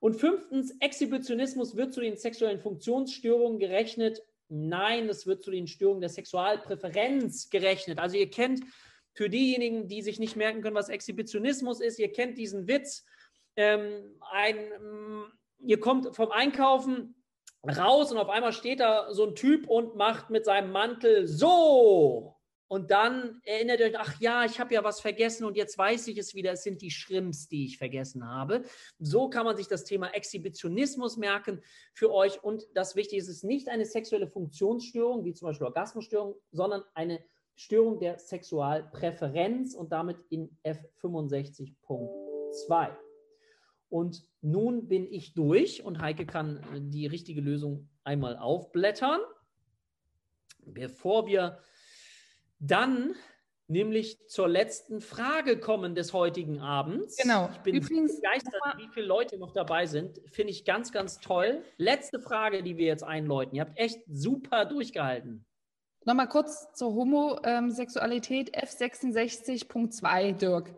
Und 0.00 0.14
fünftens, 0.14 0.74
Exhibitionismus 0.80 1.76
wird 1.76 1.92
zu 1.92 2.00
den 2.00 2.16
sexuellen 2.16 2.60
Funktionsstörungen 2.60 3.58
gerechnet 3.58 4.22
Nein, 4.48 5.08
es 5.08 5.26
wird 5.26 5.42
zu 5.42 5.50
den 5.50 5.66
Störungen 5.66 6.00
der 6.00 6.10
Sexualpräferenz 6.10 7.50
gerechnet. 7.50 7.98
Also 7.98 8.16
ihr 8.16 8.30
kennt 8.30 8.64
für 9.12 9.28
diejenigen, 9.28 9.88
die 9.88 10.02
sich 10.02 10.18
nicht 10.18 10.36
merken 10.36 10.62
können, 10.62 10.76
was 10.76 10.88
Exhibitionismus 10.88 11.80
ist, 11.80 11.98
ihr 11.98 12.12
kennt 12.12 12.38
diesen 12.38 12.66
Witz. 12.66 13.04
Ähm, 13.56 14.16
ein, 14.30 14.56
ihr 15.58 15.80
kommt 15.80 16.14
vom 16.14 16.30
Einkaufen 16.30 17.14
raus 17.66 18.12
und 18.12 18.18
auf 18.18 18.28
einmal 18.28 18.52
steht 18.52 18.80
da 18.80 19.12
so 19.12 19.26
ein 19.26 19.34
Typ 19.34 19.68
und 19.68 19.96
macht 19.96 20.30
mit 20.30 20.44
seinem 20.44 20.70
Mantel 20.70 21.26
so. 21.26 22.37
Und 22.68 22.90
dann 22.90 23.40
erinnert 23.44 23.80
ihr 23.80 23.86
euch, 23.86 23.98
ach 23.98 24.20
ja, 24.20 24.44
ich 24.44 24.60
habe 24.60 24.74
ja 24.74 24.84
was 24.84 25.00
vergessen 25.00 25.46
und 25.46 25.56
jetzt 25.56 25.78
weiß 25.78 26.06
ich 26.08 26.18
es 26.18 26.34
wieder, 26.34 26.52
es 26.52 26.62
sind 26.62 26.82
die 26.82 26.90
Schrimps, 26.90 27.48
die 27.48 27.64
ich 27.64 27.78
vergessen 27.78 28.28
habe. 28.28 28.62
So 28.98 29.30
kann 29.30 29.46
man 29.46 29.56
sich 29.56 29.68
das 29.68 29.84
Thema 29.84 30.14
Exhibitionismus 30.14 31.16
merken 31.16 31.62
für 31.94 32.12
euch. 32.12 32.44
Und 32.44 32.68
das 32.74 32.94
Wichtige 32.94 33.22
ist, 33.22 33.28
es 33.28 33.36
ist 33.36 33.44
nicht 33.44 33.70
eine 33.70 33.86
sexuelle 33.86 34.28
Funktionsstörung, 34.28 35.24
wie 35.24 35.32
zum 35.32 35.48
Beispiel 35.48 35.66
Orgasmusstörung, 35.66 36.34
sondern 36.52 36.84
eine 36.92 37.24
Störung 37.56 38.00
der 38.00 38.18
Sexualpräferenz 38.18 39.74
und 39.74 39.90
damit 39.90 40.18
in 40.28 40.54
F65.2. 40.62 42.90
Und 43.88 44.26
nun 44.42 44.88
bin 44.88 45.10
ich 45.10 45.32
durch 45.32 45.82
und 45.82 46.02
Heike 46.02 46.26
kann 46.26 46.90
die 46.92 47.06
richtige 47.06 47.40
Lösung 47.40 47.88
einmal 48.04 48.36
aufblättern. 48.36 49.20
Bevor 50.66 51.26
wir 51.26 51.60
dann 52.58 53.14
nämlich 53.68 54.18
zur 54.26 54.48
letzten 54.48 55.00
Frage 55.00 55.60
kommen 55.60 55.94
des 55.94 56.12
heutigen 56.12 56.60
Abends. 56.60 57.16
Genau. 57.16 57.50
Ich 57.52 57.58
bin 57.58 57.74
Übrigens, 57.76 58.16
begeistert, 58.16 58.54
wie 58.78 58.88
viele 58.88 59.06
Leute 59.06 59.38
noch 59.38 59.52
dabei 59.52 59.86
sind. 59.86 60.20
Finde 60.32 60.52
ich 60.52 60.64
ganz, 60.64 60.90
ganz 60.90 61.20
toll. 61.20 61.62
Letzte 61.76 62.18
Frage, 62.18 62.62
die 62.62 62.78
wir 62.78 62.86
jetzt 62.86 63.04
einläuten. 63.04 63.54
Ihr 63.54 63.62
habt 63.62 63.78
echt 63.78 64.00
super 64.08 64.64
durchgehalten. 64.64 65.44
Nochmal 66.04 66.28
kurz 66.28 66.72
zur 66.72 66.94
Homosexualität 66.94 68.56
F66.2, 68.56 70.32
Dirk. 70.32 70.74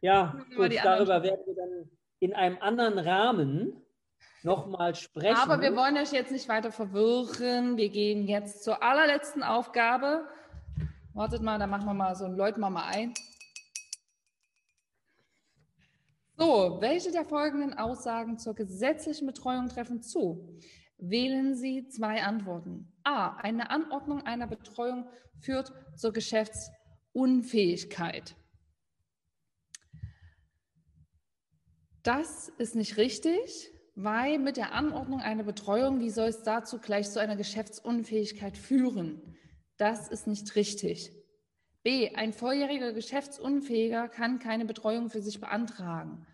Ja, 0.00 0.42
gut, 0.56 0.74
darüber 0.82 1.22
werden 1.22 1.40
wir 1.44 1.54
dann 1.54 1.90
in 2.20 2.34
einem 2.34 2.56
anderen 2.60 2.98
Rahmen 2.98 3.82
nochmal 4.42 4.94
sprechen. 4.94 5.36
Aber 5.36 5.60
wir 5.60 5.76
wollen 5.76 5.96
euch 5.96 6.12
jetzt 6.12 6.32
nicht 6.32 6.48
weiter 6.48 6.72
verwirren. 6.72 7.76
Wir 7.76 7.88
gehen 7.88 8.26
jetzt 8.26 8.62
zur 8.64 8.82
allerletzten 8.82 9.42
Aufgabe. 9.42 10.26
Wartet 11.14 11.42
mal, 11.42 11.58
da 11.58 11.66
machen 11.66 11.86
wir 11.86 11.94
mal 11.94 12.14
so 12.14 12.26
ein 12.26 12.36
läuten 12.36 12.60
wir 12.60 12.70
mal 12.70 12.88
ein. 12.88 13.14
So, 16.36 16.78
welche 16.80 17.10
der 17.10 17.24
folgenden 17.24 17.74
Aussagen 17.74 18.38
zur 18.38 18.54
gesetzlichen 18.54 19.26
Betreuung 19.26 19.68
treffen 19.68 20.02
zu? 20.02 20.56
Wählen 20.96 21.56
Sie 21.56 21.88
zwei 21.88 22.22
Antworten. 22.22 22.92
A. 23.02 23.36
Eine 23.38 23.70
Anordnung 23.70 24.24
einer 24.24 24.46
Betreuung 24.46 25.08
führt 25.40 25.72
zur 25.96 26.12
Geschäftsunfähigkeit. 26.12 28.36
Das 32.04 32.48
ist 32.58 32.76
nicht 32.76 32.96
richtig 32.96 33.72
weil 34.00 34.38
mit 34.38 34.56
der 34.56 34.74
Anordnung 34.74 35.20
einer 35.20 35.42
Betreuung, 35.42 35.98
wie 35.98 36.10
soll 36.10 36.28
es 36.28 36.44
dazu 36.44 36.78
gleich 36.78 37.10
zu 37.10 37.18
einer 37.18 37.34
Geschäftsunfähigkeit 37.34 38.56
führen? 38.56 39.20
Das 39.76 40.08
ist 40.08 40.28
nicht 40.28 40.54
richtig. 40.54 41.12
B. 41.82 42.14
Ein 42.14 42.32
volljähriger 42.32 42.92
Geschäftsunfähiger 42.92 44.08
kann 44.08 44.38
keine 44.38 44.66
Betreuung 44.66 45.10
für 45.10 45.20
sich 45.20 45.40
beantragen. 45.40 46.26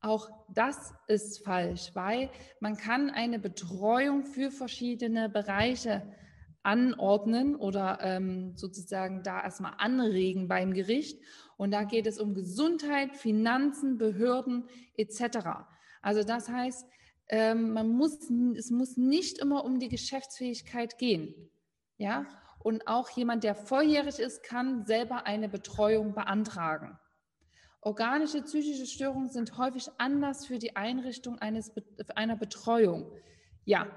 Auch 0.00 0.30
das 0.54 0.94
ist 1.06 1.44
falsch, 1.44 1.90
weil 1.92 2.30
man 2.60 2.78
kann 2.78 3.10
eine 3.10 3.38
Betreuung 3.38 4.24
für 4.24 4.50
verschiedene 4.50 5.28
Bereiche 5.28 6.02
anordnen 6.62 7.56
oder 7.56 7.98
ähm, 8.00 8.56
sozusagen 8.56 9.22
da 9.22 9.42
erstmal 9.42 9.74
anregen 9.76 10.48
beim 10.48 10.72
Gericht. 10.72 11.20
Und 11.58 11.72
da 11.72 11.84
geht 11.84 12.06
es 12.06 12.18
um 12.18 12.34
Gesundheit, 12.34 13.16
Finanzen, 13.16 13.98
Behörden 13.98 14.66
etc. 14.96 15.66
Also 16.00 16.22
das 16.24 16.48
heißt, 16.48 16.86
ähm, 17.28 17.72
man 17.72 17.88
muss, 17.88 18.30
es 18.56 18.70
muss 18.70 18.96
nicht 18.96 19.38
immer 19.38 19.64
um 19.64 19.78
die 19.78 19.88
Geschäftsfähigkeit 19.88 20.98
gehen. 20.98 21.50
Ja, 21.98 22.26
und 22.58 22.86
auch 22.86 23.10
jemand, 23.10 23.44
der 23.44 23.54
volljährig 23.54 24.18
ist, 24.18 24.42
kann 24.42 24.86
selber 24.86 25.26
eine 25.26 25.48
Betreuung 25.48 26.14
beantragen. 26.14 26.98
Organische 27.80 28.42
psychische 28.42 28.86
Störungen 28.86 29.28
sind 29.28 29.58
häufig 29.58 29.88
Anlass 29.98 30.46
für 30.46 30.58
die 30.58 30.76
Einrichtung 30.76 31.38
eines, 31.40 31.72
einer 32.14 32.36
Betreuung. 32.36 33.10
Ja, 33.64 33.88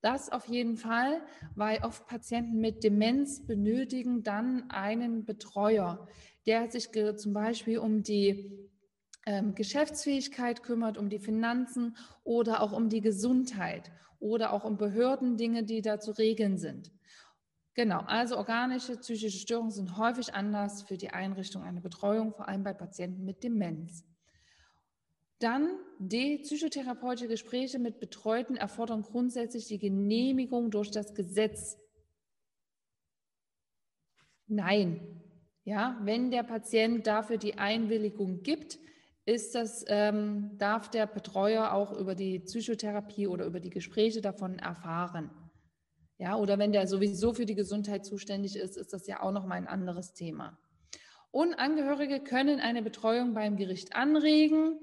das 0.00 0.30
auf 0.30 0.46
jeden 0.46 0.76
Fall, 0.76 1.20
weil 1.54 1.84
oft 1.84 2.06
Patienten 2.06 2.60
mit 2.60 2.82
Demenz 2.84 3.46
benötigen 3.46 4.22
dann 4.22 4.70
einen 4.70 5.26
Betreuer, 5.26 6.08
der 6.46 6.70
sich 6.70 6.90
zum 7.16 7.32
Beispiel 7.34 7.78
um 7.78 8.02
die 8.02 8.65
Geschäftsfähigkeit 9.54 10.62
kümmert, 10.62 10.96
um 10.96 11.08
die 11.08 11.18
Finanzen 11.18 11.96
oder 12.22 12.62
auch 12.62 12.72
um 12.72 12.88
die 12.88 13.00
Gesundheit 13.00 13.90
oder 14.20 14.52
auch 14.52 14.64
um 14.64 14.76
Behördendinge, 14.76 15.64
die 15.64 15.82
da 15.82 15.98
zu 15.98 16.12
regeln 16.12 16.58
sind. 16.58 16.92
Genau, 17.74 18.00
also 18.06 18.38
organische 18.38 18.96
psychische 18.96 19.38
Störungen 19.38 19.72
sind 19.72 19.98
häufig 19.98 20.32
Anlass 20.32 20.82
für 20.82 20.96
die 20.96 21.10
Einrichtung 21.10 21.62
einer 21.62 21.80
Betreuung, 21.80 22.32
vor 22.32 22.48
allem 22.48 22.62
bei 22.62 22.72
Patienten 22.72 23.24
mit 23.24 23.42
Demenz. 23.42 24.04
Dann 25.40 25.68
D. 25.98 26.38
Psychotherapeutische 26.38 27.28
Gespräche 27.28 27.78
mit 27.78 28.00
Betreuten 28.00 28.56
erfordern 28.56 29.02
grundsätzlich 29.02 29.66
die 29.66 29.78
Genehmigung 29.78 30.70
durch 30.70 30.90
das 30.90 31.14
Gesetz. 31.14 31.76
Nein. 34.46 35.20
Ja, 35.64 35.98
wenn 36.02 36.30
der 36.30 36.44
Patient 36.44 37.06
dafür 37.06 37.36
die 37.38 37.58
Einwilligung 37.58 38.42
gibt, 38.42 38.78
ist 39.26 39.56
das, 39.56 39.84
ähm, 39.88 40.56
darf 40.56 40.88
der 40.88 41.06
Betreuer 41.06 41.72
auch 41.72 41.92
über 41.92 42.14
die 42.14 42.38
Psychotherapie 42.38 43.26
oder 43.26 43.44
über 43.44 43.58
die 43.58 43.70
Gespräche 43.70 44.20
davon 44.20 44.58
erfahren. 44.60 45.30
Ja, 46.18 46.36
oder 46.36 46.58
wenn 46.58 46.72
der 46.72 46.86
sowieso 46.86 47.34
für 47.34 47.44
die 47.44 47.56
Gesundheit 47.56 48.06
zuständig 48.06 48.56
ist, 48.56 48.76
ist 48.76 48.92
das 48.92 49.06
ja 49.06 49.22
auch 49.22 49.32
nochmal 49.32 49.58
ein 49.58 49.66
anderes 49.66 50.14
Thema. 50.14 50.56
Und 51.32 51.54
Angehörige 51.54 52.20
können 52.20 52.60
eine 52.60 52.82
Betreuung 52.82 53.34
beim 53.34 53.56
Gericht 53.56 53.94
anregen. 53.94 54.78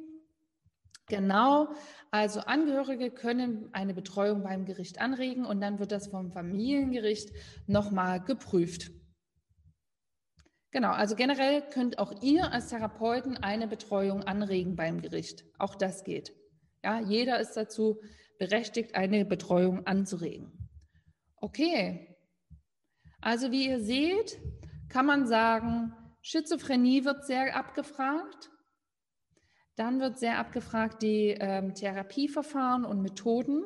Genau, 1.08 1.70
also 2.12 2.42
Angehörige 2.42 3.12
können 3.12 3.70
eine 3.72 3.94
Betreuung 3.94 4.44
beim 4.44 4.66
Gericht 4.66 5.00
anregen 5.02 5.46
und 5.46 5.62
dann 5.62 5.80
wird 5.80 5.92
das 5.92 6.08
vom 6.08 6.32
Familiengericht 6.32 7.32
nochmal 7.66 8.22
geprüft. 8.22 8.92
Genau, 10.74 10.90
also 10.90 11.16
generell 11.16 11.62
könnt 11.62 12.00
auch 12.00 12.24
ihr 12.24 12.52
als 12.52 12.70
Therapeuten 12.70 13.38
eine 13.38 13.68
Betreuung 13.68 14.24
anregen 14.24 14.76
beim 14.76 15.02
Gericht. 15.02 15.46
Auch 15.60 15.76
das 15.76 16.04
geht. 16.04 16.34
Ja, 16.84 17.00
jeder 17.00 17.40
ist 17.40 17.54
dazu 17.54 18.02
berechtigt, 18.40 18.96
eine 18.96 19.24
Betreuung 19.24 19.86
anzuregen. 19.86 20.68
Okay. 21.38 22.18
Also 23.22 23.52
wie 23.52 23.68
ihr 23.68 23.82
seht, 23.82 24.40
kann 24.90 25.06
man 25.06 25.28
sagen, 25.28 25.94
Schizophrenie 26.22 27.06
wird 27.06 27.24
sehr 27.28 27.56
abgefragt. 27.56 28.50
Dann 29.76 30.00
wird 30.00 30.18
sehr 30.18 30.40
abgefragt 30.40 31.04
die 31.04 31.38
ähm, 31.40 31.76
Therapieverfahren 31.76 32.84
und 32.84 33.04
Methoden. 33.04 33.64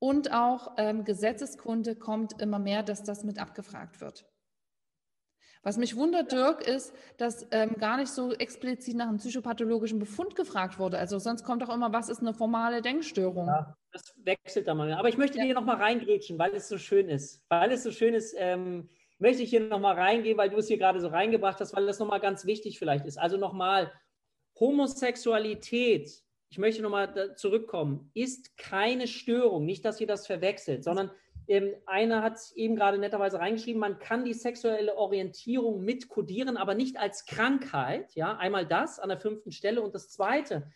Und 0.00 0.32
auch 0.32 0.74
ähm, 0.76 1.04
Gesetzeskunde 1.04 1.94
kommt 1.94 2.42
immer 2.42 2.58
mehr, 2.58 2.82
dass 2.82 3.04
das 3.04 3.22
mit 3.22 3.38
abgefragt 3.38 4.00
wird. 4.00 4.24
Was 5.62 5.76
mich 5.76 5.94
wundert, 5.94 6.32
Dirk, 6.32 6.66
ist, 6.66 6.94
dass 7.18 7.46
ähm, 7.50 7.74
gar 7.78 7.98
nicht 7.98 8.10
so 8.10 8.32
explizit 8.32 8.96
nach 8.96 9.08
einem 9.08 9.18
psychopathologischen 9.18 9.98
Befund 9.98 10.34
gefragt 10.34 10.78
wurde. 10.78 10.98
Also 10.98 11.18
sonst 11.18 11.44
kommt 11.44 11.60
doch 11.60 11.68
immer, 11.68 11.92
was 11.92 12.08
ist 12.08 12.20
eine 12.20 12.32
formale 12.32 12.80
Denkstörung? 12.80 13.46
Ja, 13.46 13.76
das 13.92 14.14
wechselt 14.24 14.66
da 14.68 14.74
mal. 14.74 14.90
Aber 14.94 15.10
ich 15.10 15.18
möchte 15.18 15.36
ja. 15.36 15.44
hier 15.44 15.54
nochmal 15.54 15.76
reingrätschen, 15.76 16.38
weil 16.38 16.54
es 16.54 16.68
so 16.68 16.78
schön 16.78 17.10
ist. 17.10 17.42
Weil 17.50 17.72
es 17.72 17.82
so 17.82 17.90
schön 17.90 18.14
ist, 18.14 18.34
ähm, 18.38 18.88
möchte 19.18 19.42
ich 19.42 19.50
hier 19.50 19.60
nochmal 19.60 19.96
reingehen, 19.96 20.38
weil 20.38 20.48
du 20.48 20.56
es 20.56 20.68
hier 20.68 20.78
gerade 20.78 20.98
so 20.98 21.08
reingebracht 21.08 21.60
hast, 21.60 21.76
weil 21.76 21.86
das 21.86 21.98
nochmal 21.98 22.20
ganz 22.20 22.46
wichtig 22.46 22.78
vielleicht 22.78 23.04
ist. 23.04 23.18
Also 23.18 23.36
nochmal, 23.36 23.92
Homosexualität, 24.58 26.10
ich 26.48 26.58
möchte 26.58 26.80
nochmal 26.80 27.36
zurückkommen, 27.36 28.10
ist 28.14 28.56
keine 28.56 29.06
Störung. 29.06 29.66
Nicht, 29.66 29.84
dass 29.84 30.00
ihr 30.00 30.06
das 30.06 30.26
verwechselt, 30.26 30.84
sondern 30.84 31.10
ähm, 31.50 31.74
einer 31.84 32.22
hat 32.22 32.38
eben 32.54 32.76
gerade 32.76 32.96
netterweise 32.96 33.40
reingeschrieben, 33.40 33.80
man 33.80 33.98
kann 33.98 34.24
die 34.24 34.34
sexuelle 34.34 34.96
Orientierung 34.96 35.84
mitkodieren, 35.84 36.56
aber 36.56 36.74
nicht 36.74 36.96
als 36.96 37.26
Krankheit. 37.26 38.14
Ja, 38.14 38.36
einmal 38.36 38.64
das 38.64 39.00
an 39.00 39.08
der 39.08 39.18
fünften 39.18 39.50
Stelle. 39.50 39.82
Und 39.82 39.92
das 39.92 40.10
zweite 40.10 40.70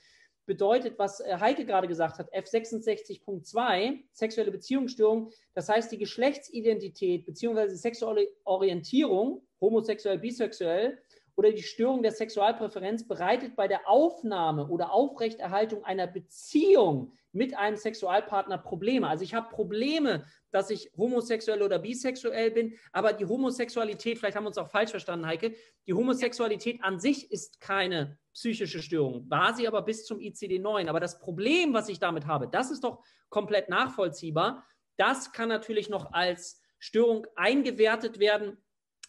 bedeutet, 0.47 0.99
was 0.99 1.21
äh, 1.21 1.37
Heike 1.39 1.65
gerade 1.65 1.87
gesagt 1.87 2.19
hat, 2.19 2.35
F66.2, 2.35 4.01
sexuelle 4.11 4.51
Beziehungsstörung. 4.51 5.31
Das 5.55 5.69
heißt, 5.69 5.93
die 5.93 5.99
Geschlechtsidentität 5.99 7.25
bzw. 7.25 7.69
sexuelle 7.69 8.27
Orientierung, 8.43 9.47
homosexuell, 9.61 10.19
bisexuell, 10.19 10.99
oder 11.37 11.53
die 11.53 11.63
Störung 11.63 12.03
der 12.03 12.13
Sexualpräferenz 12.13 13.07
bereitet 13.07 13.57
bei 13.57 13.69
der 13.69 13.89
Aufnahme 13.89 14.69
oder 14.69 14.93
Aufrechterhaltung 14.93 15.85
einer 15.85 16.07
Beziehung 16.07 17.13
mit 17.33 17.57
einem 17.57 17.77
Sexualpartner 17.77 18.59
Probleme. 18.59 19.09
Also 19.09 19.25
ich 19.25 19.35
habe 19.35 19.49
Probleme, 19.55 20.25
dass 20.55 20.71
ich 20.71 20.89
homosexuell 20.97 21.63
oder 21.63 21.81
bisexuell 21.81 22.53
bin, 22.53 22.75
aber 22.93 23.13
die 23.13 23.27
Homosexualität, 23.27 24.19
vielleicht 24.19 24.37
haben 24.37 24.45
wir 24.45 24.49
uns 24.49 24.59
auch 24.59 24.71
falsch 24.71 24.91
verstanden, 24.91 25.27
Heike, 25.27 25.55
die 25.89 25.95
Homosexualität 25.95 26.83
an 26.85 27.01
sich 27.01 27.33
ist 27.33 27.61
keine 27.61 28.19
psychische 28.33 28.81
Störung, 28.81 29.29
war 29.29 29.55
sie 29.55 29.67
aber 29.67 29.83
bis 29.83 30.05
zum 30.05 30.19
ICD-9. 30.19 30.89
Aber 30.89 31.01
das 31.01 31.19
Problem, 31.19 31.75
was 31.75 31.89
ich 31.89 31.99
damit 31.99 32.27
habe, 32.27 32.49
das 32.49 32.71
ist 32.71 32.85
doch 32.85 33.03
komplett 33.31 33.69
nachvollziehbar. 33.69 34.65
Das 34.97 35.33
kann 35.33 35.49
natürlich 35.49 35.89
noch 35.89 36.13
als 36.13 36.61
Störung 36.79 37.27
eingewertet 37.35 38.21
werden, 38.21 38.57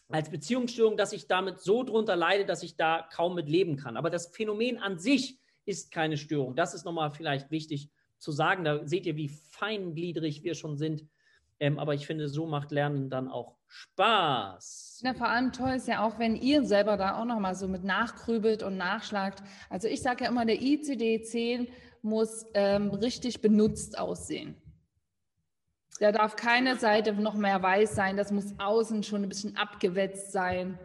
als 0.08 0.30
Beziehungsstörung, 0.30 0.96
dass 0.96 1.12
ich 1.12 1.28
damit 1.28 1.60
so 1.60 1.84
drunter 1.84 2.16
leide, 2.16 2.44
dass 2.44 2.64
ich 2.64 2.76
da 2.76 3.08
kaum 3.12 3.36
mit 3.36 3.48
leben 3.48 3.76
kann. 3.76 3.96
Aber 3.96 4.10
das 4.10 4.34
Phänomen 4.34 4.78
an 4.78 4.98
sich 4.98 5.38
ist 5.64 5.92
keine 5.92 6.16
Störung. 6.16 6.56
Das 6.56 6.74
ist 6.74 6.84
nochmal 6.84 7.12
vielleicht 7.12 7.52
wichtig 7.52 7.90
zu 8.18 8.32
sagen. 8.32 8.64
Da 8.64 8.86
seht 8.86 9.06
ihr, 9.06 9.16
wie 9.16 9.28
feingliedrig 9.28 10.42
wir 10.42 10.54
schon 10.54 10.76
sind. 10.76 11.06
Ähm, 11.58 11.78
aber 11.78 11.94
ich 11.94 12.06
finde, 12.06 12.28
so 12.28 12.46
macht 12.46 12.70
Lernen 12.70 13.08
dann 13.08 13.28
auch 13.28 13.56
Spaß. 13.68 15.00
Ja, 15.04 15.14
vor 15.14 15.28
allem 15.28 15.52
toll 15.52 15.72
ist 15.72 15.88
ja 15.88 16.06
auch, 16.06 16.18
wenn 16.18 16.36
ihr 16.36 16.64
selber 16.64 16.96
da 16.96 17.20
auch 17.20 17.24
nochmal 17.24 17.54
so 17.54 17.68
mit 17.68 17.84
nachgrübelt 17.84 18.62
und 18.62 18.76
nachschlagt. 18.76 19.42
Also 19.70 19.88
ich 19.88 20.02
sage 20.02 20.24
ja 20.24 20.30
immer, 20.30 20.44
der 20.44 20.56
ICD-10 20.56 21.68
muss 22.02 22.46
ähm, 22.54 22.90
richtig 22.90 23.40
benutzt 23.40 23.98
aussehen. 23.98 24.54
Da 25.98 26.12
darf 26.12 26.36
keine 26.36 26.76
Seite 26.76 27.12
noch 27.14 27.34
mehr 27.34 27.62
weiß 27.62 27.94
sein, 27.94 28.16
das 28.16 28.30
muss 28.30 28.54
außen 28.58 29.02
schon 29.02 29.22
ein 29.22 29.28
bisschen 29.28 29.56
abgewetzt 29.56 30.30
sein. 30.30 30.78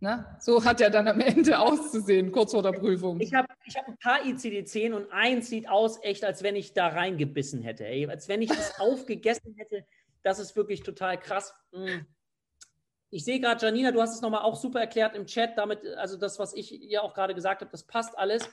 Ne? 0.00 0.24
So 0.38 0.64
hat 0.64 0.80
er 0.80 0.90
dann 0.90 1.08
am 1.08 1.20
Ende 1.20 1.58
auszusehen, 1.58 2.30
kurz 2.30 2.52
vor 2.52 2.62
der 2.62 2.72
Prüfung. 2.72 3.20
Ich 3.20 3.34
habe 3.34 3.48
ich 3.64 3.76
hab 3.76 3.88
ein 3.88 3.96
paar 3.98 4.20
ICD-10 4.24 4.92
und 4.92 5.10
eins 5.10 5.48
sieht 5.48 5.68
aus 5.68 5.98
echt, 6.04 6.24
als 6.24 6.44
wenn 6.44 6.54
ich 6.54 6.72
da 6.72 6.86
reingebissen 6.88 7.62
hätte. 7.62 7.84
Ey. 7.84 8.06
Als 8.06 8.28
wenn 8.28 8.40
ich 8.40 8.48
das 8.48 8.74
aufgegessen 8.80 9.54
hätte. 9.56 9.84
Das 10.22 10.38
ist 10.38 10.56
wirklich 10.56 10.82
total 10.82 11.18
krass. 11.18 11.54
Mm. 11.72 12.00
Ich 13.10 13.24
sehe 13.24 13.40
gerade, 13.40 13.64
Janina, 13.64 13.90
du 13.90 14.02
hast 14.02 14.14
es 14.14 14.20
nochmal 14.20 14.42
auch 14.42 14.56
super 14.56 14.80
erklärt 14.80 15.16
im 15.16 15.26
Chat. 15.26 15.56
Damit, 15.56 15.86
also 15.96 16.16
das, 16.18 16.38
was 16.38 16.52
ich 16.52 16.70
ja 16.70 17.00
auch 17.00 17.14
gerade 17.14 17.34
gesagt 17.34 17.62
habe, 17.62 17.70
das 17.70 17.84
passt 17.84 18.18
alles. 18.18 18.48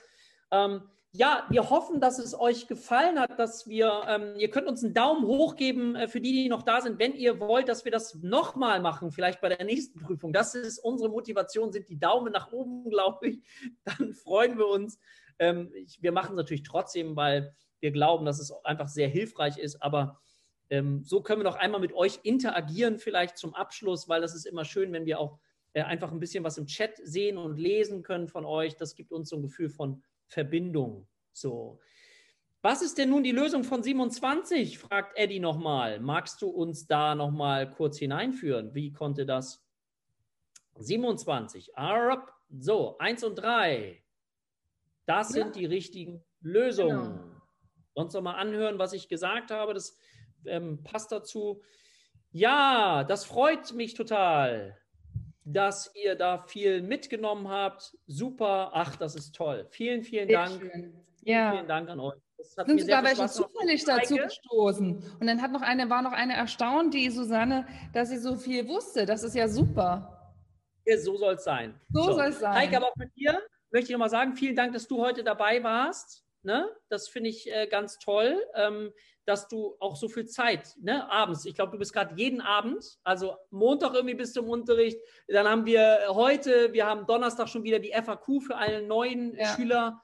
Ähm, 0.50 0.88
ja, 1.12 1.46
wir 1.48 1.70
hoffen, 1.70 2.00
dass 2.00 2.18
es 2.18 2.38
euch 2.38 2.66
gefallen 2.66 3.18
hat, 3.18 3.38
dass 3.38 3.66
wir, 3.66 4.04
ähm, 4.08 4.34
ihr 4.36 4.50
könnt 4.50 4.66
uns 4.66 4.84
einen 4.84 4.92
Daumen 4.92 5.26
hoch 5.26 5.56
geben 5.56 5.96
äh, 5.96 6.08
für 6.08 6.20
die, 6.20 6.32
die 6.32 6.48
noch 6.48 6.62
da 6.62 6.80
sind, 6.80 6.98
wenn 6.98 7.14
ihr 7.14 7.40
wollt, 7.40 7.68
dass 7.68 7.84
wir 7.84 7.92
das 7.92 8.16
nochmal 8.16 8.80
machen, 8.80 9.10
vielleicht 9.10 9.40
bei 9.40 9.48
der 9.48 9.64
nächsten 9.64 10.00
Prüfung. 10.00 10.32
Das 10.32 10.54
ist 10.54 10.78
unsere 10.78 11.08
Motivation, 11.08 11.72
sind 11.72 11.88
die 11.88 11.98
Daumen 11.98 12.32
nach 12.32 12.52
oben, 12.52 12.84
glaube 12.90 13.28
ich. 13.28 13.42
Dann 13.84 14.12
freuen 14.12 14.58
wir 14.58 14.68
uns. 14.68 14.98
Ähm, 15.38 15.70
ich, 15.74 16.02
wir 16.02 16.12
machen 16.12 16.32
es 16.32 16.36
natürlich 16.36 16.64
trotzdem, 16.64 17.16
weil 17.16 17.54
wir 17.80 17.92
glauben, 17.92 18.26
dass 18.26 18.38
es 18.38 18.52
einfach 18.64 18.88
sehr 18.88 19.08
hilfreich 19.08 19.58
ist, 19.58 19.82
aber 19.82 20.20
ähm, 20.70 21.04
so 21.04 21.22
können 21.22 21.40
wir 21.40 21.50
noch 21.50 21.56
einmal 21.56 21.80
mit 21.80 21.92
euch 21.92 22.20
interagieren, 22.22 22.98
vielleicht 22.98 23.38
zum 23.38 23.54
Abschluss, 23.54 24.08
weil 24.08 24.20
das 24.20 24.34
ist 24.34 24.46
immer 24.46 24.64
schön, 24.64 24.92
wenn 24.92 25.06
wir 25.06 25.20
auch 25.20 25.38
äh, 25.72 25.82
einfach 25.82 26.10
ein 26.10 26.20
bisschen 26.20 26.42
was 26.44 26.58
im 26.58 26.66
Chat 26.66 26.96
sehen 27.04 27.38
und 27.38 27.58
lesen 27.58 28.02
können 28.02 28.28
von 28.28 28.44
euch. 28.44 28.76
Das 28.76 28.94
gibt 28.94 29.12
uns 29.12 29.28
so 29.28 29.36
ein 29.36 29.42
Gefühl 29.42 29.68
von 29.68 30.02
Verbindung. 30.26 31.06
So. 31.32 31.78
Was 32.62 32.82
ist 32.82 32.98
denn 32.98 33.10
nun 33.10 33.22
die 33.22 33.32
Lösung 33.32 33.62
von 33.62 33.82
27? 33.82 34.78
fragt 34.78 35.16
Eddie 35.16 35.38
nochmal. 35.38 36.00
Magst 36.00 36.42
du 36.42 36.48
uns 36.48 36.86
da 36.86 37.14
nochmal 37.14 37.70
kurz 37.70 37.98
hineinführen? 37.98 38.74
Wie 38.74 38.92
konnte 38.92 39.24
das 39.24 39.64
27? 40.74 41.72
So, 42.58 42.98
1 42.98 43.24
und 43.24 43.34
3. 43.36 44.02
Das 45.04 45.34
ja. 45.34 45.44
sind 45.44 45.56
die 45.56 45.66
richtigen 45.66 46.24
Lösungen. 46.40 47.18
Genau. 47.18 47.36
Sonst 47.94 48.14
nochmal 48.14 48.36
anhören, 48.36 48.78
was 48.78 48.92
ich 48.92 49.08
gesagt 49.08 49.50
habe. 49.50 49.72
Das 49.74 49.96
ähm, 50.48 50.82
passt 50.82 51.12
dazu. 51.12 51.62
Ja, 52.30 53.04
das 53.04 53.24
freut 53.24 53.72
mich 53.72 53.94
total, 53.94 54.76
dass 55.44 55.90
ihr 55.94 56.14
da 56.14 56.38
viel 56.38 56.82
mitgenommen 56.82 57.48
habt. 57.48 57.96
Super. 58.06 58.70
Ach, 58.72 58.96
das 58.96 59.14
ist 59.14 59.34
toll. 59.34 59.66
Vielen, 59.70 60.02
vielen 60.02 60.28
Sehr 60.28 60.44
Dank. 60.44 60.60
Schön. 60.60 61.04
Ja. 61.22 61.52
Vielen 61.52 61.68
Dank 61.68 61.88
an 61.88 62.00
euch 62.00 62.20
sind 62.38 62.80
sogar 62.80 63.04
welche 63.04 63.26
zufällig 63.26 63.84
dazu 63.84 64.16
gestoßen. 64.16 65.02
Und 65.20 65.26
dann 65.26 65.42
hat 65.42 65.52
noch 65.52 65.62
eine, 65.62 65.88
war 65.90 66.02
noch 66.02 66.12
eine 66.12 66.34
erstaunt, 66.34 66.94
die 66.94 67.10
Susanne, 67.10 67.66
dass 67.92 68.10
sie 68.10 68.18
so 68.18 68.36
viel 68.36 68.68
wusste. 68.68 69.06
Das 69.06 69.22
ist 69.22 69.34
ja 69.34 69.48
super. 69.48 70.32
Ja, 70.84 70.98
so 70.98 71.16
soll 71.16 71.34
es 71.34 71.44
sein. 71.44 71.74
So, 71.90 72.02
so. 72.02 72.12
soll 72.12 72.26
es 72.26 72.38
sein. 72.40 72.54
Heike, 72.54 72.76
aber 72.76 72.86
auch 72.86 72.96
mit 72.96 73.14
dir 73.16 73.40
möchte 73.70 73.86
ich 73.86 73.92
nochmal 73.92 74.10
sagen, 74.10 74.34
vielen 74.36 74.54
Dank, 74.54 74.72
dass 74.72 74.86
du 74.86 74.98
heute 74.98 75.24
dabei 75.24 75.62
warst. 75.62 76.24
Ne? 76.46 76.70
Das 76.88 77.08
finde 77.08 77.28
ich 77.28 77.52
äh, 77.52 77.66
ganz 77.66 77.98
toll, 77.98 78.42
ähm, 78.54 78.92
dass 79.26 79.48
du 79.48 79.76
auch 79.80 79.96
so 79.96 80.08
viel 80.08 80.26
Zeit, 80.26 80.74
ne? 80.80 81.10
abends, 81.10 81.44
ich 81.44 81.56
glaube, 81.56 81.72
du 81.72 81.78
bist 81.78 81.92
gerade 81.92 82.14
jeden 82.14 82.40
Abend, 82.40 82.98
also 83.02 83.36
Montag 83.50 83.92
irgendwie 83.94 84.14
bist 84.14 84.36
du 84.36 84.42
im 84.42 84.48
Unterricht, 84.48 85.00
dann 85.26 85.48
haben 85.48 85.66
wir 85.66 86.06
heute, 86.10 86.72
wir 86.72 86.86
haben 86.86 87.06
Donnerstag 87.06 87.48
schon 87.48 87.64
wieder 87.64 87.80
die 87.80 87.92
FAQ 87.92 88.40
für 88.40 88.56
alle 88.56 88.82
neuen 88.82 89.36
ja. 89.36 89.56
Schüler 89.56 90.00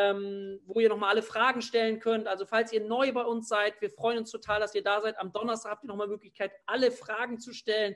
ähm, 0.00 0.60
wo 0.66 0.80
ihr 0.80 0.88
nochmal 0.88 1.10
alle 1.10 1.22
Fragen 1.22 1.62
stellen 1.62 2.00
könnt. 2.00 2.26
Also 2.26 2.46
falls 2.46 2.72
ihr 2.72 2.80
neu 2.80 3.12
bei 3.12 3.22
uns 3.22 3.48
seid, 3.48 3.80
wir 3.80 3.90
freuen 3.90 4.18
uns 4.18 4.30
total, 4.30 4.60
dass 4.60 4.74
ihr 4.74 4.82
da 4.82 5.00
seid. 5.00 5.18
Am 5.18 5.32
Donnerstag 5.32 5.72
habt 5.72 5.84
ihr 5.84 5.88
nochmal 5.88 6.08
Möglichkeit, 6.08 6.52
alle 6.66 6.90
Fragen 6.90 7.38
zu 7.38 7.52
stellen. 7.52 7.94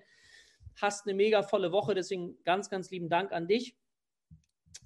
Hast 0.76 1.06
eine 1.06 1.14
mega 1.14 1.42
volle 1.42 1.72
Woche, 1.72 1.94
deswegen 1.94 2.38
ganz, 2.44 2.70
ganz 2.70 2.90
lieben 2.90 3.08
Dank 3.08 3.32
an 3.32 3.48
dich. 3.48 3.76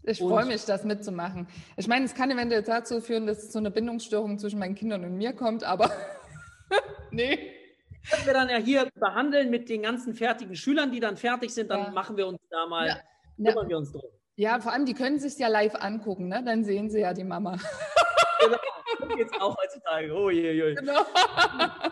Ich 0.04 0.18
freue 0.18 0.46
mich, 0.46 0.64
das 0.64 0.84
mitzumachen. 0.84 1.46
Ich 1.76 1.86
meine, 1.86 2.04
es 2.04 2.14
kann 2.14 2.30
eventuell 2.30 2.62
dazu 2.62 3.00
führen, 3.00 3.26
dass 3.26 3.44
es 3.44 3.50
zu 3.50 3.58
einer 3.58 3.70
Bindungsstörung 3.70 4.38
zwischen 4.38 4.58
meinen 4.58 4.74
Kindern 4.74 5.04
und 5.04 5.16
mir 5.16 5.32
kommt, 5.32 5.62
aber 5.64 5.90
nee. 7.10 7.52
Das 8.10 8.26
wir 8.26 8.32
dann 8.32 8.48
ja 8.48 8.56
hier 8.56 8.90
behandeln 8.96 9.50
mit 9.50 9.68
den 9.68 9.82
ganzen 9.82 10.14
fertigen 10.14 10.56
Schülern, 10.56 10.90
die 10.90 10.98
dann 10.98 11.16
fertig 11.16 11.54
sind, 11.54 11.70
dann 11.70 11.84
ja. 11.84 11.90
machen 11.90 12.16
wir 12.16 12.26
uns 12.26 12.40
da 12.50 12.66
mal, 12.66 12.88
ja. 12.88 12.96
kümmern 13.36 13.64
ja. 13.64 13.68
wir 13.68 13.78
uns 13.78 13.92
drum. 13.92 14.02
Ja, 14.34 14.60
vor 14.60 14.72
allem, 14.72 14.86
die 14.86 14.94
können 14.94 15.20
sich 15.20 15.38
ja 15.38 15.46
live 15.48 15.74
angucken, 15.76 16.28
ne? 16.28 16.42
Dann 16.44 16.64
sehen 16.64 16.90
sie 16.90 17.00
ja 17.00 17.12
die 17.12 17.22
Mama. 17.22 17.52
genau, 18.40 18.56
so 18.98 19.06
geht's 19.14 19.32
auch 19.40 19.56
heutzutage. 19.56 20.12
Oh 20.12 20.30
je, 20.30 20.52
je. 20.52 20.74
Genau. 20.74 21.04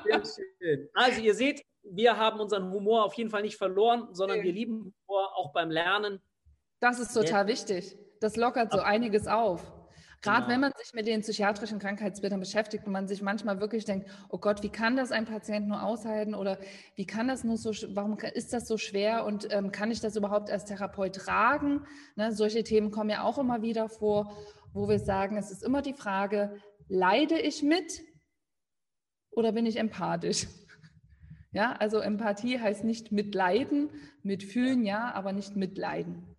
Sehr 0.05 0.23
schön. 0.25 0.89
Also, 0.95 1.21
ihr 1.21 1.35
seht, 1.35 1.63
wir 1.83 2.17
haben 2.17 2.41
unseren 2.41 2.73
Humor 2.73 3.05
auf 3.05 3.15
jeden 3.15 3.31
Fall 3.31 3.43
nicht 3.43 3.57
verloren, 3.57 4.09
sondern 4.13 4.39
okay. 4.39 4.49
wir 4.49 4.53
lieben 4.55 4.95
Humor 5.07 5.37
auch 5.37 5.53
beim 5.53 5.71
Lernen. 5.71 6.21
Das 6.81 6.99
ist 6.99 7.13
total 7.13 7.43
ja. 7.43 7.47
wichtig. 7.47 7.97
Das 8.21 8.37
lockert 8.37 8.73
so 8.73 8.81
einiges 8.81 9.27
auf. 9.27 9.73
Gerade 10.23 10.43
genau. 10.43 10.53
wenn 10.53 10.61
man 10.61 10.73
sich 10.77 10.93
mit 10.93 11.07
den 11.07 11.23
psychiatrischen 11.23 11.79
Krankheitsbildern 11.79 12.41
beschäftigt 12.41 12.87
und 12.87 12.93
man 12.93 13.09
sich 13.09 13.23
manchmal 13.23 13.59
wirklich 13.61 13.87
denkt, 13.87 14.11
oh 14.29 14.37
Gott, 14.37 14.63
wie 14.63 14.69
kann 14.69 14.95
das 14.95 15.13
ein 15.13 15.25
Patient 15.25 15.67
nur 15.67 15.83
aushalten 15.83 16.35
oder 16.35 16.59
wie 16.95 17.07
kann 17.07 17.27
das 17.27 17.43
nur 17.43 17.57
so, 17.57 17.73
warum 17.95 18.19
ist 18.19 18.53
das 18.53 18.69
so 18.69 18.77
schwer 18.77 19.25
und 19.25 19.49
ähm, 19.51 19.73
kann 19.73 19.91
ich 19.91 20.01
das 20.01 20.17
überhaupt 20.17 20.51
als 20.51 20.67
Therapeut 20.67 21.17
tragen? 21.17 21.87
Ne, 22.17 22.33
solche 22.33 22.65
Themen 22.65 22.91
kommen 22.91 23.09
ja 23.09 23.23
auch 23.23 23.39
immer 23.39 23.63
wieder 23.63 23.89
vor, 23.89 24.37
wo 24.75 24.89
wir 24.91 24.99
sagen, 24.99 25.39
es 25.39 25.51
ist 25.51 25.65
immer 25.65 25.81
die 25.81 25.95
Frage, 25.95 26.55
leide 26.89 27.39
ich 27.39 27.63
mit 27.63 28.03
oder 29.31 29.53
bin 29.53 29.65
ich 29.65 29.79
empathisch? 29.79 30.49
Ja, 31.53 31.73
also 31.73 31.99
Empathie 31.99 32.61
heißt 32.61 32.85
nicht 32.85 33.11
mitleiden, 33.11 33.91
mitfühlen, 34.23 34.85
ja, 34.85 35.13
aber 35.15 35.33
nicht 35.33 35.57
mitleiden. 35.57 36.30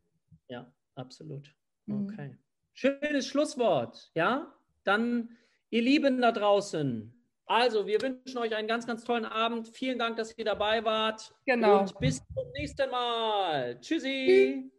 Absolut. 1.02 1.54
Mhm. 1.86 2.06
Okay. 2.06 2.28
Mhm. 2.30 2.38
Schönes 2.74 3.28
Schlusswort, 3.28 4.12
ja? 4.16 4.54
Dann, 4.84 5.38
ihr 5.70 5.82
Lieben 5.82 6.22
da 6.22 6.32
draußen, 6.32 7.14
also 7.52 7.86
wir 7.86 8.02
wünschen 8.02 8.38
euch 8.38 8.56
einen 8.56 8.70
ganz, 8.70 8.88
ganz 8.88 9.04
tollen 9.04 9.26
Abend. 9.26 9.68
Vielen 9.68 10.00
Dank, 10.00 10.16
dass 10.16 10.38
ihr 10.38 10.46
dabei 10.46 10.86
wart. 10.86 11.36
Genau. 11.46 11.82
Und 11.82 12.00
bis 12.00 12.20
zum 12.34 12.50
nächsten 12.54 12.90
Mal. 12.90 13.78
Tschüssi. 13.82 14.72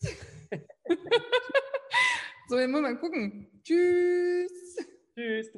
so, 2.48 2.58
jetzt 2.58 2.70
muss 2.70 2.80
man 2.80 2.98
gucken. 2.98 3.46
Tschüss. 3.62 4.76
Tschüss. 5.14 5.46